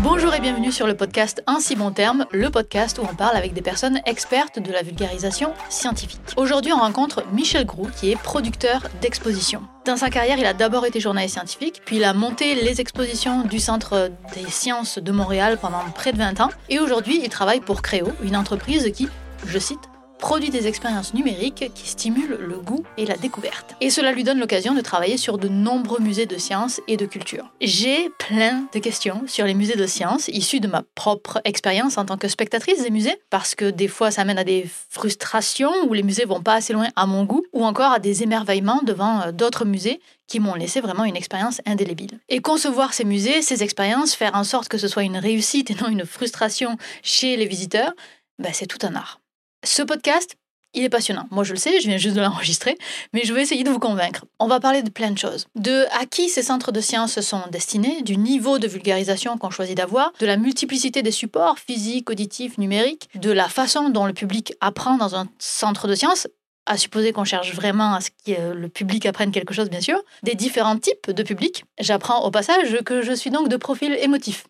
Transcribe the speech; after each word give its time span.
Bonjour 0.00 0.34
et 0.34 0.40
bienvenue 0.40 0.70
sur 0.70 0.86
le 0.86 0.94
podcast 0.94 1.42
Un 1.48 1.58
si 1.58 1.74
bon 1.74 1.90
terme, 1.90 2.26
le 2.30 2.48
podcast 2.48 2.98
où 2.98 3.02
on 3.02 3.14
parle 3.16 3.36
avec 3.36 3.54
des 3.54 3.60
personnes 3.60 4.00
expertes 4.06 4.60
de 4.60 4.70
la 4.70 4.82
vulgarisation 4.82 5.52
scientifique. 5.68 6.20
Aujourd'hui, 6.36 6.72
on 6.72 6.78
rencontre 6.78 7.24
Michel 7.32 7.66
Groux, 7.66 7.88
qui 7.96 8.12
est 8.12 8.16
producteur 8.16 8.86
d'expositions. 9.00 9.62
Dans 9.84 9.96
sa 9.96 10.10
carrière, 10.10 10.38
il 10.38 10.46
a 10.46 10.54
d'abord 10.54 10.86
été 10.86 11.00
journaliste 11.00 11.34
scientifique, 11.34 11.82
puis 11.84 11.96
il 11.96 12.04
a 12.04 12.14
monté 12.14 12.54
les 12.54 12.80
expositions 12.80 13.42
du 13.42 13.58
Centre 13.58 14.12
des 14.36 14.48
sciences 14.48 14.98
de 14.98 15.10
Montréal 15.10 15.58
pendant 15.60 15.80
près 15.92 16.12
de 16.12 16.18
20 16.18 16.40
ans, 16.40 16.50
et 16.68 16.78
aujourd'hui, 16.78 17.20
il 17.20 17.28
travaille 17.30 17.60
pour 17.60 17.82
Créo, 17.82 18.12
une 18.22 18.36
entreprise 18.36 18.92
qui, 18.92 19.08
je 19.46 19.58
cite, 19.58 19.80
produit 20.18 20.50
des 20.50 20.66
expériences 20.66 21.14
numériques 21.14 21.70
qui 21.74 21.88
stimulent 21.88 22.38
le 22.40 22.58
goût 22.58 22.82
et 22.96 23.06
la 23.06 23.16
découverte. 23.16 23.76
Et 23.80 23.88
cela 23.88 24.12
lui 24.12 24.24
donne 24.24 24.40
l'occasion 24.40 24.74
de 24.74 24.80
travailler 24.80 25.16
sur 25.16 25.38
de 25.38 25.48
nombreux 25.48 26.00
musées 26.00 26.26
de 26.26 26.36
sciences 26.36 26.80
et 26.88 26.96
de 26.96 27.06
culture. 27.06 27.52
J'ai 27.60 28.10
plein 28.18 28.66
de 28.74 28.78
questions 28.80 29.22
sur 29.26 29.46
les 29.46 29.54
musées 29.54 29.76
de 29.76 29.86
sciences 29.86 30.28
issues 30.28 30.60
de 30.60 30.66
ma 30.66 30.82
propre 30.94 31.40
expérience 31.44 31.98
en 31.98 32.04
tant 32.04 32.16
que 32.16 32.28
spectatrice 32.28 32.82
des 32.82 32.90
musées, 32.90 33.16
parce 33.30 33.54
que 33.54 33.70
des 33.70 33.88
fois 33.88 34.10
ça 34.10 34.24
mène 34.24 34.38
à 34.38 34.44
des 34.44 34.68
frustrations 34.90 35.72
où 35.88 35.94
les 35.94 36.02
musées 36.02 36.24
vont 36.24 36.42
pas 36.42 36.54
assez 36.54 36.72
loin 36.72 36.88
à 36.96 37.06
mon 37.06 37.24
goût, 37.24 37.44
ou 37.52 37.64
encore 37.64 37.92
à 37.92 37.98
des 38.00 38.22
émerveillements 38.22 38.82
devant 38.84 39.20
euh, 39.20 39.32
d'autres 39.32 39.64
musées 39.64 40.00
qui 40.26 40.40
m'ont 40.40 40.54
laissé 40.54 40.80
vraiment 40.80 41.04
une 41.04 41.16
expérience 41.16 41.62
indélébile. 41.64 42.18
Et 42.28 42.40
concevoir 42.40 42.92
ces 42.92 43.04
musées, 43.04 43.40
ces 43.40 43.62
expériences, 43.62 44.14
faire 44.14 44.34
en 44.34 44.44
sorte 44.44 44.68
que 44.68 44.78
ce 44.78 44.88
soit 44.88 45.04
une 45.04 45.16
réussite 45.16 45.70
et 45.70 45.74
non 45.74 45.88
une 45.88 46.04
frustration 46.04 46.76
chez 47.02 47.36
les 47.36 47.46
visiteurs, 47.46 47.92
ben, 48.38 48.52
c'est 48.52 48.66
tout 48.66 48.84
un 48.86 48.94
art. 48.94 49.20
Ce 49.64 49.82
podcast, 49.82 50.36
il 50.74 50.84
est 50.84 50.88
passionnant. 50.88 51.26
Moi, 51.30 51.44
je 51.44 51.52
le 51.52 51.58
sais, 51.58 51.80
je 51.80 51.88
viens 51.88 51.96
juste 51.96 52.14
de 52.14 52.20
l'enregistrer, 52.20 52.76
mais 53.12 53.22
je 53.24 53.32
vais 53.32 53.42
essayer 53.42 53.64
de 53.64 53.70
vous 53.70 53.78
convaincre. 53.78 54.24
On 54.38 54.46
va 54.46 54.60
parler 54.60 54.82
de 54.82 54.90
plein 54.90 55.10
de 55.10 55.18
choses. 55.18 55.46
De 55.56 55.86
à 55.98 56.06
qui 56.06 56.28
ces 56.28 56.42
centres 56.42 56.72
de 56.72 56.80
sciences 56.80 57.20
sont 57.20 57.42
destinés, 57.50 58.02
du 58.02 58.16
niveau 58.16 58.58
de 58.58 58.68
vulgarisation 58.68 59.36
qu'on 59.38 59.50
choisit 59.50 59.76
d'avoir, 59.76 60.12
de 60.20 60.26
la 60.26 60.36
multiplicité 60.36 61.02
des 61.02 61.10
supports 61.10 61.58
physiques, 61.58 62.10
auditifs, 62.10 62.58
numériques, 62.58 63.08
de 63.14 63.30
la 63.30 63.48
façon 63.48 63.88
dont 63.90 64.06
le 64.06 64.12
public 64.12 64.54
apprend 64.60 64.96
dans 64.96 65.16
un 65.16 65.28
centre 65.38 65.88
de 65.88 65.94
sciences, 65.94 66.28
à 66.66 66.76
supposer 66.76 67.12
qu'on 67.12 67.24
cherche 67.24 67.54
vraiment 67.54 67.94
à 67.94 68.00
ce 68.00 68.10
que 68.10 68.52
le 68.52 68.68
public 68.68 69.06
apprenne 69.06 69.32
quelque 69.32 69.54
chose, 69.54 69.70
bien 69.70 69.80
sûr, 69.80 69.98
des 70.22 70.34
différents 70.34 70.78
types 70.78 71.10
de 71.10 71.22
public. 71.22 71.64
J'apprends 71.80 72.24
au 72.24 72.30
passage 72.30 72.76
que 72.84 73.02
je 73.02 73.12
suis 73.12 73.30
donc 73.30 73.48
de 73.48 73.56
profil 73.56 73.96
émotif. 74.00 74.44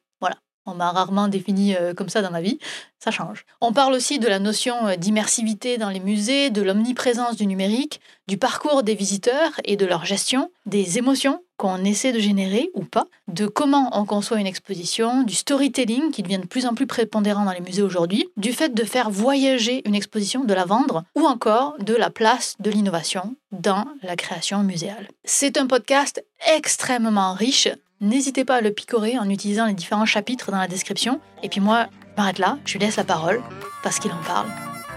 On 0.68 0.74
m'a 0.74 0.92
rarement 0.92 1.28
défini 1.28 1.74
euh, 1.74 1.94
comme 1.94 2.10
ça 2.10 2.20
dans 2.20 2.30
ma 2.30 2.42
vie, 2.42 2.58
ça 2.98 3.10
change. 3.10 3.46
On 3.60 3.72
parle 3.72 3.94
aussi 3.94 4.18
de 4.18 4.28
la 4.28 4.38
notion 4.38 4.86
euh, 4.86 4.96
d'immersivité 4.96 5.78
dans 5.78 5.88
les 5.88 6.00
musées, 6.00 6.50
de 6.50 6.60
l'omniprésence 6.60 7.36
du 7.36 7.46
numérique, 7.46 8.00
du 8.28 8.38
parcours 8.38 8.82
des 8.82 8.94
visiteurs 8.94 9.60
et 9.64 9.76
de 9.76 9.86
leur 9.86 10.04
gestion, 10.04 10.50
des 10.66 10.98
émotions 10.98 11.42
qu'on 11.56 11.82
essaie 11.84 12.12
de 12.12 12.20
générer 12.20 12.70
ou 12.74 12.84
pas, 12.84 13.06
de 13.26 13.46
comment 13.46 13.90
on 13.98 14.04
conçoit 14.04 14.38
une 14.38 14.46
exposition, 14.46 15.24
du 15.24 15.34
storytelling 15.34 16.12
qui 16.12 16.22
devient 16.22 16.38
de 16.38 16.46
plus 16.46 16.66
en 16.66 16.74
plus 16.74 16.86
prépondérant 16.86 17.44
dans 17.44 17.52
les 17.52 17.60
musées 17.60 17.82
aujourd'hui, 17.82 18.28
du 18.36 18.52
fait 18.52 18.72
de 18.72 18.84
faire 18.84 19.10
voyager 19.10 19.82
une 19.88 19.96
exposition, 19.96 20.44
de 20.44 20.54
la 20.54 20.66
vendre, 20.66 21.02
ou 21.16 21.26
encore 21.26 21.74
de 21.80 21.94
la 21.94 22.10
place 22.10 22.54
de 22.60 22.70
l'innovation 22.70 23.34
dans 23.50 23.86
la 24.02 24.14
création 24.14 24.62
muséale. 24.62 25.08
C'est 25.24 25.56
un 25.56 25.66
podcast 25.66 26.22
extrêmement 26.54 27.32
riche 27.32 27.68
N'hésitez 28.00 28.44
pas 28.44 28.56
à 28.56 28.60
le 28.60 28.72
picorer 28.72 29.18
en 29.18 29.28
utilisant 29.28 29.66
les 29.66 29.74
différents 29.74 30.06
chapitres 30.06 30.52
dans 30.52 30.58
la 30.58 30.68
description. 30.68 31.20
Et 31.42 31.48
puis 31.48 31.60
moi, 31.60 31.88
je 32.00 32.16
m'arrête 32.16 32.38
là, 32.38 32.58
je 32.64 32.74
lui 32.74 32.80
laisse 32.80 32.96
la 32.96 33.04
parole, 33.04 33.42
parce 33.82 33.98
qu'il 33.98 34.12
en 34.12 34.22
parle 34.24 34.46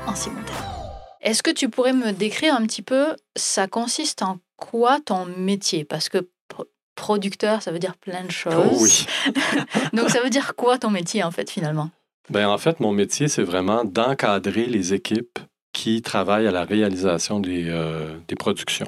en 0.06 0.14
simultané. 0.14 0.81
Est-ce 1.22 1.44
que 1.44 1.52
tu 1.52 1.69
pourrais 1.69 1.94
me 1.94 2.11
décrire 2.11 2.55
un 2.55 2.66
petit 2.66 2.81
peu, 2.81 3.16
ça 3.36 3.67
consiste 3.67 4.22
en 4.23 4.39
quoi 4.58 5.00
ton 5.00 5.25
métier? 5.25 5.86
Parce 5.86 6.09
que 6.09 6.27
producteur, 6.95 7.61
ça 7.61 7.72
veut 7.72 7.80
dire 7.80 7.95
plein 7.97 8.23
de 8.23 8.32
choses. 8.32 8.54
Oh 8.55 8.77
oui. 8.82 9.05
Donc 9.93 10.10
ça 10.10 10.21
veut 10.21 10.30
dire 10.30 10.55
quoi 10.55 10.77
ton 10.77 10.89
métier 10.89 11.23
en 11.23 11.31
fait 11.31 11.49
finalement? 11.49 11.89
Ben, 12.30 12.48
En 12.48 12.58
fait, 12.58 12.80
mon 12.80 12.92
métier, 12.92 13.27
c'est 13.27 13.43
vraiment 13.43 13.83
d'encadrer 13.83 14.65
les 14.65 14.93
équipes 14.93 15.39
qui 15.73 16.02
travaillent 16.02 16.48
à 16.48 16.52
la 16.52 16.64
réalisation 16.64 17.39
des, 17.39 17.65
euh, 17.70 18.17
des 18.27 18.36
productions. 18.36 18.87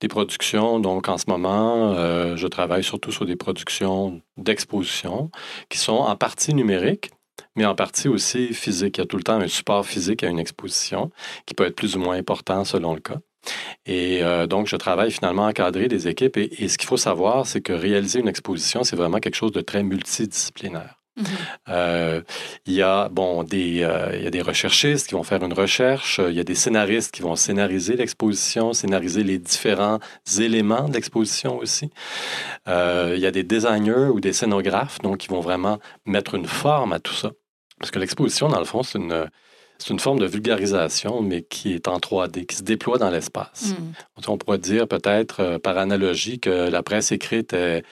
Des 0.00 0.08
productions, 0.08 0.80
donc 0.80 1.08
en 1.08 1.18
ce 1.18 1.24
moment, 1.28 1.92
euh, 1.92 2.36
je 2.36 2.46
travaille 2.46 2.84
surtout 2.84 3.12
sur 3.12 3.26
des 3.26 3.36
productions 3.36 4.20
d'exposition 4.36 5.30
qui 5.68 5.78
sont 5.78 5.98
en 5.98 6.16
partie 6.16 6.54
numériques, 6.54 7.10
mais 7.56 7.64
en 7.64 7.74
partie 7.74 8.08
aussi 8.08 8.52
physiques. 8.54 8.98
Il 8.98 9.00
y 9.00 9.04
a 9.04 9.06
tout 9.06 9.16
le 9.16 9.22
temps 9.22 9.40
un 9.40 9.48
support 9.48 9.86
physique 9.86 10.22
à 10.22 10.28
une 10.28 10.38
exposition 10.38 11.10
qui 11.46 11.54
peut 11.54 11.64
être 11.64 11.76
plus 11.76 11.96
ou 11.96 12.00
moins 12.00 12.16
important 12.16 12.64
selon 12.64 12.94
le 12.94 13.00
cas. 13.00 13.18
Et 13.86 14.22
euh, 14.22 14.46
donc, 14.46 14.66
je 14.66 14.76
travaille 14.76 15.10
finalement 15.10 15.46
à 15.46 15.50
encadrer 15.50 15.88
des 15.88 16.08
équipes. 16.08 16.36
et 16.36 16.68
ce 16.68 16.78
qu'il 16.78 16.88
faut 16.88 16.96
savoir, 16.96 17.46
c'est 17.46 17.60
que 17.60 17.72
réaliser 17.72 18.20
une 18.20 18.28
exposition, 18.28 18.84
c'est 18.84 18.96
vraiment 18.96 19.18
quelque 19.18 19.36
chose 19.36 19.52
de 19.52 19.60
très 19.62 19.82
multidisciplinaire. 19.82 21.00
Mhm. 21.16 21.26
Euh, 21.68 22.22
il, 22.66 22.74
y 22.74 22.82
a, 22.82 23.08
bon, 23.08 23.42
des, 23.42 23.82
euh, 23.82 24.16
il 24.16 24.22
y 24.22 24.26
a 24.26 24.30
des 24.30 24.42
recherchistes 24.42 25.08
qui 25.08 25.14
vont 25.14 25.22
faire 25.22 25.42
une 25.42 25.52
recherche, 25.52 26.20
il 26.26 26.34
y 26.34 26.40
a 26.40 26.44
des 26.44 26.54
scénaristes 26.54 27.12
qui 27.12 27.22
vont 27.22 27.36
scénariser 27.36 27.96
l'exposition, 27.96 28.72
scénariser 28.72 29.24
les 29.24 29.38
différents 29.38 29.98
éléments 30.38 30.88
de 30.88 30.94
l'exposition 30.94 31.58
aussi. 31.58 31.90
Euh, 32.68 33.14
il 33.16 33.20
y 33.20 33.26
a 33.26 33.30
des 33.30 33.42
designers 33.42 34.08
ou 34.12 34.20
des 34.20 34.32
scénographes 34.32 35.00
donc, 35.00 35.18
qui 35.18 35.28
vont 35.28 35.40
vraiment 35.40 35.78
mettre 36.06 36.34
une 36.34 36.46
forme 36.46 36.92
à 36.92 37.00
tout 37.00 37.14
ça. 37.14 37.32
Parce 37.80 37.90
que 37.90 37.98
l'exposition, 37.98 38.48
dans 38.48 38.60
le 38.60 38.64
fond, 38.64 38.84
c'est 38.84 38.98
une, 38.98 39.28
c'est 39.78 39.90
une 39.90 39.98
forme 39.98 40.20
de 40.20 40.26
vulgarisation, 40.26 41.22
mais 41.22 41.42
qui 41.42 41.72
est 41.72 41.88
en 41.88 41.98
3D, 41.98 42.46
qui 42.46 42.56
se 42.56 42.62
déploie 42.62 42.98
dans 42.98 43.10
l'espace. 43.10 43.74
Mhm. 43.76 43.92
On 44.28 44.38
pourrait 44.38 44.58
dire 44.58 44.86
peut-être 44.86 45.58
par 45.58 45.78
analogie 45.78 46.38
que 46.38 46.68
la 46.70 46.82
presse 46.82 47.10
écrite 47.10 47.52
est 47.54 47.82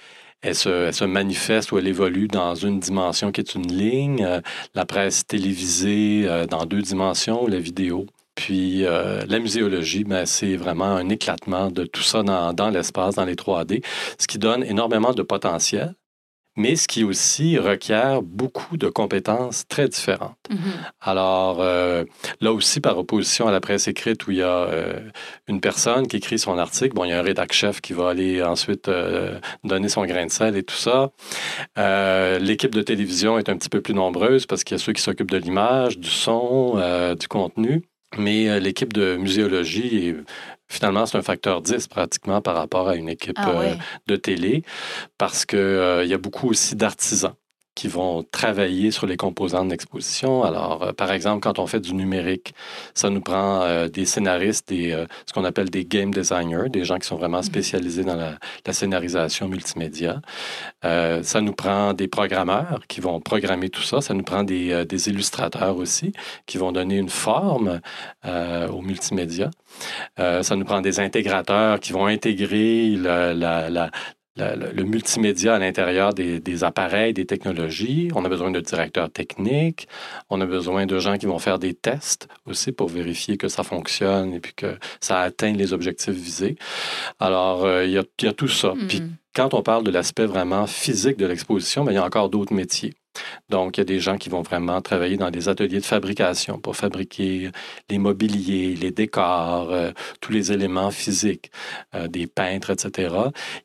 elle 0.40 0.54
se, 0.54 1.04
manifeste 1.04 1.72
ou 1.72 1.78
elle 1.78 1.88
évolue 1.88 2.28
dans 2.28 2.54
une 2.54 2.78
dimension 2.78 3.32
qui 3.32 3.40
est 3.40 3.54
une 3.54 3.66
ligne, 3.66 4.24
euh, 4.24 4.40
la 4.74 4.86
presse 4.86 5.26
télévisée 5.26 6.24
euh, 6.26 6.46
dans 6.46 6.64
deux 6.64 6.82
dimensions, 6.82 7.46
la 7.46 7.58
vidéo. 7.58 8.06
Puis 8.34 8.84
euh, 8.84 9.24
la 9.26 9.40
muséologie, 9.40 10.04
ben, 10.04 10.24
c'est 10.26 10.54
vraiment 10.54 10.84
un 10.84 11.08
éclatement 11.08 11.70
de 11.70 11.84
tout 11.84 12.02
ça 12.02 12.22
dans, 12.22 12.52
dans 12.52 12.70
l'espace, 12.70 13.16
dans 13.16 13.24
les 13.24 13.34
3D, 13.34 13.84
ce 14.18 14.28
qui 14.28 14.38
donne 14.38 14.62
énormément 14.62 15.12
de 15.12 15.22
potentiel 15.22 15.94
mais 16.58 16.74
ce 16.74 16.88
qui 16.88 17.04
aussi 17.04 17.56
requiert 17.56 18.20
beaucoup 18.20 18.76
de 18.76 18.88
compétences 18.88 19.66
très 19.68 19.88
différentes. 19.88 20.36
Mm-hmm. 20.50 20.56
Alors, 21.00 21.58
euh, 21.60 22.04
là 22.40 22.52
aussi, 22.52 22.80
par 22.80 22.98
opposition 22.98 23.46
à 23.46 23.52
la 23.52 23.60
presse 23.60 23.86
écrite 23.86 24.26
où 24.26 24.32
il 24.32 24.38
y 24.38 24.42
a 24.42 24.64
euh, 24.64 25.00
une 25.46 25.60
personne 25.60 26.08
qui 26.08 26.16
écrit 26.16 26.38
son 26.38 26.58
article, 26.58 26.94
bon, 26.94 27.04
il 27.04 27.10
y 27.10 27.12
a 27.12 27.20
un 27.20 27.22
rédac-chef 27.22 27.80
qui 27.80 27.92
va 27.92 28.10
aller 28.10 28.42
ensuite 28.42 28.88
euh, 28.88 29.38
donner 29.62 29.88
son 29.88 30.04
grain 30.04 30.26
de 30.26 30.32
sel 30.32 30.56
et 30.56 30.64
tout 30.64 30.74
ça. 30.74 31.12
L'équipe 32.40 32.74
de 32.74 32.82
télévision 32.82 33.38
est 33.38 33.48
un 33.48 33.56
petit 33.56 33.68
peu 33.68 33.80
plus 33.80 33.94
nombreuse 33.94 34.46
parce 34.46 34.64
qu'il 34.64 34.76
y 34.76 34.80
a 34.80 34.82
ceux 34.82 34.92
qui 34.92 35.02
s'occupent 35.02 35.30
de 35.30 35.38
l'image, 35.38 35.98
du 35.98 36.10
son, 36.10 36.82
du 37.18 37.28
contenu. 37.28 37.82
Mais 38.16 38.58
l'équipe 38.58 38.92
de 38.92 39.16
muséologie 39.16 40.08
est 40.08 40.16
Finalement, 40.68 41.06
c'est 41.06 41.16
un 41.16 41.22
facteur 41.22 41.62
10 41.62 41.88
pratiquement 41.88 42.42
par 42.42 42.54
rapport 42.54 42.88
à 42.88 42.96
une 42.96 43.08
équipe 43.08 43.38
ah 43.38 43.50
euh, 43.50 43.74
de 44.06 44.16
télé 44.16 44.62
parce 45.16 45.46
qu'il 45.46 45.58
euh, 45.58 46.04
y 46.04 46.12
a 46.12 46.18
beaucoup 46.18 46.48
aussi 46.48 46.76
d'artisans 46.76 47.34
qui 47.78 47.86
vont 47.86 48.24
travailler 48.32 48.90
sur 48.90 49.06
les 49.06 49.16
composants 49.16 49.64
de 49.64 49.70
l'exposition. 49.70 50.42
Alors, 50.42 50.82
euh, 50.82 50.92
par 50.92 51.12
exemple, 51.12 51.38
quand 51.42 51.60
on 51.60 51.68
fait 51.68 51.78
du 51.78 51.94
numérique, 51.94 52.52
ça 52.92 53.08
nous 53.08 53.20
prend 53.20 53.62
euh, 53.62 53.86
des 53.86 54.04
scénaristes, 54.04 54.68
des, 54.68 54.90
euh, 54.90 55.06
ce 55.26 55.32
qu'on 55.32 55.44
appelle 55.44 55.70
des 55.70 55.84
game 55.84 56.10
designers, 56.12 56.70
des 56.70 56.84
gens 56.84 56.98
qui 56.98 57.06
sont 57.06 57.14
vraiment 57.14 57.36
mhm. 57.36 57.44
spécialisés 57.44 58.02
dans 58.02 58.16
la, 58.16 58.36
scénarisation 58.72 59.48
multimédia. 59.48 60.20
ça 60.82 61.40
nous 61.40 61.52
prend 61.52 61.94
des 61.94 62.06
programmeurs 62.06 62.80
qui 62.86 63.00
vont 63.00 63.18
programmer 63.20 63.70
tout 63.70 63.82
ça. 63.82 64.00
Ça 64.00 64.12
nous 64.12 64.24
prend 64.24 64.42
des, 64.42 64.84
des 64.84 65.08
illustrateurs 65.08 65.76
aussi 65.78 66.12
qui 66.46 66.58
vont 66.58 66.70
donner 66.70 66.98
une 66.98 67.08
forme 67.08 67.80
au 68.26 68.82
multimédia. 68.82 69.50
ça 70.18 70.54
nous 70.54 70.66
prend 70.66 70.82
des 70.82 71.00
intégrateurs 71.00 71.80
qui 71.80 71.92
vont 71.92 72.06
intégrer 72.06 72.90
la, 72.96 73.32
la, 73.32 73.90
le, 74.38 74.84
multimédia 74.84 75.54
à 75.54 75.58
l'intérieur 75.58 76.14
des, 76.14 76.64
appareils, 76.64 77.12
des 77.12 77.26
technologies. 77.26 78.10
On 78.14 78.24
a 78.24 78.28
besoin 78.28 78.50
de 78.50 78.60
directeurs 78.60 79.10
techniques. 79.10 79.88
On 80.30 80.40
a 80.40 80.46
besoin 80.46 80.86
de 80.86 80.98
gens 80.98 81.18
qui 81.18 81.26
vont 81.26 81.38
faire 81.38 81.58
des 81.58 81.74
tests 81.74 82.28
aussi 82.46 82.72
pour 82.72 82.88
vérifier 82.88 83.36
que 83.36 83.48
ça 83.48 83.62
fonctionne 83.62 84.34
et 84.34 84.40
puis 84.40 84.52
que 84.54 84.78
ça 85.00 85.20
atteint 85.20 85.52
les 85.52 85.72
objectifs 85.72 86.14
visés. 86.14 86.56
Alors, 87.18 87.64
euh, 87.64 87.84
il 87.84 87.92
y, 87.92 87.98
a, 87.98 88.32
tout 88.32 88.48
ça. 88.48 88.74
Puis 88.88 89.00
hmm. 89.00 89.10
quand 89.34 89.54
on 89.54 89.62
parle 89.62 89.84
de 89.84 89.90
l'aspect 89.90 90.26
vraiment 90.26 90.66
physique 90.66 91.16
de 91.16 91.26
l'exposition, 91.26 91.84
ben, 91.84 91.92
il 91.92 91.96
y 91.96 91.98
a 91.98 92.04
encore 92.04 92.28
d'autres 92.28 92.54
métiers. 92.54 92.94
Donc, 93.48 93.76
il 93.76 93.80
y 93.80 93.82
a 93.82 93.84
des 93.84 94.00
gens 94.00 94.16
qui 94.18 94.28
vont 94.28 94.42
vraiment 94.42 94.80
travailler 94.82 95.16
dans 95.16 95.30
des 95.30 95.48
ateliers 95.48 95.80
de 95.80 95.84
fabrication 95.84 96.58
pour 96.58 96.76
fabriquer 96.76 97.50
les 97.88 97.98
mobiliers, 97.98 98.74
les 98.74 98.90
décors, 98.90 99.72
euh, 99.72 99.92
tous 100.20 100.32
les 100.32 100.52
éléments 100.52 100.90
physiques, 100.90 101.50
euh, 101.94 102.08
des 102.08 102.26
peintres, 102.26 102.70
etc. 102.70 103.14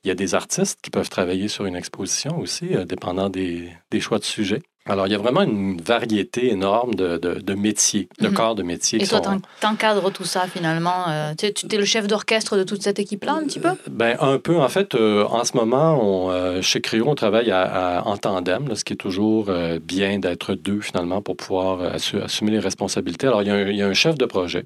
Il 0.04 0.08
y 0.08 0.12
a 0.12 0.16
des 0.16 0.36
artistes 0.36 0.80
qui 0.82 0.90
peuvent 0.90 1.10
travailler 1.10 1.48
sur 1.48 1.66
une 1.66 1.76
exposition 1.76 2.40
aussi, 2.40 2.76
euh, 2.76 2.86
dépendant 2.86 3.30
des, 3.30 3.72
choix 4.00 4.20
de 4.20 4.24
sujet. 4.24 4.62
Alors, 4.86 5.08
il 5.08 5.12
y 5.12 5.16
a 5.16 5.18
vraiment 5.18 5.44
une 5.44 5.80
variété 5.80 6.52
énorme 6.52 6.94
de, 6.96 7.18
de, 7.18 7.54
métiers, 7.54 8.10
de 8.20 8.28
mhm. 8.28 8.34
corps 8.34 8.56
de 8.56 8.64
métiers. 8.64 9.02
Et 9.02 9.08
toi, 9.08 9.22
t'encadres 9.62 10.12
tout 10.12 10.26
ça 10.26 10.46
finalement. 10.48 11.08
Euh, 11.08 11.34
tu 11.38 11.46
es 11.46 11.78
le 11.78 11.86
chef 11.86 12.08
d'orchestre 12.08 12.58
de 12.58 12.64
toute 12.64 12.84
cette 12.84 13.00
équipe-là, 13.00 13.34
un 13.34 13.44
petit 13.46 13.62
peu? 13.62 13.70
Ben, 13.90 14.18
un 14.20 14.40
peu. 14.40 14.58
En 14.58 14.68
fait, 14.68 14.94
euh, 14.96 15.24
en 15.24 15.46
ce 15.46 15.56
moment, 15.56 15.98
on, 16.02 16.32
euh, 16.32 16.62
chez 16.62 16.82
Cryo, 16.82 17.06
on 17.08 17.16
travaille 17.16 17.54
en 17.54 18.18
tandem, 18.18 18.76
ce 18.76 18.84
qui 18.84 18.94
est 18.94 18.98
toujours 18.98 19.50
bien 19.82 20.20
d'être 20.20 20.54
deux 20.54 20.82
finalement 20.82 21.22
pour 21.22 21.38
pouvoir 21.38 21.94
assumer 22.24 22.52
les 22.52 22.60
responsabilités. 22.60 23.28
Alors, 23.28 23.42
il 23.42 23.76
y, 23.76 23.82
a 23.82 23.88
un, 23.88 23.94
chef 23.94 24.18
de 24.18 24.26
projet 24.26 24.66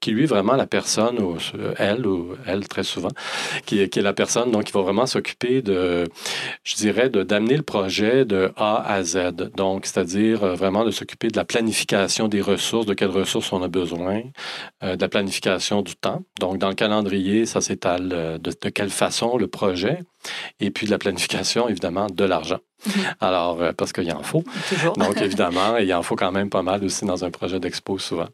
qui 0.00 0.10
lui 0.12 0.24
est 0.24 0.26
vraiment 0.26 0.54
la 0.54 0.66
personne, 0.66 1.18
ou 1.20 1.36
elle, 1.76 2.06
ou 2.06 2.36
elle 2.46 2.68
très 2.68 2.84
souvent, 2.84 3.10
qui, 3.64 3.88
qui 3.88 3.98
est 3.98 4.02
la 4.02 4.12
personne 4.12 4.50
donc 4.50 4.64
qui 4.64 4.72
va 4.72 4.82
vraiment 4.82 5.06
s'occuper 5.06 5.62
de, 5.62 6.04
je 6.64 6.76
dirais, 6.76 7.08
d'amener 7.08 7.56
le 7.56 7.62
projet 7.62 8.24
de 8.24 8.52
A 8.56 8.82
à 8.86 9.02
Z. 9.02 9.32
Donc, 9.56 9.86
c'est-à-dire 9.86 10.44
euh, 10.44 10.54
vraiment 10.54 10.84
de 10.84 10.90
s'occuper 10.90 11.28
de 11.28 11.36
la 11.36 11.44
planification 11.44 12.28
des 12.28 12.40
ressources, 12.40 12.86
de 12.86 12.94
quelles 12.94 13.10
ressources 13.10 13.52
on 13.52 13.62
a 13.62 13.68
besoin, 13.68 14.22
euh, 14.82 14.96
de 14.96 15.00
la 15.00 15.08
planification 15.08 15.82
du 15.82 15.96
temps. 15.96 16.22
Donc, 16.40 16.58
dans 16.58 16.68
le 16.68 16.74
calendrier, 16.74 17.46
ça 17.46 17.60
s'étale 17.60 18.10
euh, 18.12 18.38
de, 18.38 18.50
de, 18.50 18.68
quelle 18.68 18.90
façon 18.90 19.36
le 19.36 19.48
projet, 19.48 20.00
et 20.60 20.70
puis 20.70 20.86
de 20.86 20.90
la 20.90 20.98
planification, 20.98 21.68
évidemment, 21.68 22.08
de 22.08 22.24
l'argent. 22.24 22.58
Mhm. 22.86 22.92
Alors, 23.20 23.58
parce 23.76 23.92
qu'il 23.92 24.04
y 24.04 24.12
en 24.12 24.22
faut. 24.22 24.44
Toujours. 24.68 24.94
Donc, 24.94 25.16
évidemment, 25.20 25.76
il 25.78 25.86
y 25.86 25.94
en 25.94 26.02
faut 26.02 26.16
quand 26.16 26.32
même 26.32 26.50
pas 26.50 26.62
mal 26.62 26.84
aussi 26.84 27.04
dans 27.04 27.24
un 27.24 27.30
projet 27.30 27.58
d'expo, 27.58 27.98
souvent. 27.98 28.28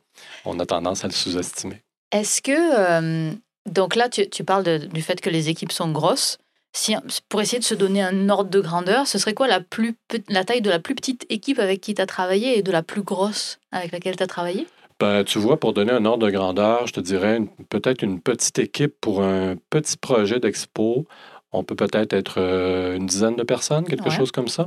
On 0.44 0.58
a 0.58 0.66
tendance 0.66 1.04
à 1.04 1.08
le 1.08 1.12
sous-estimer. 1.12 1.82
Est-ce 2.10 2.42
que, 2.42 3.32
donc 3.66 3.94
là, 3.96 4.08
tu, 4.08 4.28
tu 4.28 4.44
parles 4.44 4.86
du 4.88 5.02
fait 5.02 5.20
que 5.20 5.30
les 5.30 5.48
équipes 5.48 5.72
sont 5.72 5.90
grosses 5.90 6.38
si, 6.74 6.94
pour 7.28 7.40
essayer 7.42 7.58
de 7.58 7.64
se 7.64 7.74
donner 7.74 8.02
un 8.02 8.28
ordre 8.30 8.50
de 8.50 8.60
grandeur, 8.60 9.06
ce 9.06 9.18
serait 9.18 9.34
quoi 9.34 9.46
la, 9.46 9.60
plus, 9.60 9.94
la 10.28 10.44
taille 10.44 10.62
de 10.62 10.70
la 10.70 10.78
plus 10.78 10.94
petite 10.94 11.26
équipe 11.28 11.58
avec 11.58 11.80
qui 11.82 11.94
tu 11.94 12.00
as 12.00 12.06
travaillé 12.06 12.58
et 12.58 12.62
de 12.62 12.72
la 12.72 12.82
plus 12.82 13.02
grosse 13.02 13.58
avec 13.72 13.92
laquelle 13.92 14.16
tu 14.16 14.22
as 14.22 14.26
travaillé? 14.26 14.66
Ben, 14.98 15.22
tu 15.24 15.38
vois, 15.38 15.58
pour 15.60 15.74
donner 15.74 15.92
un 15.92 16.04
ordre 16.04 16.26
de 16.26 16.30
grandeur, 16.30 16.86
je 16.86 16.94
te 16.94 17.00
dirais 17.00 17.40
peut-être 17.68 18.02
une 18.02 18.20
petite 18.20 18.58
équipe 18.58 18.94
pour 19.00 19.22
un 19.22 19.56
petit 19.68 19.96
projet 19.98 20.40
d'expo. 20.40 21.06
On 21.52 21.64
peut 21.64 21.74
peut-être 21.74 22.14
être, 22.14 22.36
euh, 22.38 22.96
une 22.96 23.06
dizaine 23.06 23.36
de 23.36 23.42
personnes, 23.42 23.84
quelque 23.84 24.10
chose 24.10 24.32
comme 24.32 24.48
ça. 24.48 24.66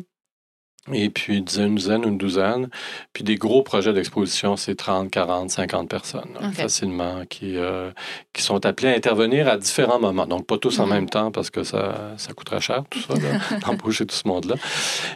Et 0.93 1.09
puis, 1.09 1.37
une 1.37 1.45
dizaine, 1.75 2.03
une 2.03 2.17
douzaine. 2.17 2.69
Puis 3.13 3.23
des 3.23 3.35
gros 3.35 3.63
projets 3.63 3.91
d'exposition, 3.91 4.55
c'est 4.55 4.75
30, 4.75 5.09
40, 5.09 5.49
50 5.49 5.89
personnes, 5.89 6.37
facilement, 6.53 7.25
qui, 7.27 7.57
euh, 7.57 7.91
qui 8.33 8.43
sont 8.43 8.65
appelés 8.65 8.89
à 8.89 8.95
intervenir 8.95 9.47
à 9.47 9.57
différents 9.57 9.99
moments. 9.99 10.27
Donc, 10.27 10.45
pas 10.45 10.59
tous 10.59 10.79
en 10.79 10.85
mhm. 10.85 10.93
même 10.93 11.09
temps, 11.09 11.31
parce 11.31 11.49
que 11.49 11.63
ça, 11.63 12.13
ça 12.17 12.33
coûterait 12.33 12.61
cher, 12.61 12.83
tout 12.89 12.99
ça, 12.99 13.15
d'embaucher 13.65 14.05
tout 14.05 14.15
ce 14.15 14.27
monde-là. 14.27 14.55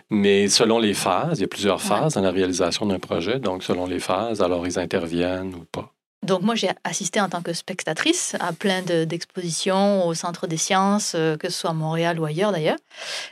Mais 0.10 0.48
selon 0.48 0.80
les 0.80 0.96
phases, 0.96 1.38
il 1.38 1.42
y 1.42 1.46
a 1.46 1.48
plusieurs 1.48 1.82
phases 1.82 2.16
dans 2.16 2.22
la 2.22 2.32
réalisation 2.32 2.88
d'un 2.88 3.00
projet. 3.00 3.40
Donc, 3.40 3.64
selon 3.64 3.86
les 3.86 4.00
phases, 4.00 4.42
alors 4.42 4.66
ils 4.66 4.80
interviennent 4.80 5.54
ou 5.54 5.66
pas. 5.72 5.94
Donc 6.24 6.42
moi, 6.42 6.56
j'ai 6.56 6.70
assisté 6.84 7.22
en 7.22 7.30
tant 7.30 7.42
que 7.42 7.54
spectatrice 7.54 8.36
à 8.40 8.52
plein 8.52 8.82
d'expositions 8.82 10.06
au 10.06 10.14
Centre 10.14 10.48
des 10.48 10.58
sciences, 10.58 11.14
euh, 11.16 11.38
que 11.38 11.50
ce 11.50 11.60
soit 11.60 11.70
à 11.70 11.74
Montréal 11.74 12.20
ou 12.20 12.26
ailleurs 12.26 12.52
d'ailleurs. 12.52 12.78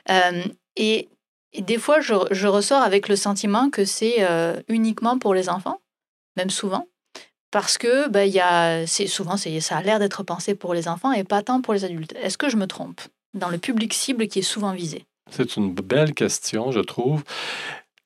Euh, 0.10 0.44
et 0.78 1.10
et 1.58 1.62
des 1.62 1.80
fois, 1.80 2.00
je, 2.02 2.14
je 2.30 2.48
ressors 2.48 2.82
avec 2.82 3.10
le 3.10 3.16
sentiment 3.16 3.72
que 3.72 3.84
c'est 3.84 4.18
euh, 4.20 4.62
uniquement 4.68 5.18
pour 5.18 5.34
les 5.34 5.50
enfants, 5.50 5.82
même 6.36 6.52
souvent, 6.52 6.88
parce 7.50 7.80
que 7.80 8.08
bah, 8.10 8.28
y 8.28 8.40
a, 8.40 8.86
souvent 8.86 9.38
ça 9.38 9.78
a 9.78 9.82
l'air 9.82 9.98
d'être 9.98 10.22
pensé 10.22 10.54
pour 10.54 10.76
les 10.76 10.88
enfants 10.88 11.12
et 11.12 11.24
pas 11.24 11.42
tant 11.42 11.62
pour 11.62 11.74
les 11.74 11.84
adultes. 11.84 12.14
Est-ce 12.22 12.38
que 12.38 12.50
je 12.50 12.58
me 12.58 12.68
trompe 12.68 13.02
dans 13.34 13.50
le 13.50 13.58
public 13.58 13.94
cible 13.96 14.28
qui 14.28 14.40
est 14.40 14.44
souvent 14.44 14.72
visé? 14.72 15.06
C'est 15.32 15.58
une 15.58 15.74
belle 15.74 16.14
question, 16.14 16.72
je 16.72 16.80
trouve. 16.80 17.24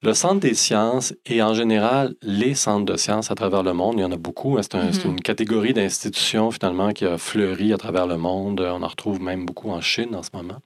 Le 0.02 0.14
Centre 0.14 0.40
des 0.40 0.56
sciences 0.56 1.14
et 1.26 1.44
en 1.44 1.54
général 1.54 2.16
les 2.22 2.56
centres 2.56 2.86
de 2.86 2.98
sciences 2.98 3.30
à 3.32 3.36
travers 3.36 3.64
le 3.64 3.74
monde, 3.74 3.96
il 3.98 4.02
y 4.02 4.06
en 4.06 4.12
a 4.12 4.18
beaucoup. 4.18 4.58
Hein. 4.58 4.62
C'est 4.64 4.76
mm-hmm. 4.76 5.06
une 5.06 5.22
catégorie 5.22 5.74
d'institutions 5.74 6.52
finalement 6.52 6.92
qui 6.92 7.06
a 7.06 7.18
fleuri 7.18 7.74
à 7.74 7.78
travers 7.78 8.08
le 8.08 8.18
monde. 8.18 8.62
On 8.62 8.82
en 8.82 8.88
retrouve 8.88 9.22
même 9.22 9.46
beaucoup 9.46 9.70
en 9.70 9.82
Chine 9.82 10.16
en 10.16 10.24
ce 10.24 10.30
moment. 10.34 10.60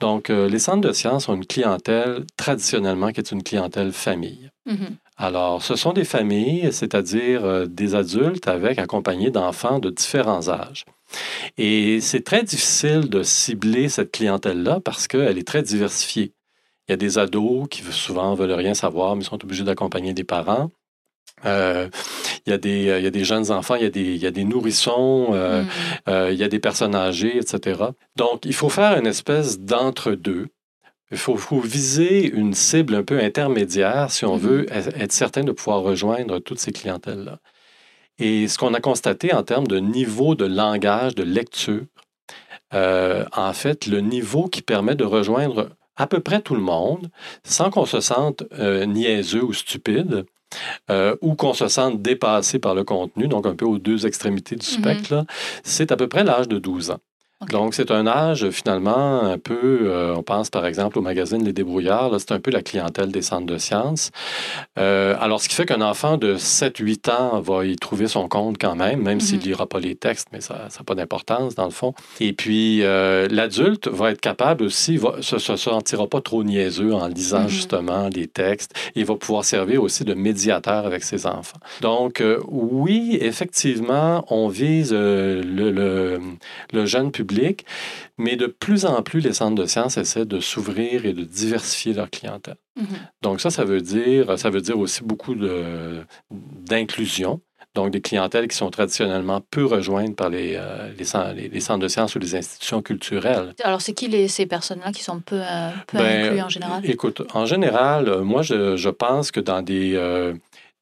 Donc, 0.00 0.30
euh, 0.30 0.48
les 0.48 0.58
centres 0.58 0.86
de 0.86 0.92
sciences 0.92 1.28
ont 1.28 1.34
une 1.34 1.46
clientèle 1.46 2.24
traditionnellement 2.36 3.12
qui 3.12 3.20
est 3.20 3.32
une 3.32 3.42
clientèle 3.42 3.92
famille. 3.92 4.50
Mm-hmm. 4.68 4.92
Alors, 5.16 5.62
ce 5.62 5.74
sont 5.74 5.92
des 5.92 6.04
familles, 6.04 6.72
c'est-à-dire 6.72 7.44
euh, 7.44 7.66
des 7.66 7.96
adultes 7.96 8.46
avec 8.46 8.78
accompagnés 8.78 9.30
d'enfants 9.30 9.80
de 9.80 9.90
différents 9.90 10.48
âges. 10.48 10.84
Et 11.56 12.00
c'est 12.00 12.22
très 12.22 12.44
difficile 12.44 13.08
de 13.08 13.22
cibler 13.24 13.88
cette 13.88 14.12
clientèle-là 14.12 14.80
parce 14.84 15.08
qu'elle 15.08 15.38
est 15.38 15.46
très 15.46 15.62
diversifiée. 15.62 16.32
Il 16.86 16.92
y 16.92 16.94
a 16.94 16.96
des 16.96 17.18
ados 17.18 17.66
qui 17.68 17.82
souvent 17.82 18.34
veulent 18.34 18.52
rien 18.52 18.74
savoir, 18.74 19.16
mais 19.16 19.24
sont 19.24 19.42
obligés 19.42 19.64
d'accompagner 19.64 20.14
des 20.14 20.24
parents. 20.24 20.70
Euh, 21.44 21.88
il, 22.48 22.50
y 22.50 22.54
a 22.54 22.58
des, 22.58 22.98
il 22.98 23.04
y 23.04 23.06
a 23.06 23.10
des 23.10 23.24
jeunes 23.24 23.50
enfants, 23.50 23.74
il 23.74 23.82
y 23.82 23.86
a 23.86 23.90
des, 23.90 24.00
il 24.00 24.16
y 24.16 24.26
a 24.26 24.30
des 24.30 24.44
nourrissons, 24.44 25.28
euh, 25.32 25.62
mm. 25.62 25.68
euh, 26.08 26.32
il 26.32 26.38
y 26.38 26.44
a 26.44 26.48
des 26.48 26.58
personnes 26.58 26.94
âgées, 26.94 27.36
etc. 27.36 27.80
Donc, 28.16 28.44
il 28.44 28.54
faut 28.54 28.70
faire 28.70 28.98
une 28.98 29.06
espèce 29.06 29.60
d'entre-deux. 29.60 30.48
Il 31.10 31.18
faut, 31.18 31.36
faut, 31.36 31.60
viser 31.60 32.30
une 32.30 32.54
cible 32.54 32.94
un 32.94 33.02
peu 33.02 33.18
intermédiaire 33.18 34.10
si 34.10 34.24
on 34.24 34.36
mm-hmm. 34.36 34.40
veut 34.40 34.66
être 34.72 35.12
certain 35.12 35.44
de 35.44 35.52
pouvoir 35.52 35.82
rejoindre 35.82 36.38
toutes 36.38 36.58
ces 36.58 36.72
clientèles-là. 36.72 37.38
Et 38.18 38.48
ce 38.48 38.58
qu'on 38.58 38.74
a 38.74 38.80
constaté 38.80 39.32
en 39.32 39.42
termes 39.42 39.66
de 39.66 39.78
niveau 39.78 40.34
de 40.34 40.44
langage, 40.44 41.14
de 41.14 41.22
lecture, 41.22 41.84
en 42.72 43.52
fait, 43.54 43.86
le 43.86 44.00
niveau 44.00 44.48
qui 44.48 44.60
permet 44.60 44.96
de 44.96 45.04
rejoindre 45.04 45.70
à 45.96 46.06
peu 46.06 46.20
près 46.20 46.42
tout 46.42 46.54
le 46.54 46.60
monde 46.60 47.08
sans 47.44 47.70
qu'on 47.70 47.86
se 47.86 48.00
sente 48.00 48.42
niaiseux 48.52 49.44
ou 49.44 49.52
stupide, 49.52 50.26
euh, 50.90 51.16
ou 51.20 51.34
qu'on 51.34 51.52
se 51.52 51.68
sente 51.68 52.02
dépassé 52.02 52.58
par 52.58 52.74
le 52.74 52.84
contenu, 52.84 53.28
donc 53.28 53.46
un 53.46 53.54
peu 53.54 53.64
aux 53.64 53.78
deux 53.78 54.06
extrémités 54.06 54.56
du 54.56 54.66
mhm. 54.66 54.80
spectre, 54.80 55.26
c'est 55.62 55.92
à 55.92 55.96
peu 55.96 56.08
près 56.08 56.24
l'âge 56.24 56.48
de 56.48 56.58
12 56.58 56.90
ans. 56.92 57.00
Donc, 57.46 57.74
c'est 57.74 57.92
un 57.92 58.08
âge 58.08 58.50
finalement 58.50 59.22
un 59.22 59.38
peu, 59.38 59.82
euh, 59.84 60.16
on 60.16 60.24
pense 60.24 60.50
par 60.50 60.66
exemple 60.66 60.98
au 60.98 61.02
magazine 61.02 61.44
Les 61.44 61.52
Débrouillards, 61.52 62.18
c'est 62.18 62.32
un 62.32 62.40
peu 62.40 62.50
la 62.50 62.62
clientèle 62.62 63.12
des 63.12 63.22
centres 63.22 63.46
de 63.46 63.58
sciences. 63.58 64.10
Euh, 64.76 65.14
alors, 65.20 65.40
ce 65.40 65.48
qui 65.48 65.54
fait 65.54 65.64
qu'un 65.64 65.80
enfant 65.80 66.16
de 66.16 66.34
7-8 66.34 67.10
ans 67.12 67.40
va 67.40 67.64
y 67.64 67.76
trouver 67.76 68.08
son 68.08 68.26
compte 68.26 68.58
quand 68.58 68.74
même, 68.74 69.02
même 69.02 69.20
s'il 69.20 69.36
ne 69.36 69.42
mhm. 69.42 69.48
lira 69.50 69.66
pas 69.66 69.78
les 69.78 69.94
textes, 69.94 70.28
mais 70.32 70.40
ça 70.40 70.66
n'a 70.66 70.84
pas 70.84 70.96
d'importance 70.96 71.54
dans 71.54 71.64
le 71.64 71.70
fond. 71.70 71.94
Et 72.18 72.32
puis, 72.32 72.82
euh, 72.82 73.28
l'adulte 73.30 73.86
va 73.86 74.10
être 74.10 74.20
capable 74.20 74.64
aussi, 74.64 74.96
va, 74.96 75.14
se, 75.20 75.38
se 75.38 75.54
sentira 75.54 76.08
pas 76.08 76.20
trop 76.20 76.42
niaiseux 76.42 76.92
en 76.92 77.06
lisant 77.06 77.42
mhm. 77.42 77.48
justement 77.48 78.08
les 78.08 78.26
textes. 78.26 78.74
Il 78.96 79.04
va 79.04 79.14
pouvoir 79.14 79.44
servir 79.44 79.84
aussi 79.84 80.02
de 80.02 80.14
médiateur 80.14 80.86
avec 80.86 81.04
ses 81.04 81.24
enfants. 81.24 81.60
Donc, 81.82 82.20
oui, 82.48 83.16
effectivement, 83.20 84.24
on 84.28 84.48
vise 84.48 84.92
le, 84.92 85.40
le, 85.44 86.20
le 86.72 86.86
jeune 86.86 87.12
public 87.12 87.27
mais 88.16 88.36
de 88.36 88.46
plus 88.46 88.84
en 88.84 89.02
plus, 89.02 89.20
les 89.20 89.32
centres 89.32 89.60
de 89.60 89.66
sciences 89.66 89.96
essaient 89.96 90.26
de 90.26 90.40
s'ouvrir 90.40 91.06
et 91.06 91.12
de 91.12 91.24
diversifier 91.24 91.92
leur 91.92 92.10
clientèle. 92.10 92.56
Mm-hmm. 92.78 93.22
Donc 93.22 93.40
ça, 93.40 93.50
ça 93.50 93.64
veut 93.64 93.80
dire, 93.80 94.38
ça 94.38 94.50
veut 94.50 94.60
dire 94.60 94.78
aussi 94.78 95.02
beaucoup 95.02 95.34
d'inclusion. 96.30 97.40
Donc, 97.74 97.92
des 97.92 98.00
clientèles 98.00 98.48
qui 98.48 98.56
sont 98.56 98.70
traditionnellement 98.70 99.40
peu 99.40 99.64
rejointes 99.64 100.16
par 100.16 100.30
les, 100.30 100.54
euh, 100.56 100.90
les, 100.98 101.04
centres 101.60 101.78
de 101.78 101.86
sciences 101.86 102.14
ou 102.16 102.18
les 102.18 102.34
institutions 102.34 102.82
culturelles. 102.82 103.54
Alors, 103.62 103.82
c'est 103.82 103.92
qui 103.92 104.08
les, 104.08 104.26
ces 104.26 104.46
personnes-là 104.46 104.90
qui 104.90 105.04
sont 105.04 105.20
peu, 105.20 105.40
euh, 105.40 105.70
peu 105.86 105.98
ben, 105.98 106.24
incluses 106.24 106.42
en 106.42 106.48
général? 106.48 106.80
Écoute, 106.84 107.22
en 107.34 107.46
général, 107.46 108.08
euh, 108.08 108.24
moi, 108.24 108.42
je, 108.42 108.76
je 108.76 108.88
pense 108.88 109.30
que 109.30 109.38
dans 109.38 109.62
des, 109.62 109.94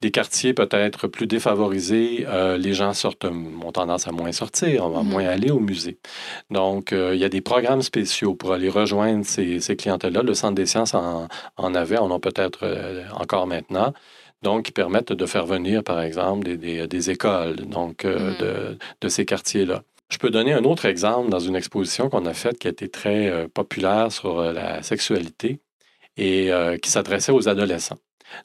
des 0.01 0.11
quartiers 0.11 0.53
peut-être 0.53 1.07
plus 1.07 1.25
défavorisés, 1.25 2.25
euh, 2.27 2.57
les 2.57 2.73
gens 2.73 2.93
sortent, 2.93 3.25
ont 3.25 3.71
tendance 3.71 4.07
à 4.07 4.11
moins 4.11 4.31
sortir, 4.31 4.83
à 4.83 4.87
mm-hmm. 4.89 5.03
moins 5.03 5.25
aller 5.25 5.49
au 5.49 5.59
musée. 5.59 5.97
Donc, 6.51 6.93
euh, 6.93 7.15
il 7.15 7.19
y 7.19 7.23
a 7.23 7.29
des 7.29 7.41
programmes 7.41 7.81
spéciaux 7.81 8.35
pour 8.35 8.53
aller 8.53 8.69
rejoindre 8.69 9.25
ces, 9.25 9.59
ces 9.59 9.75
clientèles-là. 9.75 10.21
Le 10.21 10.33
Centre 10.35 10.53
des 10.55 10.67
sciences 10.67 10.93
en, 10.93 11.27
en 11.57 11.75
avait, 11.75 11.97
en 11.97 12.11
ont 12.11 12.19
peut-être 12.19 12.59
euh, 12.63 13.03
encore 13.13 13.47
maintenant. 13.47 13.93
Donc, 14.43 14.65
qui 14.65 14.71
permettent 14.71 15.13
de 15.13 15.25
faire 15.25 15.47
venir, 15.47 15.83
par 15.83 15.99
exemple, 15.99 16.43
des, 16.45 16.57
des, 16.57 16.87
des 16.87 17.09
écoles 17.09 17.55
donc, 17.55 18.05
mm-hmm. 18.05 18.37
de, 18.39 18.77
de, 19.01 19.09
ces 19.09 19.25
quartiers-là. 19.25 19.81
Je 20.09 20.19
peux 20.19 20.29
donner 20.29 20.53
un 20.53 20.63
autre 20.63 20.85
exemple 20.85 21.29
dans 21.29 21.39
une 21.39 21.55
exposition 21.55 22.09
qu'on 22.09 22.25
a 22.27 22.33
faite 22.35 22.59
qui 22.59 22.67
a 22.67 22.69
été 22.69 22.87
très 22.87 23.47
populaire 23.49 24.11
sur 24.11 24.41
la 24.41 24.81
sexualité 24.83 25.59
et 26.15 26.49
qui 26.81 26.89
s'adressait 26.89 27.33
aux 27.33 27.49
adolescents. 27.49 27.97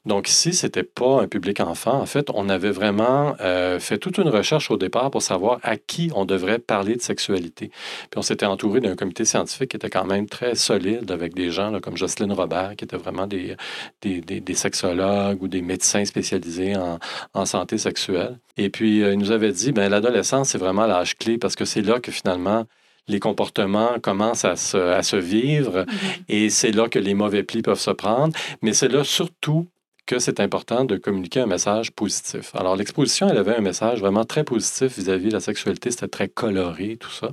Donc 0.05 0.29
ici, 0.29 0.53
ce 0.53 0.65
n'était 0.65 0.83
pas 0.83 1.21
un 1.21 1.27
public 1.27 1.59
enfant. 1.59 1.93
En 1.93 2.05
fait, 2.05 2.29
on 2.33 2.49
avait 2.49 2.71
vraiment 2.71 3.35
euh, 3.41 3.79
fait 3.79 3.97
toute 3.97 4.17
une 4.17 4.29
recherche 4.29 4.71
au 4.71 4.77
départ 4.77 5.11
pour 5.11 5.21
savoir 5.21 5.59
à 5.63 5.77
qui 5.77 6.11
on 6.15 6.25
devrait 6.25 6.59
parler 6.59 6.95
de 6.95 7.01
sexualité. 7.01 7.69
Puis 8.09 8.17
on 8.17 8.21
s'était 8.21 8.45
entouré 8.45 8.79
d'un 8.79 8.95
comité 8.95 9.25
scientifique 9.25 9.71
qui 9.71 9.77
était 9.77 9.89
quand 9.89 10.05
même 10.05 10.27
très 10.27 10.55
solide 10.55 11.11
avec 11.11 11.33
des 11.33 11.51
gens 11.51 11.79
comme 11.79 11.97
Jocelyne 11.97 12.33
Robert, 12.33 12.75
qui 12.75 12.85
étaient 12.85 12.97
vraiment 12.97 13.27
des, 13.27 13.55
des, 14.01 14.53
sexologues 14.55 15.41
ou 15.41 15.47
des 15.47 15.61
médecins 15.61 16.05
spécialisés 16.05 16.75
en, 16.75 17.45
santé 17.45 17.77
sexuelle. 17.77 18.39
Et 18.57 18.69
puis, 18.69 19.03
euh, 19.03 19.13
il 19.13 19.19
nous 19.19 19.31
avait 19.31 19.51
dit, 19.51 19.71
ben 19.73 19.89
l'adolescence, 19.89 20.49
c'est 20.49 20.57
vraiment 20.57 20.85
l'âge 20.85 21.17
clé 21.17 21.37
parce 21.37 21.55
que 21.55 21.65
c'est 21.65 21.81
là 21.81 21.99
que 21.99 22.11
finalement, 22.11 22.65
les 23.07 23.19
comportements 23.19 23.99
commencent 24.01 24.45
à 24.45 24.55
se, 24.55 24.77
à 24.77 25.03
se 25.03 25.17
vivre 25.17 25.79
Mhm. 25.79 25.85
et 26.29 26.49
c'est 26.49 26.71
là 26.71 26.87
que 26.87 26.99
les 26.99 27.13
mauvais 27.13 27.43
plis 27.43 27.61
peuvent 27.61 27.79
se 27.79 27.91
prendre. 27.91 28.33
Mais 28.61 28.73
c'est 28.73 28.87
là 28.87 29.03
surtout 29.03 29.67
que 30.05 30.19
c'est 30.19 30.39
important 30.39 30.83
de 30.85 30.97
communiquer 30.97 31.39
un 31.41 31.45
message 31.45 31.91
positif. 31.91 32.53
Alors, 32.55 32.75
l'exposition, 32.75 33.29
elle 33.29 33.37
avait 33.37 33.55
un 33.55 33.61
message 33.61 33.99
vraiment 33.99 34.25
très 34.25 34.43
positif 34.43 34.97
vis-à-vis 34.97 35.29
de 35.29 35.33
la 35.33 35.39
sexualité. 35.39 35.91
C'était 35.91 36.07
très 36.07 36.27
coloré, 36.27 36.97
tout 36.99 37.11
ça. 37.11 37.31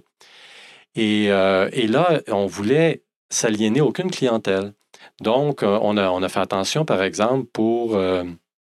Et, 0.95 1.31
euh, 1.31 1.69
et 1.73 1.87
là, 1.87 2.21
on 2.29 2.47
voulait 2.47 3.03
s'aliéner 3.29 3.81
aucune 3.81 4.11
clientèle. 4.11 4.73
Donc, 5.21 5.63
euh, 5.63 5.79
on, 5.83 5.97
a, 5.97 6.11
on 6.11 6.23
a 6.23 6.29
fait 6.29 6.41
attention, 6.41 6.85
par 6.85 7.03
exemple, 7.03 7.47
pour 7.53 7.97
euh, 7.97 8.25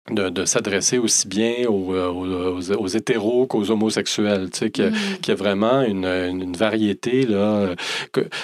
de, 0.09 0.29
de 0.29 0.45
s'adresser 0.45 0.97
aussi 0.97 1.27
bien 1.27 1.67
aux, 1.67 1.93
aux, 1.95 2.71
aux 2.73 2.87
hétéros 2.87 3.45
qu'aux 3.47 3.69
homosexuels, 3.71 4.49
tu 4.51 4.59
sais, 4.59 4.65
Mhm. 4.65 5.17
qu'il 5.21 5.29
y 5.29 5.31
a 5.31 5.35
vraiment 5.35 5.81
une, 5.83 6.05
une- 6.05 6.41
une 6.41 6.55
variété, 6.57 7.25
là. 7.25 7.75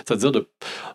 C'est-à-dire, 0.06 0.32
de, 0.32 0.48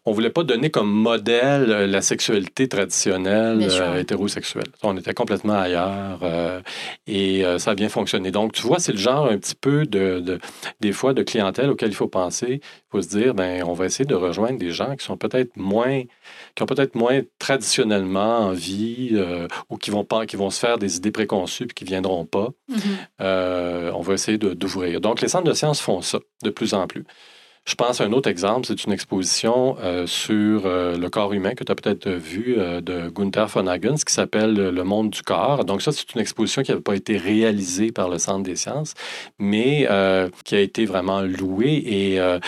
on 0.05 0.13
voulait 0.13 0.31
pas 0.31 0.43
donner 0.43 0.71
comme 0.71 0.91
modèle 0.91 1.71
euh, 1.71 1.87
la 1.87 2.03
sexualité 2.03 2.67
traditionnelle 2.69 3.59
euh, 3.63 4.01
hétérosexuelle. 4.01 4.67
On 4.83 4.97
était 4.97 5.15
complètement 5.15 5.55
ailleurs 5.61 6.19
euh, 6.23 6.61
et 7.07 7.45
euh, 7.45 7.59
ça 7.59 7.71
a 7.71 7.75
bien 7.75 7.89
fonctionné. 7.89 8.31
Donc, 8.33 8.53
tu 8.53 8.63
vois, 8.63 8.79
c'est 8.81 8.93
le 8.93 8.99
genre 8.99 9.27
un 9.27 9.39
petit 9.39 9.55
peu 9.55 9.87
de, 9.87 10.19
de- 10.21 10.41
des 10.81 10.93
fois 10.93 11.15
de 11.15 11.23
clientèle 11.23 11.71
auquel 11.71 11.91
il 11.91 11.95
faut 11.95 12.09
penser. 12.09 12.61
Il 12.63 12.91
faut 12.91 13.03
se 13.03 13.09
dire, 13.09 13.35
ben, 13.35 13.63
on 13.65 13.75
va 13.75 13.87
essayer 13.87 14.05
de 14.05 14.15
rejoindre 14.15 14.59
des 14.59 14.71
gens 14.73 14.97
qui 14.97 15.05
sont 15.05 15.17
peut-être 15.17 15.57
moins, 15.57 16.03
qui 16.55 16.63
ont 16.63 16.67
peut-être 16.67 16.95
moins 16.97 17.21
traditionnellement 17.39 18.39
envie 18.49 19.17
ou 19.71 19.77
qui 19.77 19.91
vont 19.91 20.05
pas, 20.05 20.27
qui 20.27 20.37
vont 20.37 20.51
se 20.51 20.59
faire 20.59 20.79
des 20.79 20.97
idées 20.97 21.13
préconçues 21.13 21.67
puis 21.67 21.75
qui 21.75 21.85
viendront 21.85 22.25
pas. 22.27 22.49
Mhm. 22.69 22.77
Euh, 23.21 23.93
on 23.95 24.01
va 24.01 24.15
essayer 24.15 24.37
d'ouvrir. 24.39 25.01
Donc, 25.01 25.21
les 25.21 25.29
centres 25.29 25.45
de 25.49 25.53
sciences 25.55 25.81
font 25.81 26.03
ça 26.03 26.19
de 26.43 26.51
plus 26.51 26.75
en 26.75 26.87
plus. 26.87 27.05
Je 27.65 27.77
pense 27.77 28.01
à 28.01 28.05
un 28.05 28.13
autre 28.13 28.29
exemple, 28.29 28.67
c'est 28.67 28.85
une 28.85 28.93
exposition 28.93 29.77
euh, 29.79 30.05
sur 30.07 30.67
euh, 30.67 30.97
le 30.97 31.09
corps 31.11 31.33
humain 31.33 31.55
que 31.55 31.63
tu 31.63 31.71
as 31.71 31.77
peut-être 31.77 32.09
vu 32.11 32.57
euh, 32.59 32.81
de 32.81 33.09
Gunther 33.09 33.47
von 33.47 33.69
Hagens 33.69 34.03
qui 34.05 34.13
s'appelle 34.13 34.55
Le 34.55 34.85
monde 34.85 35.11
du 35.11 35.23
corps. 35.23 35.65
Donc 35.65 35.81
ça, 35.81 35.93
c'est 35.93 36.13
une 36.15 36.21
exposition 36.21 36.63
qui 36.63 36.73
n'avait 36.73 36.83
pas 36.83 36.97
été 36.97 37.17
réalisée 37.17 37.93
par 37.93 38.09
le 38.09 38.19
Centre 38.19 38.43
des 38.43 38.57
sciences, 38.57 38.95
mais 39.39 39.87
euh, 39.91 40.29
qui 40.45 40.57
a 40.57 40.61
été 40.61 40.87
vraiment 40.87 41.21
louée 41.23 41.83
et 41.87 42.21
euh, 42.21 42.41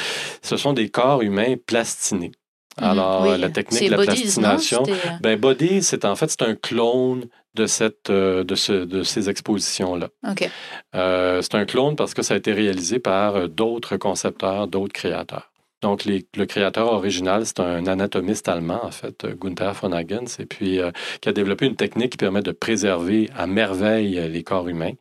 ce 0.42 0.56
sont 0.56 0.73
des 0.73 0.88
corps 0.88 1.23
humains 1.23 1.54
plastinés. 1.64 2.33
Mhm. 2.81 2.88
Alors, 2.88 3.23
Oui, 3.23 3.38
la 3.38 3.50
technique 3.50 3.85
de 3.87 3.90
la 3.90 3.97
Bodies, 3.99 4.21
plastination, 4.23 4.83
euh, 4.88 4.95
ben, 5.21 5.38
Body, 5.38 5.83
c'est 5.83 6.04
en 6.04 6.16
fait 6.16 6.28
c'est 6.31 6.43
un 6.43 6.54
clone 6.54 7.26
de, 7.54 7.66
cette, 7.66 8.11
euh, 8.11 8.43
de, 8.45 8.54
ce, 8.57 8.73
de 8.73 9.02
ces 9.04 9.31
expositions-là. 9.31 10.09
OK. 10.28 10.50
Euh, 10.97 11.40
c'est 11.43 11.54
un 11.54 11.64
clone 11.66 11.95
parce 11.97 12.14
que 12.14 12.23
ça 12.23 12.35
a 12.35 12.37
été 12.37 12.52
réalisé 12.52 12.99
par 12.99 13.37
euh, 13.37 13.47
d'autres 13.49 13.97
concepteurs, 13.97 14.66
d'autres 14.66 14.93
créateurs. 14.93 15.50
Donc, 15.83 16.04
les- 16.04 16.26
le 16.37 16.47
créateur 16.47 16.93
original, 16.93 17.45
c'est 17.47 17.61
un 17.61 17.87
anatomiste 17.87 18.49
allemand, 18.49 18.81
en 18.85 18.90
fait, 18.90 19.25
euh, 19.25 19.35
Gunther 19.38 19.75
von 19.75 19.93
Hagens, 19.93 20.38
et 20.40 20.47
puis 20.47 20.81
euh, 20.81 20.90
qui 21.21 21.28
a 21.28 21.33
développé 21.33 21.66
une 21.66 21.76
technique 21.76 22.12
qui 22.12 22.16
permet 22.16 22.43
de 22.43 22.52
préserver 22.52 23.28
à 23.37 23.47
merveille 23.47 24.19
euh, 24.19 24.26
les 24.28 24.43
corps 24.43 24.66
humains. 24.66 24.95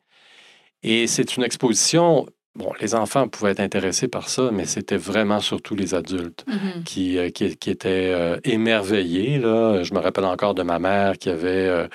Et 0.83 1.07
c'est 1.07 1.37
une 1.37 1.43
exposition, 1.43 2.27
bon, 2.55 2.71
les 2.79 2.95
enfants 2.95 3.27
pouvaient 3.27 3.51
être 3.51 3.59
intéressés 3.59 4.07
par 4.07 4.29
ça, 4.29 4.49
mais 4.51 4.65
c'était 4.65 4.97
vraiment 4.97 5.39
surtout 5.39 5.75
les 5.75 5.93
adultes 5.93 6.45
Mhm. 6.47 6.83
qui, 6.83 7.17
euh, 7.17 7.29
qui, 7.29 7.55
qui 7.57 7.69
était 7.69 8.11
euh, 8.13 8.37
émerveillé. 8.43 9.39
Là. 9.39 9.83
Je 9.83 9.93
me 9.93 9.99
rappelle 9.99 10.25
encore 10.25 10.53
de 10.53 10.63
ma 10.63 10.79
mère 10.79 11.17
qui 11.17 11.29
avait. 11.29 11.67
euh, 11.67 11.87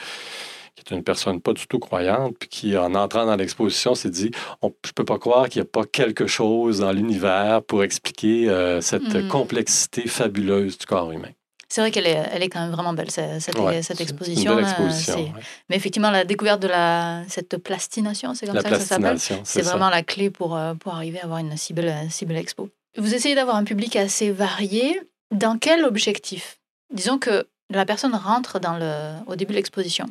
qui 0.75 0.95
est 0.95 0.97
une 0.97 1.03
personne 1.03 1.41
pas 1.41 1.53
du 1.55 1.67
tout 1.67 1.81
croyante, 1.81 2.37
puis 2.39 2.49
qui, 2.49 2.77
en 2.77 2.95
entrant 2.95 3.27
dans 3.27 3.35
l'exposition, 3.35 3.97
s'est 3.97 4.11
dit 4.11 4.31
on, 4.63 4.73
Je 4.87 4.93
peux 4.93 5.05
pas 5.05 5.19
croire 5.19 5.49
qu'il 5.49 5.61
n'y 5.61 5.67
a 5.67 5.71
pas 5.71 5.85
quelque 5.85 6.29
chose 6.29 6.79
dans 6.79 6.93
l'univers 6.93 7.63
pour 7.65 7.83
expliquer 7.83 8.47
cette 8.81 9.13
Mhm. 9.15 9.27
complexité 9.29 10.07
fabuleuse 10.07 10.79
du 10.79 10.87
corps 10.87 11.11
humain. 11.11 11.31
C'est 11.71 11.81
vrai 11.83 11.91
qu'elle 11.91 12.07
est, 12.07 12.29
elle 12.33 12.43
est 12.43 12.49
quand 12.49 12.61
même 12.61 12.71
vraiment 12.71 12.95
belle, 12.95 13.11
cette, 13.11 13.41
cette- 13.43 13.59
Ouais, 13.59 13.83
cette 13.83 13.99
c'est- 13.99 14.03
exposition. 14.03 14.53
Une 14.53 14.57
belle 14.57 14.65
là, 14.65 14.71
exposition. 14.71 15.17
ouais. 15.21 15.43
Mais 15.69 15.77
effectivement, 15.77 16.11
la 16.11 16.25
découverte 16.25 16.61
de 16.63 16.69
la, 16.69 17.23
cette 17.29 17.59
plastination, 17.59 18.35
c'est 18.35 18.47
comme 18.47 18.55
La 18.55 18.63
ça 18.63 18.71
que 18.71 18.77
ça 18.79 18.85
s'appelle. 18.85 19.19
C'est 19.45 19.63
vraiment 19.63 19.91
la 19.91 20.03
clé 20.03 20.31
pour, 20.31 20.57
euh, 20.57 20.75
pour 20.75 20.95
arriver 20.95 21.21
à 21.21 21.25
avoir 21.25 21.41
une 21.41 21.57
si 21.59 21.75
belle, 21.75 21.95
si 22.11 22.25
belle 22.25 22.39
expo. 22.39 22.71
Vous 22.97 23.15
essayez 23.15 23.35
d'avoir 23.35 23.57
un 23.57 23.65
public 23.65 23.97
assez 23.97 24.31
varié. 24.31 24.99
Dans 25.31 25.59
quel 25.59 25.85
objectif? 25.85 26.59
Disons 26.93 27.19
que 27.19 27.47
la 27.69 27.85
personne 27.85 28.15
rentre 28.15 28.59
dans 28.61 28.79
le, 28.79 29.13
au 29.27 29.37
début 29.37 29.53
de 29.53 29.59
l'exposition. 29.59 30.07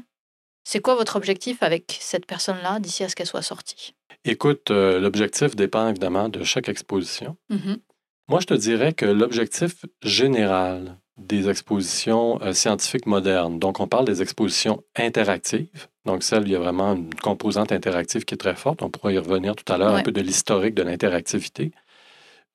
C'est 0.63 0.79
quoi 0.79 0.93
votre 0.93 1.15
objectif 1.15 1.63
avec 1.63 1.97
cette 1.99 2.27
personne-là 2.27 2.79
d'ici 2.79 3.03
à 3.03 3.09
ce 3.09 3.15
qu'elle 3.15 3.25
soit 3.25 3.41
sortie? 3.41 3.95
Écoute, 4.25 4.69
euh, 4.69 4.99
l'objectif 4.99 5.55
dépend 5.55 5.87
évidemment 5.89 6.29
de 6.29 6.43
chaque 6.43 6.69
exposition. 6.69 7.35
Mhm. 7.49 7.77
Moi, 8.29 8.41
je 8.41 8.45
te 8.45 8.53
dirais 8.53 8.93
que 8.93 9.05
l'objectif 9.05 9.85
général 10.03 10.97
des 11.17 11.49
expositions 11.49 12.39
euh, 12.41 12.53
scientifiques 12.53 13.05
modernes, 13.07 13.57
donc 13.59 13.79
on 13.79 13.87
parle 13.87 14.05
des 14.05 14.21
expositions 14.21 14.83
interactives, 14.95 15.87
donc 16.05 16.21
celle, 16.23 16.43
il 16.43 16.51
y 16.51 16.55
a 16.55 16.59
vraiment 16.59 16.93
une 16.93 17.13
composante 17.15 17.71
interactive 17.71 18.23
qui 18.23 18.35
est 18.35 18.37
très 18.37 18.55
forte, 18.55 18.81
on 18.83 18.89
pourra 18.89 19.11
y 19.11 19.17
revenir 19.17 19.55
tout 19.55 19.71
à 19.71 19.77
l'heure, 19.77 19.93
Ouais. 19.93 19.99
un 20.01 20.03
peu 20.03 20.11
de 20.11 20.21
l'historique 20.21 20.75
de 20.75 20.83
l'interactivité. 20.83 21.71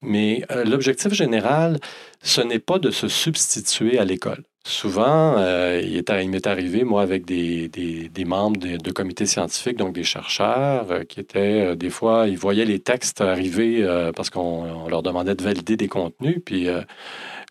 Mais 0.00 0.44
euh, 0.50 0.64
l'objectif 0.64 1.12
général, 1.12 1.78
ce 2.22 2.40
n'est 2.40 2.58
pas 2.58 2.78
de 2.78 2.90
se 2.90 3.06
substituer 3.08 3.98
à 3.98 4.04
l'école. 4.04 4.42
Souvent, 4.64 5.36
euh, 5.38 5.80
il 5.82 5.96
est- 5.96 6.22
il 6.22 6.30
m'est 6.30 6.46
arrivé, 6.46 6.82
moi, 6.84 7.02
avec 7.02 7.24
des, 7.24 7.68
des- 7.68 8.08
des 8.08 8.24
membres 8.24 8.58
de, 8.58 8.76
de 8.76 8.90
comités 8.92 9.26
scientifiques, 9.26 9.76
donc 9.76 9.92
des 9.92 10.04
chercheurs, 10.04 10.90
euh, 10.90 11.04
qui 11.04 11.18
étaient, 11.20 11.74
des 11.76 11.90
fois, 11.90 12.26
ils 12.28 12.38
voyaient 12.38 12.64
les 12.64 12.78
textes 12.80 13.20
arriver 13.20 13.84
parce 14.16 14.30
qu'on 14.30 14.64
on 14.84 14.88
leur 14.88 15.02
demandait 15.02 15.34
de 15.34 15.42
valider 15.42 15.76
des 15.76 15.88
contenus, 15.88 16.38
puis 16.44 16.68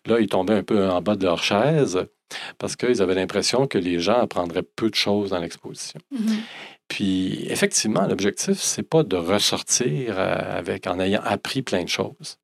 là, 0.06 0.18
ils 0.20 0.28
tombaient 0.28 0.54
un 0.54 0.62
peu 0.62 0.88
en 0.88 1.00
bas 1.02 1.16
de 1.16 1.24
leur 1.24 1.42
chaise 1.42 2.06
parce 2.58 2.76
qu'ils 2.76 3.02
avaient 3.02 3.14
l'impression 3.14 3.66
que 3.66 3.78
les 3.78 3.98
gens 4.00 4.18
apprendraient 4.20 4.62
peu 4.62 4.88
de 4.90 4.94
choses 4.94 5.30
dans 5.30 5.38
l'exposition. 5.38 6.00
Mhm. 6.10 6.38
Puis, 6.88 7.46
effectivement, 7.48 8.06
l'objectif, 8.06 8.58
c'est 8.58 8.82
pas 8.82 9.02
de 9.02 9.16
ressortir 9.16 10.14
euh, 10.18 10.58
avec, 10.58 10.86
en 10.86 10.98
ayant 11.00 11.22
appris 11.24 11.62
plein 11.62 11.84
de 11.84 11.88
choses. 11.88 12.38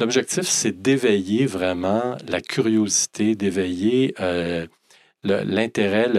L'objectif, 0.00 0.44
c'est 0.44 0.80
d'éveiller 0.82 1.46
vraiment 1.46 2.16
la 2.26 2.40
curiosité, 2.40 3.34
d'éveiller 3.36 4.14
euh, 4.20 4.66
l'intérêt, 5.22 6.10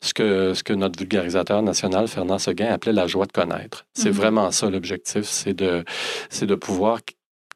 ce, 0.00 0.12
que, 0.14 0.54
ce 0.54 0.62
que 0.64 0.72
notre 0.72 0.98
vulgarisateur 0.98 1.62
national, 1.62 2.08
Fernand 2.08 2.38
Seguin, 2.38 2.72
appelait 2.72 2.92
la 2.92 3.06
joie 3.06 3.26
de 3.26 3.32
connaître. 3.32 3.86
C'est 3.94 4.08
Mhm. 4.08 4.14
vraiment 4.16 4.50
ça 4.50 4.68
l'objectif, 4.70 5.22
c'est 5.24 5.54
de, 5.54 5.84
c'est 6.30 6.46
de 6.46 6.54
pouvoir 6.54 7.00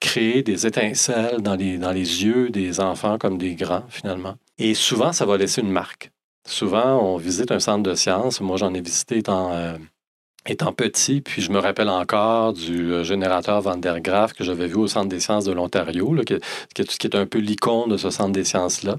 créer 0.04 0.42
des 0.42 0.66
étincelles 0.66 1.40
dans 1.40 1.56
les, 1.56 1.78
dans 1.78 1.90
les 1.90 2.24
yeux 2.24 2.50
des 2.50 2.78
enfants 2.78 3.16
comme 3.16 3.38
des 3.38 3.54
grands, 3.54 3.84
finalement. 3.88 4.34
Et 4.58 4.74
souvent, 4.74 5.12
ça 5.12 5.24
va 5.24 5.38
laisser 5.38 5.62
une 5.62 5.72
marque. 5.72 6.10
Souvent, 6.46 7.00
on 7.02 7.16
visite 7.16 7.50
un 7.50 7.58
centre 7.58 7.82
de 7.82 7.94
sciences. 7.94 8.42
Moi, 8.42 8.58
j'en 8.58 8.74
ai 8.74 8.82
visité 8.82 9.16
étant, 9.16 9.52
euh, 9.52 9.78
étant 10.46 10.72
petit, 10.74 11.22
puis 11.22 11.40
je 11.40 11.50
me 11.50 11.58
rappelle 11.58 11.88
encore 11.88 12.52
du 12.52 12.92
euh, 12.92 13.02
générateur 13.02 13.62
Van 13.62 13.78
der 13.78 14.02
Graaf 14.02 14.34
que 14.34 14.44
j'avais 14.44 14.66
vu 14.66 14.74
au 14.74 14.88
Centre 14.88 15.08
des 15.08 15.20
sciences 15.20 15.46
de 15.46 15.52
l'Ontario, 15.52 16.14
qui, 16.26 16.38
qui, 16.74 17.06
est 17.06 17.14
un 17.14 17.24
peu 17.24 17.38
l'icône 17.38 17.88
de 17.88 17.96
ce 17.96 18.10
Centre 18.10 18.32
des 18.32 18.44
sciences-là. 18.44 18.96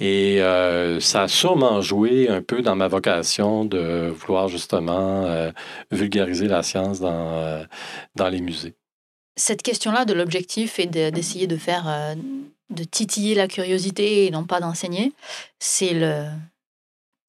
Et 0.00 0.42
euh, 0.42 0.98
ça 0.98 1.22
a 1.22 1.28
sûrement 1.28 1.80
joué 1.82 2.28
un 2.28 2.42
peu 2.42 2.62
dans 2.62 2.74
ma 2.74 2.88
vocation 2.88 3.64
de 3.64 4.08
vouloir 4.08 4.48
justement 4.48 5.50
vulgariser 5.92 6.48
la 6.48 6.62
science 6.64 6.98
dans, 7.00 7.64
dans 8.16 8.28
les 8.28 8.40
musées. 8.40 8.74
Cette 9.36 9.62
question-là 9.62 10.04
de 10.04 10.14
l'objectif 10.14 10.78
et 10.78 10.86
de- 10.86 11.10
d'essayer 11.10 11.46
de 11.46 11.56
faire, 11.56 11.88
euh, 11.88 12.14
de 12.70 12.84
titiller 12.84 13.34
la 13.34 13.48
curiosité 13.48 14.26
et 14.26 14.30
non 14.30 14.44
pas 14.44 14.60
d'enseigner, 14.60 15.12
c'est 15.58 15.92
le 15.92 16.26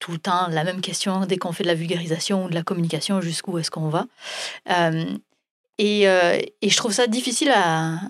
tout 0.00 0.12
le 0.12 0.18
temps 0.18 0.46
la 0.48 0.62
même 0.62 0.80
question 0.80 1.26
dès 1.26 1.38
qu'on 1.38 1.52
fait 1.52 1.64
de 1.64 1.68
la 1.68 1.74
vulgarisation 1.74 2.44
ou 2.44 2.48
de 2.48 2.54
la 2.54 2.62
communication, 2.62 3.20
jusqu'où 3.20 3.58
est-ce 3.58 3.70
qu'on 3.70 3.88
va. 3.88 4.06
Euh, 4.70 5.04
et, 5.78 6.08
euh, 6.08 6.40
et 6.62 6.70
je 6.70 6.76
trouve 6.76 6.92
ça 6.92 7.08
difficile 7.08 7.50
à, 7.54 8.00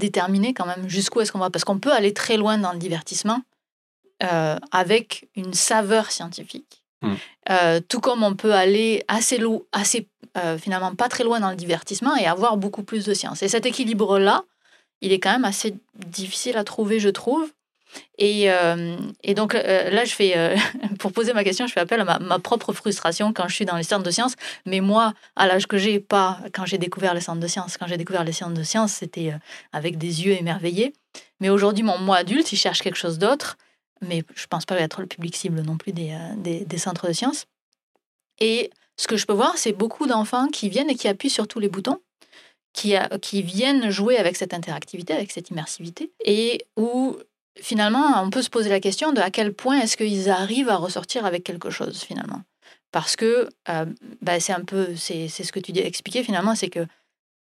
déterminer 0.00 0.54
quand 0.54 0.66
même 0.66 0.88
jusqu'où 0.88 1.20
est-ce 1.20 1.30
qu'on 1.30 1.38
va, 1.38 1.50
parce 1.50 1.64
qu'on 1.64 1.78
peut 1.78 1.92
aller 1.92 2.12
très 2.12 2.36
loin 2.36 2.58
dans 2.58 2.72
le 2.72 2.80
divertissement 2.80 3.42
avec 4.72 5.28
une 5.36 5.54
saveur 5.54 6.10
scientifique. 6.10 6.83
Mm. 7.04 7.16
Euh, 7.50 7.80
tout 7.88 8.00
comme 8.00 8.22
on 8.22 8.34
peut 8.34 8.54
aller 8.54 9.04
assez, 9.08 9.38
lo- 9.38 9.66
assez 9.72 10.08
euh, 10.36 10.58
finalement 10.58 10.94
pas 10.94 11.08
très 11.08 11.24
loin 11.24 11.40
dans 11.40 11.50
le 11.50 11.56
divertissement 11.56 12.16
et 12.16 12.26
avoir 12.26 12.56
beaucoup 12.56 12.82
plus 12.82 13.04
de 13.04 13.14
science. 13.14 13.42
Et 13.42 13.48
cet 13.48 13.66
équilibre-là, 13.66 14.44
il 15.00 15.12
est 15.12 15.18
quand 15.18 15.32
même 15.32 15.44
assez 15.44 15.74
difficile 16.06 16.56
à 16.56 16.64
trouver, 16.64 16.98
je 16.98 17.10
trouve. 17.10 17.50
Et, 18.18 18.50
euh, 18.50 18.96
donc 19.36 19.54
là, 19.54 20.04
je 20.04 20.14
fais, 20.14 20.56
pour 20.98 21.12
poser 21.12 21.32
ma 21.32 21.44
question, 21.44 21.66
je 21.66 21.72
fais 21.72 21.80
appel 21.80 22.00
à 22.00 22.18
ma, 22.18 22.38
propre 22.40 22.72
frustration 22.72 23.32
quand 23.32 23.46
je 23.46 23.54
suis 23.54 23.64
dans 23.64 23.76
les 23.76 23.84
centres 23.84 24.02
de 24.02 24.10
sciences. 24.10 24.34
Mais 24.66 24.80
moi, 24.80 25.12
à 25.36 25.46
l'âge 25.46 25.66
que 25.66 25.78
j'ai, 25.78 26.00
pas 26.00 26.38
quand 26.52 26.64
j'ai 26.64 26.78
découvert 26.78 27.14
les 27.14 27.20
centres 27.20 27.40
de 27.40 27.46
sciences. 27.46 27.76
Quand 27.76 27.86
j'ai 27.86 27.98
découvert 27.98 28.24
les 28.24 28.32
centres 28.32 28.54
de 28.54 28.62
sciences, 28.64 28.94
c'était 28.94 29.32
avec 29.72 29.98
des 29.98 30.24
yeux 30.24 30.32
émerveillés. 30.32 30.92
Mais 31.40 31.50
aujourd'hui, 31.50 31.84
mon 31.84 31.98
moi 31.98 32.16
adulte, 32.16 32.50
il 32.52 32.56
cherche 32.56 32.80
quelque 32.80 32.96
chose 32.96 33.18
d'autre. 33.18 33.56
Mais 34.00 34.22
je 34.34 34.46
pense 34.46 34.64
pas 34.66 34.78
être 34.80 35.00
le 35.00 35.06
public 35.06 35.36
cible 35.36 35.62
non 35.62 35.76
plus 35.76 35.92
des, 35.92 36.12
euh, 36.12 36.34
des, 36.36 36.64
des 36.64 36.78
centres 36.78 37.06
de 37.06 37.12
sciences. 37.12 37.46
Et 38.40 38.70
ce 38.96 39.06
que 39.06 39.16
je 39.16 39.26
peux 39.26 39.32
voir, 39.32 39.56
c'est 39.56 39.72
beaucoup 39.72 40.06
d'enfants 40.06 40.48
qui 40.48 40.68
viennent 40.68 40.90
et 40.90 40.94
qui 40.94 41.08
appuient 41.08 41.30
sur 41.30 41.48
tous 41.48 41.60
les 41.60 41.68
boutons, 41.68 42.00
qui, 42.72 42.94
qui 43.22 43.42
viennent 43.42 43.90
jouer 43.90 44.18
avec 44.18 44.36
cette 44.36 44.54
interactivité, 44.54 45.12
avec 45.12 45.30
cette 45.30 45.50
immersivité, 45.50 46.12
et 46.24 46.66
où 46.76 47.16
finalement 47.60 48.20
on 48.22 48.30
peut 48.30 48.42
se 48.42 48.50
poser 48.50 48.68
la 48.68 48.80
question 48.80 49.12
de 49.12 49.20
à 49.20 49.30
quel 49.30 49.52
point 49.52 49.80
est-ce 49.80 49.96
qu'ils 49.96 50.28
arrivent 50.28 50.68
à 50.68 50.76
ressortir 50.76 51.24
avec 51.24 51.44
quelque 51.44 51.70
chose 51.70 52.02
finalement. 52.02 52.42
Parce 52.92 53.16
que 53.16 53.48
euh, 53.68 53.86
bah, 54.22 54.38
c'est 54.40 54.52
un 54.52 54.64
peu, 54.64 54.94
c'est 54.96 55.28
ce 55.28 55.52
que 55.52 55.60
tu 55.60 55.72
dis 55.72 55.80
expliquer 55.80 56.22
finalement, 56.22 56.54
c'est 56.54 56.68
que 56.68 56.86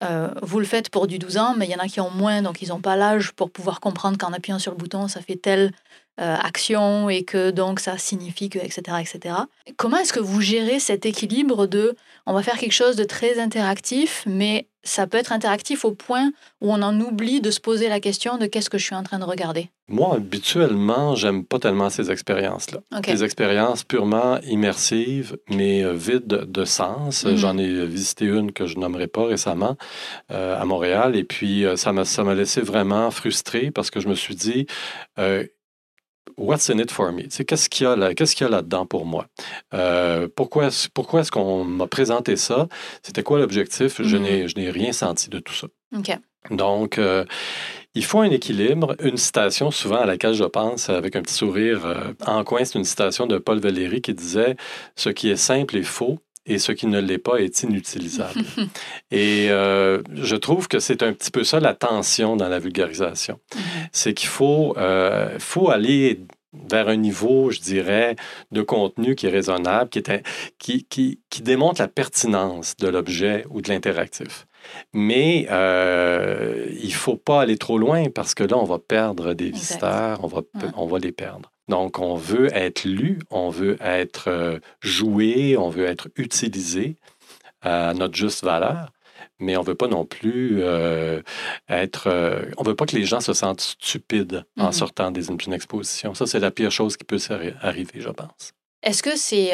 euh, 0.04 0.28
vous 0.42 0.60
le 0.60 0.66
faites 0.66 0.90
pour 0.90 1.06
du 1.06 1.18
12 1.18 1.38
ans, 1.38 1.54
mais 1.56 1.66
il 1.66 1.70
y 1.70 1.74
en 1.74 1.80
a 1.80 1.88
qui 1.88 2.00
ont 2.00 2.10
moins, 2.10 2.42
donc 2.42 2.62
ils 2.62 2.68
n'ont 2.68 2.80
pas 2.80 2.96
l'âge 2.96 3.32
pour 3.32 3.50
pouvoir 3.50 3.80
comprendre 3.80 4.16
qu'en 4.16 4.32
appuyant 4.32 4.58
sur 4.58 4.72
le 4.72 4.76
bouton, 4.76 5.08
ça 5.08 5.20
fait 5.20 5.36
telle 5.36 5.72
euh, 6.20 6.36
action 6.36 7.08
et 7.08 7.22
que 7.22 7.52
donc 7.52 7.78
ça 7.78 7.96
signifie 7.96 8.50
que, 8.50 8.58
etc. 8.58 8.80
etc. 9.00 9.34
Comment 9.76 9.98
est-ce 9.98 10.12
que 10.12 10.18
vous 10.18 10.40
gérez 10.40 10.80
cet 10.80 11.06
équilibre 11.06 11.66
de 11.66 11.94
on 12.26 12.32
va 12.32 12.42
faire 12.42 12.58
quelque 12.58 12.72
chose 12.72 12.96
de 12.96 13.04
très 13.04 13.38
interactif, 13.38 14.24
mais 14.26 14.66
ça 14.82 15.06
peut 15.06 15.16
être 15.16 15.32
interactif 15.32 15.84
au 15.84 15.92
point 15.92 16.30
où 16.60 16.72
on 16.72 16.82
en 16.82 16.98
oublie 17.00 17.40
de 17.40 17.50
se 17.50 17.60
poser 17.60 17.88
la 17.88 18.00
question 18.00 18.36
de 18.36 18.46
qu'est-ce 18.46 18.68
que 18.68 18.78
je 18.78 18.84
suis 18.84 18.94
en 18.94 19.02
train 19.02 19.18
de 19.18 19.24
regarder? 19.24 19.70
Moi, 19.88 20.16
habituellement, 20.16 21.14
j'aime 21.14 21.44
pas 21.44 21.58
tellement 21.58 21.88
ces 21.88 22.10
expériences-là. 22.10 22.80
Des 23.00 23.22
expériences 23.22 23.84
purement 23.84 24.40
immersives, 24.40 25.36
mais 25.48 25.84
euh, 25.84 25.92
vides 25.92 26.26
de 26.26 26.64
sens. 26.64 27.24
Mhm. 27.24 27.36
J'en 27.36 27.58
ai 27.58 27.86
visité 27.86 28.24
une 28.24 28.52
que 28.52 28.66
je 28.66 28.76
nommerai 28.78 29.06
pas 29.06 29.24
récemment 29.24 29.76
euh, 30.32 30.60
à 30.60 30.64
Montréal, 30.64 31.16
et 31.16 31.24
puis 31.24 31.64
ça 31.76 31.92
m'a 31.92 32.34
laissé 32.34 32.60
vraiment 32.60 33.10
frustré 33.12 33.70
parce 33.70 33.90
que 33.90 34.00
je 34.00 34.08
me 34.08 34.14
suis 34.14 34.34
dit, 34.34 34.66
What's 36.38 36.70
in 36.70 36.78
it 36.78 36.90
for 36.92 37.12
me? 37.12 37.24
Qu'est-ce 37.24 37.68
qu'il 37.68 37.84
y 37.84 37.86
a 37.86 37.96
là, 37.96 38.14
qu'est-ce 38.14 38.36
qu'il 38.36 38.46
y 38.46 38.48
a 38.48 38.50
là-dedans 38.50 38.86
pour 38.86 39.04
moi? 39.04 39.26
Euh, 39.74 40.28
pourquoi, 40.34 40.68
pourquoi 40.94 41.20
est-ce 41.20 41.32
qu'on 41.32 41.64
m'a 41.64 41.88
présenté 41.88 42.36
ça? 42.36 42.68
C'était 43.02 43.24
quoi 43.24 43.40
l'objectif? 43.40 44.00
Je 44.00 44.16
mm-hmm. 44.16 44.56
n'ai 44.56 44.70
rien 44.70 44.92
senti 44.92 45.28
de 45.30 45.40
tout 45.40 45.54
ça. 45.54 45.66
Donc, 46.50 46.98
euh, 46.98 47.24
il 47.94 48.04
faut 48.04 48.20
un 48.20 48.30
équilibre. 48.30 48.94
Une 49.00 49.16
citation, 49.16 49.72
souvent 49.72 49.96
à 49.96 50.06
laquelle 50.06 50.34
je 50.34 50.44
pense 50.44 50.88
avec 50.88 51.16
un 51.16 51.22
petit 51.22 51.34
sourire 51.34 51.84
euh, 51.84 52.12
en 52.24 52.44
coin, 52.44 52.64
c'est 52.64 52.78
une 52.78 52.84
citation 52.84 53.26
de 53.26 53.38
Paul 53.38 53.58
Valéry 53.58 54.00
qui 54.00 54.14
disait 54.14 54.56
Ce 54.94 55.08
qui 55.08 55.30
est 55.30 55.36
simple 55.36 55.76
est 55.76 55.82
faux, 55.82 56.20
et 56.48 56.58
ce 56.58 56.72
qui 56.72 56.86
ne 56.86 57.00
l'est 57.00 57.18
pas 57.18 57.36
est 57.36 57.62
inutilisable. 57.62 58.40
et 59.10 59.48
euh, 59.50 60.02
je 60.14 60.34
trouve 60.34 60.66
que 60.66 60.80
c'est 60.80 61.02
un 61.02 61.12
petit 61.12 61.30
peu 61.30 61.44
ça 61.44 61.60
la 61.60 61.74
tension 61.74 62.36
dans 62.36 62.48
la 62.48 62.58
vulgarisation. 62.58 63.38
Mm-hmm. 63.54 63.60
C'est 63.92 64.14
qu'il 64.14 64.28
faut, 64.28 64.74
euh, 64.78 65.38
faut 65.38 65.70
aller 65.70 66.20
vers 66.52 66.88
un 66.88 66.96
niveau, 66.96 67.50
je 67.50 67.60
dirais, 67.60 68.16
de 68.50 68.62
contenu 68.62 69.14
qui 69.14 69.26
est 69.26 69.30
raisonnable, 69.30 69.90
qui, 69.90 69.98
est, 69.98 70.22
qui, 70.58 70.84
qui, 70.84 71.20
qui 71.28 71.42
démontre 71.42 71.80
la 71.80 71.88
pertinence 71.88 72.76
de 72.76 72.88
l'objet 72.88 73.44
ou 73.50 73.60
de 73.60 73.68
l'interactif. 73.68 74.46
Mais 74.92 75.46
euh, 75.50 76.66
il 76.80 76.88
ne 76.88 76.92
faut 76.92 77.16
pas 77.16 77.42
aller 77.42 77.58
trop 77.58 77.78
loin 77.78 78.04
parce 78.10 78.34
que 78.34 78.44
là, 78.44 78.56
on 78.56 78.64
va 78.64 78.78
perdre 78.78 79.34
des 79.34 79.50
visiteurs, 79.50 80.24
on 80.24 80.26
va, 80.26 80.42
on 80.76 80.86
va 80.86 80.98
les 80.98 81.12
perdre. 81.12 81.52
Donc, 81.68 81.98
on 81.98 82.14
veut 82.14 82.54
être 82.54 82.84
lu, 82.84 83.18
on 83.30 83.50
veut 83.50 83.76
être 83.80 84.28
euh, 84.28 84.58
joué, 84.80 85.56
on 85.56 85.68
veut 85.68 85.84
être 85.84 86.08
utilisé 86.16 86.96
à 87.60 87.92
notre 87.94 88.14
juste 88.14 88.42
valeur, 88.42 88.90
mais 89.38 89.56
on 89.56 89.62
ne 89.62 89.66
veut 89.66 89.74
pas 89.74 89.88
non 89.88 90.04
plus 90.04 90.62
euh, 90.62 91.20
être... 91.68 92.06
Euh, 92.06 92.42
on 92.56 92.62
ne 92.62 92.68
veut 92.68 92.74
pas 92.74 92.86
que 92.86 92.96
les 92.96 93.04
gens 93.04 93.20
se 93.20 93.34
sentent 93.34 93.60
stupides 93.60 94.44
en 94.58 94.70
mm-hmm. 94.70 94.72
sortant 94.72 95.10
d'une 95.10 95.52
exposition. 95.52 96.14
Ça, 96.14 96.26
c'est 96.26 96.40
la 96.40 96.50
pire 96.50 96.70
chose 96.70 96.96
qui 96.96 97.04
peut 97.04 97.18
arriver, 97.60 98.00
je 98.00 98.08
pense. 98.08 98.52
Est-ce 98.82 99.02
que 99.02 99.16
c'est 99.16 99.52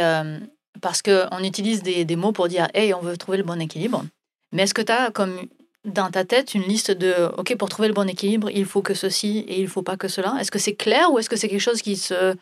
parce 0.80 1.02
qu'on 1.02 1.42
utilise 1.42 1.83
des, 1.83 2.04
des, 2.04 2.16
mots 2.16 2.33
pour 2.33 2.49
dire 2.49 2.68
«Hey, 2.75 2.92
on 2.94 3.00
veut 3.00 3.16
trouver 3.16 3.38
le 3.38 3.44
bon 3.44 3.61
équilibre», 3.61 4.04
mais 4.52 4.64
est-ce 4.64 4.75
que 4.75 4.83
tu 4.83 4.92
as 4.92 5.11
comme 5.11 5.38
dans 5.85 6.11
ta 6.11 6.25
tête 6.25 6.55
une 6.55 6.62
liste 6.62 6.91
de 6.91 7.31
OK, 7.37 7.55
pour 7.57 7.69
trouver 7.69 7.88
le 7.88 7.95
bon 7.95 8.09
équilibre, 8.09 8.50
il 8.50 8.64
faut 8.64 8.83
que 8.83 8.95
ceci 8.95 9.45
et 9.49 9.59
il 9.59 9.64
ne 9.64 9.69
faut 9.69 9.83
pas 9.83 9.97
que 9.97 10.09
cela 10.09 10.35
Est-ce 10.41 10.50
que 10.50 10.59
c'est 10.59 10.75
clair 10.75 11.12
ou 11.12 11.19
est-ce 11.19 11.29
que 11.29 11.37
c'est 11.37 11.49
quelque 11.49 11.61
chose 11.61 11.83
qui 11.83 11.97
se, 11.97 12.35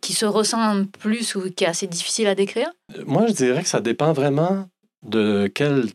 qui 0.00 0.12
se 0.12 0.26
ressent 0.26 0.84
plus 0.98 1.34
ou 1.34 1.50
qui 1.50 1.64
est 1.64 1.68
assez 1.68 1.86
difficile 1.86 2.26
à 2.26 2.34
décrire? 2.34 2.70
Moi, 3.06 3.26
je 3.26 3.32
dirais 3.32 3.62
que 3.62 3.68
ça 3.68 3.80
dépend 3.80 4.12
vraiment 4.12 4.66
de 5.06 5.50
quel, 5.54 5.86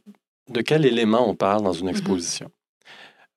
de 0.49 0.61
quel 0.61 0.85
élément 0.85 1.27
on 1.27 1.35
parle 1.35 1.63
dans 1.63 1.73
une 1.73 1.85
mhm. 1.85 1.91
exposition. 1.91 2.49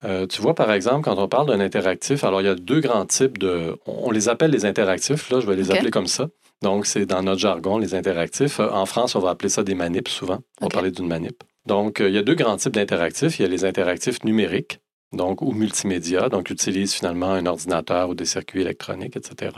Euh, 0.04 0.26
tu 0.26 0.42
vois, 0.42 0.54
par 0.54 0.70
exemple, 0.72 1.04
quand 1.04 1.18
on 1.18 1.26
parle 1.26 1.48
d'un 1.48 1.60
interactif, 1.60 2.22
alors 2.22 2.42
il 2.42 2.44
y 2.44 2.50
a 2.50 2.54
deux 2.54 2.80
grands 2.80 3.06
types 3.06 3.38
de. 3.38 3.78
On 3.86 4.10
les 4.10 4.28
appelle 4.28 4.50
les 4.50 4.66
interactifs, 4.66 5.30
là, 5.30 5.40
je 5.40 5.46
vais 5.46 5.56
les 5.56 5.70
appeler 5.70 5.90
comme 5.90 6.06
ça. 6.06 6.28
Donc, 6.62 6.86
c'est 6.86 7.06
dans 7.06 7.22
notre 7.22 7.40
jargon, 7.40 7.78
les 7.78 7.94
interactifs. 7.94 8.60
En 8.60 8.86
France, 8.86 9.14
on 9.14 9.20
va 9.20 9.30
appeler 9.30 9.48
ça 9.48 9.62
des 9.62 9.74
manips 9.74 10.08
souvent. 10.08 10.40
On 10.60 10.66
va 10.66 10.70
parler 10.70 10.90
d'une 10.90 11.06
manip. 11.06 11.42
Donc, 11.66 12.00
euh, 12.00 12.08
il 12.08 12.14
y 12.14 12.18
a 12.18 12.22
deux 12.22 12.34
grands 12.34 12.56
types 12.56 12.74
d'interactifs. 12.74 13.38
Il 13.38 13.42
y 13.42 13.44
a 13.44 13.48
les 13.48 13.64
interactifs 13.64 14.24
numériques, 14.24 14.80
donc 15.12 15.40
ou 15.42 15.52
multimédia, 15.52 16.28
donc 16.28 16.50
utilisent 16.50 16.94
finalement 16.94 17.30
un 17.30 17.46
ordinateur 17.46 18.08
ou 18.08 18.14
des 18.14 18.24
circuits 18.24 18.62
électroniques, 18.62 19.16
etc. 19.16 19.52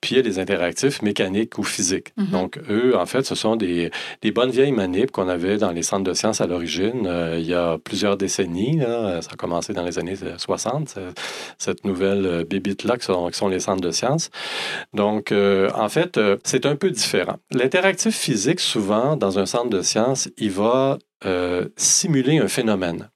Puis 0.00 0.14
il 0.14 0.16
y 0.16 0.20
a 0.20 0.22
les 0.22 0.38
interactifs 0.38 1.02
mécaniques 1.02 1.58
ou 1.58 1.64
physiques. 1.64 2.12
Mhm. 2.16 2.26
Donc 2.30 2.58
eux, 2.70 2.96
en 2.96 3.06
fait, 3.06 3.26
ce 3.26 3.34
sont 3.34 3.56
des, 3.56 3.90
des 4.22 4.30
bonnes 4.30 4.50
vieilles 4.50 4.72
manips 4.72 5.10
qu'on 5.10 5.28
avait 5.28 5.58
dans 5.58 5.72
les 5.72 5.82
centres 5.82 6.04
de 6.04 6.14
sciences 6.14 6.40
à 6.40 6.46
l'origine 6.46 7.06
euh, 7.06 7.38
il 7.38 7.46
y 7.46 7.54
a 7.54 7.78
plusieurs 7.78 8.16
décennies. 8.16 8.78
Là. 8.78 9.20
Ça 9.22 9.30
a 9.32 9.36
commencé 9.36 9.72
dans 9.72 9.84
les 9.84 9.98
années 9.98 10.16
60, 10.36 10.98
cette 11.58 11.84
nouvelle 11.84 12.26
euh, 12.26 12.44
bébite-là 12.44 12.96
qui 12.96 13.06
sont, 13.06 13.28
qui 13.28 13.38
sont, 13.38 13.48
les 13.48 13.60
centres 13.60 13.82
de 13.82 13.90
sciences. 13.90 14.30
Donc, 14.94 15.32
euh, 15.32 15.70
en 15.74 15.88
fait, 15.88 16.18
c'est 16.44 16.64
un 16.64 16.76
peu 16.76 16.90
différent. 16.90 17.36
L'interactif 17.50 18.16
physique, 18.16 18.60
souvent, 18.60 19.16
dans 19.16 19.38
un 19.38 19.46
centre 19.46 19.70
de 19.70 19.82
sciences, 19.82 20.28
il 20.38 20.50
va 20.50 20.98
simuler 21.76 22.38
un 22.38 22.48
phénomène. 22.48 23.10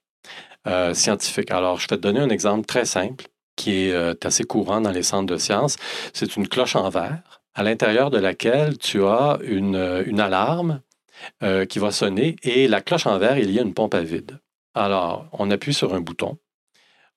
Euh, 0.67 0.93
scientifique. 0.93 1.49
Alors, 1.49 1.79
je 1.79 1.87
vais 1.87 1.97
te 1.97 2.01
donner 2.01 2.19
un 2.19 2.29
exemple 2.29 2.67
très 2.67 2.85
simple 2.85 3.25
qui 3.55 3.87
est 3.87 3.93
euh, 3.93 4.13
assez 4.23 4.43
courant 4.43 4.79
dans 4.79 4.91
les 4.91 5.01
centres 5.01 5.25
de 5.25 5.37
sciences. 5.37 5.75
C'est 6.13 6.35
une 6.35 6.47
cloche 6.47 6.75
en 6.75 6.87
verre 6.89 7.41
à 7.55 7.63
l'intérieur 7.63 8.11
de 8.11 8.19
laquelle 8.19 8.77
tu 8.77 9.03
as 9.03 9.39
une, 9.41 9.75
euh, 9.75 10.03
une 10.05 10.19
alarme 10.19 10.81
qui 11.69 11.77
va 11.77 11.91
sonner 11.91 12.35
et 12.41 12.67
la 12.67 12.81
cloche 12.81 13.05
en 13.05 13.19
verre, 13.19 13.37
il 13.37 13.51
y 13.51 13.59
a 13.59 13.61
une 13.61 13.75
pompe 13.75 13.93
à 13.93 14.01
vide. 14.01 14.39
Alors, 14.73 15.27
on 15.33 15.51
appuie 15.51 15.73
sur 15.73 15.93
un 15.93 16.01
bouton, 16.01 16.39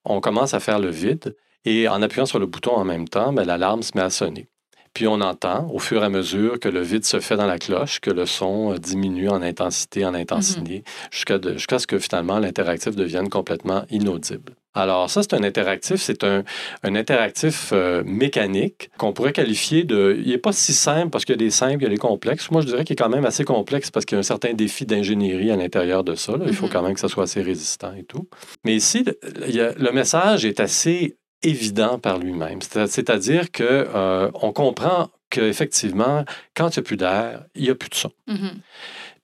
on 0.05 0.20
commence 0.20 0.53
à 0.53 0.61
faire 0.61 0.79
le 0.79 0.90
vide 0.90 1.35
et 1.64 1.88
en 1.88 2.03
appuyant 2.03 2.27
sur 2.27 2.38
le 2.38 2.44
bouton 2.44 2.73
en 2.73 2.85
même 2.85 3.09
temps, 3.09 3.33
ben, 3.33 3.44
l'alarme 3.44 3.83
se 3.83 3.92
met 3.94 4.03
à 4.03 4.11
sonner. 4.11 4.51
Puis 4.94 5.09
on 5.09 5.20
entend 5.20 5.68
au 5.72 5.80
fur 5.80 6.02
et 6.02 6.07
à 6.07 6.09
mesure 6.09 6.61
que 6.61 6.68
le 6.68 6.80
vide 6.80 7.04
se 7.04 7.18
fait 7.18 7.37
dans 7.37 7.46
la 7.46 7.59
cloche, 7.59 7.98
que 8.00 8.11
le 8.11 8.26
son 8.26 8.72
euh, 8.72 8.78
diminue 8.78 9.28
en 9.28 9.42
intensité, 9.42 10.07
en 10.07 10.14
intensité, 10.14 10.85
mm-hmm. 11.11 11.54
jusqu'à 11.57 11.78
ce 11.80 11.87
que 11.88 11.98
finalement 11.98 12.38
l'interactif 12.38 12.94
devienne 12.94 13.28
complètement 13.28 13.85
inaudible. 13.90 14.52
Alors 14.76 15.09
ça, 15.09 15.22
c'est 15.22 15.35
un 15.35 15.44
interactif, 15.44 16.00
c'est 16.00 16.24
un, 16.24 16.42
interactif 16.83 17.70
euh, 17.72 18.02
mécanique 18.04 18.90
qu'on 18.98 19.12
pourrait 19.12 19.33
qualifier 19.33 19.85
de... 19.85 20.20
Il 20.20 20.30
n'est 20.30 20.38
pas 20.38 20.52
si 20.52 20.72
simple 20.72 21.11
parce 21.11 21.24
qu'il 21.24 21.35
y 21.35 21.38
a 21.38 21.44
des 21.44 21.50
simples, 21.50 21.78
il 21.80 21.85
y 21.85 21.87
a 21.87 21.90
des 21.90 21.96
complexes. 21.96 22.50
Moi, 22.50 22.61
je 22.61 22.66
dirais 22.66 22.85
qu'il 22.85 22.94
est 22.94 22.96
quand 22.96 23.09
même 23.09 23.24
assez 23.24 23.44
complexe 23.44 23.92
parce 23.92 24.04
qu'il 24.04 24.16
y 24.16 24.18
a 24.18 24.20
un 24.20 24.24
certain 24.24 24.52
défi 24.52 24.85
d'ingénierie 24.85 25.52
à 25.52 25.57
l'intérieur 25.57 26.02
de 26.02 26.16
ça. 26.16 26.35
Il 26.44 26.52
faut 26.52 26.66
mm-hmm. 26.66 26.70
quand 26.70 26.83
même 26.83 26.94
que 26.94 27.00
ça 27.00 27.09
soit 27.09 27.24
assez 27.24 27.42
résistant 27.42 27.92
et 27.96 28.02
tout. 28.02 28.28
Mais 28.64 28.74
ici, 28.74 29.04
le 29.24 29.90
message 29.92 30.44
est 30.44 30.59
assez 30.59 31.16
évident 31.44 31.98
par 31.98 32.18
lui-même. 32.18 32.61
C'est-à-dire 32.62 33.52
qu'on 33.52 33.64
euh, 33.64 34.30
comprend 34.30 35.11
qu'effectivement, 35.30 36.24
quand 36.54 36.76
il 36.76 36.80
n'y 36.80 36.80
a 36.80 36.87
plus 36.87 36.96
d'air, 36.96 37.44
il 37.54 37.62
n'y 37.62 37.70
a 37.70 37.74
plus 37.74 37.90
de 37.90 37.94
son. 37.94 38.12
Mm-hmm. 38.28 38.52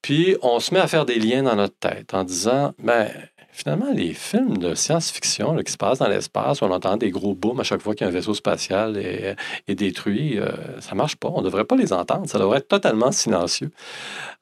Puis 0.03 0.37
on 0.43 0.61
se 0.61 0.73
met 0.73 0.81
à 0.81 0.87
faire 0.87 1.07
des 1.07 1.19
liens 1.19 1.43
dans 1.43 1.57
notre 1.57 1.77
tête 1.77 2.15
en 2.15 2.25
disant, 2.25 2.73
ben, 2.79 3.09
finalement, 3.53 3.93
les 3.93 4.15
films 4.15 4.59
de 4.59 4.75
science-fiction 4.75 5.57
qui 5.57 5.73
se 5.73 5.77
passent 5.77 5.99
dans 5.99 6.09
l'espace, 6.09 6.61
où 6.61 6.65
on 6.65 6.71
entend 6.71 6.97
des 6.97 7.11
gros 7.11 7.35
booms 7.35 7.61
à 7.61 7.65
chaque 7.65 7.83
fois 7.83 7.95
qu'un 7.95 8.11
vaisseau 8.11 8.35
spatial 8.35 8.97
est, 8.97 9.75
détruit, 9.75 10.39
euh, 10.39 10.51
ça 10.81 10.93
ne 10.93 10.97
marche 10.97 11.17
pas. 11.17 11.29
On 11.29 11.41
ne 11.41 11.45
devrait 11.45 11.65
pas 11.65 11.77
les 11.77 11.93
entendre. 11.93 12.29
Ça 12.29 12.39
devrait 12.39 12.59
être 12.59 12.69
totalement 12.69 13.13
silencieux. 13.13 13.71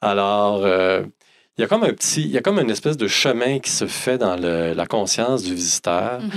Alors, 0.00 0.64
euh, 0.64 1.02
il 1.58 1.62
y 1.62 1.64
a 1.64 1.66
comme 1.66 1.82
un 1.82 1.92
petit, 1.92 2.22
il 2.22 2.30
y 2.30 2.38
a 2.38 2.40
comme 2.40 2.60
une 2.60 2.70
espèce 2.70 2.96
de 2.96 3.08
chemin 3.08 3.58
qui 3.58 3.70
se 3.70 3.88
fait 3.88 4.16
dans 4.16 4.36
la 4.36 4.86
conscience 4.86 5.42
du 5.42 5.54
visiteur 5.54 6.22
mm-hmm. 6.22 6.30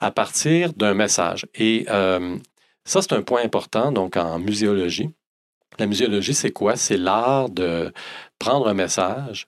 à 0.00 0.10
partir 0.10 0.72
d'un 0.72 0.94
message. 0.94 1.46
Et 1.54 1.86
euh, 1.90 2.36
ça, 2.84 3.00
c'est 3.00 3.12
un 3.12 3.22
point 3.22 3.42
important, 3.44 3.92
donc 3.92 4.16
en 4.16 4.40
muséologie. 4.40 5.10
La 5.78 5.86
muséologie, 5.86 6.34
c'est 6.34 6.50
quoi? 6.50 6.74
C'est 6.76 6.96
l'art 6.96 7.50
de 7.50 7.92
prendre 8.40 8.66
un 8.66 8.74
message 8.74 9.46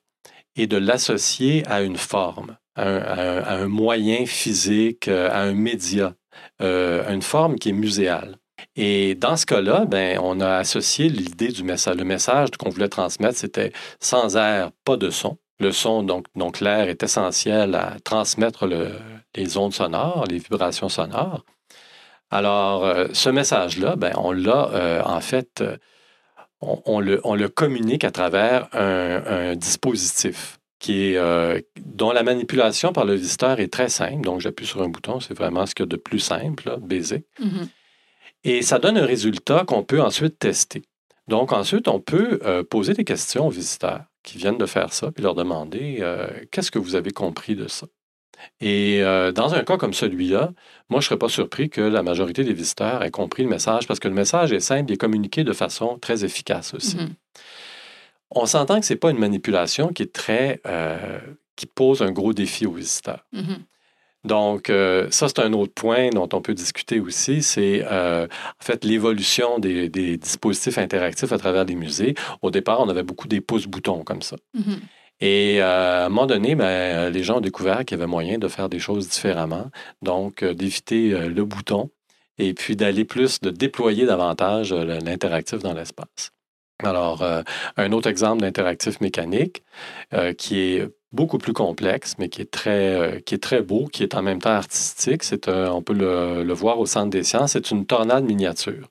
et 0.55 0.69
de 0.69 0.77
l'associer 0.77 1.67
à 1.67 1.83
une 1.83 1.97
forme, 1.97 2.57
à 2.77 3.53
un, 3.55 3.67
moyen 3.67 4.27
physique, 4.27 5.09
à 5.09 5.41
un 5.41 5.55
média, 5.55 6.15
euh, 6.63 7.07
à 7.07 7.13
une 7.13 7.23
forme 7.23 7.57
qui 7.57 7.71
est 7.71 7.73
muséale. 7.73 8.39
Et 8.77 9.15
dans 9.15 9.37
ce 9.37 9.47
cas-là, 9.47 9.85
ben, 9.87 10.19
on 10.23 10.41
a 10.41 10.57
associé 10.57 11.09
l'idée 11.09 11.49
du 11.49 11.63
message. 11.63 11.97
Le 11.97 12.05
message 12.05 12.51
qu'on 12.59 12.71
voulait 12.71 12.89
transmettre, 12.89 13.37
c'était 13.37 13.73
sans 14.01 14.37
air, 14.37 14.71
pas 14.85 14.97
de 14.97 15.11
son. 15.11 15.39
Le 15.59 15.73
son, 15.73 16.03
donc, 16.03 16.27
donc 16.35 16.61
l'air 16.61 16.89
est 16.89 17.03
essentiel 17.03 17.75
à 17.75 17.97
transmettre 18.05 18.67
les 19.35 19.57
ondes 19.57 19.73
sonores, 19.73 20.27
les 20.29 20.39
vibrations 20.39 20.91
sonores. 20.91 21.45
Alors, 22.31 22.85
euh, 22.85 23.07
ce 23.13 23.31
message-là, 23.31 23.97
ben, 23.97 24.13
on 24.17 24.33
l'a 24.33 24.71
euh, 24.73 25.03
en 25.05 25.21
fait, 25.21 25.61
euh, 25.61 25.77
on, 26.61 27.01
le, 27.01 27.21
on, 27.25 27.35
le, 27.35 27.49
communique 27.49 28.05
à 28.05 28.11
travers 28.11 28.69
un, 28.73 29.55
dispositif. 29.55 30.59
qui 30.79 31.15
est, 31.15 31.65
dont 31.85 32.13
la 32.13 32.23
manipulation 32.23 32.93
par 32.93 33.05
le 33.05 33.15
visiteur 33.15 33.61
est 33.61 33.73
très 33.73 33.89
simple. 33.89 34.23
Donc, 34.23 34.41
j'appuie 34.41 34.67
sur 34.67 34.83
un 34.83 34.89
bouton, 34.89 35.21
c'est 35.21 35.35
vraiment 35.35 35.65
ce 35.67 35.75
qu'il 35.75 35.85
y 35.85 35.89
a 35.89 35.89
de 35.89 35.97
plus 35.97 36.19
simple, 36.19 36.69
là, 36.69 36.77
basic. 36.77 37.25
Mhm. 37.39 37.69
Et 38.47 38.63
ça 38.63 38.79
donne 38.79 38.97
un 38.97 39.05
résultat 39.05 39.65
qu'on 39.67 39.83
peut 39.83 40.01
ensuite 40.01 40.39
tester. 40.39 40.83
Donc, 41.27 41.53
ensuite, 41.53 41.89
on 41.89 41.99
peut 41.99 42.39
euh, 42.45 42.63
poser 42.63 42.95
des 42.95 43.03
questions 43.03 43.49
aux 43.49 43.51
visiteurs 43.51 44.05
qui 44.23 44.39
viennent 44.39 44.57
de 44.57 44.67
faire 44.67 44.93
ça, 44.93 45.11
puis 45.11 45.25
leur 45.25 45.35
demander 45.35 45.99
euh, 46.01 46.29
qu'est-ce 46.53 46.71
que 46.71 46.79
vous 46.79 46.95
avez 46.95 47.11
compris 47.11 47.57
de 47.57 47.67
ça. 47.67 47.89
Et 48.61 49.03
euh, 49.03 49.33
dans 49.33 49.55
un 49.55 49.65
cas 49.65 49.77
comme 49.77 49.93
celui-là, 49.93 50.53
moi, 50.89 51.01
je 51.01 51.07
ne 51.07 51.09
serais 51.09 51.19
pas 51.19 51.29
surpris 51.29 51.71
que 51.71 51.81
la 51.81 52.05
majorité 52.05 52.45
des 52.45 52.53
visiteurs 52.53 53.03
aient 53.03 53.11
compris 53.11 53.43
le 53.43 53.49
message 53.49 53.89
parce 53.89 53.99
que 53.99 54.07
le 54.07 54.15
message 54.15 54.53
est 54.53 54.61
simple, 54.61 54.93
il 54.93 54.95
est 54.95 54.99
communiqué 54.99 55.43
de 55.43 55.53
façon 55.53 55.99
très 55.99 56.25
efficace 56.25 56.73
aussi. 56.73 56.99
Mhm. 56.99 57.15
On 58.31 58.47
s'entend 58.47 58.79
que 58.79 58.87
ce 58.87 58.93
n'est 58.93 58.99
pas 58.99 59.11
une 59.11 59.19
manipulation 59.19 59.89
qui 59.89 60.05
est 60.05 60.13
très. 60.13 60.61
qui 61.57 61.67
pose 61.67 62.03
un 62.03 62.13
gros 62.13 62.33
défi 62.33 62.67
aux 62.67 62.73
visiteurs. 62.73 63.27
Mhm. 63.33 63.65
Donc, 64.27 64.71
euh, 64.71 65.07
ça, 65.11 65.29
c'est 65.29 65.39
un 65.39 65.53
autre 65.53 65.73
point 65.73 66.11
dont 66.11 66.29
on 66.33 66.41
peut 66.41 66.55
discuter 66.55 67.01
aussi. 67.01 67.43
C'est 67.43 67.85
euh, 67.91 68.27
en 68.27 68.65
fait 68.65 68.85
l'évolution 68.85 69.59
des, 69.59 69.89
des 69.89 70.17
dispositifs 70.17 70.79
interactifs 70.79 71.33
à 71.33 71.39
travers 71.39 71.65
les 71.65 71.77
musées. 71.77 72.15
Au 72.43 72.51
départ, 72.51 72.81
on 72.81 72.89
avait 72.89 73.05
beaucoup 73.05 73.29
des 73.29 73.41
pouces-boutons 73.41 74.03
comme 74.03 74.23
ça. 74.23 74.37
Mhm. 74.55 74.81
Et 75.21 75.63
euh, 75.63 76.03
à 76.03 76.07
un 76.07 76.09
moment 76.09 76.27
donné, 76.27 76.55
ben, 76.57 77.09
les 77.11 77.23
gens 77.23 77.39
ont 77.39 77.41
découvert 77.41 77.85
qu'il 77.85 77.97
y 77.97 78.01
avait 78.01 78.11
moyen 78.11 78.39
de 78.39 78.49
faire 78.49 78.69
des 78.69 78.81
choses 78.81 79.09
différemment. 79.09 79.71
Donc, 80.03 80.45
d'éviter 80.45 81.11
le 81.11 81.45
bouton 81.45 81.91
et 82.39 82.53
puis 82.53 82.77
d'aller 82.77 83.05
plus, 83.07 83.41
de 83.41 83.51
déployer 83.51 84.05
davantage 84.05 84.75
l'interactif 84.75 85.61
dans 85.61 85.73
l'espace. 85.73 86.33
Alors, 86.83 87.23
euh, 87.23 87.43
un 87.77 87.93
autre 87.93 88.09
exemple 88.09 88.43
d'interactif 88.43 89.01
mécanique 89.01 89.63
euh, 90.13 90.35
qui 90.35 90.61
est 90.61 90.89
beaucoup 91.13 91.39
plus 91.39 91.55
complexe, 91.55 92.15
mais 92.19 92.29
qui 92.29 92.43
est 92.43 92.51
très, 92.51 92.95
euh, 92.95 93.21
qui 93.21 93.35
est 93.35 93.43
très 93.43 93.63
beau, 93.63 93.87
qui 93.87 94.03
est 94.03 94.15
en 94.15 94.23
même 94.23 94.41
temps 94.41 94.51
artistique, 94.51 95.23
on 95.47 95.83
peut 95.83 95.95
le, 95.95 96.53
voir 96.53 96.79
au 96.79 96.87
Centre 96.87 97.11
des 97.11 97.23
sciences, 97.25 97.53
c'est 97.53 97.71
une 97.71 97.87
tornade 97.87 98.25
miniature. 98.25 98.89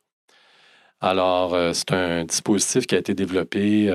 Alors, 1.01 1.55
c'est 1.75 1.91
un 1.91 2.23
dispositif 2.23 2.87
qui 2.87 2.95
a 2.95 2.97
été 2.97 3.13
développé 3.13 3.91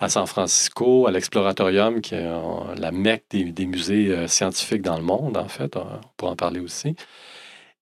à 0.00 0.08
San 0.08 0.26
Francisco, 0.26 1.06
à 1.06 1.12
l'Exploratorium, 1.12 2.00
qui 2.00 2.14
est 2.16 2.28
la 2.76 2.90
mecque 2.90 3.26
des, 3.30 3.66
musées 3.66 4.26
scientifiques 4.26 4.82
dans 4.82 4.96
le 4.96 5.04
monde, 5.04 5.36
en 5.36 5.48
fait. 5.48 5.76
On 5.76 6.00
pourra 6.16 6.32
en 6.32 6.36
parler 6.36 6.60
aussi. 6.60 6.96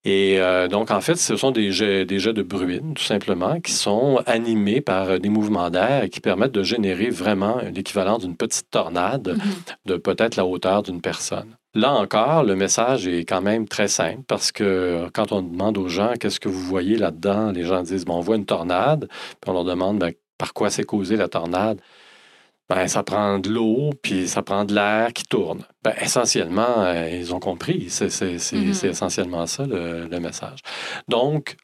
Et 0.09 0.41
euh, 0.41 0.69
donc, 0.69 0.91
en 0.91 1.03
fait, 1.03 1.17
ce 1.17 1.37
sont 1.37 1.51
des 1.51 1.71
jets, 1.71 2.07
des 2.07 2.19
jets 2.19 2.33
de 2.33 2.43
bruine, 2.43 2.95
tout 2.95 3.03
simplement, 3.05 3.61
qui 3.61 3.73
sont 3.73 4.23
animés 4.25 4.81
par 4.81 5.11
euh, 5.11 5.19
des 5.19 5.29
mouvements 5.29 5.69
d'air 5.69 6.05
et 6.05 6.09
qui 6.09 6.21
permettent 6.21 6.53
de 6.53 6.63
générer 6.63 7.11
vraiment 7.11 7.59
l'équivalent 7.75 8.17
d'une 8.17 8.35
petite 8.35 8.71
tornade 8.71 9.29
Mhm. 9.29 9.53
de 9.85 9.97
peut-être 9.97 10.37
la 10.37 10.47
hauteur 10.47 10.83
d'une 10.83 11.03
personne. 11.03 11.51
Là 11.75 11.93
encore, 11.93 12.43
le 12.43 12.57
message 12.57 13.07
est 13.07 13.27
quand 13.27 13.43
même 13.43 13.69
très 13.69 13.89
simple 13.89 14.23
parce 14.27 14.51
que 14.51 14.65
euh, 14.65 15.09
quand 15.13 15.31
on 15.33 15.43
demande 15.43 15.77
aux 15.77 15.89
gens 15.89 16.15
qu'est-ce 16.19 16.41
que 16.41 16.49
vous 16.49 16.63
voyez 16.63 16.97
là-dedans, 16.97 17.53
les 17.53 17.65
gens 17.65 17.83
disent 17.83 18.07
bon, 18.07 18.17
on 18.17 18.21
voit 18.21 18.37
une 18.37 18.47
tornade, 18.47 19.09
puis 19.41 19.51
on 19.51 19.53
leur 19.53 19.65
demande 19.65 19.99
ben, 19.99 20.13
par 20.39 20.55
quoi 20.55 20.71
c'est 20.71 20.85
causé 20.85 21.17
la 21.17 21.29
tornade. 21.29 21.81
Ben, 22.69 22.87
ça 22.87 23.03
prend 23.03 23.39
de 23.39 23.49
l'eau, 23.49 23.91
puis 24.03 24.29
ça 24.29 24.43
prend 24.43 24.65
de 24.67 24.75
l'air 24.75 25.13
qui 25.15 25.25
tourne. 25.25 25.65
Ben, 25.83 25.95
essentiellement, 26.01 26.83
euh, 26.85 27.09
ils 27.09 27.35
ont 27.35 27.41
compris. 27.41 27.89
C'est 27.89 28.11
c'est- 28.11 28.39
c'est- 28.39 28.57
Mhm. 28.57 28.75
c'est 28.75 28.89
essentiellement 28.89 29.47
ça 29.47 29.67
le, 29.67 30.07
le 30.07 30.21
message. 30.21 30.61
Donc, 31.09 31.57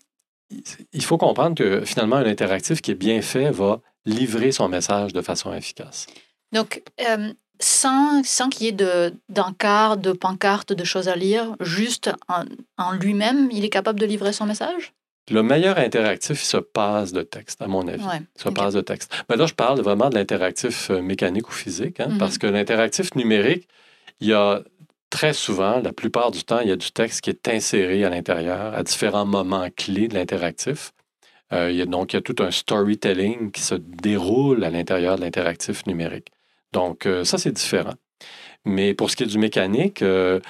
il 0.93 1.03
faut 1.05 1.19
comprendre 1.19 1.55
que 1.57 1.85
finalement, 1.85 2.17
un 2.17 2.27
interactif 2.27 2.81
qui 2.81 2.91
est 2.93 2.95
bien 2.95 3.21
fait 3.23 3.51
va 3.51 3.81
livrer 4.07 4.53
son 4.53 4.69
message 4.69 5.13
de 5.13 5.21
façon 5.21 5.53
efficace. 5.53 6.07
Donc, 6.53 6.83
euh, 7.07 7.33
sans, 7.61 8.23
sans 8.25 8.49
qu'il 8.49 8.67
y 8.67 8.69
ait 8.69 8.73
de- 8.73 9.15
d'encarts, 9.29 9.97
de, 9.97 10.13
pancartes, 10.13 10.73
de 10.73 10.85
choses 10.85 11.09
à 11.09 11.17
lire, 11.17 11.55
juste 11.61 12.11
en, 12.29 12.45
en 12.79 12.93
lui-même, 12.93 13.49
il 13.53 13.65
est 13.65 13.71
capable 13.71 13.99
de 14.01 14.07
livrer 14.07 14.33
son 14.33 14.47
message? 14.47 14.93
Le 15.31 15.43
meilleur 15.43 15.79
interactif, 15.79 16.43
il 16.43 16.47
se 16.47 16.57
passe 16.59 17.13
de 17.13 17.23
texte, 17.23 17.63
à 17.63 17.67
mon 17.67 17.87
avis. 17.89 18.05
Ouais. 18.05 18.21
Il 18.37 18.43
se 18.43 18.49
passe 18.51 18.75
de 18.75 18.81
texte. 18.83 19.11
Mais 19.31 19.37
là, 19.37 19.47
je 19.47 19.55
parle 19.55 19.81
vraiment 19.81 20.11
de 20.11 20.15
l'interactif 20.17 20.91
euh, 20.91 21.01
mécanique 21.01 21.49
ou 21.49 21.53
physique, 21.53 22.01
hein, 22.01 22.09
Mhm. 22.11 22.19
parce 22.19 22.37
que 22.39 22.47
l'interactif 22.47 23.15
numérique, 23.15 23.67
il 24.21 24.29
y 24.29 24.33
a 24.35 24.63
très 25.11 25.33
souvent, 25.33 25.81
la 25.81 25.93
plupart 25.93 26.31
du 26.31 26.45
temps, 26.45 26.61
il 26.61 26.69
y 26.69 26.73
a 26.73 26.77
du 26.77 26.91
texte 26.91 27.21
qui 27.23 27.31
est 27.31 27.49
inséré 27.49 28.05
à 28.05 28.11
l'intérieur 28.11 28.75
à 28.75 28.83
différents 28.83 29.25
moments 29.25 29.69
clés 29.75 30.09
de 30.09 30.15
l'interactif. 30.15 30.93
Euh, 31.53 31.71
il 31.71 31.77
y 31.77 31.83
a, 31.83 31.87
donc, 31.87 32.13
il 32.13 32.17
y 32.17 32.19
a 32.19 32.23
tout 32.23 32.37
un 32.43 32.51
storytelling 32.51 33.51
qui 33.53 33.63
se 33.63 33.77
déroule 33.77 34.65
à 34.65 34.71
l'intérieur 34.71 35.17
de 35.17 35.23
l'interactif 35.23 35.87
numérique. 35.87 36.29
Donc, 36.73 37.07
euh, 37.07 37.23
ça, 37.25 37.39
c'est 37.39 37.53
différent. 37.53 37.95
Mais 38.65 38.93
pour 38.93 39.11
ce 39.11 39.17
qui 39.17 39.23
est 39.23 39.27
du 39.27 39.39
mécanique, 39.39 40.03
euh, 40.03 40.41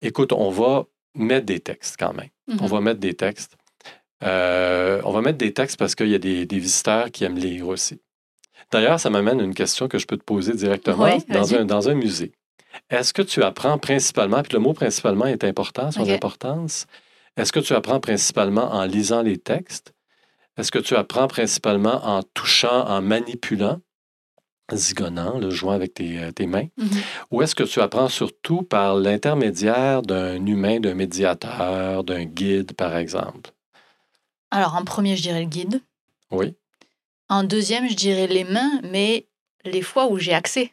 écoute, 0.00 0.32
on 0.32 0.50
va 0.50 0.86
mettre 1.14 1.44
des 1.46 1.60
textes 1.60 1.96
quand 1.98 2.14
même. 2.14 2.30
Mhm. 2.46 2.58
On 2.62 2.66
va 2.66 2.80
mettre 2.80 3.00
des 3.00 3.14
textes. 3.14 3.57
Euh, 4.24 5.00
on 5.04 5.12
va 5.12 5.20
mettre 5.20 5.38
des 5.38 5.52
textes 5.52 5.78
parce 5.78 5.94
qu'il 5.94 6.08
y 6.08 6.14
a 6.14 6.18
des, 6.18 6.44
des 6.46 6.58
visiteurs 6.58 7.10
qui 7.10 7.24
aiment 7.24 7.38
lire 7.38 7.68
aussi. 7.68 8.00
D'ailleurs, 8.70 9.00
ça 9.00 9.10
m'amène 9.10 9.40
à 9.40 9.44
une 9.44 9.54
question 9.54 9.88
que 9.88 9.98
je 9.98 10.06
peux 10.06 10.16
te 10.16 10.24
poser 10.24 10.52
directement 10.52 11.04
Oui, 11.04 11.24
dans, 11.28 11.54
un, 11.54 11.64
dans 11.64 11.88
un 11.88 11.94
musée. 11.94 12.32
Est-ce 12.90 13.12
que 13.12 13.22
tu 13.22 13.42
apprends 13.42 13.78
principalement, 13.78 14.42
puis 14.42 14.52
le 14.52 14.58
mot 14.58 14.72
principalement 14.72 15.26
est 15.26 15.44
important, 15.44 15.90
son 15.90 16.08
importance, 16.08 16.86
est-ce 17.36 17.52
que 17.52 17.60
tu 17.60 17.72
apprends 17.72 18.00
principalement 18.00 18.72
en 18.72 18.84
lisant 18.84 19.22
les 19.22 19.38
textes? 19.38 19.94
Est-ce 20.56 20.72
que 20.72 20.80
tu 20.80 20.96
apprends 20.96 21.28
principalement 21.28 22.04
en 22.04 22.22
touchant, 22.34 22.86
en 22.88 23.00
manipulant, 23.00 23.80
zigonnant, 24.72 25.38
le 25.38 25.50
jouant 25.50 25.72
avec 25.72 25.94
tes, 25.94 26.18
euh, 26.18 26.32
tes 26.32 26.46
mains? 26.46 26.66
Mhm. 26.76 26.88
Ou 27.30 27.42
est-ce 27.42 27.54
que 27.54 27.62
tu 27.62 27.80
apprends 27.80 28.08
surtout 28.08 28.62
par 28.62 28.96
l'intermédiaire 28.96 30.02
d'un 30.02 30.44
humain, 30.44 30.80
d'un 30.80 30.94
médiateur, 30.94 32.02
d'un 32.02 32.24
guide, 32.24 32.72
par 32.72 32.96
exemple? 32.96 33.50
Alors, 34.50 34.74
en 34.76 34.84
premier, 34.84 35.16
je 35.16 35.22
dirais 35.22 35.40
le 35.40 35.48
guide. 35.48 35.80
Oui. 36.30 36.54
En 37.28 37.44
deuxième, 37.44 37.88
je 37.88 37.94
dirais 37.94 38.26
les 38.26 38.44
mains, 38.44 38.80
mais 38.82 39.26
les 39.64 39.82
fois 39.82 40.06
où 40.06 40.18
j'ai 40.18 40.32
accès. 40.34 40.72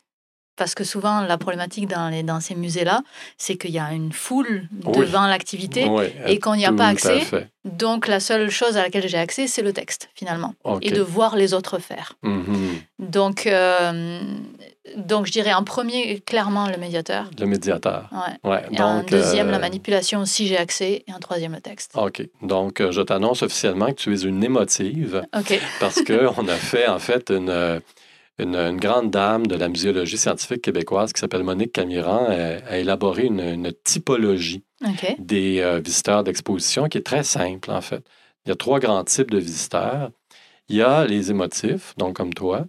Parce 0.58 0.74
que 0.74 0.86
souvent, 0.86 1.20
la 1.20 1.38
problématique 1.38 1.88
dans, 1.90 2.08
les, 2.08 2.24
dans 2.24 2.40
ces 2.40 2.56
musées-là, 2.56 3.02
c'est 3.38 3.58
qu'il 3.58 3.72
y 3.72 3.80
a 3.80 3.92
une 3.92 4.14
foule 4.14 4.70
Oui. 4.86 5.00
devant 5.00 5.28
l'activité 5.28 5.86
Oui, 5.90 6.06
et 6.28 6.40
qu'on 6.40 6.56
n'y 6.56 6.66
a 6.66 6.72
pas 6.72 6.88
accès. 6.88 7.24
Donc, 7.66 8.08
la 8.08 8.22
seule 8.22 8.50
chose 8.50 8.78
à 8.78 8.84
laquelle 8.84 9.06
j'ai 9.10 9.18
accès, 9.18 9.48
c'est 9.48 9.62
le 9.62 9.74
texte, 9.74 10.10
finalement, 10.16 10.56
et 10.82 10.92
de 10.92 11.02
voir 11.02 11.36
les 11.36 11.54
autres 11.54 11.80
faire. 11.80 12.14
Mhm. 12.24 12.70
Donc, 13.00 13.48
euh, 13.48 14.22
donc, 14.98 15.26
je 15.26 15.32
dirais 15.32 15.54
en 15.54 15.64
premier, 15.64 16.20
clairement, 16.20 16.68
le 16.68 16.78
médiateur. 16.78 17.30
Le 17.40 17.46
médiateur. 17.46 18.10
Ouais. 18.12 18.52
Ouais, 18.52 18.64
Et 18.72 18.82
en 18.82 19.00
donc, 19.00 19.10
deuxième, 19.10 19.50
la 19.50 19.58
euh, 19.58 19.60
manipulation, 19.60 20.26
si 20.26 20.48
j'ai 20.48 20.58
accès. 20.58 21.04
Et 21.08 21.14
en 21.14 21.20
troisième, 21.20 21.54
le 21.54 21.62
texte. 21.62 21.92
OK. 21.96 22.28
Donc, 22.42 22.82
euh, 22.82 22.92
je 22.92 23.02
t'annonce 23.02 23.42
officiellement 23.42 23.88
que 23.88 23.94
tu 23.94 24.14
es 24.14 24.22
une 24.22 24.44
émotive 24.44 25.26
OK. 25.38 25.60
parce 25.80 26.02
qu'on 26.04 26.48
a 26.48 26.56
fait, 26.56 26.88
en 26.88 27.00
fait, 27.00 27.32
une, 27.32 27.50
euh, 27.50 27.80
une, 28.38 28.56
une 28.56 28.78
grande 28.78 29.12
dame 29.12 29.48
de 29.48 29.56
la 29.56 29.68
muséologie 29.70 30.18
scientifique 30.18 30.62
québécoise 30.62 31.14
qui 31.14 31.20
s'appelle 31.20 31.44
Monique 31.44 31.74
Camiran 31.74 32.28
a, 32.30 32.58
a 32.70 32.78
élaboré 32.78 33.24
une, 33.26 33.40
une 33.42 33.74
typologie 33.84 34.64
des 35.20 35.62
euh, 35.62 35.80
visiteurs 35.80 36.24
d'exposition 36.24 36.88
qui 36.88 36.98
est 36.98 37.06
très 37.06 37.24
simple, 37.24 37.72
en 37.72 37.82
fait. 37.82 38.04
Il 38.46 38.50
y 38.50 38.52
a 38.52 38.56
trois 38.56 38.80
grands 38.80 39.04
types 39.04 39.32
de 39.32 39.40
visiteurs. 39.40 40.12
Il 40.70 40.76
y 40.76 40.82
a 40.82 41.06
les 41.06 41.32
émotifs, 41.32 41.94
donc 41.98 42.16
comme 42.16 42.34
toi, 42.34 42.66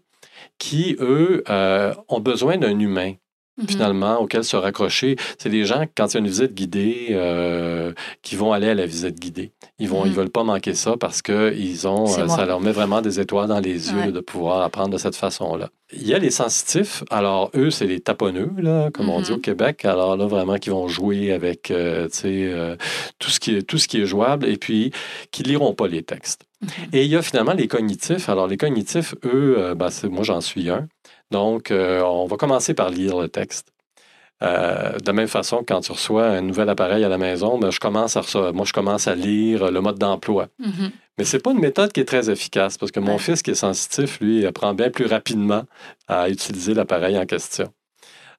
qui, 0.58 0.96
eux, 1.00 1.42
euh, 1.48 1.92
ont 2.08 2.20
besoin 2.20 2.56
d'un 2.58 2.78
humain 2.78 3.14
Mhm. 3.58 3.68
finalement, 3.68 4.20
auxquels 4.20 4.44
se 4.44 4.54
raccrocher. 4.54 5.16
C'est 5.38 5.48
des 5.48 5.64
gens, 5.64 5.86
quand 5.96 6.08
il 6.12 6.14
y 6.14 6.16
a 6.18 6.20
une 6.20 6.26
visite 6.26 6.52
guidée, 6.52 7.06
euh, 7.12 7.92
qui 8.20 8.36
vont 8.36 8.52
aller 8.52 8.68
à 8.68 8.74
la 8.74 8.84
visite 8.84 9.18
guidée. 9.18 9.50
Ils 9.78 9.88
vont, 9.88 10.02
Mhm. 10.02 10.08
ils 10.08 10.12
veulent 10.12 10.28
pas 10.30 10.44
manquer 10.44 10.74
ça 10.74 10.96
parce 11.00 11.22
que 11.22 11.54
ils 11.56 11.88
ont, 11.88 12.04
euh, 12.04 12.28
ça 12.28 12.44
leur 12.44 12.60
met 12.60 12.72
vraiment 12.72 13.00
des 13.00 13.18
étoiles 13.18 13.48
dans 13.48 13.58
les 13.60 13.90
yeux 13.92 13.96
Ouais. 13.98 14.12
de 14.12 14.20
pouvoir 14.20 14.60
apprendre 14.60 14.90
de 14.90 14.98
cette 14.98 15.16
façon-là. 15.16 15.70
Il 15.94 16.06
y 16.06 16.12
a 16.12 16.18
les 16.18 16.30
sensitifs. 16.30 17.02
Alors, 17.08 17.50
eux, 17.54 17.70
c'est 17.70 17.86
les 17.86 18.00
taponneux, 18.00 18.50
là, 18.58 18.90
comme 18.92 19.08
on 19.08 19.22
dit 19.22 19.30
Mhm. 19.30 19.36
au 19.38 19.40
Québec. 19.40 19.86
Alors 19.86 20.18
là, 20.18 20.26
vraiment, 20.26 20.56
qui 20.58 20.68
vont 20.68 20.86
jouer 20.86 21.32
avec 21.32 21.70
euh, 21.70 22.08
tout, 23.18 23.30
ce 23.30 23.40
qui 23.40 23.56
est, 23.56 23.62
tout 23.62 23.78
ce 23.78 23.88
qui 23.88 24.02
est 24.02 24.06
jouable 24.06 24.44
et 24.46 24.58
puis 24.58 24.92
qui 25.30 25.44
liront 25.44 25.72
pas 25.72 25.88
les 25.88 26.02
textes. 26.02 26.42
Et 26.92 27.04
il 27.04 27.10
y 27.10 27.16
a 27.16 27.22
finalement 27.22 27.52
les 27.52 27.68
cognitifs. 27.68 28.28
Alors, 28.28 28.46
les 28.46 28.56
cognitifs, 28.56 29.14
eux, 29.24 29.56
euh, 29.58 29.74
ben, 29.74 29.88
moi, 30.10 30.24
j'en 30.24 30.40
suis 30.40 30.70
un. 30.70 30.88
Donc, 31.30 31.70
euh, 31.70 32.00
on 32.02 32.26
va 32.26 32.36
commencer 32.36 32.74
par 32.74 32.90
lire 32.90 33.18
le 33.18 33.28
texte. 33.28 33.72
Euh, 34.42 34.98
de 34.98 35.12
même 35.12 35.28
façon, 35.28 35.64
quand 35.66 35.80
tu 35.80 35.92
reçois 35.92 36.26
un 36.26 36.42
nouvel 36.42 36.68
appareil 36.68 37.04
à 37.04 37.08
la 37.08 37.18
maison, 37.18 37.58
ben, 37.58 37.70
je 37.70 37.80
commence 37.80 38.16
à 38.16 38.20
recevoir- 38.20 38.52
moi, 38.52 38.64
je 38.66 38.72
commence 38.72 39.08
à 39.08 39.14
lire 39.14 39.70
le 39.70 39.80
mode 39.80 39.98
d'emploi. 39.98 40.48
Mhm. 40.58 40.90
Mais 41.18 41.24
c'est 41.24 41.38
pas 41.38 41.52
une 41.52 41.60
méthode 41.60 41.92
qui 41.92 42.00
est 42.00 42.04
très 42.04 42.28
efficace 42.28 42.76
parce 42.76 42.92
que 42.92 43.00
mon 43.00 43.12
Ouais. 43.12 43.18
fils, 43.18 43.40
qui 43.42 43.50
est 43.52 43.54
sensitif, 43.54 44.20
lui, 44.20 44.44
apprend 44.44 44.74
bien 44.74 44.90
plus 44.90 45.06
rapidement 45.06 45.64
à 46.08 46.28
utiliser 46.28 46.74
l'appareil 46.74 47.18
en 47.18 47.24
question. 47.24 47.72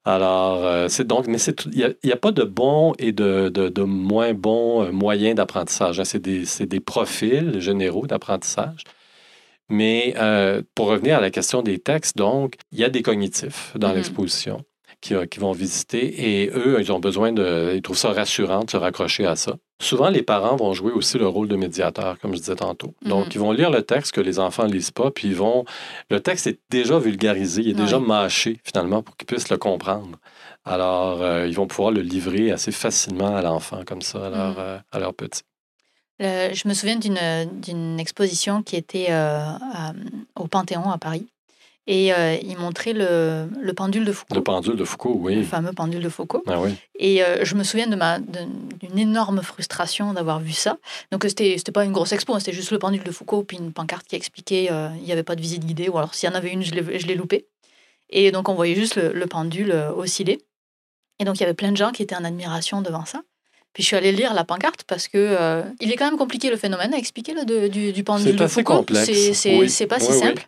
Alors, 0.08 0.66
euh, 0.66 0.88
c'est 0.88 1.06
donc, 1.06 1.28
mais 1.28 1.38
il 1.74 1.96
n'y 2.02 2.12
a, 2.14 2.16
pas 2.16 2.32
de 2.32 2.44
bons 2.44 2.94
et 2.98 3.12
de, 3.12 3.50
de, 3.50 3.68
de 3.68 3.82
moins 3.84 4.34
bons 4.34 4.86
euh, 4.86 4.92
moyens 4.94 5.36
d'apprentissage. 5.36 6.00
hein. 6.00 6.06
C'est 6.06 6.22
des, 6.22 6.80
profils 6.80 7.60
généraux 7.60 8.08
d'apprentissage. 8.08 8.86
Mais 9.68 10.14
euh, 10.16 10.62
pour 10.76 10.88
revenir 10.88 11.18
à 11.18 11.20
la 11.20 11.30
question 11.30 11.62
des 11.62 11.80
textes, 11.80 12.16
donc, 12.16 12.56
il 12.72 12.80
y 12.80 12.86
a 12.86 12.90
des 12.90 13.02
cognitifs 13.02 13.74
dans 13.76 13.90
Mhm. 13.90 13.96
l'exposition. 13.96 14.64
Qui, 15.02 15.14
qui, 15.30 15.40
vont 15.40 15.52
visiter 15.52 16.42
et 16.42 16.50
eux, 16.50 16.78
ils 16.80 16.92
ont 16.92 17.00
besoin 17.00 17.32
de. 17.32 17.74
Ils 17.76 17.82
trouvent 17.82 17.98
ça 17.98 18.12
rassurant 18.12 18.64
de 18.64 18.70
se 18.70 18.78
raccrocher 18.78 19.26
à 19.26 19.36
ça. 19.36 19.56
Souvent, 19.82 20.10
les 20.10 20.24
parents 20.24 20.56
vont 20.56 20.74
jouer 20.74 20.92
aussi 20.92 21.18
le 21.20 21.28
rôle 21.28 21.48
de 21.48 21.56
médiateur, 21.56 22.18
comme 22.20 22.34
je 22.34 22.40
disais 22.40 22.56
tantôt. 22.56 22.96
Donc, 23.04 23.36
ils 23.36 23.40
vont 23.40 23.52
lire 23.52 23.70
le 23.70 23.84
texte 23.84 24.12
que 24.12 24.22
les 24.22 24.40
enfants 24.40 24.66
ne 24.66 24.72
lisent 24.72 24.92
pas, 24.92 25.12
puis 25.12 25.28
ils 25.28 25.36
vont. 25.36 25.66
Le 26.10 26.20
texte 26.20 26.48
est 26.48 26.60
déjà 26.72 26.98
vulgarisé, 26.98 27.62
il 27.62 27.70
est 27.70 27.74
déjà 27.74 28.00
mâché, 28.00 28.60
finalement, 28.64 29.04
pour 29.04 29.16
qu'ils 29.18 29.28
puissent 29.28 29.50
le 29.50 29.58
comprendre. 29.58 30.18
Alors, 30.66 31.24
ils 31.46 31.54
vont 31.54 31.68
pouvoir 31.68 31.92
le 31.92 32.02
livrer 32.02 32.52
assez 32.52 32.72
facilement 32.72 33.36
à 33.36 33.42
l'enfant, 33.44 33.82
comme 33.86 34.02
ça, 34.02 34.26
à 34.26 34.30
leur, 34.30 34.60
à 34.92 35.00
leur 35.00 35.14
petit 35.14 35.44
je 36.20 36.68
me 36.68 36.74
souviens 36.74 36.98
d'une 36.98 38.00
exposition 38.00 38.64
qui 38.64 38.76
était 38.76 39.08
euh, 39.10 39.44
au 40.36 40.48
Panthéon 40.48 40.90
à 40.90 40.98
Paris. 40.98 41.28
Et 41.90 42.14
euh, 42.14 42.36
il 42.44 42.58
montrait 42.58 42.92
le, 42.92 43.48
le, 43.62 43.74
pendule 43.74 44.04
de 44.04 44.12
Foucault. 44.12 44.36
Le 44.36 44.44
pendule 44.44 44.76
de 44.76 44.84
Foucault, 44.84 45.18
oui. 45.22 45.36
Le 45.36 45.44
fameux 45.44 45.72
pendule 45.72 46.04
de 46.04 46.10
Foucault. 46.10 46.44
Ah, 46.46 46.60
oui. 46.60 46.76
Et 47.00 47.24
euh, 47.24 47.46
je 47.46 47.56
me 47.56 47.64
souviens 47.64 47.88
d'une 47.88 49.00
énorme 49.00 49.42
frustration 49.42 50.14
d'avoir 50.14 50.42
vu 50.42 50.52
ça. 50.52 50.78
Donc, 51.14 51.24
ce 51.24 51.30
n'était 51.42 51.72
pas 51.72 51.86
une 51.86 51.94
grosse 51.94 52.12
expo, 52.12 52.34
hein, 52.34 52.40
c'était 52.40 52.52
juste 52.52 52.72
le 52.72 52.80
pendule 52.80 53.04
de 53.04 53.12
Foucault, 53.12 53.44
puis 53.44 53.58
une 53.58 53.72
pancarte 53.72 54.06
qui 54.06 54.18
expliquait 54.18 54.68
qu'il 54.68 55.06
n'y 55.06 55.14
avait 55.14 55.24
pas 55.24 55.38
de 55.38 55.42
visite 55.42 55.66
guidée, 55.66 55.88
ou 55.88 55.98
alors 55.98 56.14
s'il 56.14 56.30
y 56.30 56.32
en 56.32 56.36
avait 56.36 56.52
une, 56.52 56.62
je 56.62 56.74
l'ai 56.74 57.16
loupé. 57.16 57.48
Et 58.10 58.32
donc, 58.32 58.50
on 58.50 58.54
voyait 58.54 58.76
juste 58.76 58.96
le, 58.96 59.14
le 59.14 59.26
pendule 59.26 59.72
osciller. 59.96 60.42
Et 61.20 61.24
donc, 61.24 61.38
il 61.38 61.40
y 61.40 61.44
avait 61.44 61.54
plein 61.54 61.72
de 61.72 61.78
gens 61.78 61.92
qui 61.92 62.04
étaient 62.04 62.16
en 62.18 62.26
admiration 62.26 62.82
devant 62.82 63.06
ça. 63.06 63.22
Puis 63.74 63.84
je 63.84 63.88
suis 63.88 63.96
allée 63.96 64.12
lire 64.12 64.34
la 64.34 64.44
pancarte 64.44 64.84
parce 64.88 65.08
que 65.08 65.18
euh, 65.18 65.62
il 65.80 65.92
est 65.92 65.96
quand 65.98 66.06
même 66.06 66.18
compliqué 66.18 66.50
le 66.50 66.58
phénomène 66.58 66.94
à 66.94 66.98
expliquer 66.98 67.34
là, 67.34 67.46
de, 67.46 67.68
du, 67.68 67.94
du 67.94 68.04
pendule 68.04 68.36
de 68.36 68.48
Foucault. 68.48 68.86
C'est 68.94 69.88
pas 69.88 70.00
si 70.00 70.14
simple. 70.14 70.48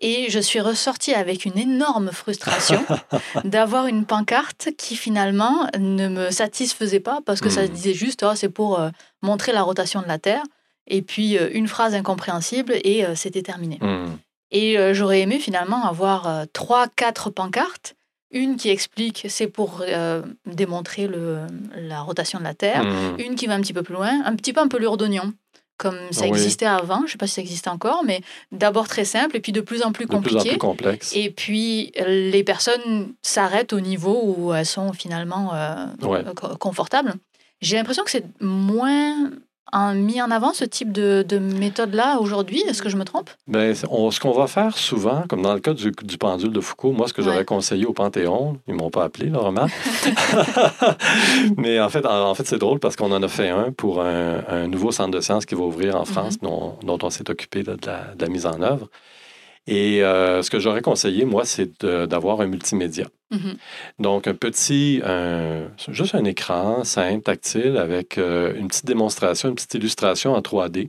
Et 0.00 0.26
je 0.28 0.38
suis 0.38 0.60
ressortie 0.60 1.14
avec 1.14 1.44
une 1.44 1.58
énorme 1.58 2.10
frustration 2.12 2.84
d'avoir 3.44 3.86
une 3.86 4.04
pancarte 4.04 4.68
qui 4.76 4.96
finalement 4.96 5.66
ne 5.78 6.08
me 6.08 6.30
satisfaisait 6.30 7.00
pas 7.00 7.20
parce 7.24 7.40
que 7.40 7.48
ça 7.48 7.64
hmm. 7.64 7.68
disait 7.68 7.94
juste 7.94 8.22
oh, 8.22 8.34
c'est 8.34 8.50
pour 8.50 8.78
euh, 8.78 8.90
montrer 9.22 9.52
la 9.52 9.62
rotation 9.62 10.02
de 10.02 10.08
la 10.08 10.18
Terre 10.18 10.42
et 10.86 11.02
puis 11.02 11.38
euh, 11.38 11.48
une 11.52 11.68
phrase 11.68 11.94
incompréhensible 11.94 12.74
et 12.84 13.04
c'était 13.14 13.42
terminé. 13.42 13.78
Hmm. 13.80 14.16
Et 14.50 14.76
j'aurais 14.94 15.20
aimé 15.20 15.38
finalement 15.38 15.84
avoir 15.84 16.46
trois, 16.54 16.86
quatre 16.88 17.28
pancartes 17.28 17.94
une 18.30 18.56
qui 18.56 18.68
explique, 18.68 19.26
c'est 19.28 19.46
pour 19.46 19.82
euh, 19.82 20.22
démontrer 20.46 21.06
le, 21.06 21.46
la 21.74 22.00
rotation 22.00 22.38
de 22.38 22.44
la 22.44 22.54
Terre. 22.54 22.84
Mmh. 22.84 23.20
Une 23.20 23.34
qui 23.34 23.46
va 23.46 23.54
un 23.54 23.60
petit 23.60 23.72
peu 23.72 23.82
plus 23.82 23.94
loin, 23.94 24.22
un 24.24 24.36
petit 24.36 24.52
peu 24.52 24.60
un 24.60 24.68
peu 24.68 24.78
d'oignon, 24.78 25.32
comme 25.78 25.98
ça 26.10 26.26
existait 26.26 26.66
avant. 26.66 26.98
Je 27.00 27.04
ne 27.04 27.08
sais 27.10 27.18
pas 27.18 27.26
si 27.26 27.34
ça 27.34 27.40
existe 27.40 27.68
encore, 27.68 28.02
mais 28.04 28.20
d'abord 28.52 28.88
très 28.88 29.04
simple 29.04 29.36
et 29.36 29.40
puis 29.40 29.52
de 29.52 29.60
plus 29.60 29.82
en 29.82 29.92
plus 29.92 30.06
compliqué. 30.06 30.36
De 30.36 30.42
plus 30.42 30.48
en 30.48 30.52
plus 30.52 30.58
complexe. 30.58 31.12
Et 31.16 31.30
puis 31.30 31.92
les 32.06 32.44
personnes 32.44 33.14
s'arrêtent 33.22 33.72
au 33.72 33.80
niveau 33.80 34.34
où 34.36 34.52
elles 34.52 34.66
sont 34.66 34.92
finalement 34.92 35.54
euh, 35.54 35.86
confortables. 36.58 37.14
J'ai 37.60 37.76
l'impression 37.76 38.04
que 38.04 38.10
c'est 38.10 38.26
moins 38.40 39.30
mis 39.94 40.20
en 40.22 40.30
avant 40.30 40.52
ce 40.52 40.64
type 40.64 40.92
de, 40.92 41.24
de 41.26 41.38
méthode-là 41.38 42.18
aujourd'hui? 42.20 42.62
Est-ce 42.68 42.82
que 42.82 42.88
je 42.88 42.96
me 42.96 43.04
trompe? 43.04 43.30
Bien, 43.46 43.74
ce 43.74 44.20
qu'on 44.20 44.32
va 44.32 44.46
faire 44.46 44.76
souvent, 44.76 45.24
comme 45.28 45.42
dans 45.42 45.54
le 45.54 45.60
cas 45.60 45.74
du, 45.74 45.90
du 46.02 46.18
pendule 46.18 46.52
de 46.52 46.60
Foucault, 46.60 46.92
moi, 46.92 47.08
ce 47.08 47.12
que 47.12 47.22
j'aurais 47.22 47.44
conseillé 47.44 47.86
au 47.86 47.92
Panthéon, 47.92 48.58
ils 48.66 48.74
ne 48.74 48.78
m'ont 48.78 48.90
pas 48.90 49.04
appelé, 49.04 49.28
là, 49.30 49.38
vraiment. 49.38 49.66
Mais 51.56 51.80
en 51.80 51.88
fait, 51.88 52.04
en, 52.06 52.34
fait 52.34 52.46
c'est 52.46 52.58
drôle 52.58 52.78
parce 52.78 52.96
qu'on 52.96 53.12
en 53.12 53.22
a 53.22 53.28
fait 53.28 53.48
un 53.48 53.72
pour 53.72 54.02
un, 54.02 54.42
un, 54.48 54.68
nouveau 54.68 54.92
centre 54.92 55.10
de 55.10 55.20
sciences 55.20 55.46
qui 55.46 55.54
va 55.54 55.62
ouvrir 55.62 55.96
en 55.96 56.04
France, 56.04 56.36
mm-hmm. 56.36 56.42
dont, 56.42 56.76
dont, 56.82 56.98
on 57.02 57.10
s'est 57.10 57.28
occupé 57.30 57.62
de, 57.62 57.76
la, 57.86 58.14
de, 58.14 58.22
la, 58.22 58.28
mise 58.28 58.46
en 58.46 58.60
œuvre. 58.62 58.88
Et 59.70 60.02
euh, 60.02 60.42
ce 60.42 60.48
que 60.48 60.58
j'aurais 60.58 60.80
conseillé, 60.80 61.26
moi, 61.26 61.44
c'est 61.44 61.84
d'avoir 61.84 62.40
un 62.40 62.46
multimédia. 62.46 63.06
Mm-hmm. 63.30 63.56
Donc, 63.98 64.26
un 64.26 64.34
petit, 64.34 65.02
juste 65.88 66.14
un 66.14 66.24
écran 66.24 66.84
simple, 66.84 67.22
tactile, 67.22 67.76
avec 67.76 68.16
euh, 68.16 68.54
une 68.56 68.68
petite 68.68 68.86
démonstration, 68.86 69.50
une 69.50 69.54
petite 69.54 69.74
illustration 69.74 70.34
en 70.34 70.40
3D 70.40 70.88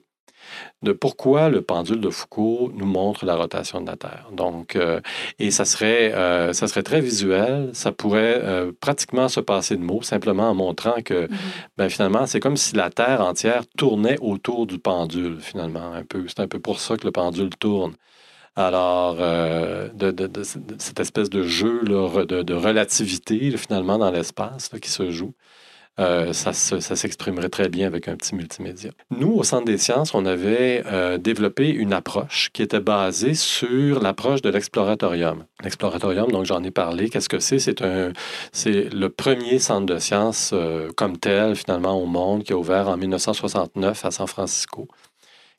de 0.81 0.93
pourquoi 0.93 1.49
le 1.49 1.61
pendule 1.61 1.99
de 1.99 2.09
Foucault 2.09 2.71
nous 2.73 2.85
montre 2.85 3.23
la 3.25 3.35
rotation 3.35 3.81
de 3.81 3.85
la 3.85 3.97
Terre. 3.97 4.29
Donc, 4.31 4.77
euh, 4.77 5.01
et 5.37 5.51
ça 5.51 5.65
serait, 5.65 6.11
ça 6.53 6.67
serait 6.67 6.81
très 6.81 7.01
visuel, 7.01 7.69
ça 7.73 7.91
pourrait 7.91 8.41
pratiquement 8.79 9.27
se 9.27 9.41
passer 9.41 9.75
de 9.75 9.83
mots, 9.83 10.01
simplement 10.01 10.49
en 10.49 10.55
montrant 10.55 11.01
que, 11.03 11.25
mm-hmm. 11.27 11.37
ben, 11.77 11.89
finalement, 11.89 12.25
c'est 12.25 12.39
comme 12.39 12.57
si 12.57 12.75
la 12.77 12.89
Terre 12.89 13.19
entière 13.21 13.63
tournait 13.77 14.17
autour 14.21 14.67
du 14.67 14.79
pendule, 14.79 15.37
finalement, 15.41 15.91
un 15.91 16.05
peu. 16.05 16.23
C'est 16.29 16.39
un 16.39 16.47
peu 16.47 16.59
pour 16.59 16.79
ça 16.79 16.95
que 16.95 17.05
le 17.05 17.11
pendule 17.11 17.49
tourne. 17.59 17.93
Alors, 18.55 19.17
euh, 19.19 19.89
cette 20.79 20.99
espèce 20.99 21.29
de 21.29 21.43
jeu 21.43 21.81
de, 21.83 22.53
relativité, 22.53 23.55
finalement, 23.57 23.97
dans 23.97 24.11
l'espace 24.11 24.69
qui 24.81 24.89
se 24.89 25.11
joue, 25.11 25.33
euh, 25.99 26.31
ça, 26.31 26.53
s'exprimerait 26.53 27.49
très 27.49 27.67
bien 27.67 27.85
avec 27.85 28.07
un 28.07 28.15
petit 28.15 28.33
multimédia. 28.33 28.91
Nous, 29.11 29.33
au 29.33 29.43
Centre 29.43 29.65
des 29.65 29.77
sciences, 29.77 30.13
on 30.13 30.25
avait 30.25 30.83
euh, 30.85 31.17
développé 31.17 31.69
une 31.69 31.91
approche 31.91 32.51
qui 32.53 32.61
était 32.61 32.79
basée 32.79 33.33
sur 33.33 34.01
l'approche 34.01 34.41
de 34.41 34.49
l'exploratorium. 34.49 35.43
L'exploratorium, 35.61 36.31
donc 36.31 36.45
j'en 36.45 36.63
ai 36.63 36.71
parlé, 36.71 37.09
qu'est-ce 37.09 37.27
que 37.27 37.39
c'est? 37.39 37.59
C'est 37.59 38.93
le 38.93 39.07
premier 39.09 39.59
centre 39.59 39.93
de 39.93 39.99
sciences 39.99 40.53
comme 40.95 41.17
tel, 41.17 41.55
finalement, 41.55 42.01
au 42.01 42.05
monde, 42.05 42.43
qui 42.43 42.53
a 42.53 42.57
ouvert 42.57 42.87
en 42.87 42.95
1969 42.95 44.05
à 44.05 44.11
San 44.11 44.27
Francisco 44.27 44.87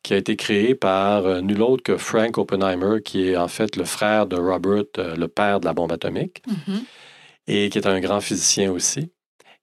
qui 0.03 0.15
a 0.15 0.17
été 0.17 0.37
créé 0.37 0.75
par 0.75 1.27
euh, 1.27 1.41
nul 1.41 1.63
autre 1.63 1.83
que 1.83 1.97
Frank 1.97 2.39
Oppenheimer, 2.39 3.03
qui 3.03 3.29
est 3.29 3.37
en 3.37 3.49
fait 3.49 3.77
le 3.77 3.85
frère 3.85 4.27
de 4.27 4.37
Robert, 4.37 4.85
euh, 4.99 5.15
le 5.17 5.29
père 5.29 5.61
de 5.61 5.67
la 5.67 5.73
bombe 5.73 5.93
atomique, 5.93 6.43
mm-hmm. 6.49 6.83
et 7.49 7.71
qui 7.71 7.79
est 7.79 7.87
un 7.87 8.01
grand 8.01 8.21
physicien 8.21 8.73
aussi. 8.73 9.11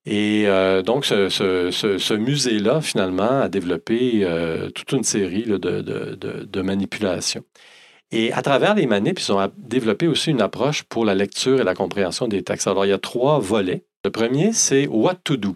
Et 0.05 0.47
euh, 0.47 0.83
donc, 0.83 1.05
ce, 1.05 2.13
musée-là, 2.13 2.81
finalement, 2.81 3.41
a 3.41 3.49
développé 3.49 4.25
toute 4.73 4.93
une 4.93 5.03
série 5.03 5.43
de, 5.43 5.57
de, 5.57 6.61
manipulations. 6.61 7.43
Et 8.11 8.31
à 8.31 8.41
travers 8.41 8.75
les 8.75 8.87
manips, 8.87 9.19
ils 9.19 9.33
ont 9.33 9.51
développé 9.57 10.07
aussi 10.07 10.31
une 10.31 10.41
approche 10.41 10.83
pour 10.83 11.03
la 11.03 11.13
lecture 11.13 11.59
et 11.59 11.65
la 11.65 11.73
compréhension 11.73 12.29
des 12.29 12.41
textes. 12.41 12.67
Alors, 12.67 12.85
il 12.85 12.89
y 12.89 12.93
a 12.93 12.99
trois 12.99 13.39
volets. 13.39 13.83
Le 14.05 14.11
premier, 14.11 14.53
c'est 14.53 14.87
What 14.87 15.15
to 15.25 15.35
do. 15.35 15.55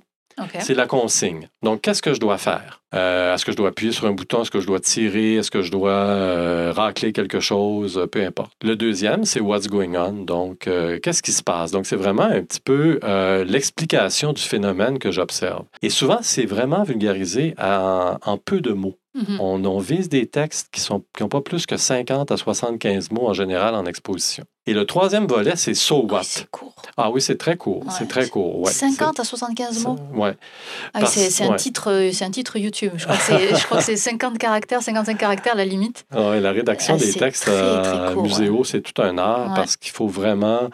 C'est 0.60 0.74
la 0.74 0.88
consigne. 0.88 1.48
Donc, 1.64 1.82
qu'est-ce 1.82 2.02
que 2.02 2.14
je 2.14 2.20
dois 2.20 2.38
faire? 2.38 2.82
Euh, 2.94 3.34
est-ce 3.34 3.46
que 3.46 3.52
je 3.52 3.58
dois 3.58 3.70
appuyer 3.70 3.92
sur 3.92 4.06
un 4.06 4.12
bouton? 4.12 4.42
Est-ce 4.42 4.52
que 4.52 4.60
je 4.60 4.68
dois 4.68 4.80
tirer? 4.80 5.36
Est-ce 5.36 5.52
que 5.52 5.62
je 5.62 5.72
dois 5.72 5.92
euh, 5.92 6.74
racler 6.76 7.14
quelque 7.14 7.40
chose? 7.40 8.06
Peu 8.12 8.26
importe. 8.26 8.52
Le 8.62 8.76
deuxième, 8.76 9.26
c'est 9.26 9.40
what's 9.40 9.68
going 9.68 9.96
on. 9.96 10.24
Donc, 10.24 10.68
euh, 10.68 11.00
qu'est-ce 11.02 11.24
qui 11.24 11.32
se 11.32 11.44
passe? 11.44 11.72
Donc, 11.72 11.86
c'est 11.86 11.96
vraiment 11.96 12.24
un 12.24 12.44
petit 12.44 12.60
peu 12.60 13.00
l'explication 13.46 14.34
du 14.34 14.42
phénomène 14.42 15.00
que 15.00 15.12
j'observe. 15.12 15.66
Et 15.82 15.90
souvent, 15.90 16.20
c'est 16.22 16.46
vraiment 16.46 16.84
vulgarisé 16.84 17.56
en 17.60 18.38
peu 18.44 18.62
de 18.62 18.74
mots. 18.74 18.98
Mm-hmm. 19.14 19.68
on, 19.68 19.80
vise 19.80 20.08
des 20.08 20.26
textes 20.26 20.70
qui 20.72 20.82
n'ont 20.90 21.04
qui 21.18 21.28
pas 21.28 21.42
plus 21.42 21.66
que 21.66 21.76
50 21.76 22.32
à 22.32 22.38
75 22.38 23.12
mots 23.12 23.28
en 23.28 23.34
général 23.34 23.76
en 23.76 23.86
exposition. 23.86 24.46
Et 24.68 24.74
le 24.74 24.86
troisième 24.86 25.26
volet, 25.26 25.56
c'est 25.56 25.74
So 25.74 26.06
What. 26.08 26.22
c'est 26.24 26.50
court. 26.52 26.76
Ah 26.96 27.10
oui, 27.10 27.20
c'est 27.20 27.38
très 27.38 27.58
court. 27.58 27.84
C'est 27.98 28.08
très 28.08 28.30
court. 28.30 28.68
50 28.70 29.20
à 29.20 29.24
75 29.24 29.84
mots? 29.86 29.96
Oui. 30.14 30.30
Ah, 30.94 31.06
c'est 31.08 31.44
un, 31.44 31.56
titre, 31.56 31.92
un 32.22 32.32
titre 32.32 32.58
YouTube. 32.58 32.94
Je 32.96 33.06
crois 33.06 33.80
que 33.80 33.84
c'est 33.84 33.98
50 33.98 34.38
caractères, 34.38 34.84
55 34.84 35.18
caractères 35.18 35.56
la 35.56 35.66
limite. 35.66 36.06
Ah, 36.12 36.40
la 36.40 36.52
rédaction 36.52 36.96
ah, 36.96 37.04
des 37.04 37.14
textes 37.14 37.48
à 37.48 38.14
muséo, 38.16 38.64
c'est 38.64 38.82
tout 38.82 39.02
un 39.02 39.18
art 39.18 39.54
parce 39.56 39.78
qu'il 39.78 39.92
faut 39.92 40.08
vraiment 40.08 40.70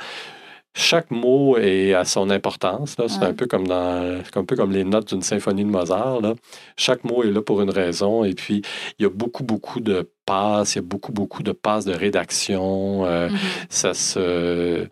chaque 0.78 1.10
mot 1.10 1.58
est 1.58 1.96
à 1.96 2.06
son 2.06 2.30
importance. 2.30 2.96
C'est 3.08 3.24
un, 3.24 3.34
peu 3.34 3.48
comme 3.48 3.68
dans, 3.68 4.22
un 4.36 4.46
peu 4.46 4.56
comme 4.56 4.72
les 4.72 4.84
notes 4.84 5.10
d'une 5.10 5.24
symphonie 5.24 5.64
de 5.64 5.70
Mozart. 5.70 6.22
Là. 6.22 6.36
Chaque 6.78 7.04
mot 7.04 7.24
est 7.24 7.32
là 7.32 7.42
pour 7.42 7.62
une 7.62 7.72
raison. 7.72 8.24
Et 8.24 8.36
puis, 8.36 8.62
il 9.00 9.04
y 9.04 9.06
a 9.08 9.10
beaucoup, 9.10 9.44
beaucoup 9.44 9.80
de 9.80 10.08
passes, 10.26 10.76
il 10.76 10.78
y 10.78 10.80
a 10.80 10.84
beaucoup, 10.84 11.12
beaucoup 11.12 11.42
de 11.42 11.52
passes 11.52 11.86
de 11.86 11.94
rédaction. 11.94 13.06
Euh, 13.06 13.28
mm-hmm. 13.28 13.66
Ça 13.70 13.94
se... 13.96 14.88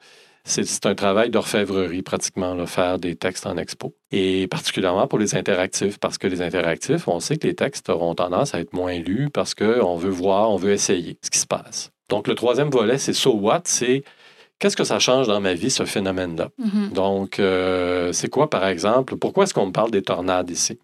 C'est 0.48 0.86
un 0.86 0.94
travail 0.94 1.32
d'orfèvrerie 1.32 2.04
pratiquement, 2.04 2.54
là, 2.54 2.68
faire 2.68 3.00
des 3.00 3.16
textes 3.16 3.48
en 3.48 3.58
expo. 3.58 3.96
Et 4.12 4.48
particulièrement 4.48 5.08
pour 5.08 5.18
les 5.18 5.36
interactifs, 5.36 5.98
parce 6.00 6.20
que 6.20 6.28
les 6.28 6.44
interactifs, 6.44 7.08
on 7.08 7.20
sait 7.20 7.38
que 7.38 7.48
les 7.48 7.56
textes 7.56 7.90
auront 7.90 8.14
tendance 8.14 8.54
à 8.54 8.60
être 8.60 8.74
moins 8.74 9.00
lus 9.00 9.30
parce 9.32 9.56
qu'on 9.56 9.96
veut 9.96 10.12
voir, 10.12 10.52
on 10.52 10.58
veut 10.58 10.72
essayer 10.72 11.18
ce 11.24 11.32
qui 11.32 11.40
se 11.40 11.48
passe. 11.48 11.92
Donc 12.10 12.28
le 12.28 12.36
troisième 12.36 12.70
volet, 12.70 13.00
c'est 13.00 13.14
So 13.14 13.34
What? 13.34 13.62
C'est 13.66 14.04
Qu'est-ce 14.60 14.78
que 14.78 14.84
ça 14.84 15.00
change 15.00 15.28
dans 15.28 15.42
ma 15.42 15.54
vie, 15.54 15.70
ce 15.70 15.86
phénomène-là? 15.86 16.50
Mm-hmm. 16.60 16.94
Donc, 16.94 17.40
euh, 17.40 18.12
c'est 18.14 18.30
quoi, 18.30 18.50
par 18.50 18.66
exemple? 18.66 19.18
Pourquoi 19.18 19.44
est-ce 19.44 19.54
qu'on 19.54 19.68
me 19.68 19.72
parle 19.72 19.92
des 19.92 20.02
tornades 20.02 20.50
ici? 20.50 20.80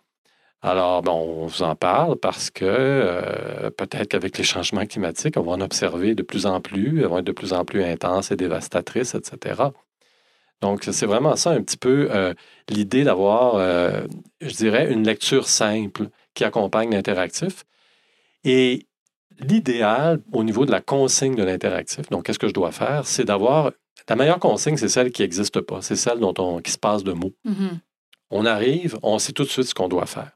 Alors, 0.62 1.02
bon, 1.02 1.14
on 1.14 1.48
vous 1.48 1.64
en 1.64 1.76
parle 1.76 2.18
parce 2.18 2.52
que 2.52 2.66
euh, 2.66 3.70
peut-être 3.72 4.10
qu'avec 4.10 4.38
les 4.38 4.44
changements 4.44 4.86
climatiques, 4.86 5.38
on 5.38 5.42
va 5.42 5.54
en 5.54 5.62
observer 5.62 6.14
de 6.14 6.22
plus 6.22 6.46
en 6.46 6.60
plus, 6.62 7.00
elles 7.00 7.08
vont 7.08 7.20
être 7.20 7.26
de 7.26 7.32
plus 7.32 7.54
en 7.54 7.66
plus 7.66 7.84
intenses 7.84 8.32
et 8.32 8.36
dévastatrices, 8.36 9.16
etc. 9.16 9.64
Donc, 10.62 10.84
c'est 10.84 11.08
vraiment 11.08 11.36
ça 11.36 11.52
un 11.52 11.62
petit 11.64 11.78
peu 11.78 12.10
euh, 12.12 12.34
l'idée 12.70 13.04
d'avoir, 13.04 13.58
je 14.42 14.54
dirais, 14.54 14.92
une 14.92 15.04
lecture 15.04 15.48
simple 15.48 16.10
qui 16.36 16.44
accompagne 16.44 16.92
l'interactif. 16.92 17.64
Et 18.44 18.86
l'idéal 19.40 20.20
au 20.32 20.44
niveau 20.44 20.66
de 20.66 20.72
la 20.72 20.82
consigne 20.82 21.36
de 21.36 21.44
l'interactif, 21.44 22.10
donc 22.10 22.26
qu'est-ce 22.26 22.40
que 22.40 22.48
je 22.48 22.54
dois 22.54 22.72
faire, 22.72 23.06
c'est 23.06 23.26
d'avoir 23.26 23.72
la 24.12 24.18
meilleure 24.18 24.40
consigne, 24.40 24.76
c'est 24.76 24.90
celle 24.90 25.10
qui 25.12 25.22
n'existe 25.22 25.62
pas. 25.62 25.82
C'est 25.82 25.96
celle 25.96 26.20
dont 26.20 26.34
on, 26.38 26.60
qui 26.60 26.72
se 26.72 26.78
passe 26.78 27.06
de 27.06 27.14
mots. 27.14 27.34
Mhm. 27.46 27.80
On 28.30 28.46
arrive, 28.46 28.98
on 29.04 29.20
sait 29.20 29.32
tout 29.32 29.44
de 29.44 29.50
suite 29.50 29.68
ce 29.68 29.74
qu'on 29.74 29.88
doit 29.88 30.06
faire. 30.06 30.32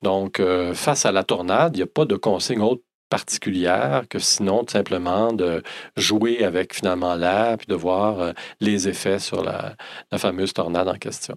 Donc, 0.00 0.38
euh, 0.38 0.74
face 0.74 1.06
à 1.06 1.10
la 1.10 1.24
tornade, 1.24 1.74
il 1.74 1.78
n'y 1.78 1.82
a 1.82 1.88
pas 1.88 2.04
de 2.04 2.14
consigne 2.14 2.60
autre 2.60 2.82
particulière 3.08 4.04
que 4.08 4.20
sinon 4.20 4.62
tout 4.62 4.70
simplement 4.70 5.32
de 5.32 5.64
jouer 5.96 6.44
avec 6.44 6.72
finalement 6.72 7.16
l'air 7.16 7.58
puis 7.58 7.66
de 7.66 7.74
voir 7.74 8.20
euh, 8.20 8.32
les 8.60 8.86
effets 8.86 9.18
sur 9.18 9.42
la, 9.42 9.74
la, 10.12 10.18
fameuse 10.18 10.52
tornade 10.52 10.86
en 10.86 10.94
question. 10.94 11.36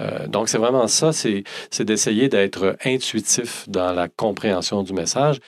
Euh, 0.00 0.26
donc 0.28 0.48
c'est 0.48 0.56
vraiment 0.56 0.88
ça, 0.88 1.12
c'est 1.12 1.44
d'essayer 1.80 2.30
d'être 2.30 2.78
intuitif 2.86 3.68
dans 3.68 3.92
la 3.92 4.08
compréhension 4.08 4.82
du 4.82 4.94
message, 4.94 5.40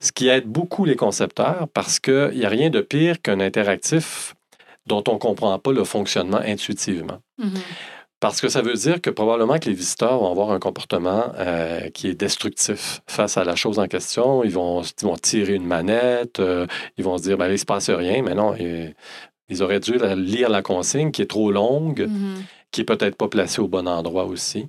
ce 0.00 0.12
qui 0.12 0.28
aide 0.28 0.46
beaucoup 0.46 0.84
les 0.84 0.96
concepteurs 0.96 1.68
parce 1.72 1.98
qu'il 1.98 2.32
n'y 2.34 2.44
a 2.44 2.48
rien 2.48 2.70
de 2.70 2.80
pire 2.80 3.20
qu'un 3.20 3.40
interactif 3.40 4.34
dont 4.86 5.02
on 5.08 5.14
ne 5.14 5.18
comprend 5.18 5.58
pas 5.58 5.72
le 5.72 5.84
fonctionnement 5.84 6.38
intuitivement. 6.38 7.18
Mhm. 7.38 7.54
Parce 8.18 8.40
que 8.40 8.48
ça 8.48 8.62
veut 8.62 8.74
dire 8.74 9.02
que 9.02 9.10
probablement 9.10 9.58
que 9.58 9.68
les 9.68 9.74
visiteurs 9.74 10.18
vont 10.18 10.30
avoir 10.30 10.50
un 10.50 10.58
comportement 10.58 11.32
euh, 11.36 11.90
qui 11.90 12.08
est 12.08 12.14
destructif 12.14 13.02
face 13.06 13.36
à 13.36 13.44
la 13.44 13.56
chose 13.56 13.78
en 13.78 13.88
question. 13.88 14.42
Ils 14.42 14.52
vont, 14.52 14.80
ils 14.82 15.04
vont 15.04 15.16
tirer 15.16 15.54
une 15.54 15.66
manette, 15.66 16.40
euh, 16.40 16.66
ils 16.96 17.04
vont 17.04 17.18
se 17.18 17.24
dire, 17.24 17.36
ben, 17.36 17.46
il 17.46 17.52
ne 17.52 17.56
se 17.58 17.66
passe 17.66 17.90
rien, 17.90 18.22
mais 18.22 18.34
non, 18.34 18.54
ils, 18.56 18.94
ils, 19.50 19.62
auraient 19.62 19.80
dû 19.80 19.98
lire 20.16 20.48
la 20.48 20.62
consigne 20.62 21.10
qui 21.10 21.20
est 21.20 21.30
trop 21.30 21.50
longue, 21.52 22.06
Mhm. 22.08 22.44
qui 22.70 22.80
n'est 22.80 22.86
peut-être 22.86 23.16
pas 23.16 23.28
placée 23.28 23.60
au 23.60 23.68
bon 23.68 23.86
endroit 23.86 24.24
aussi. 24.24 24.68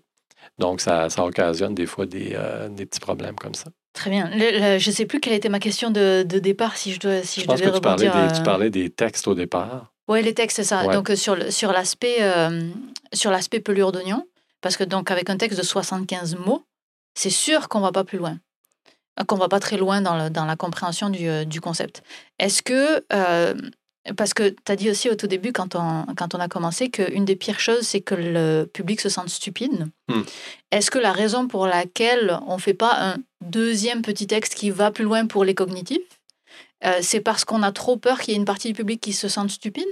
Donc, 0.60 0.82
ça, 0.82 1.10
ça 1.10 1.24
occasionne 1.24 1.74
des 1.74 1.86
fois 1.86 2.06
des, 2.06 2.32
euh, 2.36 2.68
des 2.68 2.86
petits 2.86 3.00
problèmes 3.00 3.36
comme 3.36 3.54
ça. 3.54 3.70
Très 3.98 4.12
bien. 4.12 4.30
Le- 4.30 4.60
le- 4.76 4.78
je 4.78 4.90
ne 4.92 4.96
sais 4.96 5.08
plus 5.08 5.20
quelle 5.20 5.34
était 5.34 5.50
ma 5.50 5.58
question 5.58 5.90
de, 5.90 6.24
de 6.24 6.38
départ, 6.38 6.78
si 6.78 6.94
je, 6.94 7.00
dois, 7.00 7.24
si 7.24 7.40
je, 7.40 7.46
Je 7.46 7.48
pense 7.48 7.60
devais 7.60 7.72
que 7.72 7.76
tu 7.78 7.82
parlais, 7.82 8.06
des, 8.06 8.12
tu 8.36 8.40
euh, 8.42 8.44
parlais 8.44 8.70
des 8.70 8.90
textes 8.92 9.28
au 9.28 9.34
départ. 9.34 9.92
Oui, 10.08 10.22
les 10.22 10.36
textes, 10.36 10.58
c'est 10.58 10.64
ça. 10.64 10.86
Ouais. 10.86 10.94
Donc, 10.94 11.10
euh, 11.10 11.16
sur, 11.16 11.36
sur 11.52 11.72
l'aspect 11.72 12.18
euh, 12.22 12.70
pelure 13.66 13.92
d'oignon, 13.92 14.24
parce 14.62 14.78
que 14.78 14.84
donc 14.84 15.10
avec 15.10 15.32
un 15.32 15.38
texte 15.38 15.58
de 15.58 15.64
75 15.66 16.36
mots, 16.36 16.64
c'est 17.16 17.32
sûr 17.32 17.70
qu'on 17.70 17.80
va 17.80 17.92
pas 17.92 18.04
plus 18.04 18.20
loin, 18.20 18.38
qu'on 19.28 19.36
va 19.38 19.48
pas 19.50 19.60
très 19.60 19.78
loin 19.78 20.02
dans, 20.02 20.16
le- 20.16 20.30
dans 20.30 20.46
la 20.46 20.56
compréhension 20.56 21.10
du, 21.10 21.28
euh, 21.28 21.44
du 21.44 21.60
concept. 21.60 22.04
Est-ce 22.38 22.62
que, 22.62 23.04
euh, 23.12 23.56
parce 24.16 24.34
que 24.34 24.50
tu 24.50 24.72
as 24.72 24.76
dit 24.76 24.90
aussi 24.90 25.10
au 25.10 25.16
tout 25.16 25.28
début, 25.28 25.52
quand 25.52 25.76
on, 25.76 26.06
quand 26.16 26.36
on 26.36 26.40
a 26.40 26.48
commencé, 26.48 26.90
qu'une 26.90 27.26
des 27.26 27.36
pires 27.36 27.60
choses, 27.60 27.82
c'est 27.82 28.02
que 28.02 28.16
le 28.16 28.66
public 28.66 29.02
se 29.02 29.10
sente 29.10 29.30
stupide. 29.30 29.88
Hmm. 30.08 30.22
Est-ce 30.72 30.92
que 30.92 31.00
la 31.00 31.12
raison 31.12 31.48
pour 31.48 31.68
laquelle 31.68 32.40
on 32.48 32.58
fait 32.58 32.74
pas 32.74 32.96
un 33.00 33.18
deuxième 33.42 34.02
petit 34.02 34.28
texte 34.28 34.56
qui 34.56 34.70
va 34.70 34.92
plus 34.92 35.04
loin 35.04 35.26
pour 35.26 35.44
les 35.44 35.56
cognitifs, 35.56 36.00
euh, 36.86 37.00
c'est 37.02 37.22
parce 37.22 37.46
qu'on 37.46 37.64
a 37.64 37.72
trop 37.72 37.98
peur 37.98 38.20
qu'il 38.20 38.34
y 38.34 38.38
ait 38.38 38.40
une 38.40 38.46
partie 38.46 38.70
du 38.70 38.74
public 38.74 39.02
qui 39.02 39.14
se 39.14 39.28
sente 39.28 39.50
stupide? 39.50 39.88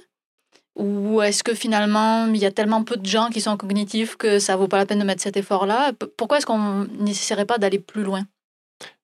Ou 0.75 1.21
est-ce 1.21 1.43
que 1.43 1.53
finalement, 1.53 2.27
il 2.27 2.37
y 2.37 2.45
a 2.45 2.51
tellement 2.51 2.83
peu 2.83 2.97
de 2.97 3.05
gens 3.05 3.29
qui 3.29 3.39
sont 3.39 3.55
cognitifs 3.55 4.17
que 4.17 4.39
ça 4.39 4.57
vaut 4.57 4.67
pas 4.67 4.77
la 4.77 4.85
peine 4.85 4.99
de 4.99 5.05
mettre 5.05 5.21
cet 5.21 5.37
effort-là? 5.37 5.93
Pourquoi 6.17 6.37
est-ce 6.37 6.45
qu'on 6.45 6.85
n'essaierait 6.99 7.45
pas 7.45 7.57
d'aller 7.57 7.79
plus 7.79 8.03
loin? 8.03 8.25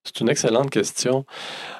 C'est 0.03 0.19
une 0.19 0.29
excellente 0.29 0.71
question. 0.71 1.25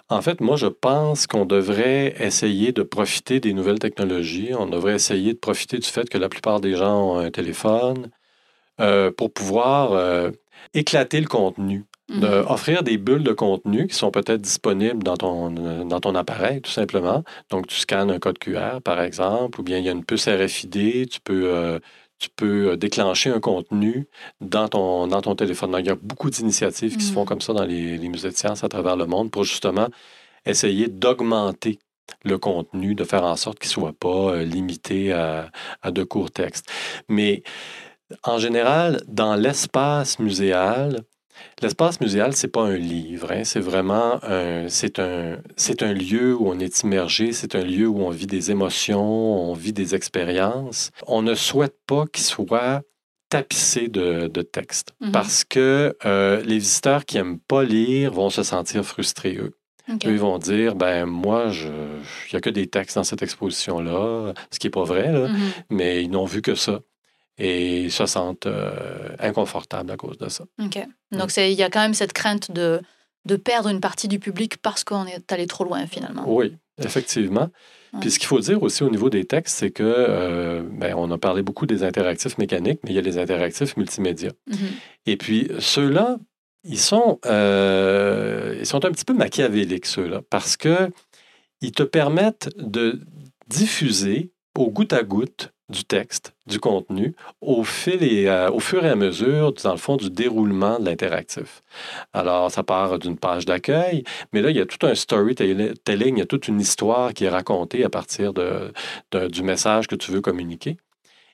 En 0.10 0.22
fait, 0.22 0.42
moi, 0.42 0.56
je 0.56 0.68
pense 0.68 1.26
qu'on 1.26 1.46
devrait 1.46 2.16
essayer 2.20 2.72
de 2.72 2.84
profiter 2.84 3.40
des 3.40 3.54
nouvelles 3.54 3.80
technologies. 3.80 4.52
On 4.58 4.68
devrait 4.68 4.96
essayer 4.96 5.34
de 5.34 5.40
profiter 5.40 5.80
du 5.80 5.88
fait 5.88 6.10
que 6.10 6.18
la 6.18 6.30
plupart 6.30 6.62
des 6.62 6.76
gens 6.76 7.14
ont 7.14 7.18
un 7.18 7.32
téléphone 7.32 8.12
euh, 8.80 9.12
pour 9.12 9.34
pouvoir 9.34 9.94
euh, 9.94 10.32
éclater 10.74 11.20
le 11.22 11.28
contenu. 11.28 11.86
Mhm. 12.12 12.24
offrir 12.50 12.84
des 12.84 12.98
bulles 12.98 13.24
de 13.24 13.32
contenu 13.32 13.88
qui 13.88 13.96
sont 13.96 14.12
peut-être 14.12 14.42
disponibles 14.42 15.02
dans 15.02 15.16
ton, 15.16 15.50
dans 15.86 16.00
ton 16.02 16.14
appareil, 16.16 16.62
tout 16.62 16.72
simplement. 16.72 17.24
Donc, 17.50 17.68
tu 17.68 17.80
scannes 17.80 18.12
un 18.12 18.20
code 18.20 18.38
QR, 18.38 18.82
par 18.84 19.00
exemple, 19.02 19.62
ou 19.62 19.64
bien 19.64 19.78
il 19.78 19.86
y 19.86 19.90
a 19.90 19.94
une 19.94 20.04
puce 20.04 20.28
RFID, 20.28 21.08
tu 21.10 21.22
peux, 21.22 21.46
euh, 21.46 21.80
tu 22.22 22.30
peux 22.30 22.78
déclencher 22.78 23.32
un 23.32 23.40
contenu 23.42 24.08
dans 24.42 24.68
ton, 24.70 25.08
dans 25.08 25.22
ton 25.22 25.36
téléphone. 25.36 25.72
Donc, 25.72 25.82
il 25.82 25.88
y 25.88 25.92
a 25.92 25.96
beaucoup 25.96 26.30
d'initiatives 26.30 26.98
qui 26.98 27.06
se 27.06 27.12
font 27.14 27.22
Mhm. 27.22 27.26
comme 27.26 27.42
ça 27.42 27.54
dans 27.54 27.66
les, 27.66 27.98
les 27.98 28.10
musées 28.10 28.30
de 28.30 28.36
sciences 28.38 28.64
à 28.64 28.70
travers 28.70 28.96
le 28.98 29.08
monde 29.08 29.32
pour 29.32 29.44
justement 29.44 29.88
essayer 30.46 30.88
d'augmenter 30.88 31.80
le 32.26 32.38
contenu, 32.38 32.96
de 32.96 33.04
faire 33.06 33.24
en 33.24 33.36
sorte 33.38 33.60
qu'il 33.60 33.70
ne 33.70 33.74
soit 33.74 33.94
pas 33.94 34.34
euh, 34.36 34.44
limité 34.44 35.14
à, 35.14 35.52
à 35.82 35.92
de 35.92 36.04
courts 36.04 36.32
textes. 36.32 36.70
Mais 37.10 37.44
en 38.24 38.38
général, 38.40 39.02
dans 39.08 39.36
l'espace 39.36 40.20
muséal, 40.20 41.04
L'espace 41.62 42.02
muséal, 42.02 42.34
c'est 42.36 42.48
pas 42.48 42.64
un 42.64 42.76
livre, 42.78 43.32
hein, 43.32 43.44
c'est 43.44 43.60
vraiment 43.60 44.20
un, 44.24 44.68
c'est 44.68 44.98
un, 45.00 45.38
c'est 45.56 45.84
un 45.84 45.94
lieu 45.94 46.36
où 46.36 46.48
on 46.50 46.58
est 46.60 46.82
immergé, 46.82 47.34
c'est 47.34 47.54
un 47.56 47.64
lieu 47.64 47.88
où 47.88 48.00
on 48.02 48.10
vit 48.10 48.26
des 48.26 48.50
émotions, 48.50 49.00
on 49.04 49.54
vit 49.54 49.72
des 49.74 49.94
expériences. 49.94 50.90
On 51.06 51.22
ne 51.22 51.36
souhaite 51.36 51.76
pas 51.86 52.06
qu'il 52.12 52.24
soit 52.24 52.82
tapissé 53.30 53.88
de, 53.90 54.28
de 54.28 54.42
textes 54.42 54.94
Mhm. 55.02 55.12
parce 55.12 55.44
que 55.44 55.96
euh, 56.06 56.42
les 56.42 56.58
visiteurs 56.58 57.06
qui 57.06 57.18
aiment 57.18 57.40
pas 57.40 57.64
lire 57.64 58.12
vont 58.12 58.30
se 58.32 58.44
sentir 58.44 58.84
frustrés, 58.84 59.38
eux. 59.38 59.56
Eux, 60.06 60.12
ils 60.12 60.20
vont 60.20 60.38
dire, 60.38 60.76
ben 60.76 61.06
moi, 61.06 61.48
il 61.52 61.70
n'y 62.34 62.38
a 62.38 62.40
que 62.40 62.50
des 62.50 62.68
textes 62.68 62.96
dans 62.96 63.04
cette 63.04 63.22
exposition-là, 63.24 64.34
ce 64.52 64.58
qui 64.60 64.68
n'est 64.68 64.72
pas 64.72 64.84
vrai, 64.84 65.12
là, 65.12 65.28
Mhm. 65.28 65.38
mais 65.70 66.04
ils 66.04 66.10
n'ont 66.10 66.26
vu 66.26 66.42
que 66.42 66.56
ça. 66.56 66.80
Et 67.44 67.90
se 67.90 68.06
sentent 68.06 68.46
euh, 68.46 69.10
inconfortables 69.18 69.90
à 69.90 69.98
cause 69.98 70.20
de 70.20 70.30
ça. 70.30 70.44
Ok. 70.64 70.78
Donc 71.12 71.36
il 71.38 71.54
y 71.54 71.64
a 71.64 71.72
quand 71.72 71.82
même 71.82 71.96
cette 71.96 72.14
crainte 72.14 72.52
de, 72.52 72.82
de 73.26 73.36
perdre 73.36 73.70
une 73.70 73.80
partie 73.80 74.08
du 74.08 74.20
public 74.20 74.58
parce 74.58 74.84
qu'on 74.84 75.08
est 75.08 75.32
allé 75.32 75.48
trop 75.48 75.64
loin 75.64 75.88
finalement. 75.88 76.24
Oui, 76.28 76.56
effectivement. 76.78 77.50
Puis 78.00 78.12
ce 78.12 78.20
qu'il 78.20 78.28
faut 78.28 78.40
dire 78.40 78.62
aussi 78.62 78.84
au 78.84 78.90
niveau 78.90 79.10
des 79.10 79.26
textes, 79.26 79.58
c'est 79.58 79.72
que, 79.72 79.84
euh, 79.84 80.62
ben, 80.72 80.94
on 80.96 81.12
a 81.12 81.18
parlé 81.18 81.42
beaucoup 81.42 81.66
des 81.66 81.84
interactifs 81.84 82.38
mécaniques, 82.38 82.80
mais 82.84 82.92
il 82.92 82.96
y 82.96 83.00
a 83.00 83.02
les 83.02 83.18
interactifs 83.18 83.76
multimédia. 83.76 84.32
Mhm. 84.48 84.58
Et 85.08 85.18
puis 85.18 85.50
ceux-là, 85.60 86.18
ils 86.64 86.80
sont, 86.80 87.20
euh, 87.26 88.56
ils 88.60 88.66
sont 88.66 88.86
un 88.86 88.92
petit 88.92 89.04
peu 89.04 89.14
machiavéliques, 89.14 89.88
ceux-là, 89.88 90.22
parce 90.30 90.56
que 90.58 90.92
ils 91.60 91.72
te 91.72 91.84
permettent 91.84 92.50
de 92.58 93.02
diffuser 93.48 94.32
au 94.58 94.70
goutte 94.70 94.94
à 94.94 95.04
goutte 95.04 95.52
du 95.72 95.84
texte, 95.84 96.34
du 96.46 96.60
contenu, 96.60 97.16
au, 97.42 97.64
fil 97.64 98.04
et, 98.04 98.28
euh, 98.28 98.52
au 98.52 98.60
fur 98.60 98.86
et 98.86 98.90
à 98.90 98.96
mesure, 98.96 99.54
dans 99.54 99.72
le 99.72 99.78
fond, 99.78 99.98
du 99.98 100.10
déroulement 100.10 100.80
de 100.80 100.86
l'interactif. 100.86 101.62
Alors, 102.14 102.52
ça 102.52 102.64
part 102.64 103.00
d'une 103.00 103.18
page 103.18 103.46
d'accueil, 103.46 104.04
mais 104.34 104.42
là, 104.42 104.52
il 104.52 104.58
y 104.58 104.62
a 104.62 104.66
tout 104.66 104.86
un 104.86 104.96
storytelling, 104.96 105.76
il 105.88 106.20
y 106.20 106.22
a 106.22 106.26
toute 106.26 106.48
une 106.48 106.60
histoire 106.60 107.14
qui 107.14 107.26
est 107.26 107.30
racontée 107.30 107.84
à 107.84 107.90
partir 107.90 108.34
de, 108.34 108.72
du 109.28 109.44
message 109.44 109.88
que 109.88 109.96
tu 109.96 110.12
veux 110.12 110.22
communiquer. 110.22 110.78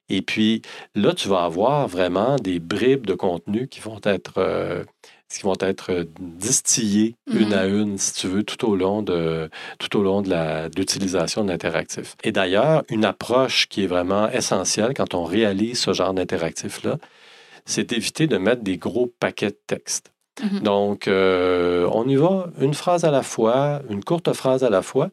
Et 0.09 0.21
puis, 0.21 0.61
là, 0.95 1.13
tu 1.13 1.27
vas 1.27 1.43
avoir 1.43 1.87
vraiment 1.87 2.37
des 2.37 2.59
bribes 2.59 3.05
de 3.05 3.13
contenu 3.13 3.67
qui 3.67 3.81
vont 3.81 3.99
être, 4.03 4.35
euh, 4.37 4.83
qui 5.29 5.43
vont 5.43 5.55
être 5.59 5.91
euh, 5.91 6.03
distillées 6.19 7.15
une 7.31 7.47
Mhm. 7.49 7.53
à 7.53 7.65
une, 7.65 7.97
si 7.97 8.13
tu 8.13 8.27
veux, 8.27 8.43
tout 8.43 8.65
au 8.69 8.75
long 8.75 9.01
de, 9.01 9.49
tout 9.79 9.97
au 9.97 10.03
long 10.03 10.21
de 10.21 10.69
l'utilisation 10.77 11.43
de 11.43 11.49
l'interactif. 11.51 12.15
Et 12.23 12.31
d'ailleurs, 12.31 12.83
une 12.89 13.03
approche 13.05 13.67
qui 13.67 13.83
est 13.83 13.87
vraiment 13.87 14.29
essentielle 14.29 14.93
quand 14.95 15.13
on 15.13 15.23
réalise 15.25 15.79
ce 15.79 15.93
genre 15.93 16.13
d'interactif-là, 16.13 16.97
c'est 17.65 17.89
d'éviter 17.89 18.27
de 18.27 18.37
mettre 18.37 18.61
des 18.63 18.77
gros 18.77 19.11
paquets 19.19 19.49
de 19.49 19.59
texte. 19.67 20.11
Mhm. 20.41 20.59
Donc, 20.61 21.07
euh, 21.07 21.89
on 21.91 22.07
y 22.07 22.15
va 22.15 22.47
une 22.61 22.73
phrase 22.73 23.03
à 23.03 23.11
la 23.11 23.23
fois, 23.23 23.81
une 23.89 24.03
courte 24.03 24.31
phrase 24.33 24.63
à 24.63 24.69
la 24.69 24.81
fois, 24.81 25.09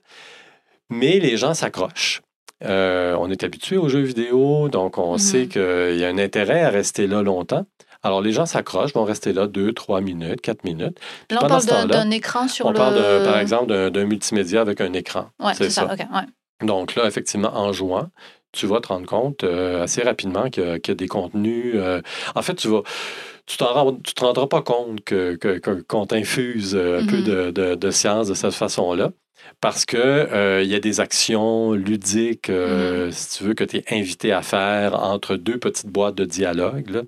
mais 0.90 1.18
les 1.18 1.36
gens 1.36 1.54
s'accrochent. 1.54 2.22
Euh, 2.64 3.16
on 3.18 3.30
est 3.30 3.42
habitué 3.42 3.76
aux 3.76 3.88
jeux 3.88 4.02
vidéo, 4.02 4.68
donc 4.68 4.96
on 4.98 5.14
Mhm. 5.14 5.18
sait 5.18 5.46
qu'il 5.48 5.96
y 5.98 6.04
a 6.04 6.08
un 6.08 6.18
intérêt 6.18 6.62
à 6.62 6.70
rester 6.70 7.06
là 7.06 7.22
longtemps. 7.22 7.66
Alors, 8.04 8.20
les 8.22 8.30
gens 8.32 8.46
s'accrochent, 8.46 8.92
vont 8.94 9.04
rester 9.04 9.32
là 9.32 9.46
deux, 9.48 9.72
trois 9.72 10.00
minutes, 10.00 10.40
quatre 10.40 10.62
minutes. 10.62 10.98
Là, 11.30 11.38
on 11.42 11.48
parle 11.48 11.88
d'un 11.88 12.10
écran 12.10 12.46
sur 12.46 12.66
on 12.66 12.70
le. 12.70 12.76
parle, 12.76 12.94
de- 12.94 13.24
par 13.24 13.38
exemple, 13.38 13.90
d'un- 13.90 14.04
multimédia 14.04 14.60
avec 14.60 14.80
un 14.80 14.92
écran. 14.92 15.30
Ouais, 15.40 15.54
c'est 15.54 15.70
ça. 15.70 15.88
ça. 15.88 15.92
ok, 15.94 15.98
ouais. 16.00 16.66
Donc 16.66 16.94
là, 16.94 17.06
effectivement, 17.06 17.50
en 17.56 17.72
jouant, 17.72 18.08
tu 18.52 18.66
vas 18.66 18.80
te 18.80 18.88
rendre 18.88 19.06
compte 19.06 19.42
euh, 19.42 19.82
assez 19.82 20.02
rapidement 20.02 20.48
qu'il 20.50 20.62
y, 20.64 20.70
a- 20.70 20.78
qu'il 20.78 20.92
y 20.92 20.92
a 20.92 20.96
des 20.96 21.08
contenus. 21.08 21.72
euh, 21.74 22.00
en 22.36 22.42
fait, 22.42 22.54
tu 22.54 22.68
vas. 22.68 22.82
Tu 23.46 23.56
tu 23.58 24.14
te 24.14 24.24
rendras 24.24 24.46
pas 24.46 24.62
compte 24.62 25.02
que, 25.04 25.34
que- 25.36 25.58
que- 25.58 25.82
qu'on 25.82 26.06
t'infuse 26.06 26.74
euh, 26.74 27.00
un 27.02 27.06
peu 27.06 27.16
Mhm. 27.18 27.24
de, 27.24 27.50
de- 27.50 27.74
de 27.74 27.90
science 27.90 28.28
de 28.28 28.34
cette 28.34 28.54
façon-là. 28.54 29.10
Parce 29.60 29.84
que 29.84 29.96
euh, 29.98 30.62
il 30.62 30.70
y 30.70 30.74
a 30.74 30.80
des 30.80 31.00
actions 31.00 31.72
ludiques, 31.72 32.48
euh, 32.48 33.10
si 33.10 33.38
tu 33.38 33.44
veux, 33.44 33.54
que 33.54 33.64
tu 33.64 33.78
es 33.78 33.84
invité 33.90 34.32
à 34.32 34.40
faire 34.42 34.94
entre 35.02 35.36
deux 35.36 35.58
petites 35.58 35.88
boîtes 35.88 36.14
de 36.14 36.24
dialogue. 36.24 36.88
là. 36.90 37.02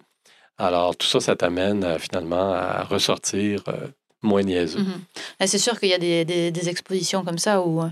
Alors, 0.58 0.96
tout 0.96 1.06
ça, 1.06 1.20
ça 1.20 1.36
t'amène 1.36 1.84
euh, 1.84 1.98
finalement 1.98 2.52
à 2.52 2.82
ressortir 2.84 3.62
euh, 3.68 3.88
moins 4.22 4.42
niaiseux. 4.42 4.80
Mhm. 4.80 5.46
C'est 5.46 5.58
sûr 5.58 5.78
qu'il 5.78 5.90
y 5.90 5.94
a 5.94 5.98
des, 5.98 6.24
des- 6.24 6.50
des 6.50 6.68
expositions 6.68 7.24
comme 7.24 7.38
ça 7.38 7.60
où 7.62 7.82
euh, 7.82 7.88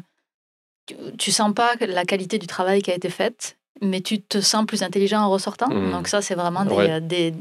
tu, 0.87 0.95
tu 1.19 1.31
sens 1.33 1.53
pas 1.55 1.75
la 1.81 2.05
qualité 2.05 2.39
du 2.39 2.47
travail 2.47 2.81
qui 2.83 2.91
a 2.91 2.95
été 2.95 3.11
faite, 3.11 3.57
mais 3.83 4.01
tu 4.01 4.21
te 4.23 4.41
sens 4.41 4.65
plus 4.67 4.83
intelligent 4.83 5.21
en 5.21 5.31
ressortant. 5.31 5.69
Mhm. 5.69 5.91
Donc 5.93 6.09
ça, 6.09 6.23
c'est 6.23 6.35
vraiment 6.35 6.65
des, 6.65 6.75
Ouais. 6.75 7.01
des, 7.01 7.35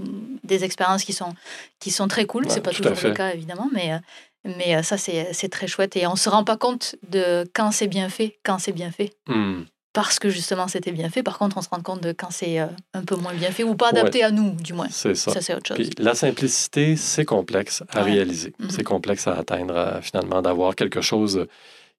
des 0.43 0.63
expériences 0.63 1.03
qui 1.05 1.13
sont, 1.13 1.33
qui 1.79 1.91
sont 1.91 2.07
très 2.07 2.25
cool. 2.25 2.43
Ouais, 2.45 2.49
c'est 2.49 2.61
pas 2.61 2.71
toujours 2.71 2.91
le 2.91 3.13
cas, 3.13 3.33
évidemment, 3.33 3.69
mais, 3.71 3.91
mais 4.43 4.83
ça, 4.83 4.97
c'est 4.97 5.31
c'est 5.31 5.49
très 5.49 5.67
chouette. 5.67 5.95
Et 5.95 6.05
on 6.05 6.15
se 6.17 6.27
rend 6.29 6.43
pas 6.43 6.57
compte 6.57 6.95
de 7.09 7.45
quand 7.53 7.71
c'est 7.71 7.87
bien 7.87 8.09
fait, 8.09 8.37
quand 8.43 8.59
c'est 8.59 8.73
bien 8.73 8.91
fait. 8.91 9.11
Hmm. 9.27 9.61
Parce 9.93 10.19
que 10.19 10.29
justement 10.29 10.67
c'était 10.67 10.91
bien 10.91 11.09
fait. 11.09 11.23
Par 11.23 11.37
contre, 11.37 11.57
on 11.57 11.61
se 11.61 11.69
rend 11.69 11.81
compte 11.81 12.01
de 12.01 12.11
quand 12.11 12.31
c'est 12.31 12.59
euh, 12.59 12.65
un 12.93 13.03
peu 13.03 13.15
moins 13.15 13.33
bien 13.33 13.51
fait 13.51 13.63
ou 13.63 13.75
pas 13.75 13.89
adapté 13.89 14.23
à 14.23 14.31
nous, 14.31 14.51
du 14.51 14.73
moins. 14.73 14.87
C'est 14.89 15.15
ça. 15.15 15.31
Ça, 15.31 15.41
c'est 15.41 15.53
autre 15.55 15.67
chose. 15.67 15.77
Puis 15.77 15.91
la 15.99 16.15
simplicité, 16.15 16.95
c'est 16.95 17.25
complexe 17.25 17.83
à 17.89 18.03
Ouais. 18.03 18.11
réaliser. 18.13 18.53
Mhm. 18.59 18.69
C'est 18.69 18.83
complexe 18.83 19.27
à 19.27 19.33
atteindre, 19.37 19.99
finalement, 20.01 20.41
d'avoir 20.41 20.75
quelque 20.75 21.01
chose 21.01 21.47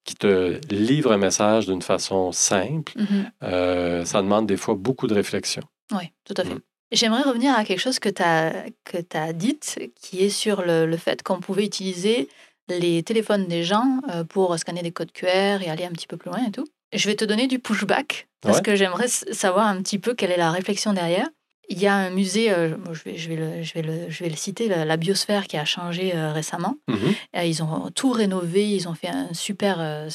qui 0.04 0.16
te 0.16 0.58
livre 0.70 1.12
un 1.12 1.16
message 1.16 1.66
d'une 1.66 1.80
façon 1.82 2.30
simple. 2.32 2.92
Mhm. 2.96 3.30
Euh, 3.44 4.04
ça 4.04 4.20
demande 4.20 4.46
des 4.46 4.56
fois 4.58 4.74
beaucoup 4.74 5.06
de 5.06 5.14
réflexion. 5.14 5.62
Oui, 5.92 6.10
tout 6.24 6.34
à 6.36 6.44
fait. 6.44 6.54
Mm. 6.54 6.60
J'aimerais 6.92 7.22
revenir 7.22 7.54
à 7.56 7.64
quelque 7.64 7.80
chose 7.80 7.98
que 7.98 8.08
tu 8.10 8.22
as, 8.22 8.52
que 8.84 8.98
as 9.14 9.32
dite, 9.32 9.78
qui 10.00 10.22
est 10.22 10.28
sur 10.30 10.62
le, 10.62 10.84
le 10.86 10.96
fait 10.96 11.22
qu'on 11.22 11.40
pouvait 11.40 11.64
utiliser 11.64 12.28
les 12.68 13.02
téléphones 13.02 13.46
des 13.46 13.62
gens 13.64 14.00
euh, 14.10 14.24
pour 14.24 14.58
scanner 14.58 14.82
des 14.82 14.92
codes 14.92 15.12
QR 15.12 15.60
et 15.62 15.70
aller 15.70 15.84
un 15.84 15.90
petit 15.90 16.06
peu 16.06 16.16
plus 16.16 16.30
loin 16.30 16.44
et 16.46 16.50
tout. 16.50 16.66
Je 16.94 17.06
vais 17.08 17.16
te 17.16 17.24
donner 17.24 17.46
du 17.46 17.58
pushback, 17.58 18.28
parce 18.40 18.58
Ouais. 18.58 18.62
que 18.62 18.76
j'aimerais 18.76 19.08
savoir 19.08 19.66
un 19.66 19.82
petit 19.82 19.98
peu 19.98 20.14
quelle 20.14 20.30
est 20.30 20.36
la 20.36 20.50
réflexion 20.50 20.92
derrière. 20.92 21.28
Il 21.70 21.78
y 21.80 21.86
a 21.86 21.94
un 21.94 22.10
musée, 22.10 22.52
euh, 22.52 22.76
bon, 22.76 22.92
je, 22.92 23.02
vais, 23.04 23.16
je, 23.16 23.26
vais 23.30 23.36
le, 23.36 23.62
je, 23.62 23.72
vais 23.72 23.80
le, 23.80 24.10
je 24.10 24.22
vais 24.22 24.28
le 24.28 24.36
citer, 24.36 24.68
la, 24.68 24.84
la 24.84 24.96
biosphère 24.98 25.46
qui 25.46 25.56
a 25.56 25.64
changé 25.64 26.12
euh, 26.14 26.30
récemment. 26.30 26.76
Mhm. 26.88 27.14
Euh, 27.36 27.44
ils 27.44 27.62
ont 27.62 27.90
tout 27.94 28.12
rénové, 28.12 28.68
ils 28.70 28.86
ont 28.86 28.92
fait 28.92 29.08
un 29.08 29.32
super... 29.32 29.76
euh, 29.80 30.08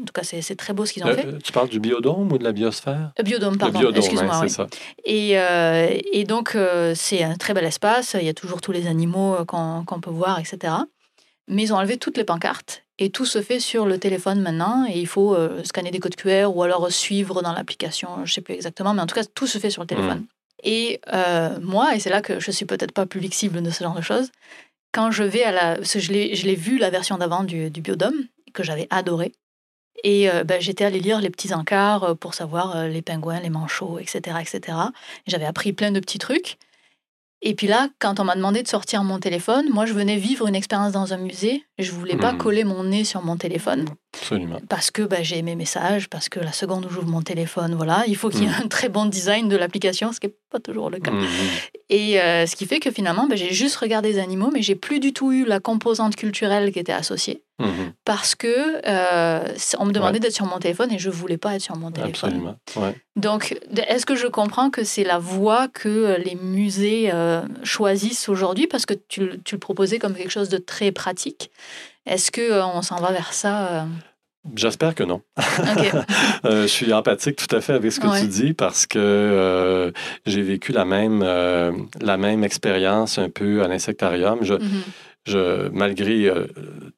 en 0.00 0.04
tout 0.06 0.12
cas, 0.14 0.22
c'est 0.22 0.56
très 0.56 0.72
beau 0.72 0.86
ce 0.86 0.94
qu'ils 0.94 1.04
ont 1.04 1.14
fait. 1.14 1.38
tu 1.42 1.52
parles 1.52 1.68
du 1.68 1.78
biodôme 1.78 2.32
ou 2.32 2.38
de 2.38 2.44
la 2.44 2.52
biosphère? 2.52 3.12
Biodôme, 3.22 3.58
pardon, 3.58 3.90
excuse-moi. 3.94 4.34
hein, 4.34 4.46
oui. 4.46 4.66
Et, 5.04 6.18
et 6.20 6.24
donc, 6.24 6.56
c'est 6.94 7.22
un 7.22 7.36
très 7.36 7.52
bel 7.52 7.64
espace. 7.64 8.16
Il 8.18 8.24
y 8.24 8.30
a 8.30 8.34
toujours 8.34 8.62
tous 8.62 8.72
les 8.72 8.86
animaux 8.86 9.36
qu'on 9.46 9.84
qu'on 9.84 10.00
peut 10.00 10.10
voir, 10.10 10.38
etc. 10.40 10.72
Mais 11.48 11.64
ils 11.64 11.72
ont 11.72 11.76
enlevé 11.76 11.98
toutes 11.98 12.16
les 12.16 12.24
pancartes. 12.24 12.84
Et 12.98 13.10
tout 13.10 13.26
se 13.26 13.40
fait 13.40 13.60
sur 13.60 13.86
le 13.86 13.98
téléphone 13.98 14.40
maintenant. 14.40 14.84
Et 14.88 14.98
il 14.98 15.06
faut 15.06 15.34
euh, 15.34 15.62
scanner 15.64 15.90
des 15.90 16.00
codes 16.00 16.16
QR 16.16 16.48
ou 16.54 16.62
alors 16.62 16.90
suivre 16.90 17.42
dans 17.42 17.52
l'application. 17.52 18.08
Je 18.16 18.20
ne 18.22 18.26
sais 18.26 18.40
plus 18.40 18.54
exactement. 18.54 18.92
Mais 18.94 19.02
en 19.02 19.06
tout 19.06 19.14
cas, 19.14 19.24
tout 19.24 19.46
se 19.46 19.58
fait 19.58 19.70
sur 19.70 19.82
le 19.82 19.86
téléphone. 19.86 20.26
Et 20.64 21.00
euh, 21.12 21.58
moi, 21.62 21.94
et 21.94 22.00
c'est 22.00 22.10
là 22.10 22.20
que 22.20 22.40
je 22.40 22.50
suis 22.50 22.66
peut-être 22.66 22.92
pas 22.92 23.06
public 23.06 23.34
cible 23.34 23.62
de 23.62 23.70
ce 23.70 23.84
genre 23.84 23.94
de 23.94 24.02
choses, 24.02 24.30
quand 24.92 25.12
je 25.12 25.22
vais 25.22 25.44
à 25.44 25.52
la... 25.52 25.76
Parce 25.76 25.92
que 25.92 26.00
je 26.00 26.12
l'ai 26.12 26.54
vu, 26.56 26.78
la 26.78 26.90
version 26.90 27.16
d'avant 27.16 27.44
du, 27.44 27.70
du 27.70 27.80
Biodôme, 27.80 28.24
que 28.52 28.64
j'avais 28.64 28.88
adoré. 28.90 29.32
Et 30.02 30.28
euh, 30.28 30.42
ben, 30.42 30.60
j'étais 30.60 30.84
allée 30.84 31.00
lire 31.00 31.20
les 31.20 31.30
petits 31.30 31.54
encarts 31.54 32.16
pour 32.16 32.34
savoir 32.34 32.88
les 32.88 33.02
pingouins, 33.02 33.38
les 33.38 33.50
manchots, 33.50 34.00
etc. 34.00 34.38
etc. 34.40 34.76
J'avais 35.28 35.44
appris 35.44 35.72
plein 35.72 35.92
de 35.92 36.00
petits 36.00 36.18
trucs. 36.18 36.58
Et 37.42 37.54
puis 37.54 37.66
là, 37.68 37.88
quand 38.00 38.18
on 38.20 38.24
m'a 38.24 38.34
demandé 38.34 38.62
de 38.62 38.68
sortir 38.68 39.04
mon 39.04 39.18
téléphone, 39.20 39.66
moi, 39.70 39.86
je 39.86 39.92
venais 39.92 40.16
vivre 40.16 40.48
une 40.48 40.56
expérience 40.56 40.92
dans 40.92 41.12
un 41.12 41.18
musée. 41.18 41.64
Je 41.78 41.92
voulais 41.92 42.16
pas 42.16 42.32
Mhm. 42.32 42.38
coller 42.38 42.64
mon 42.64 42.82
nez 42.84 43.04
sur 43.04 43.22
mon 43.22 43.36
téléphone 43.36 43.84
Absolument. 44.20 44.60
parce 44.68 44.90
que 44.90 45.02
ben, 45.02 45.22
j'ai 45.24 45.42
mes 45.42 45.54
messages, 45.54 46.08
parce 46.08 46.28
que 46.28 46.40
la 46.40 46.52
seconde 46.52 46.86
où 46.86 46.90
j'ouvre 46.90 47.06
mon 47.08 47.22
téléphone, 47.22 47.74
voilà, 47.74 48.04
il 48.06 48.16
faut 48.16 48.28
qu'il 48.30 48.44
y 48.44 48.46
ait 48.46 48.62
un 48.64 48.68
très 48.68 48.88
bon 48.88 49.06
design 49.06 49.48
de 49.48 49.56
l'application, 49.56 50.12
ce 50.12 50.20
qui 50.20 50.26
n'est 50.28 50.34
pas 50.50 50.58
toujours 50.60 50.90
le 50.90 50.98
cas. 50.98 51.10
Mhm. 51.10 51.26
Et 51.90 52.20
euh, 52.20 52.46
ce 52.46 52.56
qui 52.56 52.66
fait 52.66 52.80
que 52.80 52.90
finalement, 52.90 53.26
ben, 53.26 53.36
j'ai 53.36 53.52
juste 53.52 53.76
regardé 53.76 54.12
des 54.12 54.18
animaux, 54.18 54.50
mais 54.52 54.62
j'ai 54.62 54.74
plus 54.74 55.00
du 55.00 55.12
tout 55.12 55.32
eu 55.32 55.44
la 55.44 55.60
composante 55.60 56.16
culturelle 56.16 56.72
qui 56.72 56.78
était 56.78 56.92
associée. 56.92 57.42
Mhm. 57.60 57.92
Parce 58.04 58.34
que 58.36 58.80
euh, 58.86 59.40
on 59.80 59.84
me 59.86 59.92
demandait 59.92 60.20
d'être 60.20 60.32
sur 60.34 60.46
mon 60.46 60.58
téléphone 60.58 60.92
et 60.92 60.98
je 60.98 61.10
voulais 61.10 61.38
pas 61.38 61.56
être 61.56 61.60
sur 61.62 61.76
mon 61.76 61.90
téléphone. 61.90 62.30
Absolument. 62.30 62.56
Ouais. 62.76 62.94
Donc, 63.16 63.58
est-ce 63.88 64.06
que 64.06 64.14
je 64.14 64.28
comprends 64.28 64.70
que 64.70 64.84
c'est 64.84 65.02
la 65.02 65.18
voie 65.18 65.66
que 65.66 65.88
euh, 65.88 66.18
les 66.18 66.36
musées 66.36 67.10
euh, 67.12 67.42
choisissent 67.64 68.28
aujourd'hui? 68.28 68.68
Parce 68.68 68.86
que 68.86 68.94
tu, 68.94 69.20
le- 69.26 69.40
tu 69.42 69.56
le 69.56 69.58
proposais 69.58 69.98
comme 69.98 70.14
quelque 70.14 70.30
chose 70.30 70.48
de 70.48 70.58
très 70.58 70.92
pratique. 70.92 71.50
Est-ce 72.06 72.30
qu'on 72.30 72.80
s'en 72.82 73.00
va 73.00 73.10
vers 73.10 73.32
ça 73.32 73.86
J'espère 74.56 74.94
que 74.94 75.02
non. 75.04 75.22
Euh, 76.44 76.62
je 76.62 76.66
suis 76.68 76.92
empathique 76.92 77.36
tout 77.36 77.54
à 77.54 77.60
fait 77.60 77.72
avec 77.74 77.90
ce 77.92 77.98
que 78.00 78.06
Ouais. 78.06 78.20
tu 78.20 78.28
dis 78.28 78.52
parce 78.54 78.86
que 78.86 78.98
euh, 78.98 79.90
j'ai 80.24 80.42
vécu 80.42 80.70
la 80.72 80.84
même, 80.84 81.22
euh, 81.24 81.72
la 82.00 82.16
même 82.16 82.44
expérience 82.44 83.18
un 83.18 83.28
peu 83.28 83.62
à 83.62 83.68
l'insectarium. 83.68 84.38
Je, 84.42 84.54
Mhm. 84.54 84.82
je, 85.26 85.68
malgré 85.70 86.32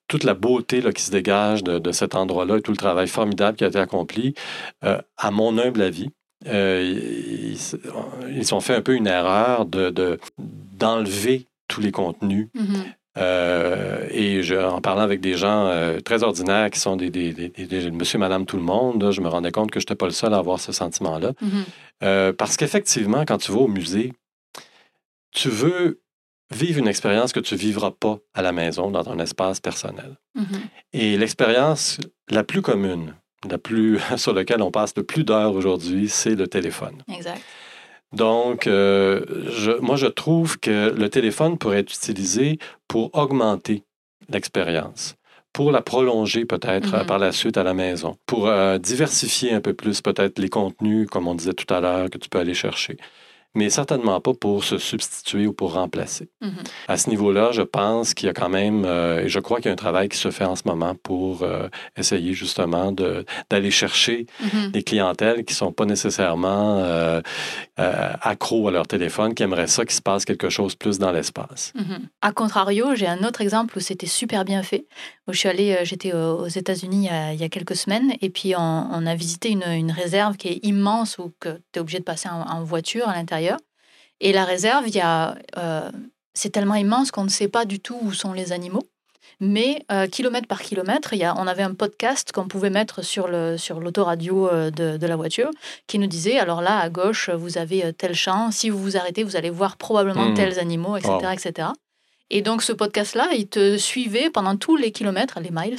toute 0.09 0.25
la 0.25 0.35
beauté 0.35 0.81
là, 0.83 0.93
qui 0.93 1.03
se 1.03 1.11
dégage 1.11 1.65
de, 1.65 1.79
de 1.79 1.93
cet 1.93 2.15
endroit-là 2.15 2.59
et 2.59 2.61
tout 2.63 2.71
le 2.73 2.77
travail 2.77 3.09
formidable 3.09 3.57
qui 3.57 3.65
a 3.65 3.69
été 3.69 3.79
accompli, 3.79 4.35
à 4.83 5.31
mon 5.31 5.57
humble 5.59 5.83
avis, 5.83 6.11
ils, 6.47 7.57
ils 8.37 8.55
ont 8.55 8.61
fait 8.61 8.75
un 8.75 8.83
peu 8.83 8.95
une 8.95 9.07
erreur 9.07 9.65
de, 9.67 9.91
de- 9.91 10.19
d'enlever 10.39 11.47
tous 11.69 11.81
les 11.81 11.93
contenus 11.93 12.49
Mhm. 12.55 12.85
Euh, 13.21 14.07
et 14.11 14.43
je, 14.43 14.55
en 14.55 14.81
parlant 14.81 15.03
avec 15.03 15.21
des 15.21 15.37
gens 15.37 15.66
euh, 15.66 16.01
très 16.01 16.23
ordinaires 16.23 16.71
qui 16.71 16.81
sont 16.81 16.97
des, 16.97 17.11
des, 17.11 17.33
des- 17.33 17.49
des- 17.49 17.66
des 17.66 17.91
monsieur, 17.91 18.18
madame, 18.18 18.47
tout 18.47 18.57
le 18.57 18.62
monde, 18.62 19.03
là, 19.03 19.11
je 19.11 19.21
me 19.21 19.29
rendais 19.29 19.53
compte 19.53 19.71
que 19.71 19.79
je 19.81 19.85
n'étais 19.85 19.95
pas 19.97 20.07
le 20.07 20.12
seul 20.12 20.33
à 20.35 20.39
avoir 20.39 20.59
ce 20.61 20.73
sentiment-là. 20.73 21.33
Mhm. 21.41 21.64
Euh, 22.03 22.33
parce 22.33 22.57
qu'effectivement, 22.57 23.25
quand 23.27 23.39
tu 23.39 23.53
vas 23.53 23.59
au 23.61 23.68
musée, 23.68 24.12
tu 25.33 25.49
veux 25.49 26.01
vivre 26.53 26.79
une 26.81 26.89
expérience 26.89 27.33
que 27.33 27.41
tu 27.41 27.55
ne 27.55 27.59
vivras 27.61 27.93
pas 27.93 28.18
à 28.35 28.43
la 28.43 28.53
maison, 28.53 28.91
dans 28.91 29.05
ton 29.05 29.18
espace 29.21 29.61
personnel. 29.61 30.16
Mhm. 30.35 30.47
Et 30.93 31.16
l'expérience 31.16 31.99
la 32.29 32.43
plus 32.43 32.62
commune, 32.62 33.14
la 33.49 33.59
plus, 33.59 33.99
sur 34.16 34.33
laquelle 34.35 34.61
on 34.62 34.71
passe 34.71 34.95
le 34.97 35.03
plus 35.05 35.25
d'heures 35.25 35.55
aujourd'hui, 35.55 36.09
c'est 36.09 36.35
le 36.35 36.49
téléphone. 36.49 37.03
Exact. 37.14 37.41
Donc, 38.13 38.67
euh, 38.67 39.25
je- 39.51 39.79
moi, 39.81 39.97
je 39.97 40.07
trouve 40.07 40.59
que 40.59 40.91
le 40.91 41.09
téléphone 41.09 41.59
pourrait 41.59 41.79
être 41.81 41.93
utilisé 41.95 42.59
pour 42.89 43.11
augmenter 43.15 43.85
l'expérience, 44.29 45.15
pour 45.53 45.71
la 45.71 45.81
prolonger 45.83 46.45
peut-être 46.45 46.95
euh, 46.95 47.01
Mhm. 47.01 47.07
par 47.07 47.19
la 47.19 47.33
suite 47.33 47.57
à 47.57 47.63
la 47.63 47.75
maison, 47.75 48.17
pour 48.27 48.49
euh, 48.49 48.79
diversifier 48.79 49.53
un 49.53 49.61
peu 49.61 49.75
plus 49.75 50.01
peut-être 50.01 50.39
les 50.39 50.49
contenus, 50.49 51.07
comme 51.09 51.29
on 51.29 51.35
disait 51.35 51.55
tout 51.55 51.73
à 51.73 51.81
l'heure, 51.81 52.11
que 52.11 52.19
tu 52.19 52.29
peux 52.29 52.39
aller 52.39 52.55
chercher. 52.55 52.97
Mais 53.57 53.69
certainement 53.69 54.21
pas 54.21 54.33
pour 54.33 54.63
se 54.63 54.79
substituer 54.79 55.47
ou 55.49 55.53
pour 55.53 55.73
remplacer. 55.75 56.29
Mhm. 56.41 56.53
À 56.87 56.97
ce 56.97 57.11
niveau-là, 57.11 57.51
je 57.53 57.63
pense 57.63 58.15
qu'il 58.15 58.27
y 58.27 58.31
a 58.31 58.33
quand 58.33 58.49
même, 58.49 58.85
euh, 58.85 59.25
et 59.25 59.29
je 59.29 59.41
crois 59.41 59.57
qu'il 59.59 59.67
y 59.67 59.71
a 59.71 59.73
un 59.73 59.77
travail 59.77 60.09
qui 60.09 60.17
se 60.19 60.31
fait 60.31 60.45
en 60.45 60.55
ce 60.55 60.63
moment 60.67 60.95
pour 60.95 61.43
euh, 61.43 61.69
essayer 61.97 62.33
justement 62.33 62.93
de- 62.93 63.25
d'aller 63.51 63.73
chercher 63.73 64.27
Mhm. 64.41 64.71
des 64.71 64.83
clientèles 64.85 65.45
qui 65.45 65.55
sont 65.55 65.73
pas 65.73 65.85
nécessairement 65.85 66.79
euh, 66.79 67.21
euh, 67.81 68.13
accros 68.23 68.69
à 68.69 68.71
leur 68.71 68.87
téléphone, 68.87 69.35
qui 69.35 69.43
aimeraient 69.43 69.67
ça 69.67 69.85
qu'il 69.85 69.95
se 69.97 70.03
passe 70.03 70.25
quelque 70.25 70.49
chose 70.49 70.77
plus 70.77 70.99
dans 71.01 71.11
l'espace. 71.11 71.73
Mhm. 71.75 72.09
A 72.23 72.31
contrario, 72.33 72.95
j'ai 72.95 73.09
un 73.09 73.25
autre 73.25 73.41
exemple 73.41 73.77
où 73.79 73.81
c'était 73.81 74.07
super 74.07 74.45
bien 74.45 74.63
fait. 74.63 74.87
Je 75.33 75.39
suis 75.39 75.49
allée, 75.49 75.72
euh, 75.74 75.85
j'étais 75.85 76.12
aux 76.12 76.47
États-Unis 76.49 76.99
il, 76.99 77.05
y 77.05 77.09
a- 77.09 77.33
il 77.33 77.41
y 77.41 77.45
a 77.45 77.49
quelques 77.49 77.76
semaines, 77.76 78.12
et 78.20 78.31
puis 78.31 78.55
on, 78.57 78.61
on 78.93 79.07
a 79.07 79.14
visité 79.14 79.51
une, 79.51 79.62
une 79.64 79.93
réserve 79.93 80.37
qui 80.37 80.49
est 80.49 80.61
immense 80.64 81.18
où 81.18 81.33
tu 81.41 81.49
es 81.49 81.78
obligé 81.81 81.99
de 81.99 82.05
passer 82.05 82.28
en, 82.28 82.43
en 82.43 82.62
voiture 82.64 83.09
à 83.09 83.14
l'intérieur. 83.14 83.59
Et 84.20 84.33
la 84.33 84.45
réserve, 84.45 84.87
il 84.89 84.95
y 84.95 85.01
a, 85.01 85.37
euh, 85.57 85.91
c'est 86.35 86.51
tellement 86.51 86.74
immense 86.74 87.11
qu'on 87.11 87.24
ne 87.24 87.28
sait 87.31 87.49
pas 87.49 87.64
du 87.64 87.81
tout 87.81 87.99
où 88.03 88.12
sont 88.12 88.33
les 88.33 88.53
animaux. 88.53 88.83
Mais 89.43 89.85
euh, 89.91 90.07
kilomètre 90.07 90.47
par 90.47 90.61
kilomètre, 90.61 91.14
il 91.14 91.18
y 91.20 91.24
a, 91.24 91.35
on 91.39 91.47
avait 91.47 91.62
un 91.62 91.72
podcast 91.72 92.31
qu'on 92.33 92.47
pouvait 92.47 92.68
mettre 92.68 93.03
sur, 93.03 93.26
le, 93.26 93.57
sur 93.57 93.81
l'autoradio 93.81 94.51
de, 94.70 94.99
de 94.99 95.07
la 95.07 95.16
voiture 95.16 95.51
qui 95.87 95.99
nous 95.99 96.07
disait 96.07 96.39
alors 96.39 96.61
là, 96.61 96.78
à 96.78 96.91
gauche, 96.91 97.31
vous 97.31 97.57
avez 97.57 97.95
tel 97.95 98.14
champ. 98.14 98.51
Si 98.51 98.68
vous 98.68 98.78
vous 98.78 98.97
arrêtez, 98.99 99.24
vous 99.24 99.37
allez 99.37 99.49
voir 99.49 99.78
probablement 99.78 100.26
Mhm. 100.28 100.35
tels 100.35 100.59
animaux, 100.59 100.97
etc. 100.99 101.12
Wow. 101.22 101.31
etc. 101.31 101.68
Et 102.31 102.43
donc, 102.43 102.62
ce 102.62 102.72
podcast-là, 102.72 103.28
il 103.37 103.47
te 103.49 103.76
suivait 103.76 104.31
pendant 104.31 104.57
tous 104.57 104.76
les 104.76 104.93
kilomètres, 104.93 105.41
les 105.41 105.51
miles, 105.51 105.76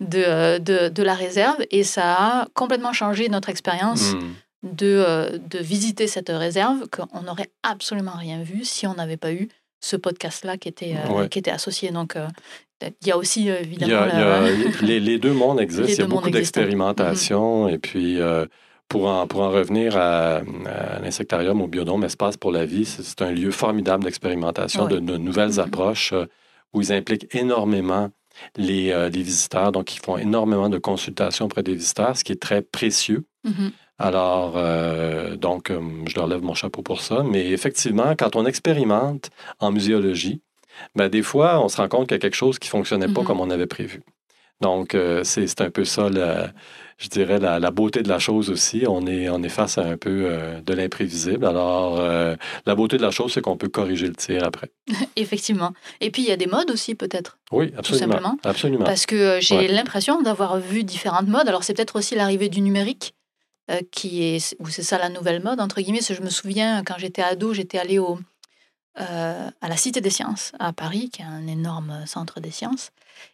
de, 0.00 0.22
euh, 0.26 0.58
de, 0.58 0.88
de 0.88 1.02
la 1.02 1.14
réserve. 1.14 1.56
Et 1.70 1.82
ça 1.84 2.14
a 2.14 2.46
complètement 2.54 2.92
changé 2.92 3.28
notre 3.28 3.48
expérience 3.48 4.12
Hmm. 4.12 4.32
de, 4.64 4.86
euh, 5.06 5.38
de 5.38 5.58
visiter 5.58 6.06
cette 6.06 6.28
réserve, 6.30 6.86
qu'on 6.90 7.22
n'aurait 7.22 7.50
absolument 7.62 8.16
rien 8.18 8.42
vu 8.42 8.64
si 8.64 8.86
on 8.86 8.94
n'avait 8.94 9.16
pas 9.16 9.32
eu 9.32 9.48
ce 9.80 9.96
podcast-là 9.96 10.56
qui, 10.56 10.68
était 10.68 10.94
euh, 11.08 11.12
Ouais. 11.12 11.28
qui 11.28 11.38
était 11.38 11.50
associé. 11.50 11.90
Donc, 11.90 12.16
euh, 12.16 12.26
il 12.82 13.08
y 13.08 13.10
a 13.12 13.16
aussi 13.16 13.40
Il 13.42 13.46
y 13.46 13.50
évidemment... 13.50 14.02
a- 14.02 14.08
il 14.08 14.18
y 14.18 14.22
a- 14.22 14.40
la- 14.40 14.80
les, 14.86 15.00
les 15.00 15.18
deux 15.18 15.32
mondes 15.32 15.60
existent. 15.66 15.86
Les 15.86 15.94
il 15.94 15.98
y 16.00 16.02
a 16.02 16.06
beaucoup 16.06 16.30
d'expérimentation. 16.30 17.68
Et 17.68 17.78
puis, 17.78 18.20
euh, 18.20 18.46
pour, 18.94 19.08
en, 19.08 19.26
pour 19.26 19.40
en 19.40 19.50
revenir 19.50 19.96
à, 19.96 20.36
à 20.36 21.00
l'insectarium, 21.02 21.60
au 21.60 21.66
biodôme 21.66 22.04
Espace 22.04 22.36
pour 22.36 22.52
la 22.52 22.64
vie, 22.64 22.84
c'est 22.84 23.22
un 23.22 23.32
lieu 23.32 23.50
formidable 23.50 24.04
d'expérimentation, 24.04 24.84
Ouais. 24.84 24.92
de, 24.94 24.98
de 25.00 25.16
nouvelles 25.16 25.54
Mhm. 25.58 25.66
approches 25.66 26.12
euh, 26.12 26.26
où 26.72 26.80
ils 26.80 26.92
impliquent 26.92 27.26
énormément 27.34 28.10
les, 28.56 28.92
euh, 28.92 29.08
les 29.08 29.22
visiteurs. 29.22 29.72
Donc, 29.72 29.94
ils 29.96 30.00
font 30.00 30.16
énormément 30.16 30.68
de 30.68 30.78
consultations 30.78 31.46
auprès 31.46 31.62
des 31.64 31.74
visiteurs, 31.74 32.16
ce 32.16 32.22
qui 32.22 32.32
est 32.32 32.40
très 32.48 32.62
précieux. 32.62 33.24
Mhm. 33.42 33.72
Alors, 33.98 34.52
euh, 34.56 35.34
donc, 35.36 35.70
euh, 35.70 35.80
je 36.06 36.14
leur 36.16 36.26
lève 36.28 36.42
mon 36.42 36.54
chapeau 36.54 36.82
pour 36.82 37.00
ça. 37.00 37.24
Mais 37.32 37.44
effectivement, 37.50 38.14
quand 38.16 38.36
on 38.36 38.44
expérimente 38.46 39.30
en 39.58 39.70
muséologie, 39.72 40.40
ben, 40.96 41.08
des 41.08 41.22
fois, 41.22 41.60
on 41.64 41.68
se 41.68 41.76
rend 41.78 41.88
compte 41.88 42.06
qu'il 42.08 42.14
y 42.16 42.20
a 42.20 42.24
quelque 42.26 42.34
chose 42.44 42.58
qui 42.60 42.68
ne 42.68 42.72
fonctionnait 42.76 43.08
pas 43.16 43.20
Mhm. 43.22 43.26
comme 43.26 43.40
on 43.40 43.50
avait 43.50 43.66
prévu. 43.78 44.02
Donc, 44.60 44.96
c'est 45.24 45.46
c'est 45.48 45.60
un 45.62 45.70
peu 45.70 45.84
ça, 45.84 46.08
la- 46.08 46.50
je 47.04 47.08
dirais, 47.10 47.38
la, 47.38 47.58
la 47.58 47.70
beauté 47.70 48.02
de 48.02 48.08
la 48.08 48.18
chose 48.18 48.48
aussi. 48.50 48.84
On 48.88 49.06
est, 49.06 49.28
on 49.28 49.42
est 49.42 49.48
face 49.50 49.76
à 49.78 49.82
un 49.82 49.96
peu 49.98 50.26
euh, 50.30 50.60
de 50.62 50.72
l'imprévisible. 50.72 51.44
Alors, 51.44 52.00
euh, 52.00 52.34
la 52.64 52.74
beauté 52.74 52.96
de 52.96 53.02
la 53.02 53.10
chose, 53.10 53.32
c'est 53.34 53.42
qu'on 53.42 53.56
peut 53.58 53.68
corriger 53.68 54.06
le 54.06 54.14
tir 54.14 54.42
après. 54.42 54.70
Effectivement. 55.16 55.72
Et 56.00 56.10
puis, 56.10 56.22
il 56.22 56.28
y 56.28 56.32
a 56.32 56.36
des 56.36 56.46
modes 56.46 56.70
aussi, 56.70 56.94
peut-être. 56.94 57.38
Oui, 57.52 57.72
absolument. 57.76 58.12
simplement. 58.12 58.38
Absolument. 58.42 58.84
Parce 58.84 59.04
que 59.06 59.14
euh, 59.16 59.40
j'ai 59.40 59.56
Ouais. 59.56 59.68
l'impression 59.68 60.22
d'avoir 60.22 60.58
vu 60.58 60.82
différentes 60.82 61.28
modes. 61.28 61.46
Alors, 61.48 61.62
c'est 61.62 61.74
peut-être 61.74 61.96
aussi 61.96 62.14
l'arrivée 62.14 62.48
du 62.48 62.60
numérique 62.62 63.14
euh, 63.70 63.80
qui 63.92 64.24
est, 64.24 64.56
où 64.58 64.68
c'est 64.68 64.82
ça 64.82 64.96
la 64.98 65.10
nouvelle 65.10 65.42
mode, 65.42 65.60
entre 65.60 65.80
guillemets. 65.82 66.00
Je 66.00 66.22
me 66.22 66.30
souviens, 66.30 66.82
quand 66.84 66.94
j'étais 66.98 67.22
ado, 67.22 67.52
j'étais 67.52 67.78
allée 67.78 67.98
au, 67.98 68.18
euh, 69.00 69.50
à 69.60 69.68
la 69.68 69.76
Cité 69.76 70.00
des 70.00 70.10
Sciences 70.10 70.52
à 70.58 70.72
Paris, 70.72 71.10
qui 71.12 71.22
est 71.22 71.24
un 71.24 71.46
énorme 71.46 72.04
centre 72.06 72.40
des 72.40 72.50
sciences. 72.50 72.90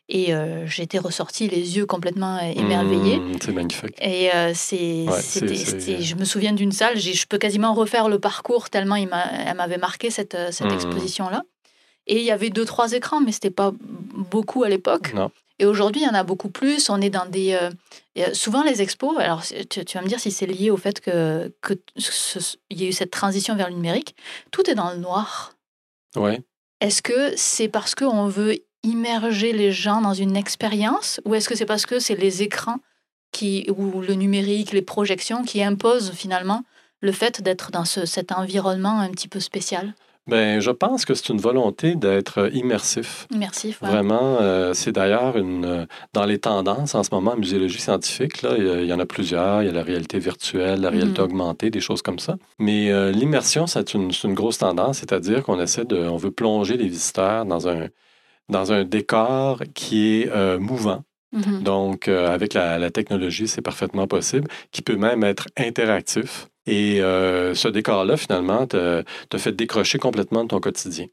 Et 0.08 0.34
euh, 0.34 0.66
j'étais 0.66 0.98
ressortie 0.98 1.48
les 1.48 1.76
yeux 1.76 1.86
complètement 1.86 2.38
émerveillée. 2.38 3.18
Mmh, 3.18 3.32
c'est 3.42 3.52
magnifique. 3.52 3.94
Et 4.00 4.32
euh, 4.34 4.52
c'est, 4.54 5.06
Ouais, 5.08 5.20
c'était- 5.20 5.54
c'est- 5.56 5.64
c'est- 5.64 5.80
c'était- 5.80 6.02
je 6.02 6.16
me 6.16 6.24
souviens 6.24 6.52
d'une 6.52 6.72
salle, 6.72 6.98
j'ai- 6.98 7.12
je 7.14 7.26
peux 7.26 7.38
quasiment 7.38 7.72
refaire 7.74 8.08
le 8.08 8.18
parcours 8.18 8.70
tellement 8.70 8.96
il 8.96 9.08
m'a, 9.08 9.24
elle 9.46 9.56
m'avait 9.56 9.78
marqué 9.78 10.11
cette, 10.11 10.34
euh, 10.34 10.50
cette 10.52 10.66
Mhm. 10.68 10.74
exposition-là. 10.74 11.42
Et 12.06 12.18
il 12.18 12.24
y 12.24 12.30
avait 12.30 12.50
deux, 12.50 12.64
trois 12.64 12.92
écrans, 12.92 13.20
mais 13.20 13.32
c'était 13.32 13.50
pas 13.50 13.72
beaucoup 14.32 14.64
à 14.64 14.68
l'époque. 14.68 15.12
Non. 15.14 15.30
Et 15.61 15.66
aujourd'hui, 15.66 16.00
il 16.02 16.06
y 16.06 16.08
en 16.08 16.14
a 16.14 16.24
beaucoup 16.24 16.48
plus. 16.48 16.88
On 16.90 17.00
est 17.00 17.11
dans 17.11 17.26
des. 17.26 17.52
euh, 17.52 18.34
souvent, 18.34 18.62
les 18.64 18.82
expos, 18.82 19.16
alors 19.18 19.42
tu, 19.44 19.84
tu 19.84 19.96
vas 19.96 20.02
me 20.02 20.08
dire 20.08 20.18
si 20.18 20.30
c'est 20.30 20.46
lié 20.46 20.70
au 20.70 20.76
fait 20.76 21.00
que, 21.00 21.52
que 21.61 21.74
y 22.70 22.84
a 22.84 22.88
eu 22.88 22.92
cette 22.92 23.11
transition 23.11 23.54
vers 23.54 23.68
le 23.68 23.74
numérique, 23.74 24.16
tout 24.50 24.68
est 24.70 24.74
dans 24.74 24.90
le 24.90 24.96
noir. 24.96 25.52
Oui. 26.16 26.38
Est-ce 26.80 27.02
que 27.02 27.36
c'est 27.36 27.68
parce 27.68 27.94
qu'on 27.94 28.26
veut 28.26 28.56
immerger 28.82 29.52
les 29.52 29.70
gens 29.70 30.00
dans 30.00 30.14
une 30.14 30.34
expérience 30.36 31.20
ou 31.26 31.34
est-ce 31.34 31.48
que 31.48 31.54
c'est 31.54 31.66
parce 31.66 31.84
que 31.84 31.98
c'est 32.00 32.14
les 32.16 32.42
écrans 32.42 32.78
qui, 33.32 33.66
ou 33.76 34.00
le 34.00 34.14
numérique, 34.14 34.72
les 34.72 34.82
projections 34.82 35.44
qui 35.44 35.62
imposent 35.62 36.12
finalement 36.12 36.64
le 37.02 37.12
fait 37.12 37.42
d'être 37.42 37.70
dans 37.70 37.84
ce- 37.84 38.06
cet 38.06 38.32
environnement 38.32 38.98
un 38.98 39.11
petit 39.11 39.28
peu 39.28 39.40
spécial, 39.40 39.94
Ben, 40.26 40.60
je 40.60 40.70
pense 40.70 41.04
que 41.04 41.14
c'est 41.14 41.30
une 41.30 41.40
volonté 41.40 41.96
d'être 41.96 42.50
immersif. 42.54 43.26
immersif 43.34 43.82
ouais. 43.82 43.88
Vraiment, 43.88 44.38
euh, 44.40 44.74
c'est 44.74 44.92
d'ailleurs 44.92 45.36
une 45.36 45.64
euh, 45.64 45.86
dans 46.12 46.24
les 46.24 46.38
tendances 46.38 46.94
en 46.94 47.02
ce 47.02 47.08
moment 47.12 47.32
en 47.32 47.36
muséologie 47.36 47.80
scientifique, 47.80 48.42
là, 48.42 48.54
il 48.56 48.84
y 48.86 48.92
en 48.92 49.00
a 49.00 49.06
plusieurs. 49.06 49.62
Il 49.62 49.66
y 49.66 49.68
a 49.68 49.72
la 49.72 49.82
réalité 49.82 50.18
virtuelle, 50.18 50.80
la 50.82 50.90
réalité 50.90 51.20
Mhm. 51.20 51.24
augmentée, 51.26 51.70
des 51.70 51.80
choses 51.80 52.02
comme 52.02 52.18
ça. 52.18 52.36
Mais 52.58 52.92
euh, 52.92 53.10
l'immersion, 53.10 53.66
c'est 53.66 53.94
une, 53.94 54.10
une 54.24 54.34
grosse 54.34 54.58
tendance, 54.58 54.98
c'est-à-dire 54.98 55.42
qu'on 55.42 55.58
essaie 55.60 55.84
de, 55.84 55.96
on 55.96 56.16
veut 56.16 56.30
plonger 56.30 56.76
les 56.76 56.86
visiteurs 56.88 57.44
dans 57.46 57.66
un 57.68 57.88
dans 58.48 58.72
un 58.72 58.82
décor 58.84 59.62
qui 59.74 60.22
est 60.22 60.28
euh, 60.32 60.58
mouvant. 60.58 61.02
Mhm. 61.32 61.62
Donc, 61.62 62.08
euh, 62.08 62.28
avec 62.34 62.52
la, 62.54 62.78
la 62.78 62.90
technologie, 62.90 63.46
c'est 63.46 63.62
parfaitement 63.62 64.08
possible, 64.08 64.48
qui 64.72 64.82
peut 64.82 64.96
même 64.96 65.22
être 65.22 65.46
interactif. 65.56 66.48
Et 66.66 67.00
euh, 67.02 67.54
ce 67.54 67.68
décor-là, 67.68 68.16
finalement, 68.16 68.66
te, 68.66 69.02
te 69.28 69.38
fait 69.38 69.52
décrocher 69.52 69.98
complètement 69.98 70.44
de 70.44 70.48
ton 70.48 70.61
quotidien. 70.61 71.06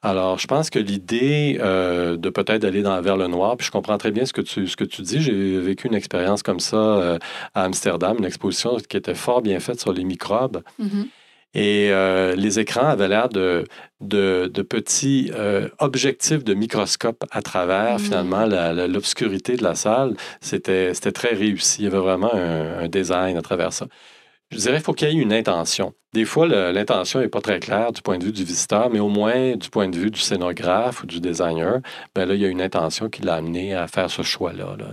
Alors, 0.00 0.38
je 0.38 0.46
pense 0.46 0.70
que 0.70 0.78
l'idée 0.78 1.58
euh, 1.60 2.16
de 2.16 2.30
peut-être 2.30 2.64
aller 2.64 2.80
dans, 2.82 2.98
vers 3.02 3.18
le 3.18 3.26
noir, 3.26 3.56
puis 3.58 3.66
je 3.66 3.70
comprends 3.70 3.98
très 3.98 4.10
bien 4.10 4.24
ce 4.24 4.32
que 4.32 4.40
tu, 4.40 4.66
ce 4.66 4.76
que 4.76 4.84
tu 4.84 5.02
dis. 5.02 5.20
J'ai 5.20 5.58
vécu 5.58 5.88
une 5.88 5.94
expérience 5.94 6.42
comme 6.42 6.58
ça 6.60 6.76
euh, 6.76 7.18
à 7.54 7.64
Amsterdam, 7.64 8.16
une 8.18 8.24
exposition 8.24 8.76
qui 8.78 8.96
était 8.96 9.14
fort 9.14 9.42
bien 9.42 9.60
faite 9.60 9.78
sur 9.80 9.92
les 9.92 10.04
microbes. 10.04 10.62
Mhm. 10.78 11.08
Et 11.54 11.88
euh, 11.90 12.34
les 12.36 12.58
écrans 12.58 12.86
avaient 12.88 13.08
l'air 13.08 13.28
de, 13.30 13.64
de, 14.00 14.50
de 14.52 14.62
petits 14.62 15.30
objectifs 15.78 16.44
de 16.44 16.54
microscope 16.54 17.24
à 17.30 17.40
travers, 17.42 17.96
Mm. 17.96 17.98
finalement, 17.98 18.44
la- 18.46 18.72
la- 18.74 18.86
l'obscurité 18.86 19.56
de 19.56 19.62
la 19.64 19.74
salle. 19.74 20.14
C'était 20.42 20.92
c'était 20.92 21.12
très 21.12 21.34
réussi. 21.34 21.82
Il 21.82 21.84
y 21.84 21.86
avait 21.88 21.98
vraiment 21.98 22.32
un, 22.34 22.80
un 22.84 22.88
design 22.88 23.36
à 23.38 23.42
travers 23.42 23.72
ça. 23.72 23.86
Je 24.50 24.56
dirais 24.58 24.76
qu'il 24.76 24.84
faut 24.84 24.92
qu'il 24.94 25.08
y 25.08 25.18
ait 25.18 25.22
une 25.22 25.32
intention. 25.32 25.92
Des 26.14 26.24
fois, 26.24 26.46
l'intention 26.46 27.20
n'est 27.20 27.28
pas 27.28 27.40
très 27.42 27.60
claire 27.60 27.92
du 27.92 28.00
point 28.00 28.16
de 28.18 28.24
vue 28.24 28.32
du 28.32 28.44
visiteur, 28.44 28.88
mais 28.90 28.98
au 28.98 29.08
moins 29.08 29.56
du 29.56 29.68
point 29.68 29.88
de 29.88 29.98
vue 29.98 30.10
du 30.10 30.20
scénographe 30.20 31.02
ou 31.02 31.06
du 31.06 31.20
designer, 31.20 31.80
ben 32.14 32.24
là, 32.26 32.34
il 32.34 32.40
y 32.40 32.46
a 32.46 32.48
une 32.48 32.62
intention 32.62 33.10
qui 33.10 33.20
l'a 33.22 33.34
amené 33.34 33.74
à 33.74 33.86
faire 33.88 34.10
ce 34.10 34.22
choix-là 34.22 34.74
là, 34.78 34.86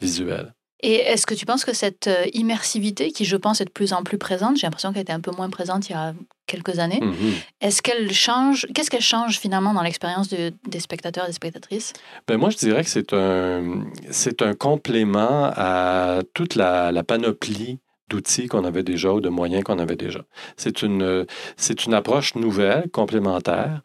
visuel. 0.00 0.52
Et 0.84 0.94
est-ce 0.96 1.26
que 1.26 1.34
tu 1.34 1.46
penses 1.46 1.64
que 1.64 1.72
cette 1.74 2.08
euh, 2.08 2.24
immersivité, 2.32 3.12
qui 3.12 3.24
je 3.24 3.36
pense 3.36 3.60
est 3.60 3.64
de 3.66 3.70
plus 3.70 3.92
en 3.92 4.02
plus 4.02 4.18
présente, 4.18 4.56
j'ai 4.56 4.66
l'impression 4.66 4.92
qu'elle 4.92 5.02
était 5.02 5.12
un 5.12 5.20
peu 5.20 5.30
moins 5.30 5.48
présente 5.48 5.88
il 5.88 5.92
y 5.92 5.94
a 5.94 6.12
quelques 6.48 6.80
années, 6.80 6.98
Mhm. 7.00 7.14
est-ce 7.60 7.82
qu'elle 7.82 8.10
change, 8.12 8.66
qu'est-ce 8.74 8.90
qu'elle 8.90 9.00
change 9.00 9.38
finalement 9.38 9.74
dans 9.74 9.82
l'expérience 9.82 10.28
de- 10.28 10.52
des 10.66 10.80
spectateurs 10.80 11.22
et 11.22 11.28
des 11.28 11.32
spectatrices? 11.34 11.92
Ben 12.26 12.36
moi, 12.36 12.50
je 12.50 12.56
dirais 12.56 12.82
que 12.82 12.90
c'est 12.90 13.12
un, 13.12 13.84
c'est 14.10 14.42
un 14.42 14.54
complément 14.54 15.52
à 15.54 16.18
toute 16.34 16.56
la, 16.56 16.90
la 16.90 17.04
panoplie 17.04 17.78
d'outils 18.12 18.46
qu'on 18.46 18.64
avait 18.64 18.82
déjà 18.82 19.12
ou 19.12 19.20
de 19.20 19.28
moyens 19.30 19.64
qu'on 19.64 19.78
avait 19.78 19.96
déjà. 19.96 20.20
C'est 20.56 20.82
une, 20.82 21.26
c'est 21.56 21.86
une 21.86 21.94
approche 21.94 22.34
nouvelle, 22.34 22.90
complémentaire, 22.92 23.80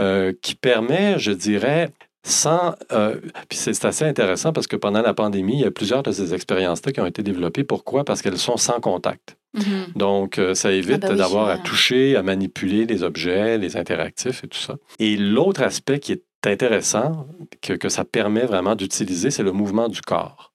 euh, 0.00 0.32
qui 0.42 0.54
permet, 0.54 1.18
je 1.18 1.32
dirais, 1.32 1.90
sans... 2.24 2.74
euh, 2.92 3.16
puis 3.48 3.58
c'est 3.58 3.84
assez 3.84 4.04
intéressant 4.04 4.52
parce 4.52 4.66
que 4.66 4.76
pendant 4.76 5.02
la 5.02 5.14
pandémie, 5.14 5.54
il 5.54 5.60
y 5.60 5.64
a 5.64 5.70
plusieurs 5.70 6.02
de 6.02 6.12
ces 6.12 6.34
expériences-là 6.34 6.92
qui 6.92 7.00
ont 7.00 7.06
été 7.06 7.22
développées. 7.22 7.64
Pourquoi? 7.64 8.04
Parce 8.04 8.22
qu'elles 8.22 8.38
sont 8.38 8.56
sans 8.56 8.80
contact. 8.80 9.36
Mhm. 9.54 9.86
Donc, 9.96 10.38
euh, 10.38 10.54
ça 10.54 10.70
évite 10.72 11.00
Ah 11.02 11.08
bah 11.08 11.08
oui, 11.10 11.18
d'avoir 11.18 11.48
à 11.48 11.58
toucher, 11.58 12.16
à 12.16 12.22
manipuler 12.22 12.86
les 12.86 13.02
objets, 13.02 13.58
les 13.58 13.76
interactifs 13.76 14.44
et 14.44 14.48
tout 14.48 14.58
ça. 14.58 14.76
Et 14.98 15.16
l'autre 15.16 15.62
aspect 15.62 15.98
qui 15.98 16.12
est 16.12 16.22
intéressant, 16.46 17.26
que, 17.60 17.72
que 17.72 17.88
ça 17.88 18.04
permet 18.04 18.46
vraiment 18.46 18.74
d'utiliser, 18.74 19.30
c'est 19.30 19.42
le 19.42 19.52
mouvement 19.52 19.88
du 19.88 20.00
corps. 20.00 20.51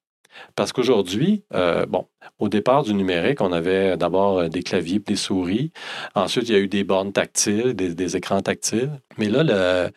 Parce 0.55 0.71
qu'aujourd'hui, 0.73 1.43
euh, 1.53 1.85
bon, 1.85 2.07
au 2.39 2.49
départ 2.49 2.83
du 2.83 2.93
numérique, 2.93 3.41
on 3.41 3.51
avait 3.51 3.97
d'abord 3.97 4.39
euh, 4.39 4.49
des 4.49 4.63
claviers 4.63 4.99
des 4.99 5.15
souris. 5.15 5.71
Ensuite, 6.15 6.49
il 6.49 6.53
y 6.53 6.55
a 6.55 6.59
eu 6.59 6.67
des 6.67 6.83
bornes 6.83 7.11
tactiles, 7.13 7.73
des, 7.73 7.93
des 7.93 8.17
écrans 8.17 8.41
tactiles. 8.41 8.91
Mais 9.17 9.29
là, 9.29 9.43
le, 9.43 9.89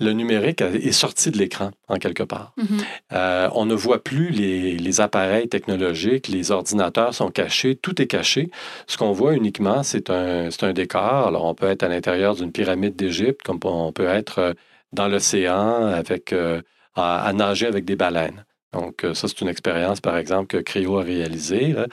le 0.00 0.12
numérique 0.12 0.60
est 0.60 0.92
sorti 0.92 1.30
de 1.30 1.38
l'écran, 1.38 1.70
en 1.88 1.98
quelque 1.98 2.24
part. 2.24 2.52
Mhm. 2.56 2.78
Euh, 3.12 3.48
on 3.52 3.64
ne 3.66 3.74
voit 3.74 4.02
plus 4.02 4.30
les, 4.30 4.76
les 4.76 5.00
appareils 5.00 5.48
technologiques, 5.48 6.28
les 6.28 6.50
ordinateurs 6.50 7.14
sont 7.14 7.30
cachés, 7.30 7.76
tout 7.76 8.02
est 8.02 8.06
caché. 8.06 8.50
Ce 8.86 8.96
qu'on 8.96 9.12
voit 9.12 9.34
uniquement, 9.34 9.82
c'est 9.82 10.10
un, 10.10 10.48
un 10.62 10.72
décor. 10.72 11.28
Alors, 11.28 11.44
on 11.44 11.54
peut 11.54 11.68
être 11.68 11.84
à 11.84 11.88
l'intérieur 11.88 12.34
d'une 12.34 12.52
pyramide 12.52 12.96
d'Égypte, 12.96 13.42
comme 13.42 13.60
on 13.64 13.92
peut 13.92 14.08
être 14.08 14.54
dans 14.92 15.08
l'océan 15.08 15.86
avec, 15.86 16.32
euh, 16.32 16.60
à, 16.94 17.24
à 17.24 17.32
nager 17.32 17.66
avec 17.66 17.84
des 17.84 17.96
baleines. 17.96 18.44
Donc, 18.74 19.04
euh, 19.04 19.14
ça, 19.14 19.28
c'est 19.28 19.40
une 19.40 19.48
expérience, 19.48 20.00
par 20.00 20.16
exemple, 20.18 20.48
que 20.48 20.58
Creo 20.58 20.98
a 20.98 21.02
réalisée, 21.02 21.68
là, 21.72 21.86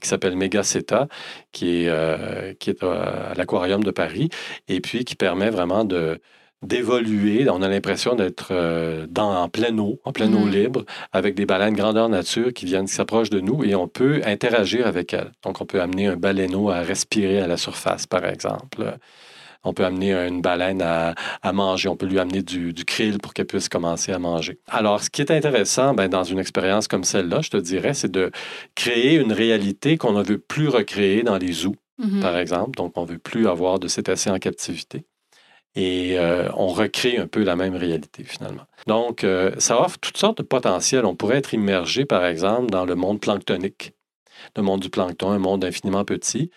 qui 0.00 0.08
s'appelle 0.08 0.36
Megaceta, 0.36 1.08
qui 1.52 1.84
est, 1.84 1.88
euh, 1.88 2.54
qui 2.60 2.70
est 2.70 2.82
à, 2.82 3.30
à 3.30 3.34
l'Aquarium 3.34 3.84
de 3.84 3.90
Paris, 3.92 4.28
et 4.68 4.80
puis 4.80 5.04
qui 5.04 5.14
permet 5.16 5.50
vraiment 5.50 5.84
de 5.84 6.20
d'évoluer. 6.62 7.48
On 7.50 7.60
a 7.62 7.68
l'impression 7.68 8.14
d'être 8.14 8.48
euh, 8.52 9.06
dans, 9.08 9.34
en 9.34 9.48
pleine 9.48 9.80
eau, 9.80 10.00
en 10.04 10.12
pleine 10.12 10.34
eau 10.34 10.46
Mhm. 10.46 10.50
libre, 10.50 10.84
avec 11.12 11.34
des 11.34 11.44
baleines 11.44 11.74
grandeur 11.74 12.08
nature 12.08 12.52
qui 12.52 12.66
viennent, 12.66 12.86
qui 12.86 12.94
s'approchent 12.94 13.30
de 13.30 13.40
nous 13.40 13.64
et 13.64 13.74
on 13.74 13.88
peut 13.88 14.20
interagir 14.24 14.86
avec 14.86 15.12
elles. 15.12 15.32
Donc, 15.44 15.60
on 15.60 15.66
peut 15.66 15.80
amener 15.82 16.06
un 16.06 16.16
baleineau 16.16 16.70
à 16.70 16.80
respirer 16.82 17.40
à 17.40 17.48
la 17.48 17.56
surface, 17.56 18.06
par 18.06 18.24
exemple. 18.24 18.96
On 19.64 19.72
peut 19.72 19.84
amener 19.84 20.12
une 20.12 20.40
baleine 20.42 20.82
à, 20.82 21.14
à 21.42 21.52
manger. 21.52 21.88
On 21.88 21.96
peut 21.96 22.06
lui 22.06 22.18
amener 22.18 22.42
du, 22.42 22.72
du 22.72 22.84
krill 22.84 23.18
pour 23.18 23.32
qu'elle 23.32 23.46
puisse 23.46 23.68
commencer 23.68 24.12
à 24.12 24.18
manger. 24.18 24.58
Alors, 24.68 25.02
ce 25.02 25.08
qui 25.10 25.20
est 25.22 25.30
intéressant 25.30 25.94
ben, 25.94 26.08
dans 26.08 26.24
une 26.24 26.38
expérience 26.40 26.88
comme 26.88 27.04
celle-là, 27.04 27.40
je 27.42 27.50
te 27.50 27.56
dirais, 27.56 27.94
c'est 27.94 28.10
de 28.10 28.30
créer 28.74 29.14
une 29.16 29.32
réalité 29.32 29.96
qu'on 29.98 30.12
ne 30.12 30.22
veut 30.22 30.38
plus 30.38 30.68
recréer 30.68 31.22
dans 31.22 31.38
les 31.38 31.52
zoos, 31.52 31.76
Mhm. 31.98 32.20
par 32.20 32.36
exemple. 32.38 32.76
Donc, 32.76 32.96
on 32.96 33.02
ne 33.02 33.06
veut 33.12 33.18
plus 33.18 33.46
avoir 33.46 33.78
de 33.78 33.86
cétacés 33.86 34.30
en 34.30 34.38
captivité. 34.38 35.04
Et 35.74 36.18
euh, 36.18 36.48
on 36.56 36.66
recrée 36.68 37.16
un 37.16 37.26
peu 37.26 37.42
la 37.44 37.56
même 37.56 37.76
réalité, 37.76 38.24
finalement. 38.24 38.64
Donc, 38.86 39.24
euh, 39.24 39.52
ça 39.58 39.80
offre 39.80 39.98
toutes 40.00 40.16
sortes 40.18 40.38
de 40.38 40.42
potentiels. 40.42 41.06
On 41.06 41.14
pourrait 41.14 41.38
être 41.38 41.54
immergé, 41.54 42.04
par 42.04 42.26
exemple, 42.26 42.70
dans 42.70 42.84
le 42.84 42.94
monde 42.94 43.20
planctonique, 43.20 43.92
le 44.56 44.62
monde 44.62 44.80
du 44.80 44.90
plancton, 44.90 45.30
un 45.30 45.38
monde 45.38 45.64
infiniment 45.64 46.04
petit, 46.04 46.50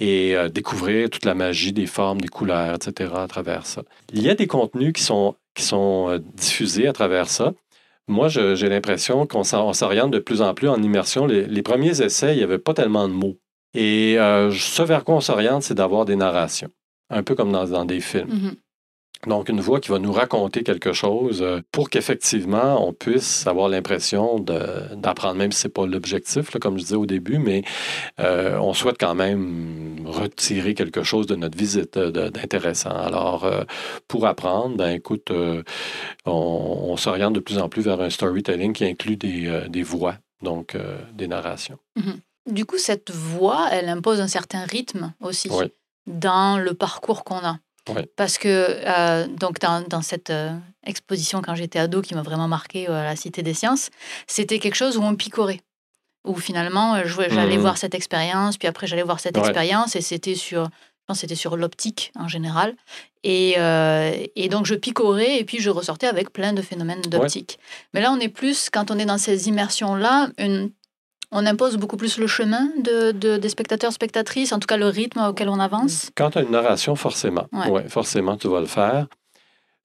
et 0.00 0.36
euh, 0.36 0.48
découvrir 0.48 1.10
toute 1.10 1.24
la 1.24 1.34
magie 1.34 1.72
des 1.72 1.86
formes, 1.86 2.20
des 2.20 2.28
couleurs, 2.28 2.74
etc. 2.74 3.12
à 3.16 3.26
travers 3.26 3.66
ça. 3.66 3.82
Il 4.12 4.22
y 4.22 4.30
a 4.30 4.34
des 4.34 4.46
contenus 4.46 4.92
qui 4.92 5.02
sont, 5.02 5.34
euh, 5.72 6.18
diffusés 6.34 6.86
à 6.86 6.92
travers 6.92 7.28
ça. 7.28 7.52
Moi, 8.06 8.28
j'ai 8.28 8.68
l'impression 8.70 9.26
qu'on 9.26 9.44
s'oriente 9.44 10.10
de 10.10 10.18
plus 10.18 10.40
en 10.40 10.54
plus 10.54 10.68
en 10.68 10.82
immersion. 10.82 11.26
Les, 11.26 11.62
premiers 11.62 12.00
essais, 12.00 12.34
il 12.34 12.38
n'y 12.38 12.42
avait 12.42 12.58
pas 12.58 12.72
tellement 12.72 13.06
de 13.06 13.12
mots. 13.12 13.36
Et 13.74 14.18
euh, 14.18 14.50
ce 14.50 14.82
vers 14.82 15.04
quoi 15.04 15.16
on 15.16 15.20
s'oriente, 15.20 15.62
c'est 15.62 15.74
d'avoir 15.74 16.06
des 16.06 16.16
narrations, 16.16 16.70
un 17.10 17.22
peu 17.22 17.34
comme 17.34 17.52
dans, 17.52 17.84
des 17.84 18.00
films. 18.00 18.28
Mhm. 18.30 18.56
Donc, 19.26 19.48
une 19.48 19.60
voix 19.60 19.80
qui 19.80 19.90
va 19.90 19.98
nous 19.98 20.12
raconter 20.12 20.62
quelque 20.62 20.92
chose 20.92 21.42
euh, 21.42 21.60
pour 21.72 21.90
qu'effectivement, 21.90 22.86
on 22.86 22.92
puisse 22.92 23.46
avoir 23.48 23.68
l'impression 23.68 24.38
de- 24.38 24.94
d'apprendre, 24.94 25.34
même 25.34 25.50
si 25.50 25.62
ce 25.62 25.66
n'est 25.66 25.72
pas 25.72 25.86
l'objectif, 25.86 26.50
comme 26.60 26.78
je 26.78 26.84
disais 26.84 26.94
au 26.94 27.04
début, 27.04 27.38
mais 27.38 27.62
euh, 28.20 28.56
on 28.58 28.72
souhaite 28.74 28.96
quand 28.98 29.16
même 29.16 29.96
retirer 30.06 30.74
quelque 30.74 31.02
chose 31.02 31.26
de 31.26 31.34
notre 31.34 31.58
visite 31.58 31.96
euh, 31.96 32.30
d'intéressant. 32.30 32.90
Alors, 32.96 33.44
euh, 33.44 33.64
pour 34.06 34.24
apprendre, 34.26 34.76
ben 34.76 34.90
écoute, 34.90 35.30
euh, 35.32 35.64
on, 36.24 36.30
on 36.32 36.96
s'oriente 36.96 37.32
de 37.34 37.40
plus 37.40 37.58
en 37.58 37.68
plus 37.68 37.82
vers 37.82 38.00
un 38.00 38.10
storytelling 38.10 38.72
qui 38.72 38.84
inclut 38.84 39.16
des, 39.16 39.64
des 39.68 39.82
voix, 39.82 40.14
donc 40.42 40.76
des 41.12 41.26
narrations. 41.26 41.78
Du 42.50 42.64
coup, 42.64 42.78
cette 42.78 43.10
voix, 43.10 43.66
elle 43.72 43.88
impose 43.88 44.20
un 44.20 44.28
certain 44.28 44.64
rythme 44.64 45.12
aussi 45.20 45.48
Oui. 45.50 45.66
dans 46.06 46.56
le 46.58 46.72
parcours 46.74 47.24
qu'on 47.24 47.38
a. 47.38 47.58
Oui. 47.88 48.02
Parce 48.16 48.38
que 48.38 48.48
euh, 48.48 49.26
donc 49.26 49.58
dans, 49.60 49.80
dans 49.82 50.02
cette 50.02 50.30
euh, 50.30 50.52
exposition 50.84 51.40
quand 51.42 51.54
j'étais 51.54 51.78
ado 51.78 52.02
qui 52.02 52.14
m'a 52.14 52.22
vraiment 52.22 52.48
marqué 52.48 52.88
euh, 52.88 53.00
à 53.00 53.04
la 53.04 53.16
Cité 53.16 53.42
des 53.42 53.54
Sciences, 53.54 53.90
c'était 54.26 54.58
quelque 54.58 54.74
chose 54.74 54.96
où 54.96 55.02
on 55.02 55.14
picorait, 55.16 55.60
où 56.26 56.34
finalement, 56.36 56.96
j'allais 57.04 57.56
Mhm. 57.56 57.60
voir 57.60 57.78
cette 57.78 57.94
expérience, 57.94 58.56
puis 58.58 58.68
après, 58.68 58.86
j'allais 58.86 59.02
voir 59.02 59.20
cette 59.20 59.36
Ouais. 59.36 59.42
expérience, 59.42 59.96
et 59.96 60.00
c'était 60.00 60.34
sur, 60.34 60.68
c'était 61.14 61.34
sur 61.34 61.56
l'optique 61.56 62.12
en 62.16 62.28
général. 62.28 62.74
Et, 63.24 63.54
euh, 63.58 64.12
et 64.36 64.48
donc, 64.48 64.66
je 64.66 64.74
picorais, 64.74 65.38
et 65.38 65.44
puis 65.44 65.58
je 65.58 65.70
ressortais 65.70 66.06
avec 66.06 66.30
plein 66.32 66.52
de 66.52 66.62
phénomènes 66.62 67.00
d'optique. 67.02 67.58
Mais 67.94 68.00
là, 68.00 68.12
on 68.12 68.20
est 68.20 68.28
plus, 68.28 68.68
quand 68.70 68.90
on 68.90 68.98
est 68.98 69.06
dans 69.06 69.18
ces 69.18 69.48
immersions-là, 69.48 70.28
une- 70.38 70.70
on 71.32 71.44
impose 71.46 71.76
beaucoup 71.76 71.96
plus 71.96 72.18
le 72.18 72.26
chemin 72.26 72.68
de, 72.82 73.12
de- 73.12 73.36
des 73.36 73.48
spectateurs, 73.48 73.92
spectatrices, 73.92 74.52
en 74.52 74.58
tout 74.58 74.66
cas 74.66 74.76
le 74.76 74.86
rythme 74.86 75.20
auquel 75.28 75.48
on 75.48 75.58
avance? 75.60 76.10
Quand 76.16 76.30
tu 76.30 76.38
as 76.38 76.42
une 76.42 76.50
narration, 76.50 76.94
forcément. 76.96 77.46
Ouais. 77.52 77.68
Ouais, 77.70 77.88
forcément, 77.88 78.36
tu 78.36 78.48
vas 78.48 78.60
le 78.60 78.66
faire. 78.66 79.06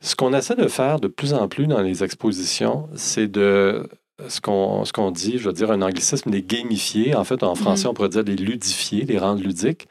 Ce 0.02 0.16
qu'on 0.16 0.34
essaie 0.34 0.56
de 0.56 0.68
faire 0.68 1.00
de 1.00 1.08
plus 1.08 1.34
en 1.34 1.48
plus 1.48 1.66
dans 1.68 1.82
les 1.82 2.04
expositions, 2.04 2.90
c'est 2.96 3.28
de 3.28 3.88
ce 4.28 4.42
qu'on 4.42 4.86
ce 4.86 4.94
qu'on 4.94 5.12
dit, 5.12 5.38
je 5.38 5.46
veux 5.48 5.54
dire 5.54 5.72
un 5.72 5.82
anglicisme, 5.82 6.30
les 6.30 6.44
gamifier. 6.44 7.16
En 7.16 7.24
fait, 7.24 7.42
en 7.44 7.56
français, 7.56 7.86
Mhm. 7.86 7.92
on 7.92 7.94
pourrait 7.94 8.10
dire 8.10 8.24
les 8.24 8.36
ludifier, 8.36 9.06
les 9.06 9.18
rendre 9.18 9.42
ludiques, 9.42 9.88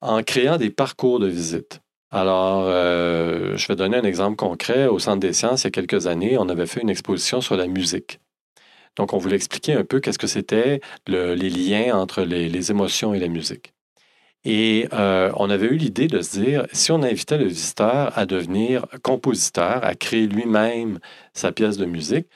en 0.00 0.22
créant 0.22 0.56
des 0.56 0.70
parcours 0.70 1.18
de 1.18 1.26
visite. 1.26 1.80
Alors, 2.10 2.64
euh, 2.66 3.56
je 3.56 3.66
vais 3.66 3.74
donner 3.74 3.96
un 3.96 4.04
exemple 4.04 4.36
concret. 4.36 4.86
Au 4.86 4.98
Centre 5.00 5.18
des 5.18 5.32
sciences, 5.32 5.62
il 5.62 5.66
y 5.66 5.68
a 5.68 5.70
quelques 5.72 6.06
années, 6.06 6.38
on 6.38 6.48
avait 6.48 6.66
fait 6.66 6.80
une 6.80 6.90
exposition 6.90 7.40
sur 7.40 7.56
la 7.56 7.66
musique. 7.66 8.20
Donc, 8.96 9.12
on 9.12 9.18
voulait 9.18 9.36
expliquer 9.36 9.74
un 9.74 9.84
peu 9.84 10.00
qu'est-ce 10.00 10.18
que 10.18 10.26
c'était 10.26 10.80
le- 11.06 11.34
les 11.34 11.50
liens 11.50 11.96
entre 11.96 12.22
les, 12.22 12.70
émotions 12.70 13.14
et 13.14 13.18
la 13.18 13.28
musique. 13.28 13.72
Et 14.44 14.88
euh, 14.92 15.32
on 15.36 15.48
avait 15.50 15.66
eu 15.66 15.76
l'idée 15.76 16.06
de 16.06 16.20
se 16.20 16.38
dire, 16.38 16.66
si 16.72 16.92
on 16.92 17.02
invitait 17.02 17.38
le 17.38 17.46
visiteur 17.46 18.16
à 18.16 18.26
devenir 18.26 18.86
compositeur, 19.02 19.84
à 19.84 19.94
créer 19.94 20.26
lui-même 20.26 20.98
sa 21.32 21.50
pièce 21.50 21.78
de 21.78 21.86
musique, 21.86 22.28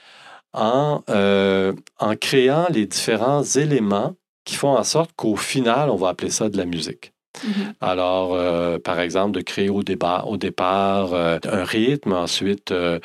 en, 0.55 1.03
euh, 1.11 1.75
en 1.99 2.17
créant 2.17 2.67
les 2.71 2.87
différents 2.87 3.43
éléments 3.43 4.15
qui 4.45 4.55
font 4.57 4.77
en 4.77 4.85
sorte 4.85 5.13
qu'au 5.17 5.37
final, 5.37 5.91
on 5.91 5.97
va 5.97 6.09
appeler 6.09 6.31
ça 6.31 6.49
de 6.49 6.57
la 6.57 6.65
musique. 6.65 7.13
Mhm. 7.45 7.75
Alors, 7.81 8.35
euh, 8.35 8.79
par 8.79 9.01
exemple, 9.01 9.33
de 9.37 9.41
créer 9.41 9.69
au, 9.69 9.83
débat, 9.83 10.25
au 10.27 10.37
départ 10.37 11.13
euh, 11.15 11.39
un 11.51 11.65
rythme, 11.65 12.13
ensuite 12.13 12.73
euh, 12.73 12.99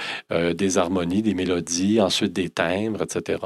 des 0.53 0.77
harmonies, 0.77 1.21
des 1.21 1.33
mélodies, 1.33 2.01
ensuite 2.01 2.33
des 2.33 2.49
timbres, 2.49 3.01
etc. 3.03 3.39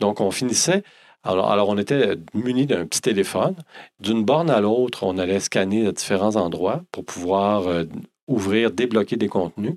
Donc, 0.00 0.20
on 0.20 0.30
finissait. 0.30 0.82
Alors, 1.24 1.50
alors 1.50 1.68
on 1.68 1.76
était 1.78 2.14
muni 2.32 2.66
d'un 2.66 2.86
petit 2.86 3.00
téléphone. 3.00 3.56
D'une 4.00 4.24
borne 4.24 4.50
à 4.50 4.60
l'autre, 4.60 5.02
on 5.04 5.18
allait 5.18 5.40
scanner 5.40 5.86
à 5.86 5.92
différents 5.92 6.36
endroits 6.36 6.82
pour 6.92 7.04
pouvoir 7.04 7.66
euh, 7.66 7.84
ouvrir, 8.28 8.70
débloquer 8.70 9.16
des 9.16 9.28
contenus. 9.28 9.74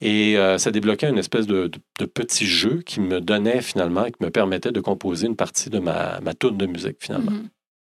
Et 0.00 0.38
euh, 0.38 0.58
ça 0.58 0.70
débloquait 0.70 1.08
une 1.10 1.18
espèce 1.18 1.48
de, 1.48 1.66
de- 1.66 1.80
de 1.98 2.04
petit 2.04 2.46
jeu 2.46 2.82
qui 2.86 3.00
me 3.00 3.20
donnait 3.20 3.60
finalement, 3.60 4.04
qui 4.04 4.22
me 4.24 4.30
permettait 4.30 4.70
de 4.70 4.80
composer 4.80 5.26
une 5.26 5.34
partie 5.34 5.70
de 5.70 5.80
ma, 5.80 6.20
ma 6.20 6.34
tourne 6.34 6.56
de 6.56 6.66
musique 6.66 6.98
finalement. 7.00 7.32
Mhm. 7.32 7.48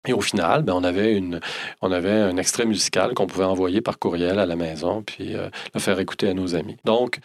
Et 0.08 0.14
au 0.14 0.22
final, 0.22 0.64
ben, 0.64 0.74
on, 0.74 0.84
avait 0.84 1.16
une, 1.16 1.40
on 1.82 1.92
avait 1.92 2.12
un 2.12 2.38
extrait 2.38 2.66
musical 2.66 3.14
qu'on 3.14 3.28
pouvait 3.28 3.46
envoyer 3.46 3.82
par 3.82 4.00
courriel 4.00 4.40
à 4.40 4.46
la 4.46 4.56
maison, 4.56 5.04
puis 5.04 5.36
euh, 5.36 5.50
le 5.74 5.80
faire 5.80 6.00
écouter 6.00 6.30
à 6.30 6.34
nos 6.34 6.56
amis. 6.56 6.78
Donc, 6.86 7.20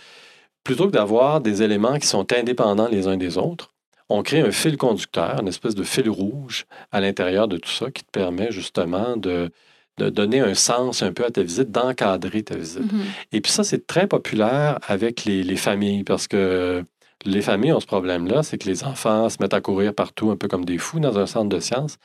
plutôt 0.65 0.87
que 0.87 0.93
d'avoir 0.93 1.41
des 1.41 1.63
éléments 1.63 1.99
qui 1.99 2.07
sont 2.07 2.31
indépendants 2.33 2.89
les 2.89 3.07
uns 3.07 3.17
des 3.17 3.39
autres, 3.39 3.71
on 4.09 4.23
crée 4.23 4.41
un 4.41 4.51
fil 4.51 4.77
conducteur, 4.77 5.41
une 5.41 5.49
espèce 5.49 5.75
de 5.75 5.85
fil 5.85 6.11
rouge 6.11 6.67
à 6.91 7.01
l'intérieur 7.01 7.49
de 7.49 7.57
tout 7.57 7.71
ça 7.71 7.91
qui 7.91 8.05
te 8.05 8.11
permet 8.11 8.51
justement 8.51 9.17
de, 9.17 9.51
de 9.99 10.11
donner 10.11 10.41
un 10.41 10.55
sens 10.55 11.03
un 11.03 11.13
peu 11.13 11.25
à 11.25 11.31
ta 11.31 11.43
visite, 11.43 11.71
d'encadrer 11.71 12.43
ta 12.43 12.57
visite. 12.57 12.93
Mhm. 12.93 13.05
Et 13.33 13.41
puis 13.41 13.53
ça, 13.53 13.65
c'est 13.65 13.87
très 13.87 14.07
populaire 14.07 14.79
avec 14.87 15.25
les, 15.25 15.43
les 15.43 15.57
familles 15.57 16.05
parce 16.05 16.29
que 16.29 16.85
les 17.25 17.43
familles 17.43 17.73
ont 17.73 17.81
ce 17.81 17.87
problème-là, 17.87 18.43
c'est 18.43 18.59
que 18.59 18.69
les 18.69 18.85
enfants 18.85 19.29
se 19.29 19.37
mettent 19.41 19.55
à 19.55 19.61
courir 19.61 19.95
partout 19.95 20.31
un 20.31 20.37
peu 20.37 20.49
comme 20.49 20.65
des 20.65 20.79
fous 20.79 21.01
dans 21.01 21.19
un 21.19 21.27
centre 21.27 21.49
de 21.49 21.61
sciences. 21.61 21.99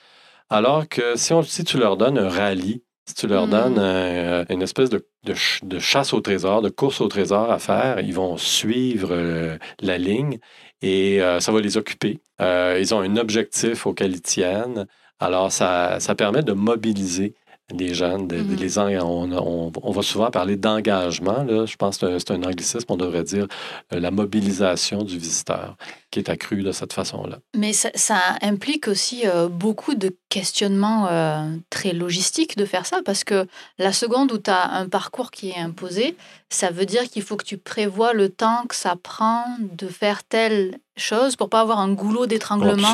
Alors 0.49 0.87
que 0.87 1.15
si, 1.17 1.33
on, 1.33 1.41
si 1.41 1.63
tu 1.63 1.77
leur 1.77 1.97
donnes 1.97 2.17
un 2.17 2.29
rallye, 2.29 2.83
si 3.05 3.15
tu 3.15 3.27
leur 3.27 3.45
Mhm. 3.47 3.51
donnes 3.51 3.79
un- 3.79 4.45
une 4.49 4.61
espèce 4.61 4.89
de, 4.89 5.05
de 5.23 5.33
ch- 5.33 5.61
de 5.63 5.79
chasse 5.79 6.13
au 6.13 6.21
trésor, 6.21 6.61
de 6.61 6.69
course 6.69 7.01
au 7.01 7.07
trésor 7.07 7.51
à 7.51 7.59
faire, 7.59 7.99
ils 7.99 8.13
vont 8.13 8.37
suivre 8.37 9.09
euh, 9.11 9.57
la 9.81 9.97
ligne 9.97 10.39
et 10.81 11.21
euh, 11.21 11.39
ça 11.39 11.51
va 11.51 11.59
les 11.61 11.77
occuper. 11.77 12.21
Euh, 12.41 12.77
ils 12.79 12.93
ont 12.93 13.01
un 13.01 13.17
objectif 13.17 13.85
auquel 13.87 14.11
ils 14.11 14.21
tiennent. 14.21 14.87
Alors, 15.19 15.51
ça, 15.51 15.99
ça 15.99 16.15
permet 16.15 16.43
de 16.43 16.53
mobiliser 16.53 17.35
les 17.75 17.93
jeunes. 17.93 18.27
de- 18.27 18.37
les 18.55 18.79
en- 18.79 18.87
on, 18.89 19.31
on- 19.31 19.71
on 19.81 19.91
va 19.91 20.01
souvent 20.01 20.31
parler 20.31 20.55
d'engagement. 20.55 21.45
Je 21.65 21.75
pense 21.75 21.97
que 21.97 22.17
c'est 22.19 22.31
un- 22.31 22.43
anglicisme. 22.43 22.85
On 22.89 22.97
devrait 22.97 23.23
dire 23.23 23.47
euh, 23.93 23.99
la 23.99 24.11
mobilisation 24.11 25.03
du 25.03 25.17
visiteur 25.17 25.75
qui 26.11 26.19
est 26.19 26.29
accrue 26.29 26.63
de 26.63 26.71
cette 26.71 26.93
façon-là. 26.93 27.39
Mais 27.55 27.73
ça, 27.73 27.89
ça 27.95 28.19
implique 28.41 28.87
aussi 28.87 29.27
euh, 29.27 29.49
beaucoup 29.49 29.95
de 29.95 30.15
questionnements 30.29 31.07
euh, 31.09 31.45
très 31.69 31.91
logistiques 31.93 32.55
de 32.57 32.65
faire 32.65 32.85
ça, 32.85 33.01
parce 33.03 33.23
que 33.23 33.47
la 33.77 33.91
seconde 33.91 34.31
où 34.31 34.37
tu 34.37 34.49
as 34.49 34.71
un 34.71 34.87
parcours 34.87 35.31
qui 35.31 35.49
est 35.49 35.57
imposé, 35.59 36.15
ça 36.49 36.71
veut 36.71 36.85
dire 36.85 37.03
qu'il 37.09 37.21
faut 37.23 37.35
que 37.35 37.43
tu 37.45 37.57
prévois 37.57 38.13
le 38.13 38.29
temps 38.29 38.65
que 38.69 38.75
ça 38.75 38.95
prend 38.95 39.43
de 39.59 39.87
faire 39.87 40.23
telle 40.23 40.77
chose 40.97 41.35
pour 41.35 41.49
pas 41.49 41.61
avoir 41.61 41.79
un 41.79 41.91
goulot 41.93 42.25
d'étranglement. 42.25 42.93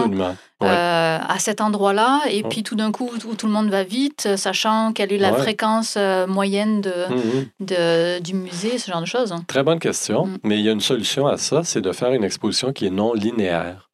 Ouais. 0.61 0.69
euh, 0.69 1.17
à 1.27 1.39
cet 1.39 1.59
endroit-là, 1.59 2.21
et 2.29 2.41
puis 2.43 2.63
tout 2.63 2.75
d'un 2.75 2.93
coup 2.93 3.09
où 3.27 3.35
tout 3.35 3.47
le 3.47 3.51
monde 3.51 3.69
va 3.69 3.83
vite, 3.83 4.27
euh, 4.27 4.37
sachant 4.37 4.93
quelle 4.93 5.11
est 5.11 5.17
la 5.17 5.33
Ouais. 5.33 5.39
fréquence 5.39 5.95
euh, 5.97 6.25
moyenne 6.25 6.79
de, 6.79 6.93
Mhm. 7.09 7.45
de- 7.59 8.19
du 8.21 8.33
musée, 8.33 8.77
ce 8.77 8.89
genre 8.89 9.01
de 9.01 9.05
choses. 9.05 9.33
Très 9.47 9.61
bonne 9.63 9.79
question. 9.79 10.25
Mm. 10.27 10.37
Mais 10.43 10.59
il 10.59 10.63
y 10.65 10.69
a 10.69 10.71
une 10.71 10.79
solution 10.79 11.27
à 11.27 11.35
ça, 11.35 11.63
c'est 11.65 11.81
de 11.81 11.91
faire 11.91 12.13
une 12.13 12.23
exposition 12.23 12.71
qui 12.71 12.85
est 12.85 12.89
non 12.91 13.13
linéaire. 13.13 13.89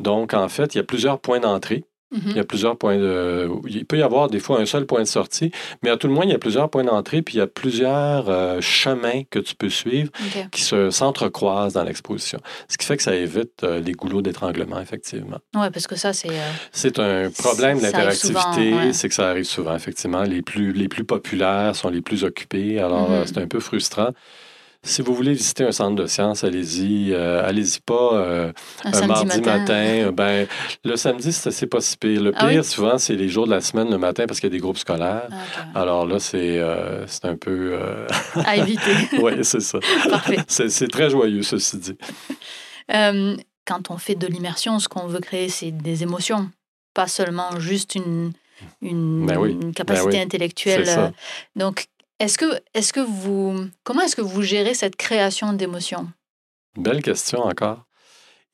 Donc, 0.00 0.34
en 0.34 0.48
fait, 0.48 0.74
il 0.74 0.78
y 0.78 0.80
a 0.80 0.84
plusieurs 0.84 1.20
points 1.20 1.38
d'entrée. 1.40 1.84
Mhm. 2.12 2.22
Il 2.26 2.36
y 2.36 2.40
a 2.40 2.44
plusieurs 2.44 2.76
points 2.76 2.96
de. 2.96 3.48
Il 3.68 3.84
peut 3.86 3.98
y 3.98 4.02
avoir 4.02 4.28
des 4.28 4.40
fois 4.40 4.58
un 4.60 4.66
seul 4.66 4.84
point 4.84 5.00
de 5.00 5.04
sortie, 5.06 5.52
mais 5.82 5.90
à 5.90 5.96
tout 5.96 6.08
le 6.08 6.12
moins, 6.12 6.24
il 6.24 6.30
y 6.30 6.34
a 6.34 6.38
plusieurs 6.38 6.68
points 6.68 6.82
d'entrée, 6.84 7.22
puis 7.22 7.36
il 7.36 7.38
y 7.38 7.40
a 7.40 7.46
plusieurs 7.46 8.28
euh, 8.28 8.60
chemins 8.60 9.22
que 9.30 9.38
tu 9.38 9.54
peux 9.54 9.68
suivre 9.68 10.10
qui 10.50 10.62
se 10.62 10.90
s'entrecroisent 10.90 11.74
dans 11.74 11.84
l'exposition. 11.84 12.38
Ce 12.68 12.76
qui 12.78 12.84
fait 12.86 12.96
que 12.96 13.02
ça 13.02 13.14
évite 13.14 13.62
euh, 13.62 13.80
les 13.80 13.92
goulots 13.92 14.22
d'étranglement, 14.22 14.80
effectivement. 14.80 15.38
Ouais, 15.54 15.70
parce 15.70 15.86
que 15.86 15.96
ça, 15.96 16.12
c'est. 16.12 16.30
euh, 16.30 16.50
C'est 16.72 16.98
un 16.98 17.30
problème 17.30 17.78
ouais. 18.76 18.92
c'est 18.92 19.08
que 19.08 19.14
ça 19.14 19.28
arrive 19.28 19.44
souvent, 19.44 19.74
effectivement. 19.76 20.22
Les 20.22 20.42
plus, 20.42 20.72
les 20.72 20.88
plus 20.88 21.04
populaires 21.04 21.76
sont 21.76 21.90
les 21.90 22.00
plus 22.02 22.24
occupés, 22.24 22.80
alors 22.80 23.08
Mhm. 23.10 23.26
c'est 23.26 23.38
un 23.38 23.46
peu 23.46 23.60
frustrant. 23.60 24.10
Si 24.82 25.02
vous 25.02 25.14
voulez 25.14 25.34
visiter 25.34 25.64
un 25.64 25.72
centre 25.72 25.94
de 26.02 26.06
sciences, 26.06 26.42
allez-y. 26.42 27.12
euh, 27.12 27.46
allez-y 27.46 27.80
pas 27.80 28.14
euh, 28.14 28.52
un, 28.84 29.06
mardi 29.06 29.26
matin. 29.26 29.58
matin. 29.58 30.10
ben, 30.14 30.46
le 30.84 30.96
samedi, 30.96 31.32
c'est 31.32 31.66
pas 31.66 31.82
si 31.82 31.98
pire. 31.98 32.22
Le 32.22 32.32
Ah 32.34 32.46
pire, 32.48 32.60
oui? 32.62 32.64
souvent, 32.64 32.96
c'est 32.96 33.14
les 33.14 33.28
jours 33.28 33.44
de 33.46 33.50
la 33.50 33.60
semaine, 33.60 33.90
le 33.90 33.98
matin, 33.98 34.24
parce 34.26 34.40
qu'il 34.40 34.48
y 34.48 34.52
a 34.52 34.56
des 34.56 34.60
groupes 34.60 34.78
scolaires. 34.78 35.28
Ah. 35.30 35.80
Alors 35.80 36.06
là, 36.06 36.18
c'est 36.18 36.58
euh, 36.58 37.06
c'est 37.06 37.26
un 37.26 37.36
peu... 37.36 37.72
euh, 37.74 38.06
À 38.46 38.56
éviter. 38.56 38.90
oui, 39.20 39.32
c'est 39.42 39.60
ça. 39.60 39.78
Parfait. 40.08 40.38
C'est 40.48 40.70
c'est 40.70 40.88
très 40.88 41.10
joyeux, 41.10 41.42
ceci 41.42 41.76
dit. 41.76 41.96
Quand 43.66 43.90
on 43.90 43.98
fait 43.98 44.14
de 44.14 44.26
l'immersion, 44.26 44.78
ce 44.78 44.88
qu'on 44.88 45.06
veut 45.06 45.20
créer, 45.20 45.48
c'est 45.48 45.70
des 45.70 46.02
émotions, 46.02 46.50
pas 46.94 47.06
seulement 47.06 47.60
juste 47.60 47.94
une, 47.94 48.32
une, 48.80 49.26
Ben 49.26 49.36
oui, 49.38 49.52
une 49.52 49.72
capacité 49.74 50.08
ben 50.08 50.14
oui, 50.16 50.22
intellectuelle. 50.22 50.86
c'est 50.86 50.94
ça. 50.94 51.04
euh. 51.04 51.10
Donc, 51.54 51.84
est-ce 52.20 52.38
que, 52.38 52.60
est 52.74 52.92
que 52.92 53.00
vous, 53.00 53.66
comment 53.82 54.02
est-ce 54.02 54.14
que 54.14 54.20
vous 54.20 54.42
gérez 54.42 54.74
cette 54.74 54.96
création 54.96 55.54
d'émotions? 55.54 56.08
Belle 56.76 57.02
question 57.02 57.40
encore. 57.40 57.86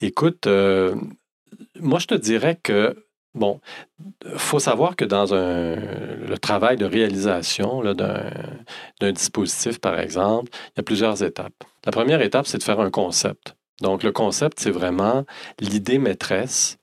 Écoute, 0.01 0.47
euh, 0.47 0.95
moi, 1.81 1.99
je 1.99 2.07
te 2.07 2.15
dirais 2.15 2.59
que, 2.63 3.07
bon, 3.35 3.61
faut 4.37 4.61
savoir 4.61 4.95
que 4.95 5.05
dans 5.05 5.35
un, 5.35 5.75
le 5.75 6.37
travail 6.39 6.77
de 6.77 6.85
réalisation 6.85 7.83
d'un 7.93 9.13
dispositif, 9.13 9.81
par 9.81 9.99
exemple, 9.99 10.51
il 10.53 10.79
y 10.79 10.81
a 10.81 10.85
plusieurs 10.85 11.23
étapes. 11.23 11.65
La 11.85 11.93
première 11.93 12.23
étape, 12.23 12.47
c'est 12.47 12.59
de 12.59 12.63
faire 12.63 12.81
un 12.81 12.91
concept. 12.91 13.57
Donc, 13.83 14.05
le 14.05 14.13
concept, 14.13 14.61
c'est 14.61 14.71
vraiment 14.71 15.25
l'idée 15.61 15.99
maîtresse 15.99 16.79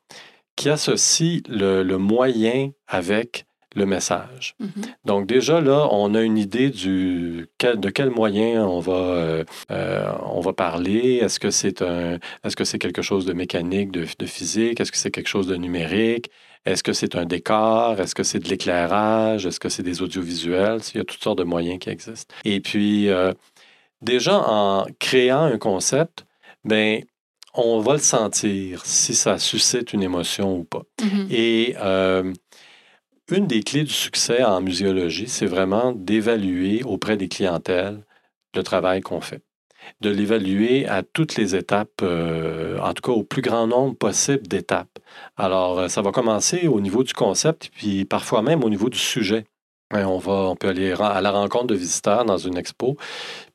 qui 0.55 0.69
associe 0.69 1.41
le, 1.47 1.81
le 1.81 1.97
moyen 1.97 2.71
avec 2.87 3.45
le 3.75 3.85
message. 3.85 4.55
Mhm. 4.59 4.69
Donc 5.05 5.25
déjà 5.27 5.61
là, 5.61 5.87
on 5.91 6.13
a 6.15 6.21
une 6.21 6.37
idée 6.37 6.69
du 6.69 7.47
quel- 7.57 7.79
de 7.79 7.89
quel 7.89 8.09
moyen 8.09 8.65
on 8.67 8.79
va 8.79 8.93
euh, 8.93 9.43
euh, 9.71 10.11
on 10.25 10.41
va 10.41 10.53
parler. 10.53 11.19
Est-ce 11.21 11.39
que 11.39 11.49
c'est 11.51 11.81
un 11.81 12.19
est-ce 12.43 12.55
que 12.55 12.63
c'est 12.63 12.79
quelque 12.79 13.01
chose 13.01 13.25
de 13.25 13.33
mécanique, 13.33 13.91
de, 13.91 14.05
de 14.19 14.25
physique? 14.25 14.79
Est-ce 14.79 14.91
que 14.91 14.97
c'est 14.97 15.11
quelque 15.11 15.29
chose 15.29 15.47
de 15.47 15.55
numérique? 15.55 16.29
Est-ce 16.65 16.83
que 16.83 16.93
c'est 16.93 17.15
un 17.15 17.25
décor? 17.25 17.99
Est-ce 17.99 18.15
que 18.15 18.23
c'est 18.23 18.39
de 18.39 18.47
l'éclairage? 18.47 19.45
Est-ce 19.45 19.59
que 19.59 19.69
c'est 19.69 19.83
des 19.83 20.01
audiovisuels? 20.01 20.79
Il 20.93 20.97
y 20.97 21.01
a 21.01 21.03
toutes 21.03 21.21
sortes 21.23 21.39
de 21.39 21.43
moyens 21.43 21.79
qui 21.79 21.89
existent. 21.89 22.33
Et 22.45 22.59
puis 22.61 23.09
euh, 23.09 23.33
déjà 24.01 24.37
en 24.39 24.85
créant 24.99 25.43
un 25.43 25.57
concept, 25.57 26.25
ben 26.63 27.01
on 27.55 27.79
va 27.81 27.93
le 27.93 27.99
sentir 27.99 28.83
si 28.83 29.13
ça 29.13 29.37
suscite 29.37 29.93
une 29.93 30.01
émotion 30.01 30.57
ou 30.57 30.63
pas. 30.63 30.81
Mhm. 31.01 31.27
Et 31.29 31.75
une 33.33 33.47
des 33.47 33.63
clés 33.63 33.83
du 33.83 33.93
succès 33.93 34.43
en 34.43 34.61
muséologie, 34.61 35.27
c'est 35.27 35.47
vraiment 35.47 35.91
d'évaluer 35.91 36.83
auprès 36.83 37.17
des 37.17 37.27
clientèles 37.27 38.05
le 38.55 38.63
travail 38.63 39.01
qu'on 39.01 39.21
fait. 39.21 39.41
de 40.01 40.09
l'évaluer 40.09 40.87
à 40.87 41.03
toutes 41.03 41.35
les 41.35 41.55
étapes, 41.55 42.01
euh, 42.03 42.79
en 42.79 42.93
tout 42.93 43.01
cas 43.01 43.11
au 43.11 43.23
plus 43.23 43.41
grand 43.41 43.67
nombre 43.67 43.95
possible 43.95 44.47
d'étapes. 44.47 44.99
Alors, 45.37 45.79
euh, 45.79 45.87
ça 45.89 46.01
va 46.01 46.11
commencer 46.11 46.67
au 46.67 46.79
niveau 46.81 47.03
du 47.03 47.13
concept, 47.13 47.69
puis 47.75 48.05
parfois 48.05 48.41
même 48.41 48.63
au 48.63 48.69
niveau 48.69 48.89
du 48.89 48.97
sujet. 48.97 49.45
On, 49.93 50.17
va, 50.17 50.33
on 50.49 50.55
peut 50.55 50.69
aller 50.69 50.93
à 50.93 51.21
la 51.21 51.31
rencontre 51.31 51.67
de 51.67 51.75
visiteurs 51.75 52.25
dans 52.25 52.37
une 52.37 52.57
expo, 52.57 52.97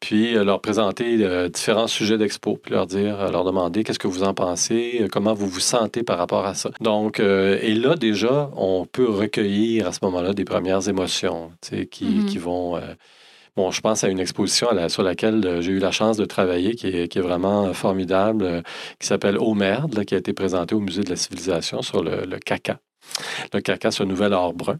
puis 0.00 0.36
euh, 0.36 0.44
leur 0.44 0.60
présenter 0.60 1.48
différents 1.50 1.86
sujets 1.86 2.18
d'expo, 2.18 2.58
puis 2.62 2.72
leur 2.72 2.86
dire, 2.86 3.30
leur 3.30 3.44
demander 3.44 3.84
qu'est-ce 3.84 3.98
que 3.98 4.08
vous 4.08 4.22
en 4.22 4.34
pensez, 4.34 5.06
comment 5.12 5.34
vous 5.34 5.48
vous 5.48 5.60
sentez 5.60 6.02
par 6.02 6.18
rapport 6.18 6.46
à 6.46 6.54
ça. 6.54 6.70
Donc, 6.80 7.20
et 7.20 7.74
là, 7.74 7.96
déjà, 7.96 8.50
on 8.56 8.86
peut 8.86 9.08
recueillir 9.08 9.88
à 9.88 9.92
ce 9.92 10.00
moment-là 10.02 10.32
des 10.34 10.44
premières 10.44 10.88
émotions 10.88 11.50
qui, 11.62 11.84
mm-hmm. 11.84 12.26
qui 12.26 12.38
vont 12.38 12.78
Bon, 13.58 13.72
je 13.72 13.80
pense 13.80 14.04
à 14.04 14.08
une 14.08 14.20
exposition 14.20 14.68
sur 14.88 15.02
laquelle 15.02 15.44
euh, 15.44 15.60
j'ai 15.60 15.72
eu 15.72 15.78
la 15.80 15.90
chance 15.90 16.16
de 16.16 16.24
travailler, 16.24 16.76
qui 16.76 16.86
est, 16.86 17.18
vraiment 17.18 17.66
euh, 17.66 17.72
formidable, 17.72 18.44
euh, 18.44 18.62
qui 19.00 19.08
s'appelle 19.08 19.36
Au 19.36 19.52
Merde, 19.54 20.04
qui 20.04 20.14
a 20.14 20.18
été 20.18 20.32
présentée 20.32 20.76
au 20.76 20.80
Musée 20.80 21.02
de 21.02 21.10
la 21.10 21.16
civilisation 21.16 21.82
sur 21.82 22.04
le, 22.04 22.38
caca. 22.38 22.78
Le 23.52 23.60
caca, 23.60 23.90
c'est 23.90 24.02
un 24.02 24.06
nouvel 24.06 24.32
or 24.32 24.54
brun. 24.54 24.78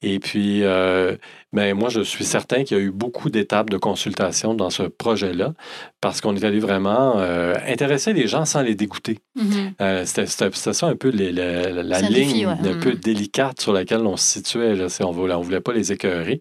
Et 0.00 0.18
puis, 0.18 0.62
ben, 0.62 1.74
moi, 1.74 1.88
je 1.90 2.00
suis 2.00 2.24
certain 2.24 2.64
qu'il 2.64 2.76
y 2.78 2.80
a 2.80 2.82
eu 2.82 2.90
beaucoup 2.90 3.28
d'étapes 3.28 3.68
de 3.68 3.76
consultation 3.76 4.54
dans 4.54 4.70
ce 4.70 4.84
projet-là, 4.84 5.52
parce 6.00 6.20
qu'on 6.20 6.34
est 6.36 6.44
allé 6.44 6.58
vraiment 6.58 7.18
intéresser 7.18 8.14
les 8.14 8.28
gens 8.28 8.46
sans 8.46 8.62
les 8.62 8.74
dégoûter. 8.74 9.18
Mm-hmm. 9.36 10.06
C'était 10.06 10.72
ça 10.72 10.86
un 10.86 10.96
peu 10.96 11.10
la 11.10 12.00
ligne 12.00 12.46
un 12.46 12.56
peu 12.56 12.92
mm-hmm. 12.92 13.00
délicate 13.00 13.60
sur 13.60 13.72
laquelle 13.72 14.06
on 14.06 14.16
se 14.16 14.24
situait. 14.24 14.74
Là, 14.74 14.86
on 15.00 15.12
ne 15.12 15.42
voulait 15.42 15.60
pas 15.60 15.72
les 15.72 15.92
écœurer. 15.92 16.40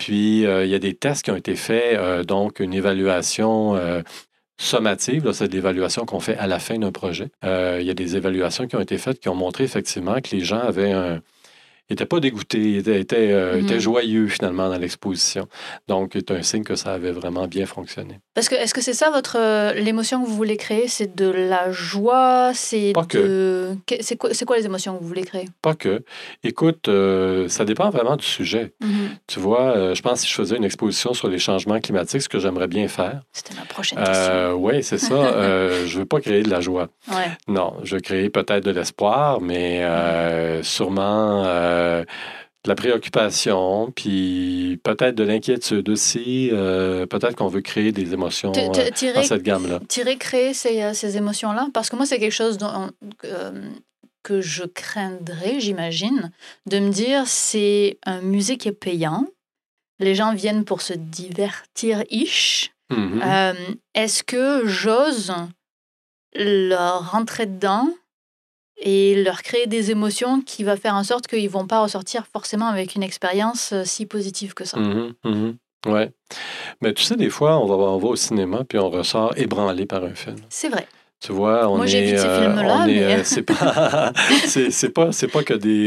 Puis, 0.00 0.46
euh, 0.46 0.64
il 0.64 0.70
y 0.70 0.74
a 0.74 0.78
des 0.78 0.94
tests 0.94 1.26
qui 1.26 1.30
ont 1.30 1.36
été 1.36 1.54
faits, 1.56 1.98
euh, 1.98 2.24
donc 2.24 2.60
une 2.60 2.72
évaluation 2.72 3.76
euh, 3.76 4.00
sommative, 4.60 5.32
c'est 5.32 5.52
l'évaluation 5.52 6.04
qu'on 6.04 6.20
fait 6.20 6.36
à 6.36 6.46
la 6.46 6.58
fin 6.58 6.78
d'un 6.78 6.92
projet. 6.92 7.30
il 7.42 7.82
y 7.82 7.90
a 7.90 7.94
des 7.94 8.16
évaluations 8.16 8.66
qui 8.66 8.76
ont 8.76 8.80
été 8.80 8.98
faites 8.98 9.20
qui 9.20 9.28
ont 9.28 9.34
montré 9.34 9.64
effectivement 9.64 10.20
que 10.20 10.34
les 10.34 10.40
gens 10.40 10.60
avaient 10.60 10.92
un, 10.92 11.20
n'était 11.90 12.06
pas 12.06 12.20
dégoûté, 12.20 12.58
il 12.58 12.88
était, 12.88 13.32
euh, 13.32 13.60
mhm. 13.60 13.78
joyeux 13.78 14.28
finalement 14.28 14.68
dans 14.68 14.78
l'exposition. 14.78 15.48
Donc, 15.88 16.12
c'est 16.14 16.30
un 16.30 16.42
signe 16.42 16.62
que 16.62 16.76
ça 16.76 16.92
avait 16.92 17.10
vraiment 17.10 17.46
bien 17.46 17.66
fonctionné. 17.66 18.20
Parce 18.34 18.48
que 18.48 18.54
est-ce 18.54 18.74
que 18.74 18.80
c'est 18.80 18.94
ça 18.94 19.10
votre 19.10 19.36
euh, 19.38 19.72
l'émotion 19.74 20.22
que 20.22 20.28
vous 20.28 20.36
voulez 20.36 20.56
créer, 20.56 20.86
c'est 20.88 21.14
de 21.16 21.28
la 21.28 21.72
joie, 21.72 22.52
c'est 22.54 22.92
pas 22.94 23.04
que. 23.04 23.74
C'est 24.00 24.16
quoi, 24.16 24.30
quoi, 24.46 24.56
les 24.56 24.66
émotions 24.66 24.96
que 24.96 25.02
vous 25.02 25.08
voulez 25.08 25.24
créer? 25.24 25.46
Pas 25.62 25.74
que. 25.74 26.04
Écoute, 26.44 26.88
euh, 26.88 27.48
ça 27.48 27.64
dépend 27.64 27.90
vraiment 27.90 28.16
du 28.16 28.24
sujet. 28.24 28.72
Mhm. 28.80 29.10
Tu 29.26 29.40
vois, 29.40 29.94
je 29.94 30.00
pense 30.02 30.12
que 30.12 30.18
si 30.20 30.28
je 30.28 30.34
faisais 30.34 30.56
une 30.56 30.64
exposition 30.64 31.12
sur 31.12 31.28
les 31.28 31.38
changements 31.38 31.80
climatiques, 31.80 32.22
ce 32.22 32.28
que 32.28 32.38
j'aimerais 32.38 32.68
bien 32.68 32.86
faire. 32.88 33.22
C'était 33.32 33.54
ma 33.54 33.64
prochaine 33.66 33.98
question. 33.98 34.54
oui, 34.54 34.82
c'est 34.82 34.98
ça. 34.98 35.10
je 35.86 35.98
veux 35.98 36.04
pas 36.04 36.20
créer 36.20 36.42
de 36.42 36.50
la 36.50 36.60
joie. 36.60 36.88
Non, 37.48 37.74
je 37.82 37.96
veux 37.96 38.00
créer 38.00 38.30
peut-être 38.30 38.64
de 38.64 38.70
l'espoir, 38.70 39.40
mais 39.40 39.82
sûrement 40.62 41.44
euh, 41.80 42.04
de 42.64 42.68
la 42.68 42.74
préoccupation, 42.74 43.90
puis 43.96 44.78
peut-être 44.82 45.14
de 45.14 45.24
l'inquiétude 45.24 45.88
aussi. 45.88 46.50
Euh, 46.52 47.06
peut-être 47.06 47.34
qu'on 47.34 47.48
veut 47.48 47.62
créer 47.62 47.90
des 47.90 48.12
émotions 48.12 48.52
euh, 48.54 48.68
dans 49.14 49.22
cette 49.22 49.42
gamme-là. 49.42 49.80
Tirer, 49.88 50.16
créer 50.16 50.52
ces, 50.52 50.92
ces 50.92 51.16
émotions-là, 51.16 51.68
parce 51.72 51.88
que 51.88 51.96
moi, 51.96 52.04
c'est 52.04 52.18
quelque 52.18 52.32
chose 52.32 52.58
dont, 52.58 52.90
que 54.22 54.42
je 54.42 54.64
craindrais, 54.64 55.58
j'imagine, 55.58 56.30
de 56.66 56.80
me 56.80 56.90
dire 56.90 57.22
c'est 57.26 57.98
un 58.04 58.20
musée 58.20 58.58
qui 58.58 58.68
est 58.68 58.72
payant. 58.72 59.26
Les 59.98 60.14
gens 60.14 60.34
viennent 60.34 60.66
pour 60.66 60.82
se 60.82 60.92
divertir-ish. 60.92 62.72
Mm-hmm. 62.92 63.54
Est-ce 63.94 64.22
que 64.22 64.66
j'ose 64.66 65.32
leur 66.34 67.10
rentrer 67.12 67.46
dedans 67.46 67.88
et 68.80 69.22
leur 69.22 69.42
créer 69.42 69.66
des 69.66 69.90
émotions 69.90 70.40
qui 70.40 70.64
va 70.64 70.76
faire 70.76 70.94
en 70.94 71.04
sorte 71.04 71.26
qu'ils 71.26 71.50
vont 71.50 71.66
pas 71.66 71.82
ressortir 71.82 72.26
forcément 72.26 72.66
avec 72.66 72.94
une 72.94 73.02
expérience 73.02 73.72
euh, 73.72 73.84
si 73.84 74.06
positive 74.06 74.54
que 74.54 74.64
ça. 74.64 74.78
-hmm, 74.78 75.54
Ouais. 75.86 76.10
Mais 76.82 76.92
tu 76.92 77.02
sais, 77.02 77.16
des 77.16 77.30
fois, 77.30 77.58
on 77.58 77.66
va, 77.66 77.74
on 77.74 77.98
va 77.98 78.08
au 78.08 78.16
cinéma 78.16 78.64
puis 78.68 78.78
on 78.78 78.90
ressort 78.90 79.32
ébranlé 79.36 79.86
par 79.86 80.04
un 80.04 80.14
film. 80.14 80.36
C'est 80.50 80.68
vrai. 80.68 80.86
Tu 81.20 81.32
vois, 81.32 81.68
on 81.68 81.76
Moi, 81.76 81.86
ces 81.86 82.14
euh, 82.18 82.86
mais... 82.86 83.02
Euh, 83.02 83.24
c'est 83.24 83.42
pas, 83.42 84.12
c'est 84.46 84.88
pas, 84.88 85.12
c'est 85.12 85.28
pas 85.28 85.42
que 85.42 85.52
des, 85.54 85.84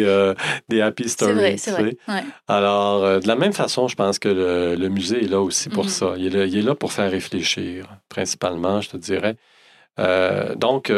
des 0.70 0.82
happy 0.82 1.10
stories. 1.10 1.34
C'est 1.34 1.40
vrai, 1.40 1.58
c'est 1.58 1.72
vrai. 1.72 2.26
Alors, 2.48 3.20
de 3.20 3.28
la 3.28 3.36
même 3.36 3.54
façon, 3.54 3.88
je 3.88 3.96
pense 3.96 4.20
que 4.20 4.30
le, 4.30 4.76
le 4.76 4.90
musée 4.90 5.24
est 5.24 5.28
là 5.28 5.42
aussi 5.42 5.70
pour 5.70 5.86
mm-hmm. 5.86 6.10
ça. 6.12 6.14
Il 6.18 6.26
est 6.28 6.30
là, 6.38 6.46
il 6.46 6.56
est 6.58 6.62
là, 6.62 6.76
pour 6.76 6.92
faire 6.92 7.10
réfléchir, 7.10 7.88
principalement, 8.10 8.82
je 8.82 8.90
te 8.92 8.98
dirais. 8.98 9.36
donc, 10.66 10.92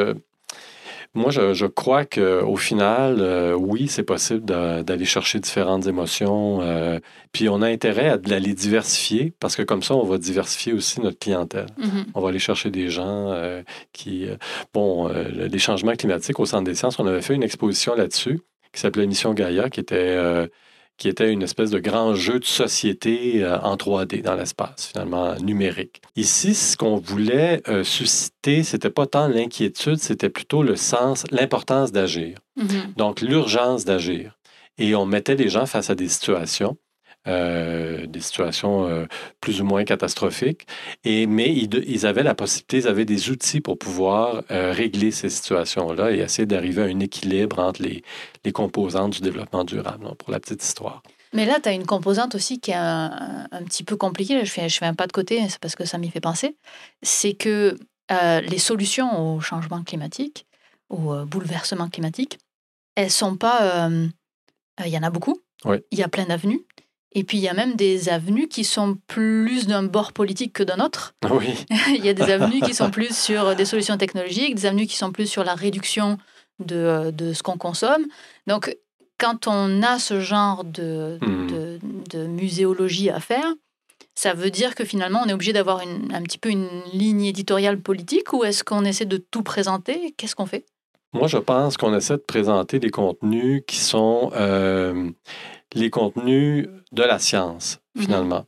moi, 1.15 1.31
je, 1.31 1.65
crois 1.65 2.03
qu'au 2.05 2.55
final, 2.57 3.17
euh, 3.19 3.53
oui, 3.53 3.87
c'est 3.87 4.03
possible 4.03 4.43
d'aller 4.43 5.05
chercher 5.05 5.39
différentes 5.39 5.87
émotions. 5.87 6.59
Euh, 6.61 6.99
puis 7.31 7.47
on 7.47 7.61
a 7.61 7.67
intérêt 7.67 8.09
à, 8.09 8.17
les 8.17 8.53
diversifier 8.53 9.33
parce 9.39 9.55
que 9.55 9.61
comme 9.61 9.81
ça, 9.81 9.95
on 9.95 10.03
va 10.03 10.17
diversifier 10.17 10.73
aussi 10.73 10.99
notre 10.99 11.17
clientèle. 11.17 11.67
Mm-hmm. 11.79 12.05
On 12.13 12.21
va 12.21 12.29
aller 12.29 12.39
chercher 12.39 12.69
des 12.69 12.89
gens 12.89 13.31
euh, 13.31 13.63
qui... 13.93 14.27
bon, 14.73 15.07
les 15.07 15.59
changements 15.59 15.93
climatiques 15.93 16.39
au 16.39 16.45
Centre 16.45 16.65
des 16.65 16.75
sciences, 16.75 16.99
on 16.99 17.07
avait 17.07 17.21
fait 17.21 17.33
une 17.33 17.43
exposition 17.43 17.95
là-dessus 17.95 18.41
qui 18.73 18.81
s'appelait 18.81 19.07
Mission 19.07 19.33
Gaïa, 19.33 19.69
qui 19.69 19.79
était 19.79 20.19
qui 20.97 21.09
était 21.09 21.31
une 21.31 21.43
espèce 21.43 21.71
de 21.71 21.79
grand 21.79 22.15
jeu 22.15 22.39
de 22.39 22.45
société 22.45 23.43
euh, 23.43 23.59
en 23.59 23.75
3D 23.75 24.21
dans 24.21 24.35
l'espace, 24.35 24.87
finalement 24.87 25.35
numérique. 25.35 26.01
Ici, 26.15 26.55
ce 26.55 26.77
qu'on 26.77 26.97
voulait 26.97 27.61
euh, 27.67 27.83
susciter, 27.83 28.63
c'était 28.63 28.89
pas 28.89 29.05
tant 29.05 29.27
l'inquiétude, 29.27 29.97
c'était 29.97 30.29
plutôt 30.29 30.63
le 30.63 30.75
sens, 30.75 31.25
l'importance 31.31 31.91
d'agir. 31.91 32.37
Mm-hmm. 32.57 32.95
Donc, 32.95 33.21
l'urgence 33.21 33.85
d'agir. 33.85 34.37
Et 34.77 34.95
on 34.95 35.05
mettait 35.05 35.35
les 35.35 35.49
gens 35.49 35.65
face 35.65 35.89
à 35.89 35.95
des 35.95 36.09
situations 36.09 36.77
euh, 37.27 38.05
des 38.05 38.19
situations 38.19 38.87
euh, 38.87 39.07
plus 39.41 39.59
ou 39.59 39.65
moins 39.65 39.83
catastrophiques. 39.83 40.67
Et, 41.03 41.25
mais 41.25 41.51
ils, 41.51 42.05
avaient 42.05 42.21
la 42.21 42.35
possibilité, 42.35 42.77
ils 42.77 42.87
avaient 42.87 43.05
des 43.05 43.31
outils 43.31 43.61
pour 43.61 43.79
pouvoir 43.79 44.43
euh, 44.51 44.71
régler 44.71 45.09
ces 45.09 45.29
situations-là 45.29 46.11
et 46.11 46.19
essayer 46.19 46.45
d'arriver 46.45 46.83
à 46.83 46.85
un 46.85 46.99
équilibre 46.99 47.57
entre 47.57 47.81
les, 47.81 48.03
les 48.43 48.51
composantes 48.51 49.13
du 49.13 49.21
développement 49.21 49.63
durable, 49.63 50.07
pour 50.19 50.29
la 50.29 50.39
petite 50.39 50.63
histoire. 50.63 51.01
Mais 51.33 51.47
là, 51.47 51.59
tu 51.59 51.67
as 51.67 51.71
une 51.71 51.87
composante 51.87 52.35
aussi 52.35 52.59
qui 52.59 52.69
est 52.69 52.75
un, 52.75 53.47
petit 53.65 53.83
peu 53.83 53.97
compliquée. 53.97 54.45
Je 54.45 54.51
fais, 54.51 54.69
je 54.69 54.77
fais 54.77 54.85
un 54.85 54.93
pas 54.93 55.07
de 55.07 55.11
côté, 55.11 55.41
c'est 55.49 55.59
parce 55.59 55.75
que 55.75 55.83
ça 55.83 55.97
m'y 55.97 56.11
fait 56.11 56.21
penser. 56.21 56.55
C'est 57.01 57.33
que 57.33 57.75
les 58.11 58.59
solutions 58.59 59.35
au 59.35 59.41
changement 59.41 59.83
climatique, 59.83 60.45
au 60.89 61.25
bouleversement 61.25 61.89
climatique, 61.89 62.37
elles 62.93 63.09
sont 63.09 63.35
pas. 63.35 63.89
Il 64.85 64.91
y 64.91 64.97
en 64.97 65.03
a 65.03 65.09
beaucoup. 65.09 65.41
Il 65.91 65.97
y 65.97 66.03
a 66.03 66.07
plein 66.07 66.25
d'avenues. 66.25 66.61
Et 67.17 67.23
puis, 67.23 67.37
il 67.37 67.41
y 67.41 67.47
a 67.47 67.53
même 67.53 67.75
des 67.75 68.09
avenues 68.09 68.49
qui 68.49 68.65
sont 68.65 68.97
plus 69.07 69.67
d'un 69.67 69.83
bord 69.83 70.11
politique 70.11 70.51
que 70.51 70.63
d'un 70.63 70.83
autre. 70.83 71.15
Ah 71.23 71.33
oui. 71.33 71.65
il 71.87 72.05
y 72.05 72.09
a 72.09 72.13
des 72.13 72.29
avenues 72.29 72.59
qui 72.61 72.73
sont 72.73 72.91
plus 72.91 73.15
sur 73.17 73.55
des 73.55 73.65
solutions 73.65 73.97
technologiques, 73.97 74.53
des 74.55 74.65
avenues 74.65 74.85
qui 74.85 74.97
sont 74.97 75.13
plus 75.13 75.25
sur 75.25 75.45
la 75.45 75.55
réduction 75.55 76.17
de, 76.59 77.11
de 77.11 77.31
ce 77.31 77.41
qu'on 77.41 77.57
consomme. 77.57 78.05
Donc, 78.47 78.75
quand 79.17 79.47
on 79.47 79.81
a 79.81 79.97
ce 79.97 80.19
genre 80.19 80.65
de, 80.65 81.17
hmm. 81.21 81.47
de, 81.47 81.79
de, 82.09 82.27
muséologie 82.27 83.09
à 83.09 83.21
faire, 83.21 83.53
ça 84.13 84.33
veut 84.33 84.49
dire 84.49 84.75
que 84.75 84.83
finalement, 84.83 85.21
on 85.25 85.29
est 85.29 85.33
obligé 85.33 85.53
d'avoir 85.53 85.79
un 85.79 86.21
petit 86.21 86.37
peu 86.37 86.49
une 86.49 86.67
ligne 86.91 87.25
éditoriale 87.25 87.79
politique 87.79 88.33
ou 88.33 88.43
est-ce 88.43 88.63
qu'on 88.63 88.83
essaie 88.83 89.05
de 89.05 89.17
tout 89.17 89.43
présenter? 89.43 90.13
Qu'est-ce 90.17 90.35
qu'on 90.35 90.45
fait? 90.45 90.65
Moi, 91.13 91.27
je 91.27 91.37
pense 91.37 91.77
qu'on 91.77 91.95
essaie 91.95 92.17
de 92.17 92.23
présenter 92.25 92.79
des 92.79 92.89
contenus 92.89 93.63
qui 93.65 93.77
sont 93.77 94.31
euh, 94.35 95.09
les 95.75 95.89
contenus 95.89 96.67
de 96.91 97.03
la 97.03 97.19
science, 97.19 97.79
mhm. 97.95 98.03
finalement. 98.03 98.45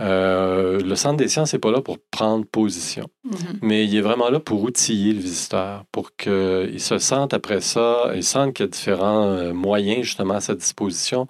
Euh, 0.00 0.80
le 0.80 0.94
Centre 0.94 1.16
des 1.16 1.28
sciences 1.28 1.52
n'est 1.52 1.58
pas 1.58 1.70
là 1.70 1.80
pour 1.80 1.98
prendre 2.10 2.44
position, 2.46 3.06
mhm. 3.24 3.58
mais 3.62 3.84
il 3.84 3.96
est 3.96 4.00
vraiment 4.00 4.30
là 4.30 4.40
pour 4.40 4.62
outiller 4.62 5.12
le 5.12 5.20
visiteur, 5.20 5.84
pour 5.90 6.14
qu'il 6.16 6.80
se 6.80 6.98
sente 6.98 7.34
après 7.34 7.60
ça, 7.60 8.12
il 8.14 8.22
sente 8.22 8.54
qu'il 8.54 8.66
y 8.66 8.68
a 8.68 8.70
différents 8.70 9.24
euh, 9.24 9.52
moyens 9.52 10.04
justement 10.04 10.34
à 10.34 10.40
sa 10.40 10.54
disposition 10.54 11.26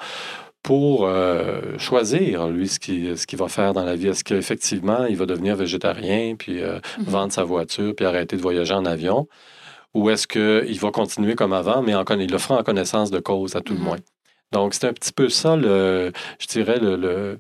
pour 0.63 1.07
euh, 1.07 1.77
choisir, 1.79 2.49
lui, 2.49 2.69
ce 2.69 2.79
qu'il 2.79 3.19
ce 3.19 3.37
va 3.37 3.49
faire 3.49 3.75
dans 3.75 3.85
la 3.85 3.97
vie. 3.97 4.09
Est-ce 4.09 4.25
qu'effectivement, 4.25 5.05
il 5.05 5.17
va 5.17 5.27
devenir 5.27 5.57
végétarien, 5.57 6.37
puis 6.37 6.63
mhm. 6.63 7.05
vendre 7.05 7.33
sa 7.33 7.45
voiture, 7.45 7.95
puis 7.95 8.07
arrêter 8.07 8.37
de 8.37 8.43
voyager 8.43 8.73
en 8.73 8.87
avion? 8.87 9.27
Ou 9.93 10.11
est-ce 10.11 10.27
qu'il 10.27 10.81
va 10.81 10.91
continuer 10.91 11.35
comme 11.35 11.53
avant, 11.53 11.83
mais 11.83 11.95
en, 11.95 12.05
il 12.19 12.31
le 12.31 12.39
fera 12.39 12.59
en 12.59 12.63
connaissance 12.63 13.11
de 13.11 13.21
cause, 13.21 13.57
à 13.57 13.61
tout 13.61 13.75
le 13.75 13.81
moins? 13.81 13.99
Donc, 14.53 14.75
c'est 14.75 14.87
un 14.87 14.93
petit 14.93 15.13
peu 15.13 15.29
ça, 15.29 15.57
le, 15.57 16.13
je 16.39 16.47
dirais, 16.47 16.79
le, 16.79 17.39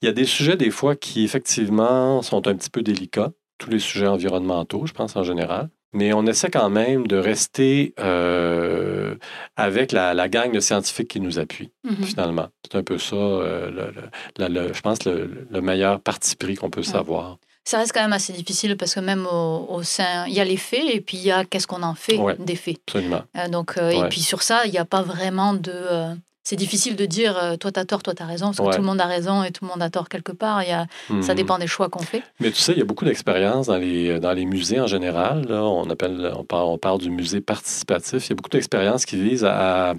il 0.00 0.06
y 0.06 0.08
a 0.08 0.12
des 0.12 0.24
sujets 0.24 0.56
des 0.56 0.70
fois 0.70 0.96
qui, 0.96 1.24
effectivement, 1.24 2.22
sont 2.22 2.46
un 2.46 2.54
petit 2.54 2.70
peu 2.70 2.82
délicats, 2.82 3.32
tous 3.58 3.70
les 3.70 3.78
sujets 3.78 4.06
environnementaux, 4.06 4.86
je 4.86 4.92
pense 4.92 5.16
en 5.16 5.24
général. 5.24 5.68
Mais 5.94 6.12
on 6.14 6.26
essaie 6.26 6.50
quand 6.50 6.70
même 6.70 7.06
de 7.06 7.16
rester 7.16 7.94
euh, 8.00 9.14
avec 9.56 9.92
la, 9.92 10.14
la, 10.14 10.28
gang 10.28 10.50
de 10.50 10.60
scientifiques 10.60 11.08
qui 11.08 11.20
nous 11.20 11.38
appuient, 11.38 11.70
mm-hmm. 11.86 12.04
finalement. 12.04 12.48
C'est 12.64 12.78
un 12.78 12.82
peu 12.82 12.96
ça, 12.96 13.16
euh, 13.16 13.92
le, 14.38 14.72
je 14.72 14.80
pense, 14.80 15.04
le, 15.04 15.60
meilleur 15.60 16.00
parti 16.00 16.34
pris 16.34 16.54
qu'on 16.54 16.70
peut 16.70 16.82
savoir. 16.82 17.36
Ça 17.64 17.78
reste 17.78 17.92
quand 17.92 18.00
même 18.00 18.14
assez 18.14 18.32
difficile 18.32 18.76
parce 18.76 18.94
que 18.94 19.00
même 19.00 19.26
au, 19.26 19.82
sein, 19.82 20.26
il 20.26 20.32
y 20.32 20.40
a 20.40 20.44
les 20.44 20.56
faits 20.56 20.82
et 20.92 21.00
puis 21.00 21.18
il 21.18 21.24
y 21.24 21.30
a 21.30 21.44
qu'est-ce 21.44 21.66
qu'on 21.66 21.82
en 21.82 21.94
fait 21.94 22.18
des 22.38 22.56
faits. 22.56 22.80
Absolument. 22.88 23.22
donc, 23.50 23.76
Et 23.76 24.02
puis 24.08 24.20
sur 24.20 24.42
ça, 24.42 24.62
il 24.64 24.72
n'y 24.72 24.78
a 24.78 24.84
pas 24.84 25.02
vraiment 25.02 25.54
de 25.54 26.16
c'est 26.44 26.56
difficile 26.56 26.96
de 26.96 27.06
dire 27.06 27.36
euh, 27.36 27.56
toi 27.56 27.70
t'as 27.70 27.84
tort, 27.84 28.02
toi 28.02 28.14
t'as 28.14 28.24
raison, 28.24 28.46
parce 28.46 28.58
que 28.58 28.74
tout 28.74 28.80
le 28.80 28.86
monde 28.86 29.00
a 29.00 29.06
raison 29.06 29.44
et 29.44 29.52
tout 29.52 29.64
le 29.64 29.70
monde 29.70 29.82
a 29.82 29.90
tort 29.90 30.08
quelque 30.08 30.32
part. 30.32 30.62
Il 30.62 30.68
y 30.68 30.72
a, 30.72 30.86
Ça 31.22 31.32
mhm. 31.32 31.34
dépend 31.34 31.58
des 31.58 31.68
choix 31.68 31.88
qu'on 31.88 32.02
fait. 32.02 32.22
Mais 32.40 32.50
tu 32.50 32.58
sais, 32.60 32.72
il 32.72 32.78
y 32.78 32.82
a 32.82 32.84
beaucoup 32.84 33.04
d'expériences 33.04 33.68
dans 33.68 33.76
les, 33.76 34.18
dans 34.18 34.32
les 34.32 34.44
musées 34.44 34.80
en 34.80 34.88
général. 34.88 35.46
Là, 35.48 35.62
on, 35.62 35.88
appelle, 35.88 36.32
on, 36.36 36.44
parle, 36.44 36.66
on 36.66 36.78
parle 36.78 36.98
du 36.98 37.10
musée 37.10 37.40
participatif. 37.40 38.26
Il 38.26 38.30
y 38.30 38.32
a 38.32 38.36
beaucoup 38.36 38.50
d'expériences 38.50 39.06
qui 39.06 39.16
visent 39.16 39.44
à, 39.44 39.94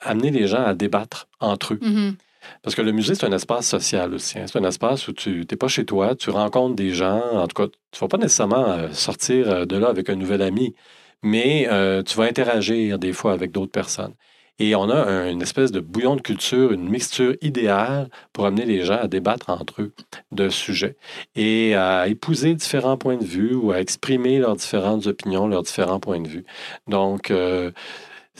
amener 0.00 0.30
les 0.30 0.48
gens 0.48 0.64
à 0.64 0.74
débattre 0.74 1.28
entre 1.38 1.74
eux. 1.74 1.78
Mhm. 1.80 2.16
Parce 2.62 2.74
que 2.74 2.82
le 2.82 2.90
musée, 2.90 3.14
c'est 3.14 3.26
un 3.26 3.32
espace 3.32 3.66
social 3.66 4.12
aussi. 4.12 4.38
Hein. 4.38 4.46
C'est 4.50 4.58
un 4.58 4.64
espace 4.64 5.06
où 5.08 5.12
tu 5.12 5.46
n'es 5.48 5.56
pas 5.56 5.68
chez 5.68 5.84
toi, 5.84 6.16
tu 6.16 6.30
rencontres 6.30 6.74
des 6.74 6.90
gens. 6.90 7.22
En 7.34 7.46
tout 7.46 7.62
cas, 7.62 7.68
tu 7.92 7.98
ne 7.98 8.00
vas 8.00 8.08
pas 8.08 8.18
nécessairement 8.18 8.66
euh, 8.70 8.88
sortir 8.92 9.50
euh, 9.50 9.64
de 9.66 9.76
là 9.76 9.88
avec 9.88 10.08
un 10.10 10.16
nouvel 10.16 10.42
ami, 10.42 10.74
mais 11.22 11.68
tu 12.06 12.16
vas 12.16 12.24
interagir 12.24 12.98
des 12.98 13.12
fois 13.12 13.32
avec 13.32 13.52
d'autres 13.52 13.70
personnes. 13.70 14.14
Et 14.62 14.74
on 14.74 14.90
a 14.90 15.30
une 15.30 15.40
espèce 15.40 15.72
de 15.72 15.80
bouillon 15.80 16.16
de 16.16 16.20
culture, 16.20 16.72
une 16.72 16.86
mixture 16.86 17.34
idéale 17.40 18.10
pour 18.34 18.44
amener 18.44 18.66
les 18.66 18.84
gens 18.84 18.98
à 18.98 19.08
débattre 19.08 19.48
entre 19.48 19.80
eux 19.80 19.92
de 20.32 20.50
sujets 20.50 20.96
et 21.34 21.74
à 21.74 22.08
épouser 22.08 22.54
différents 22.54 22.98
points 22.98 23.16
de 23.16 23.24
vue 23.24 23.54
ou 23.54 23.72
à 23.72 23.80
exprimer 23.80 24.38
leurs 24.38 24.56
différentes 24.56 25.06
opinions, 25.06 25.48
leurs 25.48 25.62
différents 25.62 25.98
points 25.98 26.20
de 26.20 26.28
vue. 26.28 26.44
Donc, 26.88 27.30
euh, 27.30 27.70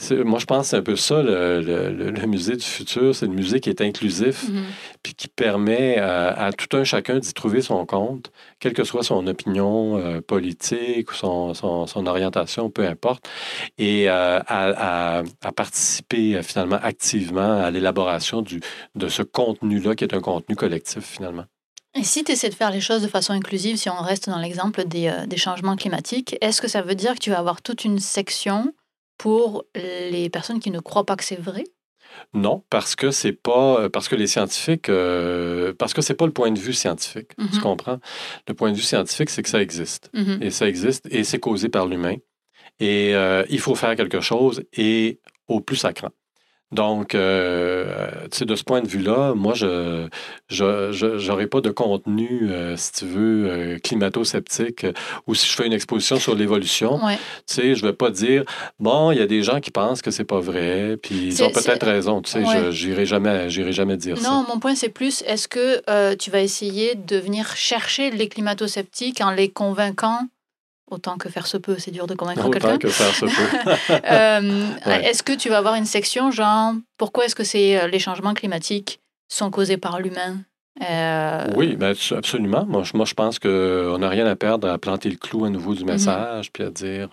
moi, 0.09 0.39
je 0.39 0.45
pense 0.45 0.63
que 0.63 0.69
c'est 0.69 0.77
un 0.77 0.81
peu 0.81 0.95
ça, 0.95 1.21
le, 1.21 2.25
musée 2.27 2.55
du 2.55 2.65
futur. 2.65 3.15
C'est 3.15 3.25
le 3.25 3.33
musée 3.33 3.59
qui 3.59 3.69
est 3.69 3.81
inclusif, 3.81 4.49
mm-hmm. 4.49 4.63
puis 5.03 5.13
qui 5.13 5.27
permet 5.27 5.97
à, 5.97 6.51
tout 6.53 6.75
un 6.75 6.83
chacun 6.83 7.19
d'y 7.19 7.33
trouver 7.33 7.61
son 7.61 7.85
compte, 7.85 8.31
quelle 8.59 8.73
que 8.73 8.83
soit 8.83 9.03
son 9.03 9.25
opinion 9.27 9.97
euh, 9.97 10.21
politique 10.21 11.11
ou 11.11 11.15
son, 11.15 11.53
son, 11.53 12.05
orientation, 12.05 12.69
peu 12.69 12.85
importe, 12.87 13.27
et 13.77 14.09
euh, 14.09 14.39
à, 14.47 15.23
participer 15.55 16.35
euh, 16.35 16.43
finalement 16.43 16.79
activement 16.81 17.61
à 17.61 17.71
l'élaboration 17.71 18.43
de 18.95 19.09
ce 19.09 19.23
contenu-là, 19.23 19.95
qui 19.95 20.03
est 20.03 20.13
un 20.13 20.21
contenu 20.21 20.55
collectif 20.55 21.03
finalement. 21.03 21.45
Et 21.93 22.03
si 22.03 22.23
tu 22.23 22.31
essaies 22.31 22.49
de 22.49 22.55
faire 22.55 22.71
les 22.71 22.79
choses 22.79 23.01
de 23.01 23.07
façon 23.07 23.33
inclusive, 23.33 23.75
si 23.75 23.89
on 23.89 24.01
reste 24.01 24.29
dans 24.29 24.39
l'exemple 24.39 24.85
des, 24.85 25.13
des 25.27 25.37
changements 25.37 25.75
climatiques, 25.75 26.37
est-ce 26.39 26.61
que 26.61 26.69
ça 26.69 26.81
veut 26.81 26.95
dire 26.95 27.15
que 27.15 27.19
tu 27.19 27.31
vas 27.31 27.39
avoir 27.39 27.61
toute 27.61 27.83
une 27.83 27.99
section 27.99 28.73
pour 29.21 29.65
les 29.75 30.31
personnes 30.31 30.59
qui 30.59 30.71
ne 30.71 30.79
croient 30.79 31.05
pas 31.05 31.15
que 31.15 31.23
c'est 31.23 31.39
vrai? 31.39 31.63
Non, 32.33 32.63
parce 32.71 32.95
que 32.95 33.11
c'est 33.11 33.33
pas 33.33 33.87
parce 33.91 34.09
que 34.09 34.15
les 34.15 34.25
scientifiques 34.25 34.89
euh, 34.89 35.73
parce 35.77 35.93
que 35.93 36.01
c'est 36.01 36.15
pas 36.15 36.25
le 36.25 36.31
point 36.31 36.49
de 36.49 36.57
vue 36.57 36.73
scientifique. 36.73 37.35
Tu 37.37 37.45
mm-hmm. 37.45 37.59
comprends? 37.59 37.99
Le 38.47 38.55
point 38.55 38.71
de 38.71 38.75
vue 38.75 38.81
scientifique, 38.81 39.29
c'est 39.29 39.43
que 39.43 39.49
ça 39.49 39.61
existe. 39.61 40.09
Mm-hmm. 40.15 40.41
Et 40.41 40.49
ça 40.49 40.67
existe 40.67 41.07
et 41.11 41.23
c'est 41.23 41.39
causé 41.39 41.69
par 41.69 41.85
l'humain. 41.85 42.15
Et 42.79 43.13
euh, 43.13 43.43
il 43.47 43.59
faut 43.59 43.75
faire 43.75 43.95
quelque 43.95 44.21
chose 44.21 44.63
et 44.73 45.19
au 45.47 45.61
plus 45.61 45.75
sacrant. 45.75 46.09
Donc, 46.71 47.15
euh, 47.15 48.09
de 48.39 48.55
ce 48.55 48.63
point 48.63 48.81
de 48.81 48.87
vue-là, 48.87 49.33
moi, 49.35 49.53
je 49.53 50.07
n'aurai 51.27 51.47
pas 51.47 51.59
de 51.59 51.69
contenu, 51.69 52.49
euh, 52.49 52.77
si 52.77 52.91
tu 52.93 53.05
veux, 53.05 53.49
euh, 53.49 53.79
climato-sceptique, 53.79 54.85
ou 55.27 55.35
si 55.35 55.47
je 55.49 55.53
fais 55.53 55.67
une 55.67 55.73
exposition 55.73 56.17
sur 56.17 56.33
l'évolution, 56.33 56.99
tu 56.99 57.15
sais, 57.45 57.75
je 57.75 57.83
ne 57.83 57.91
vais 57.91 57.95
pas 57.95 58.09
dire, 58.09 58.45
bon, 58.79 59.11
il 59.11 59.17
y 59.17 59.21
a 59.21 59.27
des 59.27 59.43
gens 59.43 59.59
qui 59.59 59.71
pensent 59.71 60.01
que 60.01 60.11
c'est 60.11 60.23
pas 60.23 60.39
vrai, 60.39 60.97
puis 61.01 61.27
ils 61.27 61.43
ont 61.43 61.51
peut-être 61.51 61.85
raison, 61.85 62.21
tu 62.21 62.31
sais, 62.31 62.43
je 62.45 62.71
j'irai 62.71 63.05
jamais, 63.05 63.49
jamais 63.49 63.97
dire 63.97 64.15
non, 64.15 64.21
ça. 64.21 64.29
Non, 64.29 64.45
mon 64.47 64.59
point, 64.59 64.75
c'est 64.75 64.89
plus, 64.89 65.23
est-ce 65.27 65.47
que 65.49 66.15
tu 66.15 66.31
vas 66.31 66.39
essayer 66.39 66.95
de 66.95 67.17
venir 67.17 67.55
chercher 67.55 68.11
les 68.11 68.29
climato-sceptiques 68.29 69.19
en 69.19 69.31
les 69.31 69.49
convainquant 69.49 70.27
autant 70.91 71.17
que 71.17 71.29
faire 71.29 71.47
se 71.47 71.57
peut, 71.57 71.77
c'est 71.77 71.91
dur 71.91 72.07
de 72.07 72.15
convaincre 72.15 72.49
quelqu'un. 72.49 72.69
Autant 72.69 72.77
que 72.77 72.89
faire 72.89 73.15
se 73.15 73.25
peut. 73.25 73.71
Euh, 74.11 74.67
est-ce 75.03 75.23
que 75.23 75.33
tu 75.33 75.49
vas 75.49 75.57
avoir 75.57 75.75
une 75.75 75.85
section 75.85 76.31
genre 76.31 76.73
pourquoi 76.97 77.25
est-ce 77.25 77.35
que 77.35 77.43
c'est 77.43 77.79
euh, 77.79 77.87
les 77.87 77.99
changements 77.99 78.33
climatiques 78.33 78.99
sont 79.27 79.51
causés 79.51 79.77
par 79.77 79.99
l'humain? 79.99 80.37
Euh, 80.81 81.47
Oui, 81.55 81.75
ben, 81.75 81.93
absolument. 82.11 82.65
Moi, 82.65 82.83
moi 82.93 83.05
je 83.05 83.13
pense 83.13 83.39
qu'on 83.39 83.97
n'a 83.97 84.09
rien 84.09 84.25
à 84.25 84.35
perdre 84.35 84.69
à 84.69 84.77
planter 84.77 85.09
le 85.09 85.17
clou 85.17 85.45
à 85.45 85.49
nouveau 85.49 85.75
du 85.75 85.83
mhm. 85.83 85.91
message, 85.91 86.51
puis 86.51 86.63
à 86.63 86.69
dire 86.69 87.09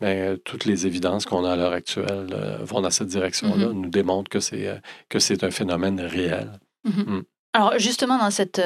ben, 0.00 0.38
toutes 0.44 0.64
les 0.64 0.86
évidences 0.86 1.24
qu'on 1.24 1.44
a 1.44 1.52
à 1.52 1.56
l'heure 1.56 1.72
actuelle 1.72 2.58
vont 2.62 2.80
dans 2.80 2.90
cette 2.90 3.08
direction-là, 3.08 3.68
mhm. 3.68 3.80
nous 3.82 3.90
démontrent 3.90 4.30
que 4.30 4.40
c'est 4.40 5.44
un 5.44 5.50
phénomène 5.50 6.00
réel. 6.00 6.52
Mhm. 6.84 7.02
Mm. 7.02 7.22
Alors 7.52 7.78
justement, 7.78 8.18
dans 8.18 8.30
cette, 8.30 8.60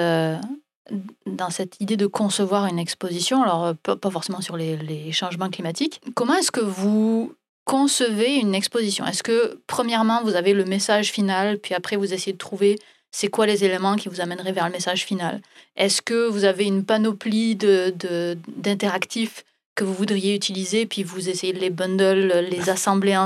dans 1.26 1.50
cette 1.50 1.80
idée 1.80 1.96
de 1.96 2.06
concevoir 2.06 2.66
une 2.66 2.78
exposition, 2.78 3.42
alors 3.42 3.66
euh, 3.66 3.94
pas 3.96 4.10
forcément 4.10 4.40
sur 4.40 4.56
les, 4.56 5.12
changements 5.12 5.50
climatiques, 5.50 6.00
comment 6.14 6.34
est-ce 6.34 6.50
que 6.50 6.60
vous 6.60 7.34
concevez 7.64 8.36
une 8.36 8.54
exposition? 8.54 9.06
Est-ce 9.06 9.22
que 9.22 9.60
premièrement 9.66 10.22
vous 10.22 10.34
avez 10.34 10.52
le 10.52 10.64
message 10.64 11.10
final, 11.10 11.58
puis 11.58 11.74
après 11.74 11.96
vous 11.96 12.12
essayez 12.12 12.32
de 12.32 12.38
trouver 12.38 12.78
c'est 13.12 13.28
quoi 13.28 13.46
les 13.46 13.64
éléments 13.64 13.96
qui 13.96 14.08
vous 14.08 14.20
amèneraient 14.20 14.52
vers 14.52 14.66
le 14.66 14.72
message 14.72 15.04
final? 15.04 15.40
Est-ce 15.76 16.00
que 16.00 16.28
vous 16.28 16.44
avez 16.44 16.64
une 16.64 16.84
panoplie 16.84 17.56
d'interactifs 17.56 19.44
que 19.80 19.84
vous 19.84 19.94
voudriez 19.94 20.34
utiliser, 20.34 20.84
puis 20.84 21.02
vous 21.02 21.30
essayez 21.30 21.54
de 21.54 21.58
les 21.58 21.70
bundle, 21.70 22.46
les 22.50 22.68
assembler 22.68 23.16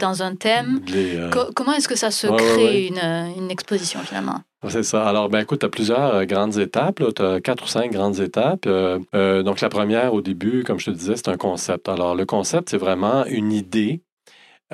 dans 0.00 0.22
un 0.22 0.34
thème 0.34 0.82
euh, 0.94 1.30
Comment 1.54 1.72
est-ce 1.72 1.88
que 1.88 1.96
ça 1.96 2.10
se 2.10 2.26
crée 2.26 2.88
Une, 2.88 2.98
une 3.38 3.50
exposition 3.50 4.00
finalement? 4.00 4.40
C'est 4.68 4.82
ça. 4.82 5.06
Alors, 5.06 5.28
ben 5.28 5.40
écoute, 5.40 5.60
tu 5.60 5.66
as 5.66 5.68
plusieurs 5.68 6.14
euh, 6.14 6.24
grandes 6.24 6.56
étapes. 6.58 7.02
Tu 7.14 7.22
as 7.22 7.40
quatre 7.40 7.64
ou 7.64 7.66
cinq 7.66 7.92
grandes 7.92 8.20
étapes. 8.20 8.66
Euh, 8.66 8.98
euh, 9.14 9.42
donc, 9.42 9.60
la 9.60 9.68
première, 9.68 10.14
au 10.14 10.20
début, 10.20 10.64
comme 10.64 10.78
je 10.78 10.86
te 10.86 10.90
disais, 10.90 11.16
c'est 11.16 11.28
un 11.28 11.36
concept. 11.36 11.88
Alors, 11.88 12.14
le 12.14 12.24
concept, 12.24 12.70
c'est 12.70 12.78
vraiment 12.78 13.24
une 13.26 13.52
idée. 13.52 14.02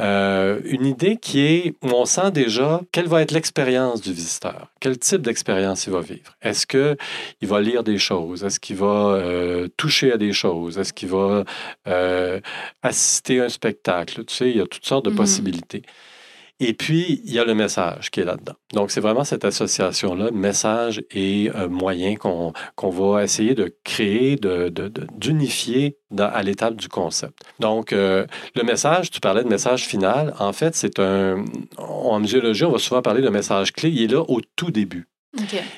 Une 0.01 0.86
idée 0.86 1.16
qui 1.16 1.40
est 1.40 1.74
où 1.82 1.88
on 1.88 2.05
sent 2.07 2.30
déjà 2.30 2.80
quelle 2.90 3.07
va 3.07 3.20
être 3.22 3.32
l'expérience 3.32 4.01
du 4.01 4.12
visiteur, 4.12 4.68
quel 4.80 4.98
type 4.98 5.22
d'expérience 5.22 5.86
il 5.86 5.92
va 5.92 6.01
vivre. 6.01 6.36
Est-ce 6.40 6.66
qu'il 6.66 6.96
va 7.48 7.61
lire 7.61 7.84
des 7.84 7.98
choses? 7.98 8.42
Est-ce 8.42 8.59
qu'il 8.59 8.76
va 8.76 9.22
toucher 9.76 10.12
à 10.12 10.16
des 10.16 10.32
choses? 10.32 10.78
Est-ce 10.78 10.92
qu'il 10.92 11.09
va 11.09 11.44
assister 12.82 13.40
à 13.40 13.44
un 13.44 13.48
spectacle? 13.48 14.24
Tu 14.24 14.34
sais, 14.34 14.51
il 14.51 14.57
y 14.57 14.61
a 14.61 14.66
toutes 14.66 14.86
sortes 14.86 15.05
de 15.05 15.11
mm-hmm. 15.11 15.16
possibilités. 15.16 15.82
Et 16.62 16.74
puis, 16.74 17.22
il 17.24 17.32
y 17.32 17.38
a 17.38 17.44
le 17.44 17.54
message 17.54 18.11
qui 18.11 18.20
est 18.20 18.24
là-dedans. 18.24 18.52
Donc, 18.74 18.90
c'est 18.90 19.00
vraiment 19.00 19.24
cette 19.24 19.46
association-là, 19.46 20.30
message 20.30 21.02
et 21.11 21.50
euh, 21.54 21.68
moyen 21.68 22.16
qu'on 22.16 22.52
va 22.90 23.24
essayer 23.24 23.54
de 23.54 23.74
créer, 23.82 24.36
d'unifier 25.16 25.96
de, 26.11 26.22
à 26.22 26.42
l'étape 26.42 26.76
du 26.76 26.88
concept. 26.88 27.38
Donc, 27.61 27.92
euh, 27.94 28.26
le 28.54 28.62
message, 28.62 29.11
tu 29.11 29.20
parlais 29.20 29.42
de 29.42 29.48
message 29.48 29.86
final. 29.86 30.34
En 30.38 30.52
fait, 30.52 30.74
c'est 30.74 30.98
un... 30.98 31.44
En 31.78 32.20
muséologie, 32.20 32.64
on 32.64 32.72
va 32.72 32.78
souvent 32.78 33.00
parler 33.00 33.22
de 33.22 33.30
message 33.30 33.72
clé. 33.72 33.88
Il 33.88 34.02
est 34.02 34.12
là 34.12 34.22
au 34.28 34.40
tout 34.54 34.70
début. 34.70 35.06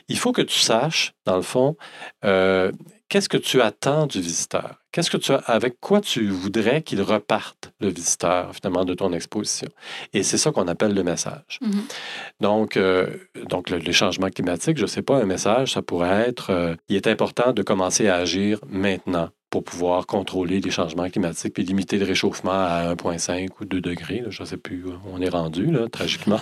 Il 0.08 0.18
faut 0.18 0.32
que 0.32 0.42
tu 0.42 0.58
saches, 0.58 1.12
dans 1.26 1.36
le 1.36 1.42
fond, 1.42 1.76
euh, 2.24 2.72
qu'est-ce 3.12 3.28
que 3.28 3.36
tu 3.36 3.60
attends 3.60 4.06
du 4.06 4.22
visiteur? 4.22 4.76
Qu'est-ce 4.90 5.10
que 5.10 5.18
tu 5.18 5.32
as, 5.32 5.36
avec 5.36 5.78
quoi 5.80 6.00
tu 6.00 6.28
voudrais 6.28 6.80
qu'il 6.80 7.02
reparte, 7.02 7.70
le 7.78 7.88
visiteur, 7.88 8.54
finalement, 8.54 8.86
de 8.86 8.94
ton 8.94 9.12
exposition? 9.12 9.68
Et 10.14 10.22
c'est 10.22 10.38
ça 10.38 10.50
qu'on 10.50 10.66
appelle 10.66 10.94
le 10.94 11.02
message. 11.02 11.58
Mm-hmm. 11.62 11.92
Donc, 12.40 12.78
euh, 12.78 13.08
donc 13.50 13.68
le, 13.68 13.76
les 13.76 13.92
changements 13.92 14.30
climatiques, 14.30 14.78
je 14.78 14.84
ne 14.84 14.86
sais 14.86 15.02
pas, 15.02 15.16
un 15.16 15.26
message, 15.26 15.74
ça 15.74 15.82
pourrait 15.82 16.26
être, 16.26 16.48
euh, 16.48 16.74
il 16.88 16.96
est 16.96 17.06
important 17.06 17.52
de 17.52 17.62
commencer 17.62 18.08
à 18.08 18.16
agir 18.16 18.60
maintenant 18.66 19.28
pour 19.52 19.62
pouvoir 19.62 20.06
contrôler 20.06 20.60
les 20.60 20.70
changements 20.70 21.08
climatiques 21.10 21.52
puis 21.52 21.62
limiter 21.62 21.98
le 21.98 22.06
réchauffement 22.06 22.52
à 22.52 22.94
1,5 22.94 23.48
ou 23.60 23.66
2 23.66 23.82
degrés. 23.82 24.24
Je 24.30 24.42
ne 24.42 24.46
sais 24.46 24.56
plus 24.56 24.82
où 24.86 24.94
on 25.12 25.20
est 25.20 25.28
rendu, 25.28 25.66
là, 25.66 25.88
tragiquement. 25.90 26.40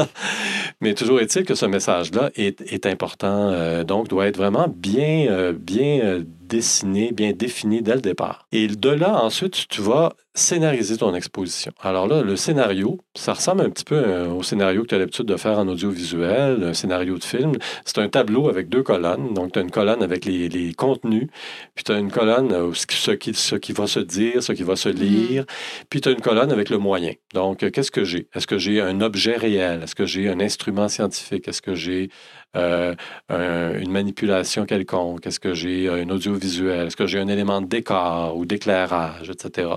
Mais 0.80 0.94
toujours 0.94 1.20
est-il 1.20 1.44
que 1.44 1.54
ce 1.54 1.66
message-là 1.66 2.30
est, 2.34 2.62
est 2.62 2.86
important, 2.86 3.50
euh, 3.50 3.84
donc 3.84 4.08
doit 4.08 4.26
être 4.26 4.38
vraiment 4.38 4.66
bien, 4.66 5.26
euh, 5.28 5.52
bien 5.52 6.24
euh, 6.52 6.56
dessiné, 6.56 7.12
bien 7.12 7.32
défini 7.32 7.82
dès 7.82 7.94
le 7.94 8.00
départ. 8.00 8.46
Et 8.52 8.66
de 8.66 8.88
là, 8.90 9.22
ensuite, 9.22 9.68
tu 9.68 9.80
vas 9.80 10.14
scénariser 10.34 10.96
ton 10.96 11.14
exposition. 11.14 11.72
Alors 11.82 12.06
là, 12.06 12.22
le 12.22 12.36
scénario, 12.36 12.98
ça 13.14 13.34
ressemble 13.34 13.62
un 13.62 13.70
petit 13.70 13.84
peu 13.84 13.96
euh, 13.96 14.28
au 14.28 14.42
scénario 14.42 14.82
que 14.82 14.88
tu 14.88 14.94
as 14.94 14.98
l'habitude 14.98 15.26
de 15.26 15.36
faire 15.36 15.58
en 15.58 15.68
audiovisuel, 15.68 16.64
un 16.64 16.72
scénario 16.72 17.18
de 17.18 17.24
film. 17.24 17.52
C'est 17.84 17.98
un 17.98 18.08
tableau 18.08 18.48
avec 18.48 18.70
deux 18.70 18.82
colonnes. 18.82 19.34
Donc, 19.34 19.52
tu 19.52 19.58
as 19.58 19.62
une 19.62 19.70
colonne 19.70 20.02
avec 20.02 20.24
les, 20.24 20.48
les 20.48 20.72
contenus, 20.72 21.28
puis 21.74 21.84
tu 21.84 21.92
as 21.92 21.98
une 21.98 22.10
colonne 22.10 22.52
où 22.54 22.74
ce 22.74 22.86
qui, 22.86 23.34
ce 23.34 23.56
qui 23.56 23.72
va 23.72 23.86
se 23.86 24.00
dire, 24.00 24.42
ce 24.42 24.52
qui 24.52 24.62
va 24.62 24.76
se 24.76 24.88
mm-hmm. 24.88 24.94
lire, 24.94 25.44
puis 25.90 26.00
tu 26.00 26.08
as 26.08 26.12
une 26.12 26.20
colonne 26.20 26.50
avec 26.50 26.70
le 26.70 26.78
moyen. 26.78 27.12
Donc, 27.34 27.70
qu'est-ce 27.70 27.90
que 27.90 28.04
j'ai? 28.04 28.28
Est-ce 28.34 28.46
que 28.46 28.58
j'ai 28.58 28.80
un 28.80 29.00
objet 29.02 29.36
réel? 29.36 29.82
Est-ce 29.82 29.94
que 29.94 30.06
j'ai 30.06 30.30
un 30.30 30.40
instrument 30.40 30.88
scientifique? 30.88 31.46
Est-ce 31.46 31.60
que 31.60 31.74
j'ai 31.74 32.08
une 32.54 33.90
manipulation 33.90 34.66
quelconque? 34.66 35.26
Est-ce 35.26 35.40
que 35.40 35.54
j'ai 35.54 35.88
un 35.88 36.08
audiovisuel? 36.10 36.86
Est-ce 36.86 36.96
que 36.96 37.06
j'ai 37.06 37.18
un 37.18 37.28
élément 37.28 37.60
de 37.60 37.66
décor 37.66 38.36
ou 38.36 38.44
d'éclairage, 38.46 39.30
etc.? 39.30 39.68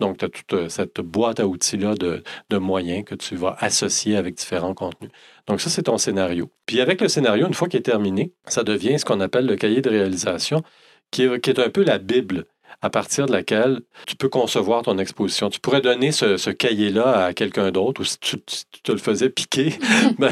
Donc, 0.00 0.18
tu 0.18 0.24
as 0.24 0.28
toute 0.28 0.68
cette 0.68 1.00
boîte 1.00 1.40
à 1.40 1.46
outils-là 1.46 1.94
de, 1.94 2.22
de 2.50 2.56
moyens 2.56 3.04
que 3.04 3.14
tu 3.14 3.36
vas 3.36 3.56
associer 3.60 4.16
avec 4.16 4.36
différents 4.36 4.74
contenus. 4.74 5.10
Donc, 5.46 5.60
ça, 5.60 5.70
c'est 5.70 5.84
ton 5.84 5.98
scénario. 5.98 6.50
Puis, 6.66 6.80
avec 6.80 7.00
le 7.00 7.08
scénario, 7.08 7.46
une 7.46 7.54
fois 7.54 7.68
qu'il 7.68 7.78
est 7.78 7.82
terminé, 7.82 8.32
ça 8.46 8.64
devient 8.64 8.98
ce 8.98 9.04
qu'on 9.04 9.20
appelle 9.20 9.46
le 9.46 9.56
cahier 9.56 9.80
de 9.82 9.90
réalisation, 9.90 10.62
qui 11.10 11.22
est, 11.24 11.40
qui 11.40 11.50
est 11.50 11.60
un 11.60 11.70
peu 11.70 11.84
la 11.84 11.98
Bible 11.98 12.46
à 12.82 12.90
partir 12.90 13.26
de 13.26 13.32
laquelle 13.32 13.80
tu 14.06 14.16
peux 14.16 14.28
concevoir 14.28 14.82
ton 14.82 14.98
exposition. 14.98 15.50
Tu 15.50 15.60
pourrais 15.60 15.80
donner 15.80 16.12
ce, 16.12 16.50
cahier-là 16.50 17.26
à 17.26 17.32
quelqu'un 17.32 17.70
d'autre 17.70 18.00
ou 18.00 18.04
si 18.04 18.18
tu, 18.18 18.36
te 18.82 18.92
le 18.92 18.98
faisais 18.98 19.30
piquer, 19.30 19.74
ben, 20.18 20.30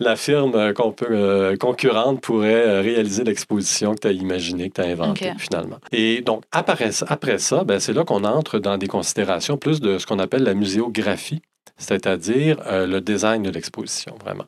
la 0.00 0.16
firme 0.16 0.54
euh, 0.54 0.72
euh, 1.10 1.56
concurrente 1.56 2.20
pourrait 2.20 2.66
euh, 2.66 2.80
réaliser 2.80 3.24
l'exposition 3.24 3.94
que 3.94 4.00
tu 4.00 4.08
as 4.08 4.12
imaginée, 4.12 4.68
que 4.68 4.74
tu 4.74 4.80
as 4.82 4.90
inventée 4.90 5.32
finalement. 5.38 5.78
Et 5.92 6.20
donc, 6.20 6.44
après, 6.52 6.90
après 7.08 7.38
ça, 7.38 7.64
ben, 7.64 7.80
c'est 7.80 7.92
là 7.92 8.04
qu'on 8.04 8.24
entre 8.24 8.58
dans 8.58 8.76
des 8.78 8.88
considérations 8.88 9.56
plus 9.56 9.80
de 9.80 9.98
ce 9.98 10.06
qu'on 10.06 10.18
appelle 10.18 10.42
la 10.42 10.54
muséographie, 10.54 11.40
c'est-à-dire 11.76 12.58
le 12.70 13.00
design 13.00 13.42
de 13.42 13.50
l'exposition, 13.50 14.14
vraiment. 14.22 14.44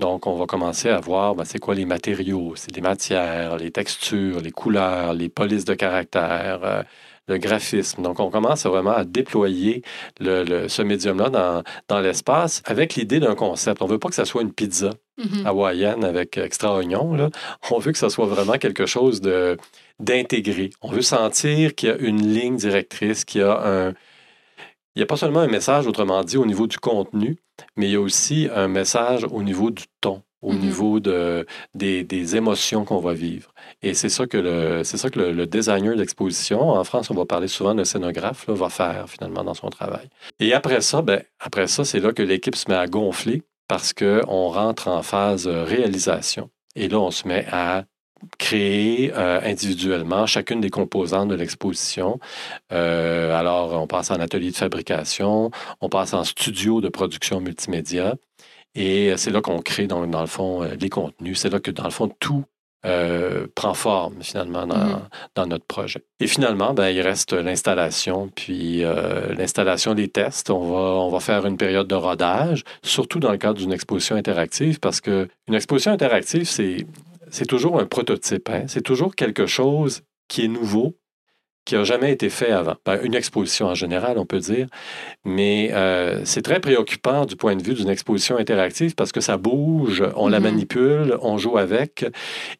Donc, 0.00 0.26
on 0.26 0.34
va 0.34 0.46
commencer 0.46 0.88
à 0.88 0.98
voir 0.98 1.34
ben, 1.34 1.44
c'est 1.44 1.58
quoi 1.58 1.74
les 1.74 1.84
matériaux, 1.84 2.54
c'est 2.56 2.74
les 2.74 2.80
matières, 2.80 3.58
les 3.58 3.70
textures, 3.70 4.40
les 4.40 4.50
couleurs, 4.50 5.12
les 5.12 5.28
polices 5.28 5.66
de 5.66 5.74
caractère, 5.74 6.60
euh, 6.64 6.82
le 7.28 7.36
graphisme. 7.36 8.02
Donc, 8.02 8.18
on 8.18 8.30
commence 8.30 8.64
vraiment 8.64 8.92
à 8.92 9.04
déployer 9.04 9.82
le, 10.18 10.68
ce 10.68 10.80
médium-là 10.80 11.28
dans, 11.28 11.62
dans 11.88 12.00
l'espace 12.00 12.62
avec 12.64 12.94
l'idée 12.94 13.20
d'un 13.20 13.34
concept. 13.34 13.82
On 13.82 13.86
ne 13.86 13.90
veut 13.92 13.98
pas 13.98 14.08
que 14.08 14.14
ça 14.14 14.24
soit 14.24 14.40
une 14.40 14.54
pizza 14.54 14.94
mm-hmm. 15.18 15.46
hawaïenne 15.46 16.02
avec 16.02 16.38
extra 16.38 16.74
oignon. 16.74 17.12
Là. 17.12 17.28
On 17.70 17.78
veut 17.78 17.92
que 17.92 17.98
ça 17.98 18.08
soit 18.08 18.26
vraiment 18.26 18.54
quelque 18.54 18.86
chose 18.86 19.20
de, 19.20 19.58
d'intégré. 19.98 20.70
On 20.80 20.90
veut 20.90 21.02
sentir 21.02 21.74
qu'il 21.74 21.90
y 21.90 21.92
a 21.92 21.96
une 21.98 22.26
ligne 22.26 22.56
directrice, 22.56 23.26
qu'il 23.26 23.42
y 23.42 23.44
a 23.44 23.60
un, 23.66 23.92
il 25.00 25.04
n'y 25.04 25.06
a 25.06 25.06
pas 25.06 25.16
seulement 25.16 25.40
un 25.40 25.48
message, 25.48 25.86
autrement 25.86 26.22
dit, 26.22 26.36
au 26.36 26.44
niveau 26.44 26.66
du 26.66 26.76
contenu, 26.76 27.38
mais 27.74 27.86
il 27.86 27.92
y 27.92 27.96
a 27.96 28.00
aussi 28.02 28.50
un 28.54 28.68
message 28.68 29.24
au 29.30 29.42
niveau 29.42 29.70
du 29.70 29.84
ton, 30.02 30.22
au 30.42 30.52
mm-hmm. 30.52 30.58
niveau 30.58 31.00
de, 31.00 31.46
des, 31.74 32.36
émotions 32.36 32.84
qu'on 32.84 33.00
va 33.00 33.14
vivre. 33.14 33.54
Et 33.80 33.94
c'est 33.94 34.10
ça 34.10 34.26
que 34.26 34.36
le, 34.36 34.84
c'est 34.84 34.98
ça 34.98 35.08
que 35.08 35.18
le, 35.18 35.46
designer 35.46 35.96
d'exposition, 35.96 36.68
en 36.68 36.84
France, 36.84 37.10
on 37.10 37.14
va 37.14 37.24
parler 37.24 37.48
souvent 37.48 37.74
de 37.74 37.82
scénographe, 37.82 38.46
va 38.50 38.68
faire 38.68 39.08
finalement 39.08 39.42
dans 39.42 39.54
son 39.54 39.70
travail. 39.70 40.06
Et 40.38 40.52
après 40.52 40.82
ça, 40.82 41.00
ben, 41.00 41.22
après 41.38 41.66
ça, 41.66 41.82
c'est 41.86 42.00
là 42.00 42.12
que 42.12 42.22
l'équipe 42.22 42.54
se 42.54 42.70
met 42.70 42.76
à 42.76 42.86
gonfler 42.86 43.42
parce 43.68 43.94
qu'on 43.94 44.48
rentre 44.48 44.88
en 44.88 45.02
phase 45.02 45.48
réalisation. 45.48 46.50
Et 46.76 46.88
là, 46.88 47.00
on 47.00 47.10
se 47.10 47.26
met 47.26 47.46
à 47.50 47.86
créer 48.38 49.12
euh, 49.14 49.40
individuellement 49.44 50.26
chacune 50.26 50.60
des 50.60 50.70
composantes 50.70 51.28
de 51.28 51.34
l'exposition. 51.34 52.18
Euh, 52.72 53.38
alors, 53.38 53.80
on 53.80 53.86
passe 53.86 54.10
en 54.10 54.20
atelier 54.20 54.50
de 54.50 54.56
fabrication, 54.56 55.50
on 55.80 55.88
passe 55.88 56.14
en 56.14 56.24
studio 56.24 56.80
de 56.80 56.88
production 56.88 57.40
multimédia, 57.40 58.14
et 58.74 59.14
c'est 59.16 59.30
là 59.30 59.40
qu'on 59.40 59.60
crée, 59.60 59.86
dans, 59.86 60.06
dans, 60.06 60.20
le 60.20 60.26
fond, 60.26 60.62
euh, 60.62 60.74
les 60.80 60.88
contenus. 60.88 61.38
C'est 61.38 61.50
là 61.50 61.60
que, 61.60 61.70
dans 61.70 61.84
le 61.84 61.90
fond, 61.90 62.10
tout 62.20 62.44
prend 63.54 63.74
forme 63.74 64.22
finalement 64.22 64.66
mm-hmm. 64.66 65.00
dans, 65.34 65.46
notre 65.46 65.66
projet. 65.66 66.02
Et 66.18 66.26
finalement, 66.26 66.72
ben, 66.72 66.88
il 66.88 67.02
reste 67.02 67.34
l'installation, 67.34 68.30
puis 68.34 68.82
l'installation 69.36 69.92
des 69.92 70.08
tests. 70.08 70.48
On 70.48 70.64
va, 70.72 70.78
on 70.78 71.10
va 71.10 71.20
faire 71.20 71.44
une 71.44 71.58
période 71.58 71.88
de 71.88 71.94
rodage, 71.94 72.64
surtout 72.82 73.20
dans 73.20 73.32
le 73.32 73.36
cadre 73.36 73.58
d'une 73.58 73.74
exposition 73.74 74.16
interactive, 74.16 74.80
parce 74.80 75.02
qu'une 75.02 75.28
exposition 75.52 75.92
interactive, 75.92 76.44
c'est 76.44 76.86
c'est 77.30 77.46
toujours 77.46 77.80
un 77.80 77.86
prototype. 77.86 78.48
Hein. 78.50 78.64
C'est 78.68 78.82
toujours 78.82 79.14
quelque 79.14 79.46
chose 79.46 80.02
qui 80.28 80.44
est 80.44 80.48
nouveau, 80.48 80.96
qui 81.64 81.74
n'a 81.74 81.84
jamais 81.84 82.12
été 82.12 82.30
fait 82.30 82.50
avant. 82.50 82.76
Ben, 82.84 83.00
une 83.02 83.14
exposition 83.14 83.66
en 83.66 83.74
général, 83.74 84.18
on 84.18 84.26
peut 84.26 84.38
dire. 84.38 84.66
Mais 85.24 85.70
euh, 85.72 86.24
c'est 86.24 86.42
très 86.42 86.60
préoccupant 86.60 87.26
du 87.26 87.36
point 87.36 87.56
de 87.56 87.62
vue 87.62 87.74
d'une 87.74 87.88
exposition 87.88 88.36
interactive 88.36 88.94
parce 88.94 89.12
que 89.12 89.20
ça 89.20 89.36
bouge, 89.36 90.02
on 90.16 90.28
la 90.28 90.38
mm-hmm. 90.38 90.42
manipule, 90.42 91.18
on 91.20 91.38
joue 91.38 91.58
avec 91.58 92.04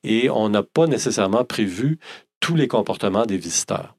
et 0.04 0.30
on 0.30 0.48
n'a 0.48 0.62
pas 0.62 0.86
nécessairement 0.86 1.44
prévu 1.44 1.98
tous 2.40 2.56
les 2.56 2.68
comportements 2.68 3.26
des 3.26 3.36
visiteurs. 3.36 3.96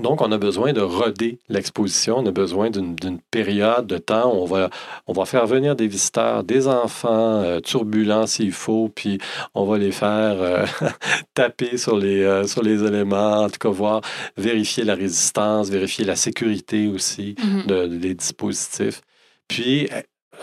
Donc, 0.00 0.22
on 0.22 0.32
a 0.32 0.38
besoin 0.38 0.72
de 0.72 0.80
roder 0.80 1.38
l'exposition, 1.50 2.16
on 2.18 2.26
a 2.26 2.30
besoin 2.30 2.70
d'une 2.70 3.20
période 3.30 3.86
de 3.86 3.98
temps 3.98 4.32
où 4.34 4.42
on 4.42 4.46
va, 4.46 4.70
on 5.06 5.12
va 5.12 5.26
faire 5.26 5.46
venir 5.46 5.76
des 5.76 5.86
visiteurs, 5.86 6.44
des 6.44 6.66
enfants 6.66 7.42
euh, 7.42 7.60
turbulents 7.60 8.26
s'il 8.26 8.52
faut, 8.52 8.90
puis 8.94 9.18
on 9.54 9.66
va 9.66 9.76
les 9.76 9.92
faire 9.92 10.40
euh, 10.40 10.64
taper 11.34 11.76
sur 11.76 11.98
les, 11.98 12.22
euh, 12.22 12.46
sur 12.46 12.62
les 12.62 12.82
éléments, 12.82 13.42
en 13.42 13.50
tout 13.50 13.58
cas 13.58 13.68
voir, 13.68 14.00
vérifier 14.38 14.84
la 14.84 14.94
résistance, 14.94 15.68
vérifier 15.68 16.06
la 16.06 16.16
sécurité 16.16 16.88
aussi 16.88 17.34
mm-hmm. 17.38 17.98
des 17.98 18.14
dispositifs. 18.14 19.02
Puis, 19.46 19.90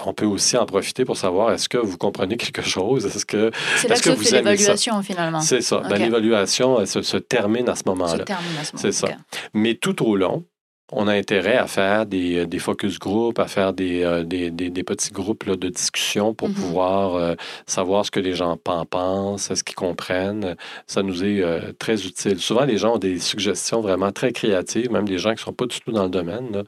on 0.06 0.14
peut 0.14 0.26
aussi 0.26 0.58
en 0.58 0.66
profiter 0.66 1.06
pour 1.06 1.18
savoir 1.18 1.52
est-ce 1.52 1.70
que 1.70 1.78
vous 1.78 1.98
comprenez 1.98 2.38
quelque 2.38 2.62
chose? 2.62 3.06
Est-ce 3.06 3.26
que, 3.26 3.52
c'est 3.78 3.88
là 3.88 4.00
que, 4.00 4.10
vous 4.10 4.22
l'évaluation 4.22 5.02
finalement. 5.04 5.42
C'est 5.42 5.62
ça. 5.62 5.82
Ben, 5.90 5.98
l'évaluation 5.98 6.86
se, 6.86 7.02
se, 7.02 7.18
termine 7.18 7.70
à 7.70 7.76
ce 7.76 7.84
moment-là. 7.88 8.18
Se 8.18 8.24
termine 8.24 8.58
à 8.60 8.64
ce 8.64 8.74
moment. 8.74 8.82
C'est 8.82 8.92
ça. 8.92 9.08
Mais 9.54 9.76
tout 9.76 10.04
au 10.06 10.16
long, 10.16 10.46
on 10.92 11.08
a 11.08 11.14
intérêt 11.14 11.58
à 11.58 11.68
faire 11.68 12.06
des, 12.06 12.46
des 12.46 12.60
focus 12.60 13.00
groups, 13.00 13.40
à 13.40 13.48
faire 13.48 13.74
des, 13.74 14.04
euh, 14.04 14.24
des, 14.24 14.50
des, 14.50 14.84
petits 14.84 15.12
groupes 15.12 15.44
là, 15.44 15.56
de 15.56 15.70
discussion 15.70 16.34
pour 16.34 16.50
mm-hmm. 16.50 16.54
pouvoir 16.54 17.16
euh, 17.16 17.36
savoir 17.68 18.06
ce 18.06 18.12
que 18.12 18.20
les 18.20 18.34
gens 18.34 18.58
pensent, 18.58 19.54
ce 19.54 19.64
qu'ils 19.64 19.76
comprennent. 19.76 20.56
Ça 20.88 21.04
nous 21.04 21.24
est 21.24 21.42
euh, 21.42 21.72
très 21.78 22.06
utile. 22.06 22.40
Souvent, 22.40 22.66
les 22.66 22.78
gens 22.78 22.96
ont 22.96 23.00
des 23.00 23.20
suggestions 23.20 23.82
vraiment 23.82 24.12
très 24.12 24.32
créatives, 24.32 24.92
même 24.92 25.08
des 25.08 25.18
gens 25.18 25.30
qui 25.30 25.42
ne 25.42 25.46
sont 25.46 25.54
pas 25.54 25.66
du 25.66 25.80
tout 25.80 25.92
dans 25.92 26.04
le 26.04 26.10
domaine, 26.10 26.64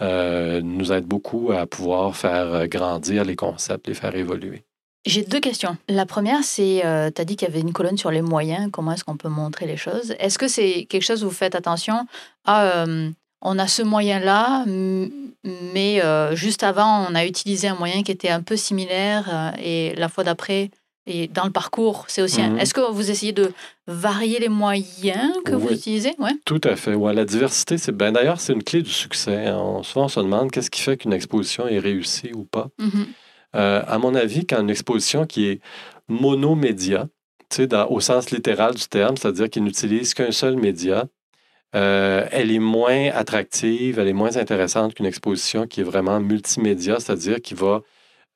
nous 0.00 0.92
aident 0.92 1.06
beaucoup 1.06 1.52
à 1.52 1.66
pouvoir 1.66 2.16
faire 2.16 2.68
grandir 2.68 3.24
les 3.24 3.36
concepts, 3.36 3.88
les 3.88 3.94
faire 3.94 4.14
évoluer. 4.14 4.62
J'ai 5.06 5.22
deux 5.22 5.40
questions. 5.40 5.76
La 5.88 6.06
première, 6.06 6.42
c'est, 6.42 6.82
tu 7.14 7.20
as 7.20 7.24
dit 7.24 7.36
qu'il 7.36 7.48
y 7.48 7.50
avait 7.50 7.60
une 7.60 7.72
colonne 7.72 7.98
sur 7.98 8.10
les 8.10 8.22
moyens. 8.22 8.70
Comment 8.72 8.92
est-ce 8.92 9.04
qu'on 9.04 9.16
peut 9.16 9.28
montrer 9.28 9.66
les 9.66 9.76
choses? 9.76 10.14
Est-ce 10.18 10.38
que 10.38 10.48
c'est 10.48 10.86
quelque 10.88 11.02
chose 11.02 11.24
où 11.24 11.28
vous 11.28 11.34
faites 11.34 11.54
attention? 11.54 12.06
À 12.44 12.84
on 13.44 13.58
a 13.58 13.68
ce 13.68 13.82
moyen-là, 13.82 14.64
mais 15.72 16.02
euh, 16.02 16.34
juste 16.34 16.62
avant, 16.62 17.06
on 17.08 17.14
a 17.14 17.26
utilisé 17.26 17.68
un 17.68 17.74
moyen 17.74 18.02
qui 18.02 18.10
était 18.10 18.30
un 18.30 18.42
peu 18.42 18.56
similaire 18.56 19.26
euh, 19.32 19.50
et 19.62 19.94
la 19.96 20.08
fois 20.08 20.24
d'après, 20.24 20.70
et 21.06 21.28
dans 21.28 21.44
le 21.44 21.50
parcours, 21.50 22.06
c'est 22.08 22.22
aussi. 22.22 22.40
Mhm. 22.40 22.58
Est-ce 22.58 22.72
que 22.72 22.80
vous 22.90 23.10
essayez 23.10 23.32
de 23.32 23.52
varier 23.86 24.38
les 24.40 24.48
moyens 24.48 25.34
que 25.44 25.52
vous 25.52 25.70
utilisez? 25.70 26.14
Ouais. 26.18 26.32
Tout 26.46 26.62
à 26.64 26.76
fait. 26.76 26.94
Ouais, 26.94 27.12
la 27.12 27.26
diversité, 27.26 27.76
c'est 27.76 27.92
ben 27.92 28.12
d'ailleurs 28.12 28.40
c'est 28.40 28.54
une 28.54 28.62
clé 28.62 28.80
du 28.80 28.90
succès. 28.90 29.50
On, 29.50 29.82
souvent, 29.82 30.06
on 30.06 30.08
se 30.08 30.20
demande 30.20 30.50
qu'est-ce 30.50 30.70
qui 30.70 30.80
fait 30.80 30.96
qu'une 30.96 31.12
exposition 31.12 31.68
est 31.68 31.78
réussie 31.78 32.32
ou 32.34 32.44
pas. 32.44 32.68
Mhm. 32.78 33.06
Euh, 33.56 33.82
à 33.86 33.98
mon 33.98 34.14
avis, 34.14 34.46
quand 34.46 34.60
une 34.60 34.70
exposition 34.70 35.26
qui 35.26 35.46
est 35.46 35.60
monomédia, 36.08 37.06
dans, 37.58 37.88
au 37.88 38.00
sens 38.00 38.30
littéral 38.30 38.74
du 38.74 38.84
terme, 38.88 39.16
c'est-à-dire 39.16 39.48
qu'il 39.48 39.62
n'utilise 39.62 40.14
qu'un 40.14 40.32
seul 40.32 40.56
média, 40.56 41.04
euh, 41.74 42.26
elle 42.30 42.52
est 42.52 42.60
moins 42.60 43.10
attractive, 43.10 43.98
elle 43.98 44.08
est 44.08 44.12
moins 44.12 44.36
intéressante 44.36 44.94
qu'une 44.94 45.06
exposition 45.06 45.66
qui 45.66 45.80
est 45.80 45.84
vraiment 45.84 46.20
multimédia, 46.20 47.00
c'est-à-dire 47.00 47.40
qui 47.40 47.54
va 47.54 47.82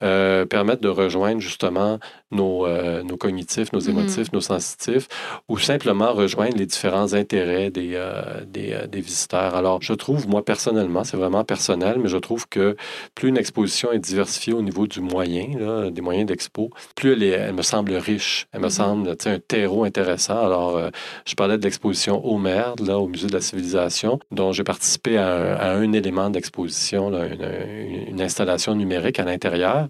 euh, 0.04 0.46
permettre 0.46 0.80
de 0.80 0.88
rejoindre 0.88 1.40
justement 1.40 1.98
nos, 2.30 2.66
euh, 2.66 3.02
nos 3.02 3.16
cognitifs, 3.16 3.72
nos 3.72 3.80
mm-hmm. 3.80 3.90
émotifs, 3.90 4.32
nos 4.32 4.40
sensitifs, 4.40 5.08
ou 5.48 5.58
simplement 5.58 6.12
rejoindre 6.12 6.56
les 6.56 6.66
différents 6.66 7.14
intérêts 7.14 7.70
des, 7.70 7.92
euh, 7.94 8.44
des, 8.46 8.78
des, 8.88 9.00
visiteurs. 9.00 9.56
Alors, 9.56 9.82
je 9.82 9.94
trouve, 9.94 10.28
moi 10.28 10.44
personnellement, 10.44 11.02
c'est 11.02 11.16
vraiment 11.16 11.42
personnel, 11.42 11.98
mais 11.98 12.08
je 12.08 12.16
trouve 12.16 12.48
que 12.48 12.76
plus 13.16 13.30
une 13.30 13.38
exposition 13.38 13.90
est 13.90 13.98
diversifiée 13.98 14.52
au 14.52 14.62
niveau 14.62 14.86
du 14.86 15.00
moyen, 15.00 15.58
là, 15.58 15.90
des 15.90 16.00
moyens 16.00 16.26
d'expo, 16.26 16.70
plus 16.94 17.14
elle, 17.14 17.24
est, 17.24 17.30
elle, 17.30 17.54
me 17.54 17.62
semble 17.62 17.94
riche, 17.94 18.46
elle 18.52 18.60
me 18.60 18.68
mm-hmm. 18.68 18.70
semble 18.70 19.16
un 19.24 19.38
terreau 19.40 19.82
intéressant. 19.82 20.38
Alors, 20.38 20.80
je 21.26 21.34
parlais 21.34 21.58
de 21.58 21.64
l'exposition 21.64 22.24
au 22.24 22.38
Merde, 22.38 22.86
là, 22.86 23.00
au 23.00 23.08
Musée 23.08 23.26
de 23.26 23.32
la 23.32 23.40
Civilisation, 23.40 24.20
dont 24.30 24.52
j'ai 24.52 24.64
participé 24.64 25.18
à 25.18 25.72
un, 25.72 25.92
élément 25.92 26.30
d'exposition, 26.30 27.08
une, 27.08 28.08
une 28.08 28.20
installation 28.20 28.76
numérique 28.76 29.18
à 29.18 29.24
l'intérieur. 29.24 29.87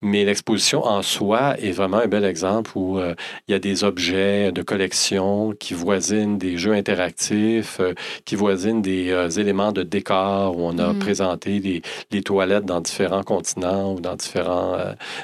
Mais 0.00 0.24
l'exposition 0.24 0.84
en 0.84 1.02
soi 1.02 1.58
est 1.58 1.72
vraiment 1.72 1.96
un 1.96 2.06
bel 2.06 2.24
exemple 2.24 2.70
où 2.76 2.98
euh, 3.00 3.16
il 3.48 3.52
y 3.52 3.54
a 3.54 3.58
des 3.58 3.82
objets 3.82 4.52
de 4.52 4.62
collection 4.62 5.54
qui 5.58 5.74
voisinent 5.74 6.38
des 6.38 6.56
jeux 6.56 6.72
interactifs, 6.72 7.80
euh, 7.80 7.94
qui 8.24 8.36
voisinent 8.36 8.80
des 8.80 9.10
euh, 9.10 9.28
éléments 9.28 9.72
de 9.72 9.82
décor 9.82 10.56
où 10.56 10.62
on 10.62 10.78
a 10.78 10.92
mm. 10.92 11.00
présenté 11.00 11.58
les, 11.58 11.82
les, 12.12 12.22
toilettes 12.22 12.64
dans 12.64 12.80
différents 12.80 13.24
continents 13.24 13.94
ou 13.94 14.00
dans 14.00 14.14
différents, 14.14 14.76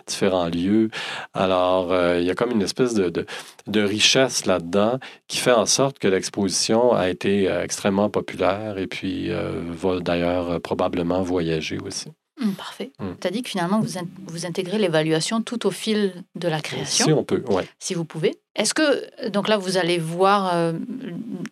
différents 0.08 0.48
lieux. 0.48 0.90
Alors, 1.34 1.94
il 2.16 2.24
y 2.24 2.30
a 2.30 2.34
comme 2.34 2.50
une 2.50 2.62
espèce 2.62 2.94
de, 2.94 3.10
de, 3.10 3.26
de 3.68 3.80
richesse 3.80 4.44
là-dedans 4.44 4.98
qui 5.28 5.38
fait 5.38 5.52
en 5.52 5.66
sorte 5.66 6.00
que 6.00 6.08
l'exposition 6.08 6.92
a 6.92 7.08
été 7.08 7.46
extrêmement 7.46 8.10
populaire 8.10 8.78
et 8.78 8.86
puis 8.86 9.30
va 9.30 10.00
d'ailleurs 10.00 10.60
probablement 10.60 11.22
voyager 11.22 11.78
aussi. 11.78 12.08
Parfait. 12.52 12.92
Mm. 13.00 13.12
Tu 13.20 13.26
as 13.26 13.30
dit 13.30 13.42
que 13.42 13.48
finalement, 13.50 13.80
vous, 13.80 13.98
in- 13.98 14.06
vous 14.26 14.46
intégrez 14.46 14.78
l'évaluation 14.78 15.42
tout 15.42 15.66
au 15.66 15.70
fil 15.70 16.24
de 16.34 16.48
la 16.48 16.60
création, 16.60 17.06
Si 17.06 17.12
on 17.12 17.24
peut, 17.24 17.42
si 17.78 17.94
vous 17.94 18.04
pouvez. 18.04 18.36
Est-ce 18.56 18.72
que, 18.72 19.28
donc 19.30 19.48
là, 19.48 19.56
vous 19.56 19.78
allez 19.78 19.98
voir 19.98 20.54
euh, 20.54 20.72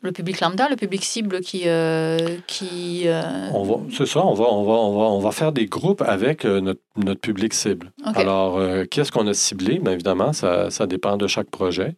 le 0.02 0.12
public 0.12 0.40
lambda, 0.40 0.68
le 0.68 0.76
public 0.76 1.04
cible 1.04 1.40
qui... 1.40 1.62
euh, 1.66 2.36
qui 2.46 3.02
euh, 3.06 3.48
On 3.52 3.64
va, 3.64 3.74
c'est 3.90 4.06
ça, 4.06 4.24
on 4.24 4.34
va, 4.34 4.44
on, 4.44 4.62
va, 4.62 4.72
on, 4.72 4.98
va, 4.98 5.04
on 5.06 5.18
va 5.18 5.32
faire 5.32 5.50
des 5.50 5.66
groupes 5.66 6.02
avec 6.02 6.44
notre, 6.44 6.80
notre 6.96 7.20
public 7.20 7.54
cible. 7.54 7.90
Alors, 8.04 8.60
qu'est-ce 8.88 9.10
qu'on 9.10 9.26
a 9.26 9.34
ciblé? 9.34 9.80
Bien 9.80 9.92
évidemment, 9.92 10.32
ça, 10.32 10.70
ça 10.70 10.86
dépend 10.86 11.16
de 11.16 11.26
chaque 11.26 11.50
projet. 11.50 11.94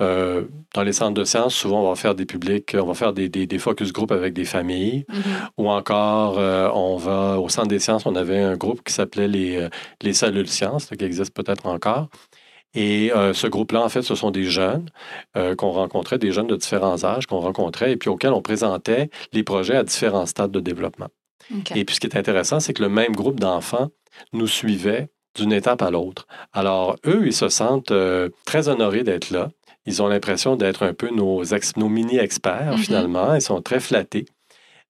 Dans 0.00 0.82
les 0.82 0.92
centres 0.92 1.14
de 1.14 1.24
sciences, 1.24 1.54
souvent, 1.54 1.84
on 1.84 1.88
va 1.88 1.94
faire 1.94 2.16
des 2.16 2.26
publics, 2.26 2.74
on 2.74 2.86
va 2.86 2.94
faire 2.94 3.12
des, 3.12 3.28
des, 3.28 3.46
des 3.46 3.58
focus 3.58 3.92
group 3.92 4.10
avec 4.10 4.34
des 4.34 4.44
familles. 4.44 5.04
Mhm. 5.08 5.22
Ou 5.58 5.70
encore, 5.70 6.38
on 6.74 6.96
va 6.96 7.38
au 7.38 7.48
Centre 7.48 7.68
des 7.68 7.78
sciences, 7.78 8.04
on 8.04 8.16
avait 8.16 8.40
un 8.40 8.56
groupe 8.56 8.82
qui 8.82 8.92
s'appelait 8.92 9.28
les, 9.28 9.68
les 10.02 10.12
cellules 10.12 10.48
sciences, 10.48 10.86
qui 10.86 11.04
existe 11.04 11.34
peut-être 11.34 11.66
encore. 11.66 12.08
Et 12.74 13.12
euh, 13.12 13.32
ce 13.34 13.46
groupe-là, 13.46 13.82
en 13.82 13.88
fait, 13.88 14.02
ce 14.02 14.14
sont 14.14 14.30
des 14.30 14.44
jeunes 14.44 14.86
euh, 15.36 15.54
qu'on 15.56 15.70
rencontrait, 15.70 16.18
des 16.18 16.30
jeunes 16.32 16.46
de 16.46 16.56
différents 16.56 17.02
âges 17.04 17.26
qu'on 17.26 17.40
rencontrait 17.40 17.92
et 17.92 17.96
puis 17.96 18.08
auxquels 18.10 18.32
on 18.32 18.42
présentait 18.42 19.10
les 19.32 19.42
projets 19.42 19.76
à 19.76 19.82
différents 19.82 20.26
stades 20.26 20.52
de 20.52 20.60
développement. 20.60 21.08
Et 21.76 21.84
puis, 21.84 21.96
ce 21.96 22.00
qui 22.00 22.06
est 22.06 22.16
intéressant, 22.16 22.60
c'est 22.60 22.72
que 22.72 22.82
le 22.82 22.88
même 22.88 23.12
groupe 23.12 23.40
d'enfants 23.40 23.88
nous 24.32 24.46
suivait 24.46 25.08
d'une 25.36 25.52
étape 25.52 25.82
à 25.82 25.90
l'autre. 25.90 26.26
Alors, 26.52 26.96
eux, 27.06 27.22
ils 27.26 27.32
se 27.32 27.48
sentent 27.48 27.90
euh, 27.92 28.28
très 28.44 28.68
honorés 28.68 29.02
d'être 29.04 29.30
là. 29.30 29.50
Ils 29.86 30.02
ont 30.02 30.08
l'impression 30.08 30.56
d'être 30.56 30.84
un 30.84 30.92
peu 30.92 31.08
nos, 31.10 31.42
ex- 31.42 31.76
nos 31.76 31.88
mini-experts, 31.88 32.72
Mhm. 32.72 32.78
finalement. 32.78 33.34
Ils 33.34 33.40
sont 33.42 33.60
très 33.62 33.80
flattés. 33.80 34.26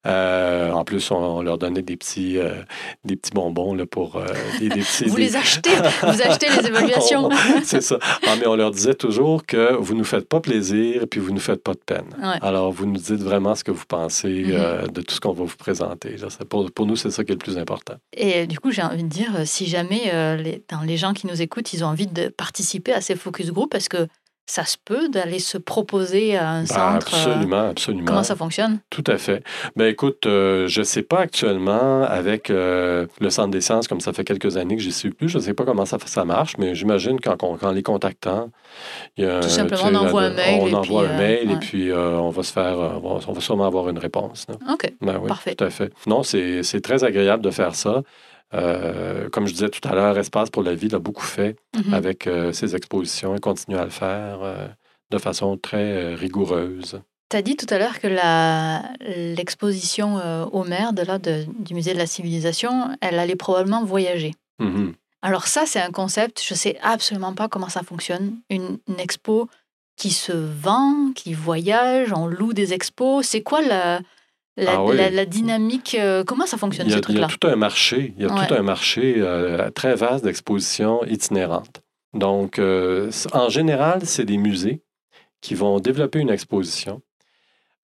Euh, 0.06 0.70
en 0.72 0.84
plus, 0.84 1.10
on, 1.10 1.42
leur 1.42 1.58
donnait 1.58 1.82
des 1.82 1.96
petits, 1.96 2.38
euh, 2.38 2.54
des 3.04 3.16
petits 3.16 3.32
bonbons 3.32 3.74
là, 3.74 3.84
pour 3.84 4.16
euh, 4.16 4.24
des, 4.58 4.68
des 4.70 4.80
petits. 4.80 5.04
Vous 5.04 5.16
des- 5.16 5.22
les 5.24 5.36
achetez, 5.36 5.70
vous 6.02 6.22
achetez 6.22 6.46
les 6.48 6.66
évaluations? 6.68 7.28
C'est 7.62 7.82
ça. 7.82 7.98
Ah, 8.26 8.34
mais 8.40 8.46
on 8.46 8.56
leur 8.56 8.70
disait 8.70 8.94
toujours 8.94 9.44
que 9.44 9.74
vous 9.74 9.94
nous 9.94 10.04
faites 10.04 10.26
pas 10.28 10.40
plaisir 10.40 11.02
et 11.02 11.06
puis 11.06 11.20
vous 11.20 11.32
nous 11.32 11.40
faites 11.40 11.62
pas 11.62 11.74
de 11.74 11.80
peine. 11.84 12.06
Ouais. 12.18 12.38
Alors, 12.40 12.72
vous 12.72 12.86
nous 12.86 12.96
dites 12.98 13.20
vraiment 13.22 13.54
ce 13.54 13.62
que 13.64 13.70
vous 13.72 13.84
pensez 13.86 14.44
Mhm. 14.46 14.52
euh, 14.54 14.86
de 14.86 15.02
tout 15.02 15.14
ce 15.14 15.20
qu'on 15.20 15.32
va 15.32 15.44
vous 15.44 15.56
présenter. 15.56 16.16
là. 16.16 16.28
Pour, 16.48 16.70
pour 16.72 16.86
nous, 16.86 16.96
c'est 16.96 17.10
ça 17.10 17.22
qui 17.24 17.32
est 17.32 17.34
le 17.34 17.38
plus 17.38 17.58
important. 17.58 17.94
Et 18.14 18.46
du 18.46 18.58
coup, 18.58 18.70
j'ai 18.70 18.82
envie 18.82 19.02
de 19.04 19.08
dire, 19.08 19.30
si 19.44 19.66
jamais 19.66 20.12
les, 20.38 20.62
dans 20.70 20.80
les 20.80 20.96
gens 20.96 21.12
qui 21.12 21.26
nous 21.26 21.42
écoutent, 21.42 21.72
ils 21.74 21.84
ont 21.84 21.88
envie 21.88 22.06
de 22.06 22.28
participer 22.28 22.92
à 22.94 23.00
ces 23.02 23.16
focus 23.16 23.50
group, 23.50 23.74
est-ce 23.74 23.88
que 23.90 24.06
ça 24.46 24.64
se 24.64 24.76
peut 24.84 25.08
d'aller 25.08 25.38
se 25.38 25.58
proposer 25.58 26.36
à 26.36 26.50
un 26.50 26.60
Ben, 26.62 26.66
centre 26.66 26.82
euh, 26.82 26.96
absolument, 26.96 27.68
absolument. 27.70 28.04
Comment 28.04 28.22
ça 28.24 28.34
fonctionne? 28.34 28.80
Tout 28.90 29.04
à 29.06 29.16
fait. 29.16 29.44
Ben 29.76 29.86
écoute, 29.86 30.26
euh, 30.26 30.66
je 30.66 30.80
ne 30.80 30.84
sais 30.84 31.02
pas 31.02 31.20
actuellement 31.20 32.02
avec 32.02 32.50
euh, 32.50 33.06
le 33.20 33.30
Centre 33.30 33.50
des 33.50 33.60
sciences, 33.60 33.86
comme 33.86 34.00
ça 34.00 34.12
fait 34.12 34.24
quelques 34.24 34.56
années 34.56 34.74
que 34.76 34.82
j'y 34.82 34.90
suis 34.92 35.10
plus, 35.10 35.28
je 35.28 35.38
ne 35.38 35.42
sais 35.42 35.54
pas 35.54 35.64
comment 35.64 35.84
ça, 35.86 35.98
ça 36.04 36.24
marche, 36.24 36.58
mais 36.58 36.74
j'imagine 36.74 37.20
qu'en 37.20 37.36
qu'en 37.36 37.70
les 37.70 37.84
contactant, 37.84 38.50
il 39.16 39.24
y 39.24 39.28
a 39.28 39.40
Tout 39.40 39.48
simplement, 39.48 39.82
on 39.84 39.94
envoie 39.94 40.22
un 40.22 40.30
mail 40.34 40.60
On 40.60 40.66
et 40.68 40.74
envoie 40.74 41.02
puis, 41.04 41.12
un 41.12 41.14
euh, 41.14 41.18
mail 41.18 41.50
et 41.52 41.56
puis 41.56 41.92
on 41.92 42.30
va 42.30 42.42
se 42.42 42.52
faire, 42.52 42.76
on 43.04 43.18
va, 43.32 43.40
sûrement 43.40 43.66
avoir 43.66 43.88
une 43.88 43.98
réponse. 43.98 44.46
là. 44.48 44.56
Ok. 44.72 44.92
Ben 45.00 45.18
oui, 45.20 45.28
Parfait. 45.28 45.54
tout 45.54 45.64
à 45.64 45.70
fait. 45.70 45.92
Non, 46.06 46.22
c'est 46.24 46.80
très 46.82 47.04
agréable 47.04 47.44
de 47.44 47.50
faire 47.50 47.74
ça. 47.76 48.02
Euh, 48.54 49.28
comme 49.30 49.46
je 49.46 49.52
disais 49.52 49.68
tout 49.68 49.86
à 49.88 49.94
l'heure, 49.94 50.18
Espace 50.18 50.50
pour 50.50 50.62
la 50.62 50.74
vie 50.74 50.88
l'a 50.88 50.98
beaucoup 50.98 51.24
fait 51.24 51.56
Mhm. 51.76 51.94
avec 51.94 52.26
euh, 52.26 52.52
ses 52.52 52.74
expositions 52.74 53.34
et 53.36 53.40
continue 53.40 53.76
à 53.76 53.84
le 53.84 53.90
faire 53.90 54.38
euh, 54.42 54.66
de 55.10 55.18
façon 55.18 55.56
très 55.56 56.14
rigoureuse. 56.14 57.00
Tu 57.30 57.36
as 57.36 57.42
dit 57.42 57.56
tout 57.56 57.66
à 57.70 57.78
l'heure 57.78 58.00
que 58.00 58.08
l'exposition 59.36 60.16
au 60.52 60.64
maire 60.64 60.92
de, 60.92 61.02
là, 61.02 61.18
de- 61.18 61.46
du 61.58 61.74
musée 61.74 61.92
de 61.92 61.98
la 61.98 62.06
civilisation, 62.06 62.90
elle 63.00 63.18
allait 63.18 63.36
probablement 63.36 63.84
voyager. 63.84 64.34
Mhm. 64.58 64.94
Alors 65.22 65.46
ça, 65.46 65.64
c'est 65.66 65.80
un 65.80 65.90
concept, 65.90 66.42
je 66.46 66.54
sais 66.54 66.78
absolument 66.82 67.34
pas 67.34 67.48
comment 67.48 67.68
ça 67.68 67.82
fonctionne. 67.82 68.36
Une, 68.48 68.78
une 68.88 68.98
expo 69.00 69.48
qui 69.96 70.10
se 70.10 70.32
vend, 70.32 71.12
qui 71.14 71.34
voyage, 71.34 72.12
on 72.12 72.26
loue 72.26 72.52
des 72.54 72.72
expos. 72.72 73.26
C'est 73.26 73.42
quoi 73.42 73.60
la, 73.60 74.00
la, 74.60 74.72
Ah 74.76 74.84
oui. 74.84 74.96
la- 74.96 75.10
la 75.10 75.26
dynamique 75.26 75.96
euh, 75.98 76.22
Comment 76.24 76.46
ça 76.46 76.56
fonctionne 76.56 76.86
Il 76.86 76.92
y, 76.92 76.94
a, 76.94 76.98
ce 76.98 77.10
il 77.12 77.18
y 77.18 77.22
a 77.22 77.26
tout 77.26 77.46
un 77.46 77.56
marché, 77.56 78.14
il 78.16 78.22
y 78.22 78.26
a 78.26 78.32
Ouais. 78.32 78.46
tout 78.46 78.54
un 78.54 78.62
marché 78.62 79.14
euh, 79.18 79.70
très 79.70 79.94
vaste 79.94 80.24
d'expositions 80.24 81.04
itinérantes. 81.06 81.82
Donc, 82.14 82.58
euh, 82.58 83.10
en 83.32 83.48
général, 83.48 84.00
c'est 84.04 84.24
des 84.24 84.36
musées 84.36 84.82
qui 85.40 85.54
vont 85.54 85.78
développer 85.80 86.18
une 86.18 86.30
exposition 86.30 87.00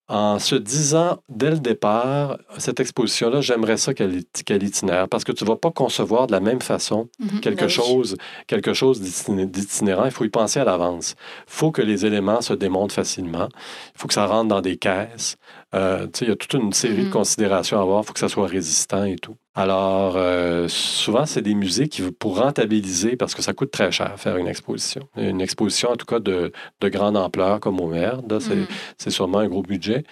en 0.09 0.39
se 0.39 0.55
disant 0.55 1.17
dès 1.27 1.49
le 1.49 1.59
départ, 1.59 2.37
cette 2.57 2.79
exposition-là, 2.79 3.41
j'aimerais 3.41 3.75
ça 3.75 3.93
qu'elle 3.93 4.23
qu'elle 4.45 4.63
itinère 4.63 5.09
parce 5.09 5.25
que 5.25 5.33
tu 5.33 5.43
ne 5.43 5.49
vas 5.49 5.57
pas 5.57 5.69
concevoir 5.71 6.27
de 6.27 6.31
la 6.31 6.39
même 6.39 6.61
façon 6.61 7.09
Mhm. 7.19 7.41
quelque 7.41 7.61
Ben 7.61 7.67
chose, 7.67 8.15
quelque 8.47 8.73
chose 8.73 9.01
d'itiné- 9.01 9.45
d'itinérant, 9.45 10.05
il 10.05 10.11
faut 10.11 10.23
y 10.23 10.29
penser 10.29 10.61
à 10.61 10.63
l'avance. 10.63 11.15
Il 11.47 11.53
faut 11.53 11.71
que 11.71 11.81
les 11.81 12.05
éléments 12.05 12.39
se 12.39 12.53
démontent 12.53 12.93
facilement. 12.93 13.49
Il 13.95 13.99
faut 13.99 14.07
que 14.07 14.13
ça 14.13 14.25
rentre 14.27 14.47
dans 14.47 14.61
des 14.61 14.77
caisses. 14.77 15.35
Euh, 15.75 16.07
il 16.21 16.27
y 16.29 16.31
a 16.31 16.35
toute 16.35 16.53
une 16.53 16.71
série 16.71 17.05
de 17.05 17.09
considérations 17.11 17.77
à 17.77 17.81
avoir. 17.81 18.01
Il 18.03 18.07
faut 18.07 18.13
que 18.13 18.19
ça 18.19 18.29
soit 18.29 18.47
résistant 18.47 19.03
et 19.03 19.17
tout. 19.17 19.35
Alors, 19.53 20.13
euh, 20.15 20.67
souvent, 20.69 21.25
c'est 21.25 21.41
des 21.41 21.55
musées 21.55 21.87
qui, 21.89 22.01
pour 22.11 22.37
rentabiliser, 22.39 23.17
parce 23.17 23.35
que 23.35 23.41
ça 23.41 23.53
coûte 23.53 23.71
très 23.71 23.91
cher 23.91 24.17
faire 24.19 24.37
une 24.37 24.47
exposition. 24.47 25.09
Une 25.17 25.41
exposition, 25.41 25.89
en 25.89 25.95
tout 25.97 26.05
cas, 26.05 26.19
de, 26.19 26.51
de 26.79 26.89
grande 26.89 27.17
ampleur, 27.17 27.59
comme 27.59 27.79
au 27.81 27.87
Merde, 27.87 28.39
c'est 28.39 28.55
Mhm. 28.55 28.67
c'est 28.97 29.09
sûrement 29.09 29.39
un 29.39 29.47
gros 29.47 29.63
budget. 29.63 30.03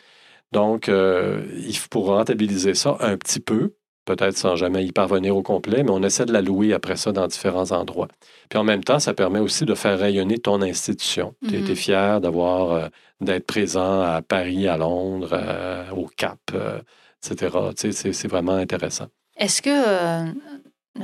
Donc, 0.52 0.90
euh, 0.90 1.46
il 1.58 1.76
faut 1.78 1.88
pour 1.90 2.08
rentabiliser 2.08 2.74
ça 2.76 2.98
un 3.00 3.18
petit 3.18 3.40
peu, 3.40 3.76
peut-être 4.06 4.38
sans 4.38 4.56
jamais 4.56 4.86
y 4.86 4.92
parvenir 4.92 5.36
au 5.36 5.42
complet, 5.44 5.84
mais 5.84 5.90
on 5.92 6.04
essaie 6.04 6.26
de 6.26 6.32
la 6.34 6.42
louer 6.42 6.74
après 6.74 6.96
ça 6.96 7.12
dans 7.12 7.28
différents 7.28 7.72
endroits. 7.72 8.08
Puis 8.50 8.58
en 8.60 8.64
même 8.64 8.84
temps, 8.84 9.00
ça 9.00 9.14
permet 9.14 9.40
aussi 9.40 9.66
de 9.66 9.74
faire 9.76 9.98
rayonner 10.00 10.38
ton 10.38 10.62
institution. 10.62 11.34
Tu 11.48 11.58
Mhm. 11.58 11.70
es 11.72 11.76
fier 11.76 12.22
d'avoir, 12.22 12.72
euh, 12.72 12.88
d'être 13.22 13.46
présent 13.48 14.02
à 14.02 14.22
Paris, 14.22 14.68
à 14.68 14.78
Londres, 14.78 15.30
euh, 15.34 15.90
au 15.92 16.08
Cap, 16.16 16.40
euh, 16.54 16.80
etc. 17.24 17.58
Tu 17.78 17.92
sais, 17.92 18.14
c'est- 18.14 18.28
vraiment 18.28 18.54
intéressant. 18.54 19.08
Est-ce 19.38 19.62
que, 19.62 20.32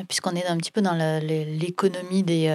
puisqu'on 0.08 0.36
est 0.36 0.46
un 0.46 0.58
petit 0.58 0.72
peu 0.72 0.82
dans 0.82 0.96
l'économie 1.22 2.24
des, 2.24 2.48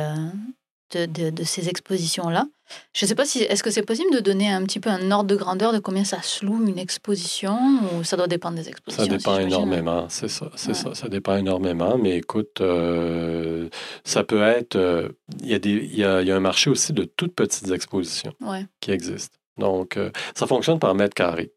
de, 0.92 1.06
de- 1.06 1.30
de 1.30 1.44
ces 1.44 1.68
expositions-là, 1.68 2.46
je 2.92 3.04
ne 3.04 3.08
sais 3.08 3.14
pas 3.14 3.24
si, 3.24 3.42
est-ce 3.42 3.62
que 3.62 3.70
c'est 3.70 3.82
possible 3.82 4.12
de 4.12 4.18
donner 4.20 4.50
un 4.50 4.64
petit 4.64 4.80
peu 4.80 4.90
un 4.90 5.10
ordre 5.12 5.28
de 5.28 5.36
grandeur 5.36 5.72
de 5.72 5.78
combien 5.78 6.04
ça 6.04 6.20
se 6.22 6.44
loue 6.44 6.66
une 6.68 6.78
exposition 6.78 7.56
ou 7.98 8.04
ça 8.04 8.16
doit 8.16 8.26
dépendre 8.26 8.56
des 8.56 8.68
expositions 8.68 9.04
Ça 9.04 9.10
dépend 9.16 9.38
énormément, 9.38 10.06
c'est 10.08 10.28
ça, 10.28 10.50
c'est 10.56 10.68
Ouais. 10.68 10.74
ça, 10.74 10.94
ça 10.94 11.08
dépend 11.08 11.36
énormément. 11.36 11.96
Mais 11.96 12.16
écoute, 12.16 12.60
euh, 12.60 13.68
ça 14.04 14.24
peut 14.24 14.42
être, 14.42 14.76
euh, 14.76 15.08
il 15.42 15.48
y, 15.48 15.54
a 15.54 15.58
des- 15.58 15.70
il 15.92 15.96
y 15.98 16.04
a, 16.04 16.22
y 16.22 16.30
a 16.30 16.36
un 16.36 16.40
marché 16.40 16.68
aussi 16.70 16.92
de 16.92 17.04
toutes 17.04 17.34
petites 17.34 17.70
expositions 17.70 18.32
Ouais. 18.40 18.66
qui 18.80 18.90
existent. 18.90 19.36
Donc, 19.58 19.96
euh, 19.96 20.10
ça 20.34 20.46
fonctionne 20.46 20.78
par 20.78 20.94
mètre 20.94 21.14
carré. 21.14 21.52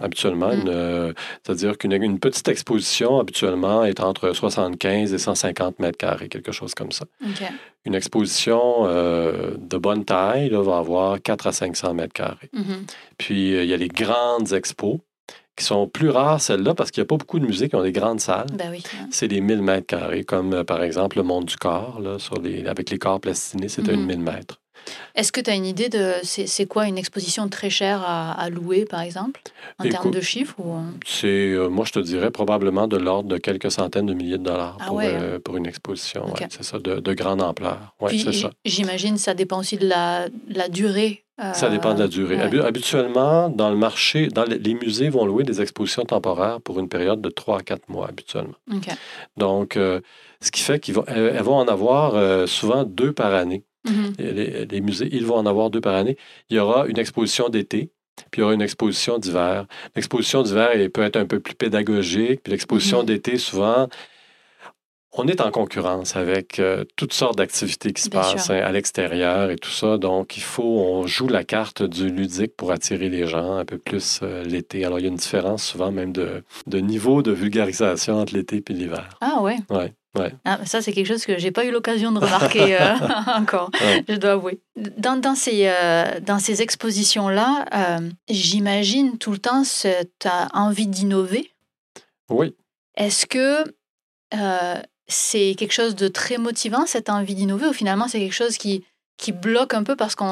Habituellement, 0.00 0.48
Mm. 0.54 0.64
euh, 0.68 1.12
c'est-à-dire 1.44 1.76
qu'une 1.78 1.92
une 1.92 2.18
petite 2.18 2.46
exposition, 2.48 3.18
habituellement, 3.18 3.84
est 3.84 4.00
entre 4.00 4.32
75 4.32 5.12
et 5.12 5.18
150 5.18 5.78
mètres 5.80 5.98
carrés, 5.98 6.28
quelque 6.28 6.52
chose 6.52 6.74
comme 6.74 6.92
ça. 6.92 7.04
Une 7.84 7.94
exposition 7.94 8.86
euh, 8.86 9.56
de 9.58 9.76
bonne 9.76 10.04
taille 10.04 10.48
là, 10.48 10.62
va 10.62 10.78
avoir 10.78 11.20
4 11.20 11.46
à 11.48 11.52
500 11.52 11.92
mètres 11.94 12.12
carrés. 12.14 12.50
Mhm. 12.52 12.86
Puis, 13.18 13.54
euh, 13.54 13.64
il 13.64 13.68
y 13.68 13.74
a 13.74 13.76
les 13.76 13.88
grandes 13.88 14.52
expos 14.52 14.98
qui 15.56 15.64
sont 15.64 15.86
plus 15.86 16.08
rares, 16.10 16.40
celles-là, 16.40 16.74
parce 16.74 16.90
qu'il 16.90 17.00
n'y 17.02 17.06
a 17.06 17.08
pas 17.08 17.16
beaucoup 17.16 17.38
de 17.38 17.46
musées 17.46 17.68
qui 17.68 17.76
ont 17.76 17.82
des 17.82 17.92
grandes 17.92 18.20
salles. 18.20 18.48
Ben 18.54 18.70
oui. 18.72 18.82
C'est 19.10 19.28
des 19.28 19.40
1000 19.40 19.62
mètres 19.62 19.86
carrés, 19.86 20.24
comme 20.24 20.52
euh, 20.52 20.64
par 20.64 20.82
exemple 20.82 21.16
le 21.18 21.22
monde 21.22 21.44
du 21.44 21.56
corps, 21.56 22.00
là, 22.00 22.18
sur 22.18 22.40
les, 22.40 22.66
avec 22.66 22.90
les 22.90 22.98
corps 22.98 23.20
plastinés, 23.20 23.68
c'est 23.68 23.82
Mhm. 23.86 23.94
une 23.94 24.06
1000 24.06 24.20
mètres. 24.20 24.60
Est-ce 25.14 25.32
que 25.32 25.40
tu 25.40 25.50
as 25.50 25.54
une 25.54 25.66
idée 25.66 25.88
de 25.88 26.12
c'est 26.22 26.46
c'est 26.46 26.66
quoi 26.66 26.86
une 26.86 26.98
exposition 26.98 27.48
très 27.48 27.70
chère 27.70 28.02
à, 28.04 28.32
à 28.32 28.50
louer, 28.50 28.84
par 28.84 29.00
exemple, 29.00 29.40
en 29.78 29.84
termes 29.88 30.10
de 30.10 30.20
chiffres 30.20 30.54
ou... 30.58 30.74
euh? 30.74 30.80
C'est, 31.06 31.26
euh, 31.52 31.68
moi, 31.68 31.84
je 31.86 31.92
te 31.92 31.98
dirais 31.98 32.30
probablement 32.30 32.86
de 32.88 32.96
l'ordre 32.96 33.28
de 33.28 33.38
quelques 33.38 33.70
centaines 33.70 34.06
de 34.06 34.14
milliers 34.14 34.38
de 34.38 34.44
dollars 34.44 34.76
Ah 34.80 34.86
pour, 34.86 34.96
ouais, 34.96 35.06
euh, 35.12 35.38
pour 35.38 35.56
une 35.56 35.66
exposition. 35.66 36.26
Ouais, 36.26 36.46
c'est 36.50 36.64
ça, 36.64 36.78
de, 36.78 36.96
de 37.00 37.14
grande 37.14 37.42
ampleur. 37.42 37.94
Oui, 38.00 38.08
Puis, 38.10 38.20
c'est 38.20 38.32
ça. 38.32 38.50
J'imagine 38.64 39.16
ça 39.18 39.34
dépend 39.34 39.58
aussi 39.60 39.76
de 39.76 39.86
la, 39.86 40.26
la 40.48 40.68
durée. 40.68 41.20
Ça 41.52 41.68
dépend 41.68 41.94
de 41.94 41.98
la 41.98 42.06
durée. 42.06 42.36
ouais. 42.36 42.42
Habi- 42.44 42.60
Habituellement, 42.62 43.48
dans 43.48 43.68
le 43.68 43.76
marché, 43.76 44.28
dans 44.28 44.44
les, 44.44 44.56
les 44.56 44.74
musées 44.74 45.08
vont 45.08 45.26
louer 45.26 45.42
des 45.42 45.60
expositions 45.60 46.04
temporaires 46.04 46.60
pour 46.60 46.78
une 46.78 46.88
période 46.88 47.20
de 47.20 47.28
3 47.28 47.58
à 47.58 47.62
4 47.62 47.88
mois 47.88 48.06
habituellement. 48.08 48.54
Donc, 49.36 49.74
ce 49.74 50.50
qui 50.52 50.60
fait 50.60 50.78
qu'elles 50.78 50.94
vont, 50.94 51.04
vont 51.42 51.56
en 51.56 51.66
avoir 51.66 52.46
souvent 52.48 52.84
deux 52.84 53.12
par 53.12 53.34
année. 53.34 53.64
Mhm. 53.86 54.12
Et 54.18 54.32
Les, 54.32 54.66
les 54.66 54.80
musées, 54.80 55.08
ils 55.12 55.26
vont 55.26 55.36
en 55.36 55.46
avoir 55.46 55.70
deux 55.70 55.80
par 55.80 55.94
année. 55.94 56.16
Il 56.50 56.56
y 56.56 56.60
aura 56.60 56.86
une 56.86 56.98
exposition 56.98 57.48
d'été, 57.48 57.90
puis 58.30 58.40
il 58.40 58.42
y 58.42 58.44
aura 58.44 58.54
une 58.54 58.62
exposition 58.62 59.18
d'hiver. 59.18 59.66
L'exposition 59.94 60.42
d'hiver 60.42 60.70
elle 60.72 60.90
peut 60.90 61.02
être 61.02 61.16
un 61.16 61.26
peu 61.26 61.40
plus 61.40 61.54
pédagogique, 61.54 62.42
puis 62.42 62.50
l'exposition 62.52 63.00
Mhm. 63.00 63.06
d'été, 63.06 63.38
souvent, 63.38 63.88
on 65.16 65.28
est 65.28 65.40
en 65.40 65.52
concurrence 65.52 66.16
avec 66.16 66.58
euh, 66.58 66.84
toutes 66.96 67.12
sortes 67.12 67.38
d'activités 67.38 67.92
qui 67.92 68.02
se 68.02 68.10
Bien 68.10 68.20
passent 68.20 68.50
hein, 68.50 68.56
à 68.60 68.72
l'extérieur 68.72 69.48
et 69.50 69.56
tout 69.56 69.70
ça. 69.70 69.96
Donc, 69.96 70.36
il 70.36 70.42
faut, 70.42 70.64
on 70.64 71.06
joue 71.06 71.28
la 71.28 71.44
carte 71.44 71.84
du 71.84 72.08
ludique 72.10 72.56
pour 72.56 72.72
attirer 72.72 73.08
les 73.08 73.28
gens 73.28 73.52
un 73.58 73.64
peu 73.64 73.78
plus 73.78 74.18
euh, 74.24 74.42
l'été. 74.42 74.84
Alors, 74.84 74.98
il 74.98 75.02
y 75.02 75.04
a 75.04 75.10
une 75.10 75.14
différence 75.16 75.64
souvent 75.64 75.92
même 75.92 76.12
de, 76.12 76.42
de 76.66 76.78
niveau 76.78 77.22
de 77.22 77.30
vulgarisation 77.30 78.18
entre 78.18 78.34
l'été 78.34 78.60
et 78.68 78.72
l'hiver. 78.72 79.08
Ah 79.20 79.40
ouais. 79.40 79.58
Ouais, 79.70 79.92
ouais. 80.16 80.34
Ah, 80.44 80.60
ça, 80.64 80.82
c'est 80.82 80.92
quelque 80.92 81.06
chose 81.06 81.24
que 81.24 81.38
j'ai 81.38 81.50
pas 81.50 81.64
eu 81.64 81.70
l'occasion 81.70 82.12
de 82.12 82.18
remarquer 82.18 82.76
euh, 82.80 82.94
encore, 83.36 83.70
Ouais. 83.80 84.04
je 84.08 84.16
dois 84.16 84.32
avouer. 84.32 84.60
Dans, 84.76 85.16
dans 85.20 85.34
ces, 85.34 85.66
euh, 85.68 86.20
dans 86.20 86.38
ces 86.38 86.62
expositions-là, 86.62 87.66
euh, 87.74 88.10
j'imagine 88.28 89.18
tout 89.18 89.32
le 89.32 89.38
temps 89.38 89.64
cette 89.64 90.28
envie 90.52 90.86
d'innover. 90.86 91.50
Oui. 92.30 92.54
Est-ce 92.96 93.26
que 93.26 93.64
c'est 95.06 95.54
quelque 95.56 95.72
chose 95.72 95.94
de 95.94 96.08
très 96.08 96.38
motivant, 96.38 96.86
cette 96.86 97.08
envie 97.10 97.34
d'innover, 97.34 97.66
ou 97.66 97.72
finalement 97.72 98.08
c'est 98.08 98.18
quelque 98.18 98.32
chose 98.32 98.56
qui, 98.56 98.84
qui 99.16 99.32
bloque 99.32 99.74
un 99.74 99.82
peu 99.84 99.96
parce 99.96 100.14
que 100.14 100.24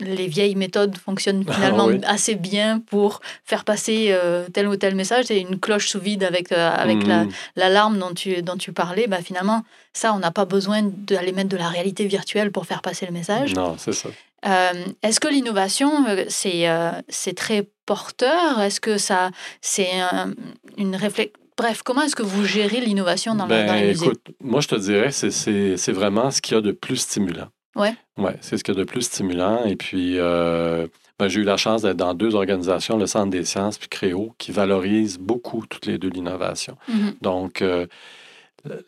les 0.00 0.26
vieilles 0.26 0.56
méthodes 0.56 0.96
fonctionnent 0.98 1.44
finalement 1.44 1.84
Ah 1.88 1.92
oui. 1.92 2.00
assez 2.06 2.34
bien 2.34 2.80
pour 2.80 3.20
faire 3.44 3.64
passer 3.64 4.08
euh, 4.10 4.46
tel 4.52 4.66
ou 4.68 4.76
tel 4.76 4.94
message. 4.94 5.26
C'est 5.26 5.40
une 5.40 5.58
cloche 5.60 5.88
sous 5.88 6.00
vide 6.00 6.24
avec, 6.24 6.50
euh, 6.52 6.70
avec 6.70 7.06
Mhm. 7.06 7.28
l'alarme 7.56 7.98
dont 7.98 8.12
tu, 8.12 8.42
dont 8.42 8.56
tu 8.56 8.72
parlais. 8.72 9.06
Bah, 9.06 9.22
finalement, 9.22 9.62
ça, 9.92 10.12
on 10.12 10.18
n'a 10.18 10.30
pas 10.32 10.44
besoin 10.44 10.82
d'aller 10.82 11.32
mettre 11.32 11.48
de 11.50 11.56
la 11.56 11.68
réalité 11.68 12.06
virtuelle 12.06 12.50
pour 12.50 12.66
faire 12.66 12.82
passer 12.82 13.06
le 13.06 13.12
message. 13.12 13.54
Non, 13.54 13.76
c'est 13.78 13.92
ça. 13.92 14.08
Euh, 14.46 14.72
Est-ce 15.02 15.20
que 15.20 15.28
l'innovation, 15.28 16.04
c'est 16.28 16.66
c'est 17.08 17.34
très 17.34 17.66
porteur? 17.86 18.60
Est-ce 18.60 18.80
que 18.80 18.98
ça, 18.98 19.30
c'est 19.60 19.88
un- 20.00 20.34
une 20.76 20.96
réflexion 20.96 21.32
Bref, 21.56 21.82
comment 21.84 22.02
est-ce 22.02 22.16
que 22.16 22.24
vous 22.24 22.44
gérez 22.44 22.80
l'innovation 22.80 23.36
dans, 23.36 23.44
le- 23.44 23.50
Ben, 23.50 23.66
dans 23.68 23.74
les 23.74 23.86
musées 23.86 24.06
écoute, 24.06 24.20
moi, 24.42 24.60
je 24.60 24.66
te 24.66 24.74
dirais, 24.74 25.12
c'est 25.12 25.92
vraiment 25.92 26.32
ce 26.32 26.42
qu'il 26.42 26.56
y 26.56 26.58
a 26.58 26.60
de 26.60 26.72
plus 26.72 26.96
stimulant. 26.96 27.46
Ouais. 27.76 27.94
Ouais, 28.18 28.36
c'est 28.40 28.56
ce 28.56 28.64
qu'il 28.64 28.74
y 28.74 28.76
a 28.76 28.80
de 28.80 28.84
plus 28.84 29.02
stimulant. 29.02 29.64
Et 29.64 29.76
puis, 29.76 30.18
euh, 30.18 30.86
ben, 31.18 31.28
j'ai 31.28 31.40
eu 31.40 31.44
la 31.44 31.56
chance 31.56 31.82
d'être 31.82 31.96
dans 31.96 32.14
deux 32.14 32.34
organisations, 32.34 32.96
le 32.96 33.06
Centre 33.06 33.30
des 33.30 33.44
sciences 33.44 33.78
puis 33.78 33.88
Créo, 33.88 34.34
qui 34.38 34.52
valorisent 34.52 35.18
beaucoup 35.18 35.64
toutes 35.66 35.86
les 35.86 35.98
deux 35.98 36.08
l'innovation. 36.08 36.76
Mhm. 36.88 37.14
Donc, 37.20 37.62
euh, 37.62 37.86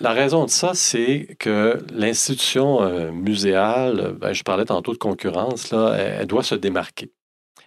la 0.01 0.13
raison 0.13 0.45
de 0.45 0.51
ça, 0.51 0.73
c'est 0.75 1.37
que 1.39 1.79
l'institution 1.93 2.83
euh, 2.83 3.11
muséale, 3.11 4.17
ben, 4.19 4.33
je 4.33 4.43
parlais 4.43 4.65
tantôt 4.65 4.93
de 4.93 4.99
concurrence, 4.99 5.71
là, 5.71 5.95
elle, 5.99 6.21
elle 6.21 6.27
doit 6.27 6.43
se 6.43 6.55
démarquer. 6.55 7.13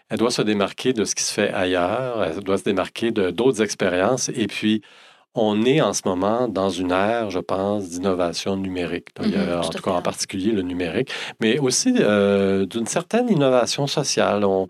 Elle 0.10 0.18
doit 0.18 0.32
se 0.32 0.42
démarquer 0.42 0.94
de 0.94 1.06
ce 1.06 1.14
qui 1.14 1.24
se 1.24 1.32
fait 1.32 1.54
ailleurs, 1.54 2.24
elle 2.24 2.44
doit 2.44 2.58
se 2.58 2.64
démarquer 2.64 3.12
de 3.12 3.30
d'autres 3.30 3.62
expériences. 3.62 4.30
Et 4.30 4.48
puis, 4.48 4.82
on 5.36 5.64
est 5.64 5.80
en 5.82 5.94
ce 5.94 6.02
moment 6.06 6.48
dans 6.48 6.70
une 6.70 6.92
ère, 6.92 7.30
je 7.30 7.40
pense, 7.40 7.90
d'innovation 7.90 8.58
numérique. 8.58 9.08
Il 9.22 9.30
y 9.32 9.36
a, 9.36 9.58
Mhm, 9.58 9.66
en 9.66 9.70
tout 9.70 9.82
cas, 9.82 9.92
en 9.92 10.02
particulier 10.02 10.52
le 10.52 10.62
numérique, 10.64 11.12
mais 11.40 11.60
aussi 11.60 11.94
euh, 12.00 12.66
d'une 12.66 12.88
certaine 12.88 13.30
innovation 13.30 13.88
sociale. 13.88 14.44
On, 14.46 14.68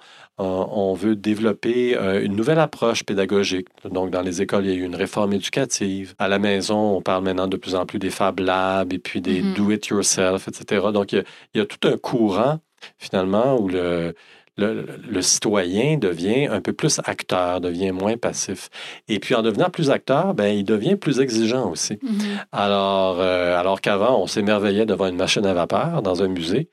veut 0.93 1.17
développer 1.17 1.97
euh, 1.97 2.23
une 2.23 2.33
nouvelle 2.35 2.59
approche 2.59 3.03
pédagogique. 3.03 3.67
Donc, 3.83 4.09
dans 4.09 4.21
les 4.21 4.41
écoles, 4.41 4.65
il 4.65 4.71
y 4.71 4.73
a 4.73 4.77
eu 4.77 4.83
une 4.85 4.95
réforme 4.95 5.33
éducative. 5.33 6.13
À 6.17 6.29
la 6.29 6.39
maison, 6.39 6.95
on 6.95 7.01
parle 7.01 7.25
maintenant 7.25 7.47
de 7.47 7.57
plus 7.57 7.75
en 7.75 7.85
plus 7.85 7.99
des 7.99 8.09
Fab 8.09 8.39
Labs 8.39 8.93
et 8.93 8.99
puis 8.99 9.19
des 9.19 9.41
Mhm. 9.41 9.53
do-it-yourself, 9.55 10.47
etc. 10.47 10.91
Donc, 10.93 11.11
il 11.11 11.17
y, 11.17 11.19
a, 11.19 11.23
il 11.53 11.57
y 11.57 11.61
a 11.61 11.65
tout 11.65 11.85
un 11.85 11.97
courant, 11.97 12.59
finalement, 12.97 13.57
où 13.59 13.67
le, 13.67 14.13
le, 14.59 14.85
le 15.09 15.21
citoyen 15.21 15.97
devient 15.97 16.47
un 16.47 16.61
peu 16.61 16.73
plus 16.73 16.99
acteur, 17.05 17.61
devient 17.61 17.91
moins 17.91 18.17
passif. 18.17 18.69
Et 19.07 19.19
puis, 19.19 19.33
en 19.35 19.41
devenant 19.41 19.69
plus 19.69 19.89
acteur, 19.91 20.33
ben, 20.33 20.47
il 20.47 20.63
devient 20.65 20.95
plus 20.95 21.19
exigeant 21.19 21.69
aussi. 21.71 21.97
Mhm. 22.03 22.19
Alors, 22.51 23.17
euh, 23.19 23.57
alors 23.59 23.79
qu'avant, 23.81 24.21
on 24.21 24.27
s'émerveillait 24.27 24.85
devant 24.85 25.07
une 25.07 25.15
machine 25.17 25.45
à 25.45 25.53
vapeur 25.53 26.01
dans 26.01 26.21
un 26.23 26.27
musée. 26.27 26.69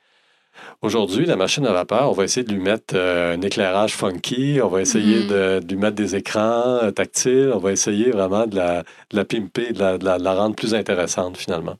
Aujourd'hui, 0.82 1.26
la 1.26 1.36
machine 1.36 1.66
à 1.66 1.72
vapeur, 1.72 2.08
on 2.10 2.12
va 2.12 2.24
essayer 2.24 2.44
de 2.46 2.52
lui 2.52 2.60
mettre 2.62 2.94
euh, 2.96 3.34
un 3.36 3.40
éclairage 3.42 3.94
funky, 3.94 4.58
on 4.62 4.68
va 4.68 4.80
essayer 4.80 5.20
Mhm. 5.24 5.28
de, 5.28 5.60
de 5.60 5.74
lui 5.74 5.80
mettre 5.80 5.96
des 5.96 6.16
écrans 6.16 6.78
euh, 6.82 6.90
tactiles, 6.90 7.50
on 7.54 7.58
va 7.58 7.72
essayer 7.72 8.10
vraiment 8.10 8.46
de 8.46 8.56
la, 8.56 8.82
de 9.10 9.16
la 9.16 9.24
pimper, 9.24 9.72
de 9.72 9.78
la, 9.78 9.98
de 9.98 10.04
la- 10.04 10.18
de 10.18 10.24
la 10.24 10.34
rendre 10.34 10.56
plus 10.56 10.74
intéressante 10.74 11.36
finalement. 11.36 11.76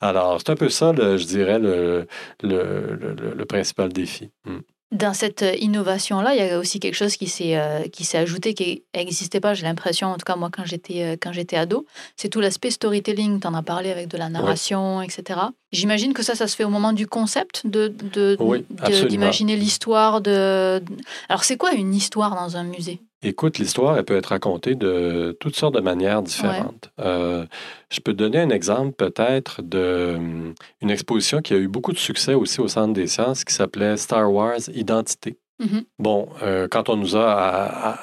Alors, 0.00 0.38
c'est 0.40 0.50
un 0.50 0.56
peu 0.56 0.68
ça, 0.68 0.92
le- 0.92 1.16
je 1.16 1.26
dirais, 1.26 1.58
le, 1.58 2.06
le, 2.42 2.96
le- 3.00 3.14
le- 3.14 3.34
le 3.36 3.44
principal 3.44 3.92
défi. 3.92 4.30
Mm. 4.44 4.58
Dans 4.92 5.14
cette 5.14 5.42
euh, 5.42 5.54
innovation-là, 5.58 6.34
il 6.34 6.44
y 6.46 6.50
a 6.50 6.58
aussi 6.58 6.78
quelque 6.78 6.94
chose 6.94 7.16
qui 7.16 7.26
s'est 7.26 7.56
euh, 7.56 7.88
qui 7.88 8.04
s'est 8.04 8.18
ajouté, 8.18 8.52
qui 8.52 8.84
n'existait 8.94 9.40
pas, 9.40 9.54
j'ai 9.54 9.62
l'impression, 9.64 10.08
en 10.08 10.18
tout 10.18 10.24
cas 10.26 10.36
moi 10.36 10.50
quand 10.52 10.64
j'étais 10.66 11.02
euh, 11.02 11.16
quand 11.20 11.32
j'étais 11.32 11.56
ado, 11.56 11.86
c'est 12.16 12.28
tout 12.28 12.40
l'aspect 12.40 12.70
storytelling. 12.70 13.40
Tu 13.40 13.46
en 13.46 13.54
as 13.54 13.62
parlé 13.62 13.90
avec 13.90 14.08
de 14.08 14.18
la 14.18 14.28
narration, 14.28 15.00
etc. 15.00 15.40
J'imagine 15.72 16.12
que 16.12 16.22
ça, 16.22 16.34
ça 16.34 16.46
se 16.46 16.54
fait 16.56 16.64
au 16.64 16.68
moment 16.68 16.92
du 16.92 17.06
concept, 17.06 17.66
de, 17.66 17.88
de- 17.88 18.36
Oui, 18.38 18.66
de- 18.68 18.82
absolument. 18.84 19.08
d'imaginer 19.08 19.56
l'histoire 19.56 20.20
de... 20.20 20.82
Alors 21.30 21.44
c'est 21.44 21.56
quoi 21.56 21.72
une 21.72 21.94
histoire 21.94 22.34
dans 22.34 22.58
un 22.58 22.64
musée? 22.64 23.00
Écoute, 23.24 23.58
l'histoire, 23.58 23.96
elle 23.96 24.04
peut 24.04 24.16
être 24.16 24.26
racontée 24.26 24.74
de 24.74 25.36
toutes 25.38 25.54
sortes 25.54 25.74
de 25.76 25.80
manières 25.80 26.22
différentes. 26.22 26.90
Euh, 26.98 27.46
je 27.90 28.00
peux 28.00 28.12
te 28.12 28.18
donner 28.18 28.38
un 28.38 28.50
exemple 28.50 28.92
peut-être 28.92 29.62
d'une 29.62 30.54
exposition 30.90 31.40
qui 31.40 31.54
a 31.54 31.56
eu 31.56 31.68
beaucoup 31.68 31.92
de 31.92 31.98
succès 31.98 32.34
aussi 32.34 32.60
au 32.60 32.66
Centre 32.68 32.92
des 32.92 33.06
sciences 33.06 33.44
qui 33.44 33.54
s'appelait 33.54 33.96
Star 33.96 34.32
Wars 34.32 34.58
Identité. 34.74 35.38
Mhm. 35.60 35.84
Bon, 36.00 36.28
euh, 36.42 36.66
quand 36.68 36.88
on 36.88 36.96
nous 36.96 37.14
a 37.14 37.32
à- 37.32 37.90
à- 37.92 37.98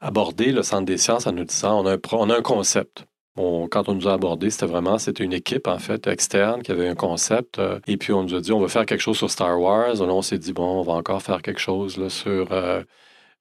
abordé 0.00 0.52
le 0.52 0.62
Centre 0.62 0.84
des 0.84 0.98
sciences 0.98 1.26
en 1.26 1.32
nous 1.32 1.44
disant 1.44 1.82
on 1.82 1.86
a 1.86 1.94
un, 1.94 1.98
on 2.12 2.28
a 2.28 2.36
un 2.36 2.42
concept. 2.42 3.06
On- 3.36 3.68
quand 3.68 3.88
on 3.88 3.94
nous 3.94 4.08
a 4.08 4.12
abordé, 4.12 4.50
c'était 4.50 4.66
vraiment, 4.66 4.98
c'était 4.98 5.24
une 5.24 5.32
équipe 5.32 5.68
en 5.68 5.78
fait 5.78 6.06
externe 6.06 6.62
qui 6.62 6.72
avait 6.72 6.88
un 6.88 6.94
concept. 6.94 7.58
euh, 7.58 7.78
et 7.86 7.96
puis 7.96 8.12
on 8.12 8.24
nous 8.24 8.34
a 8.34 8.40
dit 8.40 8.52
on 8.52 8.60
va 8.60 8.68
faire 8.68 8.84
quelque 8.84 9.00
chose 9.00 9.16
sur 9.16 9.30
Star 9.30 9.58
Wars. 9.58 9.94
Là, 9.94 10.02
on 10.12 10.20
s'est 10.20 10.38
dit 10.38 10.52
bon, 10.52 10.80
on 10.80 10.82
va 10.82 10.92
encore 10.94 11.22
faire 11.22 11.40
quelque 11.40 11.60
chose 11.60 11.96
là, 11.96 12.10
sur 12.10 12.48
euh, 12.52 12.82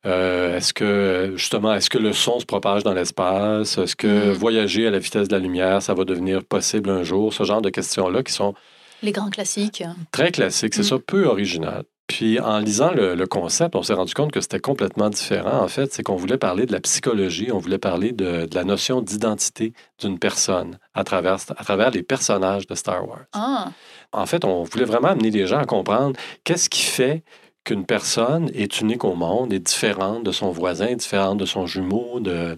euh, 0.06 0.56
est-ce 0.58 0.74
que, 0.74 1.34
justement, 1.36 1.74
est-ce 1.74 1.90
que 1.90 1.98
le 1.98 2.14
son 2.14 2.40
se 2.40 2.46
propage 2.46 2.84
dans 2.84 2.94
l'espace? 2.94 3.78
Est-ce 3.78 3.96
que 3.96 4.28
Mhm. 4.30 4.32
voyager 4.34 4.88
à 4.88 4.92
la 4.92 5.00
vitesse 5.00 5.28
de 5.28 5.34
la 5.34 5.40
lumière, 5.40 5.82
ça 5.82 5.94
va 5.94 6.06
devenir 6.06 6.44
possible 6.44 6.90
un 6.90 7.04
jour? 7.04 7.34
Ce 7.34 7.44
genre 7.44 7.62
de 7.62 7.70
questions-là 7.70 8.24
qui 8.24 8.32
sont 8.34 8.54
Les 9.02 9.12
grands 9.12 9.30
classiques. 9.30 9.84
très 10.12 10.32
classiques, 10.32 10.74
c'est 10.74 10.82
Mhm. 10.82 10.88
ça, 10.88 11.00
peu 11.06 11.26
original. 11.26 11.84
Puis 12.08 12.40
en 12.40 12.58
lisant 12.58 12.92
le, 12.92 13.14
le 13.14 13.28
concept, 13.28 13.76
on 13.76 13.84
s'est 13.84 13.94
rendu 13.94 14.16
compte 14.16 14.32
que 14.32 14.42
c'était 14.42 14.60
complètement 14.60 15.12
différent. 15.12 15.60
En 15.62 15.68
fait, 15.68 15.94
c'est 15.94 16.02
qu'on 16.02 16.16
voulait 16.16 16.40
parler 16.40 16.66
de 16.66 16.72
la 16.72 16.80
psychologie, 16.80 17.52
on 17.52 17.60
voulait 17.60 17.78
parler 17.78 18.14
de, 18.14 18.48
de 18.48 18.56
la 18.56 18.64
notion 18.64 19.02
d'identité 19.04 19.74
d'une 20.02 20.18
personne 20.18 20.80
à 20.96 21.04
travers, 21.04 21.38
à 21.56 21.64
travers 21.64 21.92
les 21.92 22.02
personnages 22.02 22.66
de 22.66 22.74
Star 22.74 23.08
Wars. 23.08 23.26
Ah, 23.34 23.68
En 24.12 24.26
fait, 24.26 24.44
on 24.44 24.64
voulait 24.64 24.86
vraiment 24.86 25.10
amener 25.10 25.30
les 25.30 25.46
gens 25.46 25.60
à 25.60 25.66
comprendre 25.66 26.18
qu'est-ce 26.46 26.68
qui 26.68 26.82
fait 26.82 27.22
qu'une 27.70 27.86
personne 27.86 28.50
est 28.54 28.82
unique 28.82 29.04
au 29.06 29.16
monde, 29.16 29.54
est 29.54 29.60
différente 29.60 30.24
de 30.24 30.32
son 30.32 30.50
voisin, 30.52 30.96
différente 30.96 31.38
de 31.38 31.46
son 31.46 31.66
jumeau, 31.66 32.20
de, 32.20 32.58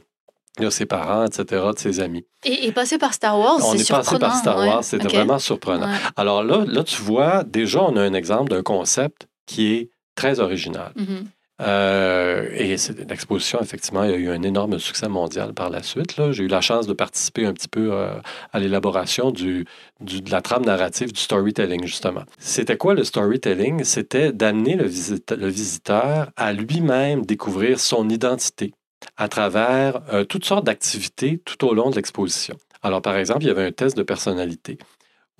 de 0.60 0.70
ses 0.70 0.86
parents, 0.86 1.26
etc., 1.26 1.44
de 1.74 1.80
ses 1.80 2.00
amis. 2.00 2.26
et, 2.46 2.68
et 2.68 2.72
passer 2.72 2.98
par 2.98 3.14
Star 3.14 3.38
Wars, 3.40 3.58
on 3.62 3.72
c'est 3.74 3.82
est 3.82 3.90
passé 3.90 4.10
surprenant. 4.10 4.20
par 4.20 4.36
Star 4.38 4.58
ouais. 4.58 4.68
Wars, 4.68 4.84
c'était 4.84 5.06
Ok. 5.08 5.14
vraiment 5.16 5.40
surprenant. 5.40 5.88
Ouais. 5.88 5.98
Alors 6.16 6.44
là, 6.44 6.64
là, 6.68 6.84
tu 6.84 7.02
vois, 7.02 7.44
déjà, 7.44 7.82
on 7.84 7.96
a 7.98 8.02
un 8.02 8.14
exemple 8.14 8.50
d'un 8.52 8.64
concept 8.64 9.28
qui 9.46 9.74
est 9.74 9.90
très 10.16 10.40
original. 10.40 10.92
Mhm. 10.96 11.26
Euh, 11.62 12.50
et 12.54 12.76
l'exposition, 13.08 13.60
effectivement, 13.62 14.02
a 14.02 14.10
eu 14.10 14.30
un 14.30 14.42
énorme 14.42 14.80
succès 14.80 15.08
mondial 15.08 15.54
par 15.54 15.70
la 15.70 15.84
suite. 15.84 16.16
J'ai 16.32 16.44
eu 16.44 16.48
la 16.48 16.62
chance 16.62 16.88
de 16.88 16.94
participer 16.94 17.46
un 17.46 17.54
petit 17.54 17.68
peu 17.68 17.94
euh, 17.94 18.14
à 18.52 18.60
l'élaboration 18.60 19.32
du, 19.32 19.66
de 20.00 20.32
la 20.32 20.42
trame 20.42 20.66
narrative 20.66 21.14
du 21.14 21.20
storytelling, 21.20 21.86
justement. 21.86 22.24
C'était 22.40 22.78
quoi 22.78 22.96
le 22.96 23.04
storytelling? 23.04 23.84
C'était 23.84 24.32
d'amener 24.32 24.76
le 24.76 24.86
visiteur 25.48 26.32
à 26.36 26.54
lui-même 26.54 27.26
découvrir 27.26 27.80
son 27.80 28.10
identité 28.10 28.74
à 29.18 29.28
travers 29.28 30.02
euh, 30.14 30.24
toutes 30.24 30.46
sortes 30.46 30.66
d'activités 30.66 31.42
tout 31.46 31.66
au 31.66 31.74
long 31.74 31.90
de 31.90 31.96
l'exposition. 31.96 32.56
Alors, 32.84 33.02
par 33.02 33.16
exemple, 33.16 33.44
il 33.44 33.48
y 33.48 33.52
avait 33.52 33.66
un 33.66 33.72
test 33.72 33.96
de 33.96 34.04
personnalité 34.04 34.78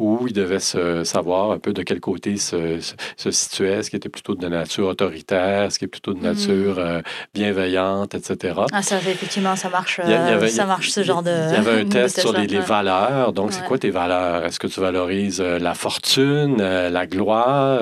où 0.02 0.26
il 0.28 0.34
devait 0.34 0.60
se 0.60 1.04
savoir 1.04 1.52
un 1.52 1.60
peu 1.60 1.74
de 1.74 1.84
quel 1.84 2.00
côté 2.00 2.38
se, 2.38 2.80
se, 2.80 2.94
se 3.18 3.32
situait, 3.32 3.84
ce 3.84 3.90
qui 3.90 3.96
était 3.96 4.10
plutôt 4.10 4.36
de 4.36 4.48
nature 4.48 4.88
autoritaire, 4.88 5.72
ce 5.72 5.78
qui 5.80 5.86
est 5.86 5.88
plutôt 5.88 6.14
de 6.14 6.18
Mhm. 6.20 6.24
nature 6.24 6.80
euh, 6.80 7.02
bienveillante, 7.34 8.16
etc. 8.16 8.56
Ah, 8.74 8.82
ça, 8.82 8.98
effectivement, 8.98 9.56
ça 9.56 9.70
marche, 9.70 10.00
Il 10.04 10.10
y 10.10 10.14
euh, 10.14 10.36
avait- 10.36 10.48
ça 10.50 10.66
marche 10.66 10.90
ce 10.90 11.04
genre 11.04 11.22
de. 11.24 11.30
Il 11.50 11.54
y 11.54 11.58
avait 11.58 11.82
un 11.82 11.86
test 11.90 12.20
sur 12.20 12.34
les, 12.34 12.48
valeurs. 12.60 13.34
Donc, 13.34 13.54
c'est 13.54 13.64
quoi 13.64 13.78
tes 13.78 13.90
valeurs? 13.92 14.44
Est-ce 14.46 14.60
que 14.60 14.68
tu 14.68 14.80
valorises 14.80 15.42
euh, 15.42 15.60
la 15.60 15.74
fortune, 15.74 16.58
la 16.58 17.06
gloire, 17.08 17.80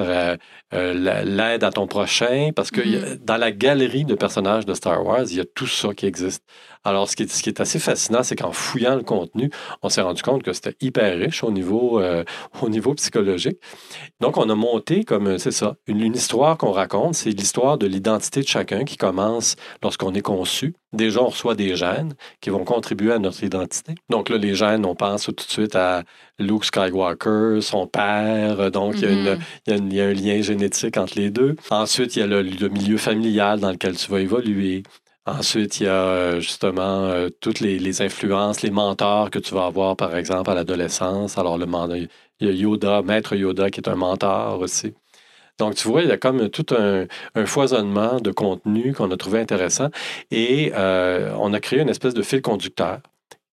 euh, 0.73 0.77
euh, 0.79 0.93
la- 0.93 1.23
l'aide 1.25 1.63
à 1.63 1.71
ton 1.71 1.87
prochain? 1.87 2.51
Parce 2.55 2.71
que 2.71 2.81
a- 2.81 2.85
Mhm. 3.15 3.19
dans 3.23 3.37
la 3.37 3.51
galerie 3.51 4.05
de 4.05 4.15
personnages 4.15 4.65
de 4.65 4.73
Star 4.73 5.03
Wars, 5.05 5.23
il 5.29 5.37
y 5.37 5.39
a 5.39 5.45
tout 5.45 5.67
ça 5.67 5.93
qui 5.93 6.05
existe. 6.05 6.43
Alors, 6.85 7.09
ce 7.09 7.15
qui 7.17 7.23
est, 7.23 7.31
ce 7.31 7.43
qui 7.43 7.49
est 7.49 7.59
assez 7.59 7.79
fascinant, 7.79 8.23
c'est 8.23 8.37
qu'en 8.37 8.53
fouillant 8.53 8.95
le 8.95 9.03
contenu, 9.03 9.49
on 9.81 9.89
s'est 9.89 10.01
rendu 10.01 10.21
compte 10.21 10.43
que 10.43 10.53
c'était 10.53 10.75
hyper 10.79 11.17
riche 11.17 11.43
au 11.43 11.51
niveau, 11.51 11.99
euh, 11.99 12.23
au 12.61 12.69
niveau 12.69 12.93
psychologique. 12.93 13.57
Donc, 14.21 14.37
on 14.37 14.49
a 14.49 14.55
monté 14.55 15.03
comme, 15.03 15.37
c'est 15.37 15.51
ça, 15.51 15.75
une, 15.87 16.01
une 16.01 16.15
histoire 16.15 16.57
qu'on 16.57 16.71
raconte, 16.71 17.15
c'est 17.15 17.31
l'histoire 17.31 17.77
de 17.77 17.85
l'identité 17.87 18.41
de 18.41 18.47
chacun 18.47 18.85
qui 18.85 18.95
commence 18.97 19.55
lorsqu'on 19.83 20.13
est 20.13 20.21
conçu. 20.21 20.73
Déjà, 20.93 21.21
on 21.21 21.27
reçoit 21.27 21.55
des 21.55 21.75
gènes 21.75 22.13
qui 22.41 22.49
vont 22.49 22.63
contribuer 22.63 23.11
à 23.11 23.19
notre 23.19 23.43
identité. 23.43 23.95
Donc 24.09 24.29
là, 24.29 24.37
les 24.37 24.55
gènes, 24.55 24.85
on 24.85 24.95
pense 24.95 25.25
tout 25.25 25.31
de 25.33 25.41
suite 25.41 25.75
à 25.75 26.03
Luke 26.40 26.66
Skywalker, 26.66 27.60
son 27.61 27.88
père. 27.88 28.72
Donc, 28.72 28.95
il, 29.02 29.24
y 29.24 29.30
a 29.30 29.76
y 29.76 29.95
y 29.95 30.02
un 30.02 30.14
lien 30.14 30.41
génétique 30.41 30.98
entre 30.98 31.14
les 31.18 31.30
deux. 31.30 31.56
Ensuite, 31.70 32.16
il 32.16 32.20
y 32.20 32.24
a 32.24 32.28
le, 32.28 32.41
le 32.41 32.70
milieu 32.70 32.98
familial 32.98 33.60
dans 33.60 33.72
lequel 33.72 33.95
tu 33.95 34.10
vas 34.11 34.22
évoluer. 34.22 34.84
Ensuite, 35.26 35.80
il 35.80 35.84
y 35.84 35.88
a 35.88 35.91
euh, 35.94 36.40
justement 36.40 37.03
euh, 37.06 37.30
toutes 37.41 37.60
les, 37.60 37.78
les 37.78 38.02
influences, 38.02 38.61
les 38.61 38.72
mentors 38.72 39.30
que 39.30 39.40
tu 39.40 39.53
vas 39.53 39.66
avoir, 39.66 39.95
par 39.95 40.16
exemple, 40.16 40.49
à 40.49 40.56
l'adolescence. 40.56 41.38
Alors, 41.38 41.57
le 41.57 41.68
il 42.40 42.48
y 42.48 42.49
a 42.49 42.53
Yoda, 42.53 43.02
Maître 43.03 43.36
Yoda, 43.36 43.70
qui 43.70 43.82
est 43.82 43.90
un 43.90 43.95
mentor 43.95 44.60
aussi. 44.60 44.94
Donc, 45.60 45.76
tu 45.76 45.88
vois, 45.90 46.02
il 46.03 46.10
y 46.10 46.11
a 46.11 46.18
comme 46.18 46.49
tout 46.49 46.66
un, 46.76 47.06
un 47.36 47.45
foisonnement 47.45 48.20
de 48.20 48.32
contenu 48.32 48.94
qu'on 48.94 49.11
a 49.11 49.18
trouvé 49.18 49.40
intéressant. 49.41 49.90
Et 50.32 50.72
euh, 50.76 51.34
on 51.38 51.53
a 51.53 51.60
créé 51.60 51.82
une 51.82 51.90
espèce 51.90 52.14
de 52.14 52.22
fil 52.22 52.41
conducteur 52.41 52.99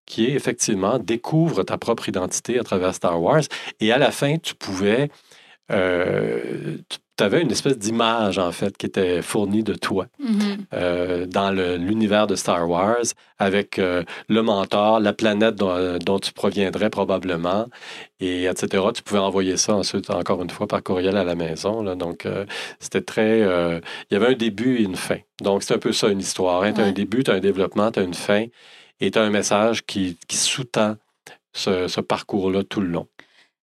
qui 0.07 0.25
est 0.25 0.31
effectivement 0.33 0.97
découvre 0.97 1.61
ta 1.63 1.77
propre 1.77 2.09
identité 2.09 2.57
à 2.59 2.63
travers 2.63 2.95
Star 2.95 3.21
Wars. 3.21 3.43
Et 3.79 3.91
à 3.91 3.99
la 3.99 4.09
fin, 4.11 4.37
tu 4.37 4.55
pouvais. 4.55 5.09
Euh, 5.71 6.77
tu 7.17 7.23
avais 7.23 7.41
une 7.41 7.51
espèce 7.51 7.77
d'image, 7.79 8.37
en 8.37 8.51
fait, 8.51 8.77
qui 8.77 8.85
était 8.85 9.23
fournie 9.23 9.63
de 9.63 9.73
toi 9.73 10.05
Mhm. 10.19 10.57
euh, 10.73 11.25
dans 11.25 11.49
l'univers 11.51 12.27
de 12.27 12.35
Star 12.35 12.69
Wars 12.69 13.03
avec 13.39 13.79
euh, 13.79 14.03
le 14.29 14.43
mentor, 14.43 14.99
la 14.99 15.13
planète 15.13 15.55
dont, 15.55 15.97
dont 15.97 16.19
tu 16.19 16.31
proviendrais 16.31 16.91
probablement, 16.91 17.65
et 18.19 18.43
etc. 18.45 18.83
Tu 18.93 19.01
pouvais 19.01 19.19
envoyer 19.19 19.57
ça 19.57 19.73
ensuite, 19.75 20.09
encore 20.11 20.43
une 20.43 20.51
fois, 20.51 20.67
par 20.67 20.83
courriel 20.83 21.17
à 21.17 21.23
la 21.23 21.33
maison. 21.35 21.81
là. 21.81 21.95
Donc, 21.95 22.27
c'était 22.79 23.01
très... 23.01 23.39
il 23.39 24.13
y 24.13 24.15
avait 24.15 24.27
un 24.33 24.37
début 24.37 24.77
et 24.77 24.83
une 24.83 24.95
fin. 24.95 25.17
Donc, 25.41 25.63
c'est 25.63 25.73
un 25.73 25.79
peu 25.79 25.91
ça, 25.93 26.09
une 26.09 26.19
histoire. 26.19 26.61
Tu 26.61 26.67
as 26.79 26.83
Ouais. 26.83 26.89
un 26.89 26.93
début, 26.93 27.23
tu 27.23 27.31
as 27.31 27.33
un 27.33 27.39
développement, 27.39 27.91
tu 27.91 27.99
as 27.99 28.03
une 28.03 28.13
fin, 28.13 28.45
as 29.01 29.21
un 29.21 29.29
message 29.29 29.85
qui, 29.85 30.17
qui 30.27 30.37
sous-tend 30.37 30.95
ce, 31.53 31.87
ce 31.87 32.01
parcours-là 32.01 32.63
tout 32.63 32.81
le 32.81 32.87
long. 32.87 33.07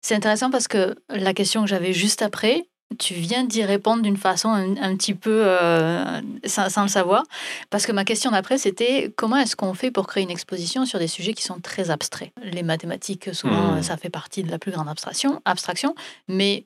C'est 0.02 0.14
intéressant 0.14 0.50
parce 0.50 0.68
que 0.68 0.96
la 1.08 1.34
question 1.34 1.62
que 1.62 1.68
j'avais 1.68 1.92
juste 1.92 2.22
après, 2.22 2.64
tu 2.98 3.14
viens 3.14 3.44
d'y 3.44 3.62
répondre 3.64 4.02
d'une 4.02 4.16
façon 4.16 4.48
un, 4.48 4.76
un 4.78 4.96
petit 4.96 5.14
peu 5.14 5.42
euh, 5.46 6.20
sans, 6.44 6.68
sans 6.70 6.82
le 6.82 6.88
savoir. 6.88 7.22
Parce 7.68 7.86
que 7.86 7.92
ma 7.92 8.04
question 8.04 8.30
d'après, 8.32 8.58
c'était 8.58 9.12
comment 9.16 9.36
est-ce 9.36 9.54
qu'on 9.56 9.74
fait 9.74 9.90
pour 9.92 10.06
créer 10.08 10.22
une 10.24 10.30
exposition 10.30 10.84
sur 10.86 10.98
des 10.98 11.06
sujets 11.06 11.34
qui 11.34 11.42
sont 11.44 11.60
très 11.60 11.90
abstraits? 11.90 12.32
Les 12.42 12.62
mathématiques, 12.64 13.32
souvent, 13.34 13.74
Mhm. 13.76 13.82
ça 13.84 13.96
fait 13.96 14.10
partie 14.10 14.42
de 14.42 14.50
la 14.50 14.58
plus 14.58 14.72
grande 14.72 14.88
abstraction, 14.88 15.40
abstraction 15.44 15.94
mais 16.26 16.64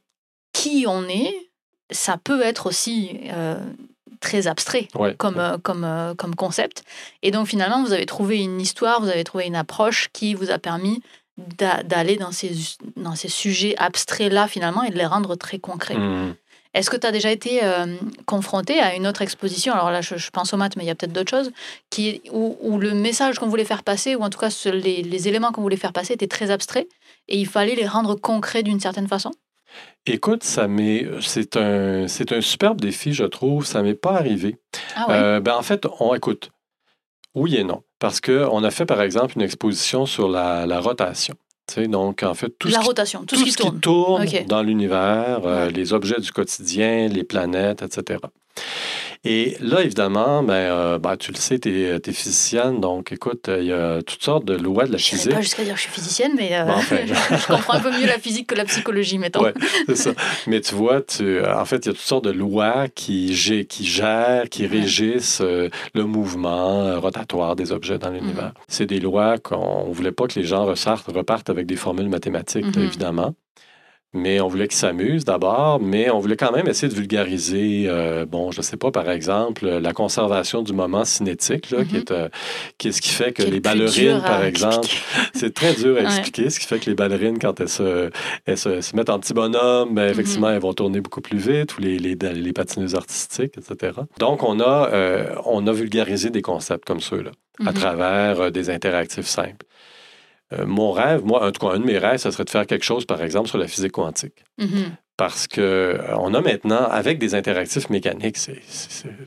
qui 0.54 0.86
on 0.88 1.06
est, 1.08 1.34
ça 1.90 2.16
peut 2.16 2.40
être 2.40 2.66
aussi 2.66 3.18
euh, 3.32 3.58
très 4.28 4.46
abstrait 4.46 4.88
Ouais. 4.94 5.14
comme, 5.16 5.38
euh, 5.38 5.58
comme, 5.66 5.84
euh, 5.84 6.14
comme 6.20 6.34
concept. 6.34 6.82
Et 7.22 7.30
donc 7.30 7.46
finalement, 7.46 7.82
vous 7.84 7.92
avez 7.92 8.06
trouvé 8.06 8.34
une 8.42 8.60
histoire, 8.60 9.00
vous 9.00 9.08
avez 9.16 9.24
trouvé 9.24 9.44
une 9.46 9.56
approche 9.64 10.08
qui 10.12 10.34
vous 10.34 10.50
a 10.50 10.58
permis 10.58 10.96
d'a- 11.58 11.82
d'aller 11.82 12.16
dans 12.16 12.32
ces, 12.32 12.50
dans 12.96 13.14
ces 13.14 13.28
sujets 13.28 13.74
abstraits-là 13.78 14.48
finalement 14.48 14.82
et 14.82 14.90
de 14.90 14.96
les 14.96 15.06
rendre 15.06 15.36
très 15.36 15.58
concrets. 15.58 15.96
Mhm. 15.98 16.34
Est-ce 16.76 16.90
que 16.90 16.96
tu 16.96 17.06
as 17.06 17.12
déjà 17.12 17.30
été 17.30 17.62
euh, 17.62 17.86
confronté 18.26 18.80
à 18.80 18.96
une 18.96 19.06
autre 19.06 19.22
exposition? 19.22 19.72
Alors 19.72 19.90
là, 19.92 20.00
je, 20.00 20.16
je 20.16 20.30
pense 20.30 20.52
aux 20.52 20.56
maths, 20.56 20.74
mais 20.76 20.82
il 20.84 20.88
y 20.88 20.90
a 20.90 20.96
peut-être 20.96 21.12
d'autres 21.12 21.30
choses, 21.30 21.52
qui, 21.90 22.20
où, 22.32 22.56
où 22.60 22.78
le 22.78 22.94
message 22.94 23.38
qu'on 23.38 23.46
voulait 23.46 23.64
faire 23.64 23.84
passer, 23.84 24.16
ou 24.16 24.22
en 24.22 24.30
tout 24.30 24.40
cas 24.40 24.50
ce- 24.50 24.68
les, 24.70 25.02
les 25.02 25.28
éléments 25.28 25.52
qu'on 25.52 25.62
voulait 25.62 25.76
faire 25.76 25.92
passer 25.92 26.14
étaient 26.14 26.26
très 26.26 26.50
abstraits 26.50 26.88
et 27.28 27.38
il 27.38 27.46
fallait 27.46 27.76
les 27.76 27.86
rendre 27.86 28.16
concrets 28.16 28.64
d'une 28.64 28.80
certaine 28.80 29.06
façon? 29.06 29.30
Écoute, 30.06 30.44
ça 30.44 30.68
m'est, 30.68 31.06
c'est 31.20 31.56
un, 31.56 32.08
c'est 32.08 32.32
un 32.32 32.40
superbe 32.40 32.80
défi, 32.80 33.12
je 33.14 33.24
trouve. 33.24 33.64
Ça 33.64 33.82
m'est 33.82 33.94
pas 33.94 34.12
arrivé. 34.12 34.56
Ah 34.96 35.08
ouais? 35.08 35.14
Euh, 35.14 35.40
ben 35.40 35.54
en 35.54 35.62
fait, 35.62 35.86
on 36.00 36.14
écoute. 36.14 36.50
Oui 37.34 37.56
et 37.56 37.64
non. 37.64 37.82
Parce 37.98 38.20
qu'on 38.20 38.62
a 38.64 38.70
fait, 38.70 38.84
par 38.86 39.00
exemple, 39.00 39.32
une 39.36 39.42
exposition 39.42 40.04
sur 40.06 40.28
la, 40.28 40.66
la 40.66 40.80
rotation. 40.80 41.34
Tu 41.66 41.74
sais, 41.74 41.88
donc, 41.88 42.22
en 42.22 42.34
fait, 42.34 42.50
tout 42.58 42.68
La 42.68 42.74
ce 42.74 42.80
qui, 42.80 42.86
rotation, 42.86 43.20
tout, 43.24 43.36
tout 43.36 43.46
ce 43.46 43.56
qui 43.56 43.72
tourne. 43.80 44.26
dans 44.46 44.62
l'univers, 44.62 45.40
euh, 45.46 45.70
les 45.70 45.94
objets 45.94 46.20
du 46.20 46.30
quotidien, 46.30 47.08
les 47.08 47.24
planètes, 47.24 47.80
etc. 47.80 48.20
Et 49.26 49.56
là, 49.60 49.82
évidemment, 49.82 50.42
ben, 50.42 50.52
euh, 50.52 50.98
ben, 50.98 51.16
tu 51.16 51.32
le 51.32 51.36
sais, 51.38 51.58
tu 51.58 51.70
es, 51.82 52.12
physicienne, 52.12 52.80
donc 52.80 53.10
écoute, 53.10 53.48
il 53.48 53.64
y 53.64 53.72
a 53.72 54.02
toutes 54.02 54.22
sortes 54.22 54.44
de 54.44 54.54
lois 54.54 54.84
de 54.86 54.92
la 54.92 54.98
Je 54.98 55.04
physique. 55.06 55.32
pas 55.32 55.40
jusqu'à 55.40 55.64
dire 55.64 55.72
que 55.74 55.78
je 55.78 55.84
suis 55.84 55.92
physicienne, 55.92 56.32
mais 56.36 56.50
euh, 56.54 56.64
Bon, 56.64 56.72
enfin, 56.74 56.96
je, 57.06 57.14
je 57.14 57.46
comprends 57.52 57.74
un 57.74 57.80
peu 57.80 57.90
mieux 57.90 58.06
la 58.06 58.18
physique 58.18 58.46
que 58.48 58.54
la 58.54 58.64
psychologie, 58.66 59.16
mettons. 59.18 59.44
C'est 59.86 59.96
ça. 59.96 60.10
Mais 60.46 60.60
tu 60.60 60.74
vois, 60.74 61.00
tu, 61.00 61.42
en 61.44 61.64
fait, 61.64 61.76
il 61.76 61.86
y 61.86 61.90
a 61.90 61.92
toutes 61.94 61.98
sortes 62.00 62.24
de 62.24 62.30
lois 62.32 62.88
qui, 62.94 63.34
gèrent, 63.34 64.48
qui 64.50 64.66
régissent 64.66 65.40
euh, 65.42 65.70
le 65.94 66.04
mouvement 66.04 66.82
euh, 66.82 66.98
rotatoire 66.98 67.56
des 67.56 67.72
objets 67.72 67.98
dans 67.98 68.10
l'univers. 68.10 68.52
C'est 68.68 68.86
des 68.86 69.00
lois 69.00 69.38
qu'on 69.38 69.88
ne 69.88 69.94
voulait 69.94 70.12
pas 70.12 70.26
que 70.26 70.38
les 70.38 70.44
gens 70.46 70.64
repartent 70.66 71.50
avec 71.50 71.66
des 71.66 71.76
formules 71.76 72.08
mathématiques, 72.08 72.64
là, 72.64 72.70
Mhm. 72.82 72.84
évidemment. 72.84 73.34
Mais 74.14 74.40
on 74.40 74.46
voulait 74.48 74.68
qu'ils 74.68 74.78
s'amusent 74.78 75.24
d'abord, 75.24 75.80
mais 75.80 76.08
on 76.08 76.20
voulait 76.20 76.36
quand 76.36 76.52
même 76.52 76.68
essayer 76.68 76.88
de 76.88 76.94
vulgariser, 76.94 77.86
euh, 77.88 78.24
bon, 78.26 78.52
je 78.52 78.58
ne 78.58 78.62
sais 78.62 78.76
pas, 78.76 78.90
par 78.92 79.10
exemple, 79.10 79.66
la 79.66 79.92
conservation 79.92 80.62
du 80.62 80.72
moment 80.72 81.04
cinétique, 81.04 81.70
là, 81.70 81.84
qui, 81.84 81.94
Mhm. 81.96 82.00
est, 82.00 82.10
euh, 82.12 82.28
qui 82.78 82.88
est 82.88 82.92
ce 82.92 83.02
qui 83.02 83.10
fait 83.10 83.32
que 83.32 83.42
Qui 83.42 83.50
les 83.50 83.60
ballerines, 83.60 84.22
par 84.24 84.44
exemple, 84.44 84.88
c'est 85.34 85.52
très 85.52 85.74
dur 85.74 85.96
à 85.96 86.00
Ouais. 86.04 86.04
expliquer, 86.06 86.48
ce 86.48 86.60
qui 86.60 86.66
fait 86.66 86.78
que 86.78 86.88
les 86.88 86.94
ballerines, 86.94 87.38
quand 87.40 87.60
elles 87.60 87.68
se, 87.68 88.10
elles 88.46 88.56
se, 88.58 88.80
se 88.80 88.94
mettent 88.94 89.10
en 89.10 89.18
petit 89.18 89.34
bonhomme, 89.34 89.94
ben, 89.94 90.08
effectivement, 90.08 90.46
Mhm. 90.48 90.54
elles 90.54 90.60
vont 90.62 90.74
tourner 90.74 91.00
beaucoup 91.00 91.20
plus 91.20 91.38
vite, 91.38 91.76
ou 91.76 91.80
les, 91.80 91.98
les, 91.98 92.14
les 92.14 92.52
patineuses 92.52 92.94
artistiques, 92.94 93.58
etc. 93.58 93.92
Donc, 94.20 94.42
on 94.44 94.60
a, 94.60 94.90
euh, 94.92 95.34
on 95.44 95.66
a 95.66 95.72
vulgarisé 95.72 96.30
des 96.30 96.42
concepts 96.42 96.86
comme 96.86 97.00
ceux-là 97.00 97.32
à 97.60 97.70
Mhm. 97.70 97.74
travers 97.74 98.52
des 98.52 98.70
interactifs 98.70 99.26
simples. 99.26 99.66
Euh, 100.58 100.66
mon 100.66 100.92
rêve, 100.92 101.24
moi, 101.24 101.46
en 101.46 101.52
tout 101.52 101.66
cas, 101.66 101.74
un 101.74 101.78
de 101.80 101.84
mes 101.84 101.98
rêves, 101.98 102.18
ce 102.18 102.30
serait 102.30 102.44
de 102.44 102.50
faire 102.50 102.66
quelque 102.66 102.84
chose, 102.84 103.04
par 103.06 103.22
exemple, 103.22 103.48
sur 103.48 103.58
la 103.58 103.66
physique 103.68 103.92
quantique. 103.92 104.44
Mhm. 104.58 104.96
Parce 105.16 105.46
que 105.46 105.60
euh, 105.60 106.16
on 106.18 106.34
a 106.34 106.40
maintenant, 106.40 106.86
avec 106.90 107.18
des 107.18 107.34
interactifs 107.36 107.88
mécaniques, 107.88 108.36
c'est 108.36 108.60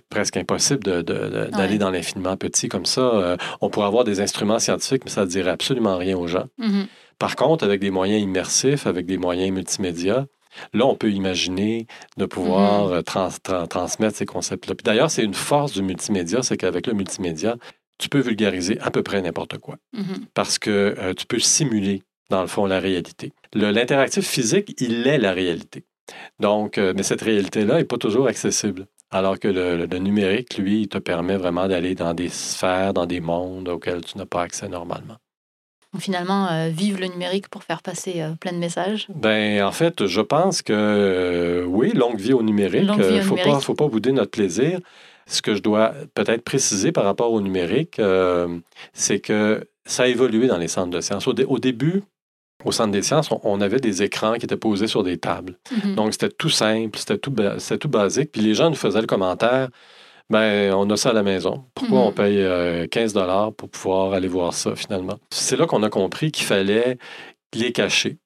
presque 0.09 0.35
impossible 0.35 0.83
d'aller 1.03 1.73
Ouais. 1.73 1.77
dans 1.77 1.91
l'infiniment 1.91 2.35
petit 2.35 2.67
comme 2.67 2.85
ça. 2.85 3.01
Euh, 3.01 3.37
on 3.61 3.69
pourrait 3.69 3.87
avoir 3.87 4.03
des 4.03 4.19
instruments 4.19 4.59
scientifiques, 4.59 5.03
mais 5.05 5.11
ça 5.11 5.21
ne 5.21 5.27
dirait 5.29 5.51
absolument 5.51 5.95
rien 5.97 6.17
aux 6.17 6.27
gens. 6.27 6.45
Mhm. 6.57 6.87
Par 7.19 7.35
contre, 7.37 7.63
avec 7.63 7.79
des 7.79 7.89
moyens 7.89 8.21
immersifs, 8.21 8.85
avec 8.85 9.05
des 9.05 9.17
moyens 9.17 9.49
multimédia, 9.51 10.25
là, 10.73 10.85
on 10.85 10.95
peut 10.95 11.09
imaginer 11.11 11.87
de 12.17 12.25
pouvoir 12.25 13.01
trans- 13.03 13.29
tra- 13.29 13.67
transmettre 13.67 14.17
ces 14.17 14.25
concepts-là. 14.25 14.75
D'ailleurs, 14.83 15.09
c'est 15.09 15.23
une 15.23 15.33
force 15.33 15.71
du 15.71 15.83
multimédia, 15.83 16.41
c'est 16.43 16.57
qu'avec 16.57 16.85
le 16.87 16.93
multimédia, 16.93 17.55
tu 17.97 18.09
peux 18.09 18.19
vulgariser 18.19 18.79
à 18.81 18.91
peu 18.91 19.03
près 19.03 19.21
n'importe 19.21 19.57
quoi 19.57 19.77
Mhm. 19.93 20.25
parce 20.33 20.59
que 20.59 20.95
euh, 20.97 21.13
tu 21.13 21.25
peux 21.25 21.39
simuler, 21.39 22.03
dans 22.29 22.41
le 22.41 22.47
fond, 22.47 22.65
la 22.65 22.79
réalité. 22.79 23.33
L'interactif 23.53 24.25
physique, 24.27 24.75
il 24.79 25.07
est 25.07 25.17
la 25.17 25.31
réalité. 25.33 25.83
Donc, 26.39 26.77
euh, 26.77 26.93
mais 26.95 27.03
cette 27.03 27.21
réalité-là 27.21 27.77
n'est 27.77 27.83
pas 27.83 27.97
toujours 27.97 28.27
accessible. 28.27 28.85
Alors 29.09 29.39
que 29.39 29.47
le, 29.47 29.85
le 29.85 29.97
numérique, 29.99 30.57
lui, 30.57 30.81
il 30.81 30.87
te 30.89 30.97
permet 30.97 31.37
vraiment 31.37 31.67
d'aller 31.67 31.95
dans 31.95 32.13
des 32.13 32.27
sphères, 32.29 32.93
dans 32.93 33.05
des 33.05 33.21
mondes 33.21 33.69
auxquels 33.69 34.01
tu 34.03 34.17
n'as 34.17 34.25
pas 34.25 34.41
accès 34.41 34.67
normalement. 34.67 35.15
Finalement, 35.97 36.47
euh, 36.51 36.67
vive 36.69 36.99
le 36.99 37.07
numérique 37.07 37.47
pour 37.47 37.63
faire 37.63 37.81
passer 37.81 38.21
euh, 38.21 38.31
plein 38.39 38.51
de 38.51 38.57
messages. 38.57 39.07
Ben, 39.15 39.63
en 39.63 39.71
fait, 39.71 40.05
je 40.05 40.21
pense 40.21 40.61
que 40.61 40.73
euh, 40.73 41.63
oui, 41.65 41.91
longue 41.93 42.19
vie 42.19 42.33
au 42.33 42.43
numérique. 42.43 42.89
Il 42.97 43.19
au 43.19 43.21
faut 43.21 43.37
pas, 43.37 43.59
faut 43.61 43.73
pas 43.73 43.87
bouder 43.87 44.11
notre 44.11 44.31
plaisir. 44.31 44.79
Ce 45.27 45.41
que 45.41 45.53
je 45.53 45.61
dois 45.61 45.93
peut-être 46.13 46.43
préciser 46.43 46.91
par 46.91 47.03
rapport 47.03 47.31
au 47.31 47.41
numérique, 47.41 47.99
euh, 47.99 48.57
c'est 48.93 49.19
que 49.19 49.67
ça 49.85 50.03
a 50.03 50.07
évolué 50.07 50.47
dans 50.47 50.57
les 50.57 50.67
centres 50.67 50.89
de 50.89 51.01
sciences. 51.01 51.27
Au, 51.27 51.33
dé- 51.33 51.45
au 51.45 51.59
début, 51.59 52.03
au 52.65 52.71
centre 52.71 52.91
des 52.91 53.01
sciences, 53.01 53.29
on, 53.43 53.61
avait 53.61 53.79
des 53.79 54.03
écrans 54.03 54.33
qui 54.33 54.45
étaient 54.45 54.57
posés 54.57 54.87
sur 54.87 55.03
des 55.03 55.17
tables. 55.17 55.57
Mhm. 55.83 55.95
Donc, 55.95 56.13
c'était 56.13 56.29
tout 56.29 56.49
simple, 56.49 56.97
c'était 56.97 57.17
tout, 57.17 57.31
basique. 57.31 58.31
Puis 58.31 58.41
les 58.41 58.53
gens 58.53 58.69
nous 58.69 58.75
faisaient 58.75 59.01
le 59.01 59.07
commentaire, 59.07 59.69
ben, 60.29 60.73
on 60.73 60.89
a 60.89 60.97
ça 60.97 61.11
à 61.11 61.13
la 61.13 61.23
maison. 61.23 61.65
Pourquoi 61.73 61.99
on 61.99 62.11
paye 62.11 62.41
euh, 62.41 62.87
15 62.87 63.13
dollars 63.13 63.53
pour 63.53 63.69
pouvoir 63.69 64.13
aller 64.13 64.27
voir 64.27 64.53
ça 64.53 64.75
finalement? 64.75 65.17
C'est 65.29 65.55
là 65.55 65.65
qu'on 65.65 65.83
a 65.83 65.89
compris 65.89 66.31
qu'il 66.31 66.45
fallait 66.45 66.97
les 67.53 67.71
cacher. 67.71 68.17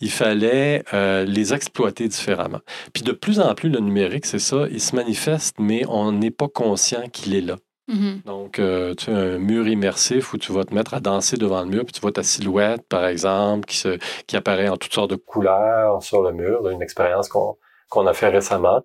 Il 0.00 0.10
fallait 0.10 0.82
euh, 0.92 1.24
les 1.24 1.54
exploiter 1.54 2.08
différemment. 2.08 2.60
Puis 2.92 3.02
de 3.02 3.12
plus 3.12 3.40
en 3.40 3.54
plus, 3.54 3.68
le 3.68 3.80
numérique, 3.80 4.26
c'est 4.26 4.38
ça, 4.38 4.66
il 4.70 4.80
se 4.80 4.94
manifeste, 4.94 5.56
mais 5.58 5.84
on 5.88 6.12
n'est 6.12 6.30
pas 6.30 6.48
conscient 6.48 7.08
qu'il 7.12 7.34
est 7.34 7.40
là. 7.40 7.56
Mhm. 7.88 8.22
Donc, 8.24 8.58
euh, 8.58 8.94
tu 8.94 9.10
as 9.10 9.16
un 9.16 9.38
mur 9.38 9.68
immersif 9.68 10.32
où 10.32 10.38
tu 10.38 10.52
vas 10.52 10.64
te 10.64 10.74
mettre 10.74 10.94
à 10.94 11.00
danser 11.00 11.36
devant 11.36 11.60
le 11.62 11.68
mur, 11.68 11.84
puis 11.84 11.92
tu 11.92 12.00
vois 12.00 12.12
ta 12.12 12.22
silhouette, 12.22 12.82
par 12.88 13.04
exemple, 13.06 13.66
qui, 13.66 13.76
se, 13.76 13.98
qui 14.26 14.36
apparaît 14.36 14.68
en 14.68 14.76
toutes 14.76 14.94
sortes 14.94 15.10
de 15.10 15.16
couleurs 15.16 16.02
sur 16.02 16.22
le 16.22 16.32
mur, 16.32 16.62
là, 16.62 16.72
une 16.72 16.82
expérience 16.82 17.28
qu'on 17.28 17.56
qu'on 17.90 18.06
a 18.06 18.14
fait 18.14 18.28
récemment. 18.28 18.82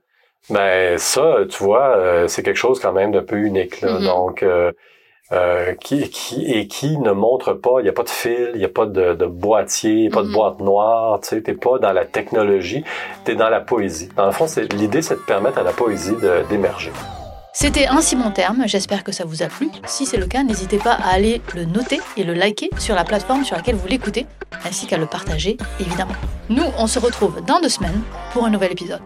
Mais 0.50 0.98
ça, 0.98 1.38
tu 1.50 1.64
vois, 1.64 1.98
euh, 1.98 2.28
c'est 2.28 2.44
quelque 2.44 2.58
chose 2.58 2.80
quand 2.80 2.94
même 2.94 3.12
d'un 3.12 3.24
peu 3.24 3.38
unique. 3.38 3.82
Là. 3.82 3.94
Mhm. 4.00 4.04
Donc, 4.04 4.46
euh, 5.32 5.76
qui, 5.76 6.10
qui, 6.10 6.46
et 6.52 6.68
qui 6.68 6.98
ne 6.98 7.12
montre 7.12 7.54
pas, 7.54 7.80
il 7.80 7.84
n'y 7.84 7.90
a 7.90 7.94
pas 7.94 8.04
de 8.04 8.10
fil, 8.10 8.52
il 8.56 8.60
n'y 8.60 8.66
a 8.66 8.70
pas 8.70 8.86
de, 8.88 9.14
de 9.14 9.26
boîtier, 9.26 9.92
il 9.92 10.02
n'y 10.02 10.08
a 10.08 10.12
pas 10.12 10.24
de 10.24 10.28
Mhm. 10.28 10.34
boîte 10.34 10.60
noire, 10.60 11.20
tu 11.22 11.30
sais, 11.30 11.42
t'es 11.42 11.54
pas 11.54 11.78
dans 11.80 11.94
la 11.94 12.06
technologie, 12.06 12.84
tu 13.26 13.32
es 13.32 13.36
dans 13.36 13.50
la 13.50 13.60
poésie. 13.60 14.10
Dans 14.16 14.26
le 14.26 14.32
fond, 14.32 14.46
l'idée, 14.74 15.02
c'est 15.02 15.16
de 15.16 15.20
permettre 15.22 15.60
à 15.60 15.64
la 15.64 15.72
poésie 15.72 16.16
d'émerger. 16.50 16.92
C'était 17.54 17.88
ainsi 17.88 18.16
mon 18.16 18.32
terme, 18.32 18.64
j'espère 18.68 19.04
que 19.04 19.12
ça 19.12 19.26
vous 19.26 19.44
a 19.44 19.48
plu. 19.48 19.70
Si 19.86 20.06
c'est 20.06 20.18
le 20.18 20.28
cas, 20.28 20.44
n'hésitez 20.44 20.78
pas 20.78 20.94
à 20.94 21.10
aller 21.14 21.42
le 21.56 21.66
noter 21.66 22.00
et 22.16 22.24
le 22.24 22.34
liker 22.34 22.70
sur 22.78 22.96
la 22.96 23.04
plateforme 23.04 23.44
sur 23.44 23.56
laquelle 23.56 23.76
vous 23.76 23.88
l'écoutez, 23.88 24.26
ainsi 24.66 24.88
qu'à 24.88 24.98
le 24.98 25.08
partager, 25.08 25.58
évidemment. 25.80 26.14
Nous, 26.50 26.64
on 26.78 26.88
se 26.88 27.00
retrouve 27.00 27.44
dans 27.46 27.60
deux 27.60 27.70
semaines 27.70 28.02
pour 28.34 28.46
un 28.46 28.50
nouvel 28.50 28.72
épisode. 28.72 29.02